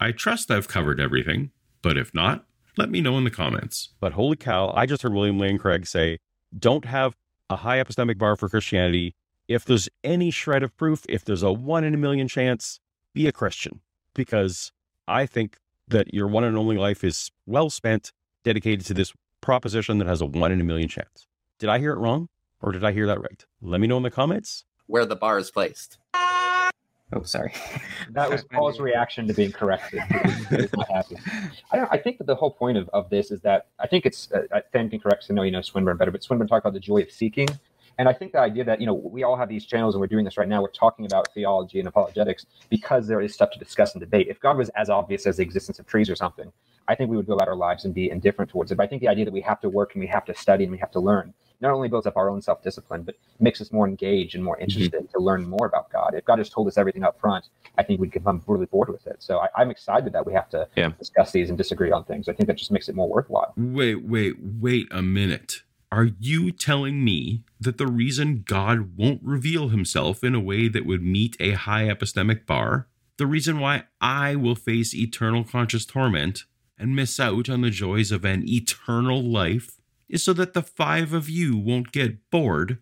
I 0.00 0.12
trust 0.12 0.50
I've 0.50 0.66
covered 0.66 0.98
everything, 0.98 1.50
but 1.82 1.96
if 1.96 2.14
not, 2.14 2.44
let 2.76 2.90
me 2.90 3.00
know 3.00 3.18
in 3.18 3.24
the 3.24 3.30
comments. 3.30 3.90
But 4.00 4.12
holy 4.12 4.36
cow, 4.36 4.72
I 4.74 4.86
just 4.86 5.02
heard 5.02 5.12
William 5.12 5.38
Lane 5.38 5.58
Craig 5.58 5.86
say, 5.86 6.18
don't 6.56 6.84
have 6.84 7.16
a 7.48 7.56
high 7.56 7.82
epistemic 7.82 8.18
bar 8.18 8.36
for 8.36 8.48
Christianity. 8.48 9.14
If 9.48 9.64
there's 9.64 9.88
any 10.04 10.30
shred 10.30 10.62
of 10.62 10.76
proof, 10.76 11.04
if 11.08 11.24
there's 11.24 11.42
a 11.42 11.52
one 11.52 11.84
in 11.84 11.94
a 11.94 11.98
million 11.98 12.28
chance, 12.28 12.80
be 13.12 13.26
a 13.26 13.32
Christian. 13.32 13.80
Because 14.14 14.72
I 15.08 15.26
think 15.26 15.58
that 15.88 16.14
your 16.14 16.28
one 16.28 16.44
and 16.44 16.56
only 16.56 16.76
life 16.76 17.02
is 17.02 17.30
well 17.46 17.70
spent 17.70 18.12
dedicated 18.44 18.86
to 18.86 18.94
this 18.94 19.12
proposition 19.40 19.98
that 19.98 20.06
has 20.06 20.20
a 20.20 20.26
one 20.26 20.52
in 20.52 20.60
a 20.60 20.64
million 20.64 20.88
chance. 20.88 21.26
Did 21.58 21.68
I 21.68 21.78
hear 21.78 21.92
it 21.92 21.98
wrong? 21.98 22.28
Or 22.62 22.72
did 22.72 22.84
I 22.84 22.92
hear 22.92 23.06
that 23.06 23.20
right? 23.20 23.44
Let 23.60 23.80
me 23.80 23.86
know 23.86 23.96
in 23.96 24.02
the 24.02 24.10
comments. 24.10 24.64
Where 24.86 25.06
the 25.06 25.16
bar 25.16 25.38
is 25.38 25.50
placed. 25.50 25.98
Oh, 27.12 27.22
sorry. 27.22 27.52
That 28.10 28.28
was 28.28 28.42
Paul's 28.42 28.80
reaction 28.80 29.28
to 29.28 29.34
being 29.34 29.52
corrected. 29.52 30.00
Happy. 30.00 31.16
I, 31.70 31.76
don't, 31.76 31.88
I 31.92 31.96
think 31.96 32.18
that 32.18 32.26
the 32.26 32.34
whole 32.34 32.50
point 32.50 32.76
of, 32.76 32.88
of 32.88 33.08
this 33.08 33.30
is 33.30 33.40
that 33.42 33.68
I 33.78 33.86
think 33.86 34.04
it's, 34.04 34.30
uh, 34.32 34.60
Fan 34.72 34.90
can 34.90 34.98
correct, 34.98 35.26
I 35.30 35.34
know 35.34 35.42
you 35.42 35.52
know 35.52 35.62
Swinburne 35.62 35.96
better, 35.96 36.10
but 36.10 36.24
Swinburne 36.24 36.48
talked 36.48 36.66
about 36.66 36.74
the 36.74 36.80
joy 36.80 37.02
of 37.02 37.10
seeking. 37.10 37.48
And 37.98 38.08
I 38.08 38.12
think 38.12 38.32
the 38.32 38.40
idea 38.40 38.64
that, 38.64 38.80
you 38.80 38.86
know, 38.86 38.94
we 38.94 39.22
all 39.22 39.36
have 39.36 39.48
these 39.48 39.64
channels 39.64 39.94
and 39.94 40.00
we're 40.00 40.08
doing 40.08 40.24
this 40.24 40.38
right 40.38 40.48
now, 40.48 40.62
we're 40.62 40.68
talking 40.68 41.04
about 41.04 41.32
theology 41.34 41.78
and 41.78 41.86
apologetics 41.86 42.46
because 42.68 43.06
there 43.06 43.20
is 43.20 43.32
stuff 43.32 43.50
to 43.52 43.58
discuss 43.58 43.92
and 43.92 44.00
debate. 44.00 44.26
If 44.28 44.40
God 44.40 44.56
was 44.56 44.70
as 44.70 44.90
obvious 44.90 45.26
as 45.26 45.36
the 45.36 45.42
existence 45.42 45.78
of 45.78 45.86
trees 45.86 46.10
or 46.10 46.16
something, 46.16 46.52
I 46.88 46.94
think 46.94 47.10
we 47.10 47.16
would 47.16 47.26
go 47.26 47.34
about 47.34 47.48
our 47.48 47.56
lives 47.56 47.84
and 47.84 47.94
be 47.94 48.10
indifferent 48.10 48.50
towards 48.50 48.72
it. 48.72 48.76
But 48.76 48.84
I 48.84 48.86
think 48.86 49.02
the 49.02 49.08
idea 49.08 49.24
that 49.26 49.34
we 49.34 49.42
have 49.42 49.60
to 49.60 49.68
work 49.68 49.94
and 49.94 50.00
we 50.00 50.08
have 50.08 50.24
to 50.24 50.34
study 50.34 50.64
and 50.64 50.72
we 50.72 50.78
have 50.78 50.90
to 50.92 51.00
learn 51.00 51.34
not 51.60 51.72
only 51.72 51.88
builds 51.88 52.06
up 52.06 52.16
our 52.16 52.30
own 52.30 52.40
self 52.40 52.62
discipline, 52.62 53.02
but 53.02 53.16
makes 53.38 53.60
us 53.60 53.72
more 53.72 53.86
engaged 53.86 54.34
and 54.34 54.44
more 54.44 54.58
interested 54.58 54.92
mm-hmm. 54.92 55.12
to 55.12 55.18
learn 55.18 55.48
more 55.48 55.66
about 55.66 55.90
God. 55.90 56.14
If 56.14 56.24
God 56.24 56.36
just 56.36 56.52
told 56.52 56.68
us 56.68 56.78
everything 56.78 57.04
up 57.04 57.20
front, 57.20 57.46
I 57.78 57.82
think 57.82 58.00
we'd 58.00 58.10
become 58.10 58.42
really 58.46 58.66
bored 58.66 58.88
with 58.88 59.06
it. 59.06 59.16
So 59.18 59.38
I, 59.38 59.62
am 59.62 59.70
excited 59.70 60.12
that 60.12 60.26
we 60.26 60.32
have 60.32 60.48
to 60.50 60.68
yeah. 60.76 60.90
discuss 60.98 61.32
these 61.32 61.48
and 61.48 61.58
disagree 61.58 61.90
on 61.90 62.04
things. 62.04 62.28
I 62.28 62.32
think 62.32 62.46
that 62.46 62.56
just 62.56 62.70
makes 62.70 62.88
it 62.88 62.94
more 62.94 63.08
worthwhile. 63.08 63.54
Wait, 63.56 64.02
wait, 64.04 64.36
wait 64.40 64.88
a 64.90 65.02
minute. 65.02 65.62
Are 65.92 66.10
you 66.20 66.52
telling 66.52 67.04
me 67.04 67.42
that 67.58 67.78
the 67.78 67.88
reason 67.88 68.44
God 68.46 68.96
won't 68.96 69.20
reveal 69.24 69.68
himself 69.68 70.22
in 70.22 70.36
a 70.36 70.40
way 70.40 70.68
that 70.68 70.86
would 70.86 71.02
meet 71.02 71.36
a 71.40 71.52
high 71.52 71.84
epistemic 71.84 72.46
bar, 72.46 72.86
the 73.16 73.26
reason 73.26 73.58
why 73.58 73.84
I 74.00 74.36
will 74.36 74.54
face 74.54 74.94
eternal 74.94 75.42
conscious 75.42 75.84
torment 75.84 76.44
and 76.78 76.94
miss 76.94 77.18
out 77.18 77.48
on 77.48 77.60
the 77.60 77.70
joys 77.70 78.12
of 78.12 78.24
an 78.24 78.48
eternal 78.48 79.20
life, 79.22 79.79
is 80.10 80.22
so 80.22 80.32
that 80.34 80.52
the 80.52 80.62
five 80.62 81.14
of 81.14 81.28
you 81.30 81.56
won't 81.56 81.92
get 81.92 82.30
bored, 82.30 82.78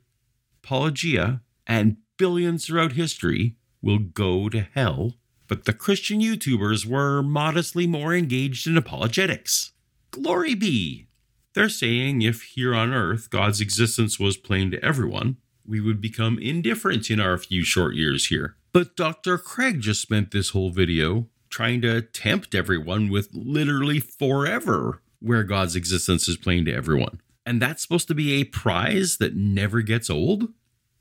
Paulogia 0.63 1.41
and 1.67 1.99
billions 2.17 2.67
throughout 2.67 2.93
history 2.93 3.57
will 3.81 3.99
go 3.99 4.49
to 4.49 4.67
hell, 4.75 5.15
but 5.47 5.65
the 5.65 5.73
Christian 5.73 6.21
YouTubers 6.21 6.85
were 6.85 7.23
modestly 7.23 7.87
more 7.87 8.15
engaged 8.15 8.67
in 8.67 8.77
apologetics. 8.77 9.73
Glory 10.11 10.55
be! 10.55 11.07
They're 11.55 11.69
saying 11.69 12.23
if 12.23 12.43
here 12.43 12.75
on 12.75 12.93
earth 12.93 13.31
God's 13.31 13.61
existence 13.61 14.19
was 14.19 14.37
plain 14.37 14.71
to 14.71 14.85
everyone, 14.85 15.37
we 15.67 15.81
would 15.81 16.01
become 16.01 16.39
indifferent 16.39 17.11
in 17.11 17.21
our 17.21 17.37
few 17.37 17.63
short 17.63 17.95
years 17.95 18.27
here. 18.27 18.57
But 18.73 18.97
Dr. 18.97 19.39
Craig 19.39 19.81
just 19.81 20.01
spent 20.01 20.31
this 20.31 20.51
whole 20.51 20.71
video 20.71 21.29
trying 21.51 21.81
to 21.83 22.03
tempt 22.03 22.55
everyone 22.55 23.09
with 23.09 23.29
literally 23.33 24.01
forever 24.01 25.03
where 25.21 25.45
God's 25.45 25.77
existence 25.77 26.29
is 26.29 26.37
plain 26.37 26.65
to 26.67 26.73
everyone. 26.73 27.21
And 27.45 27.63
that's 27.63 27.83
supposed 27.83 28.09
to 28.09 28.15
be 28.15 28.35
a 28.35 28.45
prize 28.45 29.17
that 29.19 29.35
never 29.35 29.81
gets 29.81 30.11
old? 30.11 30.53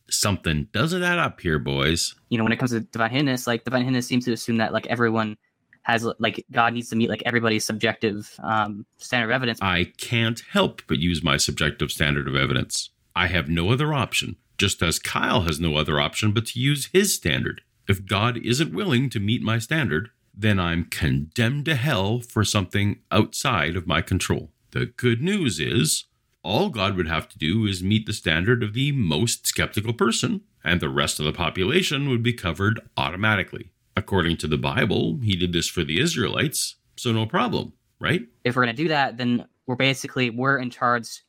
Something 0.09 0.69
doesn't 0.71 1.03
add 1.03 1.19
up 1.19 1.41
here, 1.41 1.59
boys. 1.59 2.15
You 2.29 2.37
know, 2.37 2.45
when 2.45 2.53
it 2.53 2.57
comes 2.57 2.71
to 2.71 2.79
divine 2.79 3.11
hiddenness, 3.11 3.45
like 3.45 3.65
divine 3.65 3.85
hiddenness 3.85 4.05
seems 4.05 4.25
to 4.25 4.31
assume 4.31 4.57
that 4.57 4.71
like 4.71 4.87
everyone 4.87 5.37
has 5.83 6.07
like 6.19 6.45
God 6.51 6.73
needs 6.73 6.89
to 6.89 6.95
meet 6.95 7.09
like 7.09 7.23
everybody's 7.25 7.65
subjective 7.65 8.33
um, 8.43 8.85
standard 8.97 9.29
of 9.29 9.35
evidence. 9.35 9.59
I 9.61 9.91
can't 9.97 10.41
help 10.51 10.81
but 10.87 10.99
use 10.99 11.23
my 11.23 11.37
subjective 11.37 11.91
standard 11.91 12.27
of 12.27 12.35
evidence. 12.35 12.89
I 13.15 13.27
have 13.27 13.49
no 13.49 13.71
other 13.71 13.93
option, 13.93 14.35
just 14.57 14.81
as 14.81 14.99
Kyle 14.99 15.41
has 15.41 15.59
no 15.59 15.75
other 15.75 15.99
option 15.99 16.33
but 16.33 16.45
to 16.47 16.59
use 16.59 16.89
his 16.93 17.15
standard. 17.15 17.61
If 17.87 18.05
God 18.05 18.37
isn't 18.37 18.73
willing 18.73 19.09
to 19.09 19.19
meet 19.19 19.41
my 19.41 19.59
standard, 19.59 20.09
then 20.39 20.59
I'm 20.59 20.85
condemned 20.85 21.65
to 21.65 21.75
hell 21.75 22.19
for 22.19 22.43
something 22.43 22.99
outside 23.11 23.75
of 23.75 23.87
my 23.87 24.01
control. 24.01 24.51
The 24.71 24.85
good 24.85 25.21
news 25.21 25.59
is, 25.59 26.05
all 26.43 26.69
God 26.69 26.95
would 26.95 27.07
have 27.07 27.27
to 27.29 27.37
do 27.39 27.65
is 27.65 27.81
meet 27.81 28.05
the 28.05 28.13
standard 28.13 28.61
of 28.61 28.73
the 28.73 28.91
most 28.91 29.47
skeptical 29.47 29.93
person, 29.93 30.41
and 30.63 30.79
the 30.79 30.89
rest 30.89 31.19
of 31.19 31.25
the 31.25 31.33
population 31.33 32.07
would 32.09 32.21
be 32.21 32.33
covered 32.33 32.79
automatically. 32.95 33.71
According 33.95 34.37
to 34.37 34.47
the 34.47 34.57
Bible, 34.57 35.19
he 35.23 35.35
did 35.35 35.53
this 35.53 35.67
for 35.67 35.83
the 35.83 35.99
Israelites, 35.99 36.75
so 36.95 37.11
no 37.11 37.25
problem, 37.25 37.73
right? 37.99 38.21
If 38.43 38.55
we're 38.55 38.63
going 38.63 38.75
to 38.75 38.83
do 38.83 38.89
that, 38.89 39.17
then 39.17 39.47
we're 39.65 39.75
basically 39.75 40.29
we're 40.29 40.59
in 40.59 40.69
charge 40.69 41.23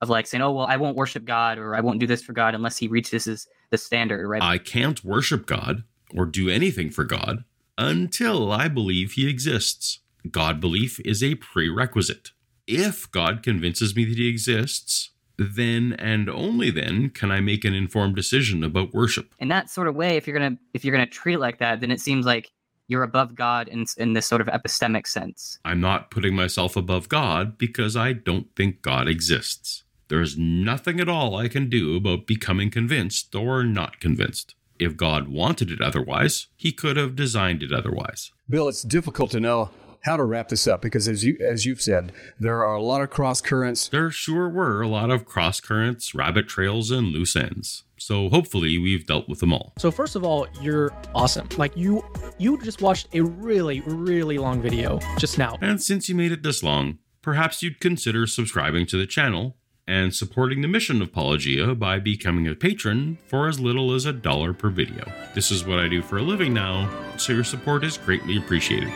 of 0.00 0.08
like 0.08 0.26
saying, 0.26 0.42
"Oh, 0.42 0.52
well, 0.52 0.66
I 0.66 0.78
won't 0.78 0.96
worship 0.96 1.26
God 1.26 1.58
or 1.58 1.76
I 1.76 1.80
won't 1.80 2.00
do 2.00 2.06
this 2.06 2.22
for 2.22 2.32
God 2.32 2.54
unless 2.54 2.78
he 2.78 2.88
reaches 2.88 3.26
this, 3.26 3.46
the 3.70 3.78
standard," 3.78 4.26
right? 4.26 4.42
I 4.42 4.56
can't 4.56 5.04
worship 5.04 5.44
God 5.44 5.84
or 6.14 6.24
do 6.24 6.48
anything 6.48 6.90
for 6.90 7.04
God 7.04 7.44
until 7.78 8.52
I 8.52 8.68
believe 8.68 9.12
he 9.12 9.28
exists. 9.28 10.00
God 10.30 10.60
belief 10.60 10.98
is 11.00 11.22
a 11.22 11.36
prerequisite. 11.36 12.30
If 12.66 13.10
God 13.10 13.42
convinces 13.42 13.94
me 13.94 14.04
that 14.04 14.18
he 14.18 14.28
exists, 14.28 15.10
then 15.38 15.94
and 15.98 16.28
only 16.28 16.70
then 16.70 17.10
can 17.10 17.30
I 17.30 17.40
make 17.40 17.64
an 17.64 17.74
informed 17.74 18.16
decision 18.16 18.64
about 18.64 18.94
worship. 18.94 19.34
In 19.38 19.48
that 19.48 19.70
sort 19.70 19.88
of 19.88 19.94
way, 19.94 20.16
if 20.16 20.26
you're 20.26 20.38
gonna 20.38 20.58
if 20.74 20.84
you're 20.84 20.94
gonna 20.94 21.06
treat 21.06 21.34
it 21.34 21.40
like 21.40 21.58
that, 21.58 21.80
then 21.80 21.90
it 21.90 22.00
seems 22.00 22.26
like 22.26 22.50
you're 22.88 23.02
above 23.02 23.34
God 23.34 23.68
in 23.68 23.84
in 23.98 24.14
this 24.14 24.26
sort 24.26 24.40
of 24.40 24.48
epistemic 24.48 25.06
sense. 25.06 25.58
I'm 25.64 25.80
not 25.80 26.10
putting 26.10 26.34
myself 26.34 26.76
above 26.76 27.08
God 27.08 27.58
because 27.58 27.96
I 27.96 28.12
don't 28.12 28.54
think 28.56 28.82
God 28.82 29.08
exists. 29.08 29.84
There's 30.08 30.38
nothing 30.38 31.00
at 31.00 31.08
all 31.08 31.36
I 31.36 31.48
can 31.48 31.68
do 31.68 31.96
about 31.96 32.26
becoming 32.26 32.70
convinced 32.70 33.34
or 33.34 33.64
not 33.64 34.00
convinced. 34.00 34.54
If 34.78 34.96
God 34.96 35.28
wanted 35.28 35.70
it 35.70 35.80
otherwise, 35.80 36.48
he 36.56 36.72
could 36.72 36.96
have 36.96 37.16
designed 37.16 37.62
it 37.62 37.72
otherwise. 37.72 38.32
Bill, 38.48 38.68
it's 38.68 38.82
difficult 38.82 39.30
to 39.32 39.40
know 39.40 39.70
how 40.02 40.16
to 40.16 40.24
wrap 40.24 40.48
this 40.48 40.66
up 40.68 40.80
because 40.80 41.08
as 41.08 41.24
you 41.24 41.36
as 41.40 41.66
you've 41.66 41.82
said, 41.82 42.12
there 42.38 42.64
are 42.64 42.74
a 42.74 42.82
lot 42.82 43.02
of 43.02 43.10
cross 43.10 43.40
currents. 43.40 43.88
There 43.88 44.10
sure 44.10 44.48
were 44.48 44.80
a 44.80 44.88
lot 44.88 45.10
of 45.10 45.24
cross 45.24 45.60
currents, 45.60 46.14
rabbit 46.14 46.48
trails, 46.48 46.90
and 46.90 47.08
loose 47.08 47.34
ends. 47.34 47.82
So 47.98 48.28
hopefully 48.28 48.78
we've 48.78 49.06
dealt 49.06 49.28
with 49.28 49.40
them 49.40 49.52
all. 49.52 49.72
So 49.78 49.90
first 49.90 50.14
of 50.14 50.24
all, 50.24 50.46
you're 50.60 50.92
awesome. 51.14 51.48
Like 51.56 51.76
you 51.76 52.04
you 52.38 52.62
just 52.62 52.80
watched 52.82 53.08
a 53.14 53.20
really, 53.20 53.80
really 53.80 54.38
long 54.38 54.62
video 54.62 55.00
just 55.18 55.38
now. 55.38 55.58
And 55.60 55.82
since 55.82 56.08
you 56.08 56.14
made 56.14 56.32
it 56.32 56.42
this 56.42 56.62
long, 56.62 56.98
perhaps 57.20 57.62
you'd 57.62 57.80
consider 57.80 58.26
subscribing 58.26 58.86
to 58.86 58.96
the 58.96 59.06
channel 59.06 59.56
and 59.88 60.14
supporting 60.14 60.62
the 60.62 60.68
mission 60.68 61.00
of 61.00 61.12
Paulogia 61.12 61.78
by 61.78 61.98
becoming 61.98 62.48
a 62.48 62.54
patron 62.54 63.18
for 63.26 63.48
as 63.48 63.60
little 63.60 63.92
as 63.92 64.04
a 64.04 64.12
dollar 64.12 64.52
per 64.52 64.68
video. 64.68 65.04
This 65.34 65.50
is 65.50 65.64
what 65.64 65.78
I 65.78 65.88
do 65.88 66.02
for 66.02 66.18
a 66.18 66.22
living 66.22 66.52
now, 66.52 66.90
so 67.16 67.32
your 67.32 67.44
support 67.44 67.84
is 67.84 67.96
greatly 67.96 68.36
appreciated. 68.36 68.92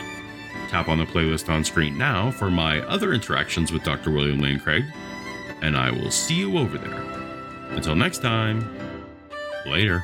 Tap 0.69 0.89
on 0.89 0.97
the 0.97 1.05
playlist 1.05 1.49
on 1.49 1.63
screen 1.63 1.97
now 1.97 2.31
for 2.31 2.51
my 2.51 2.79
other 2.87 3.13
interactions 3.13 3.71
with 3.71 3.83
Dr. 3.83 4.11
William 4.11 4.39
Lane 4.39 4.59
Craig, 4.59 4.83
and 5.61 5.77
I 5.77 5.91
will 5.91 6.11
see 6.11 6.35
you 6.35 6.57
over 6.57 6.77
there. 6.77 7.01
Until 7.71 7.95
next 7.95 8.21
time, 8.21 8.69
later. 9.65 10.03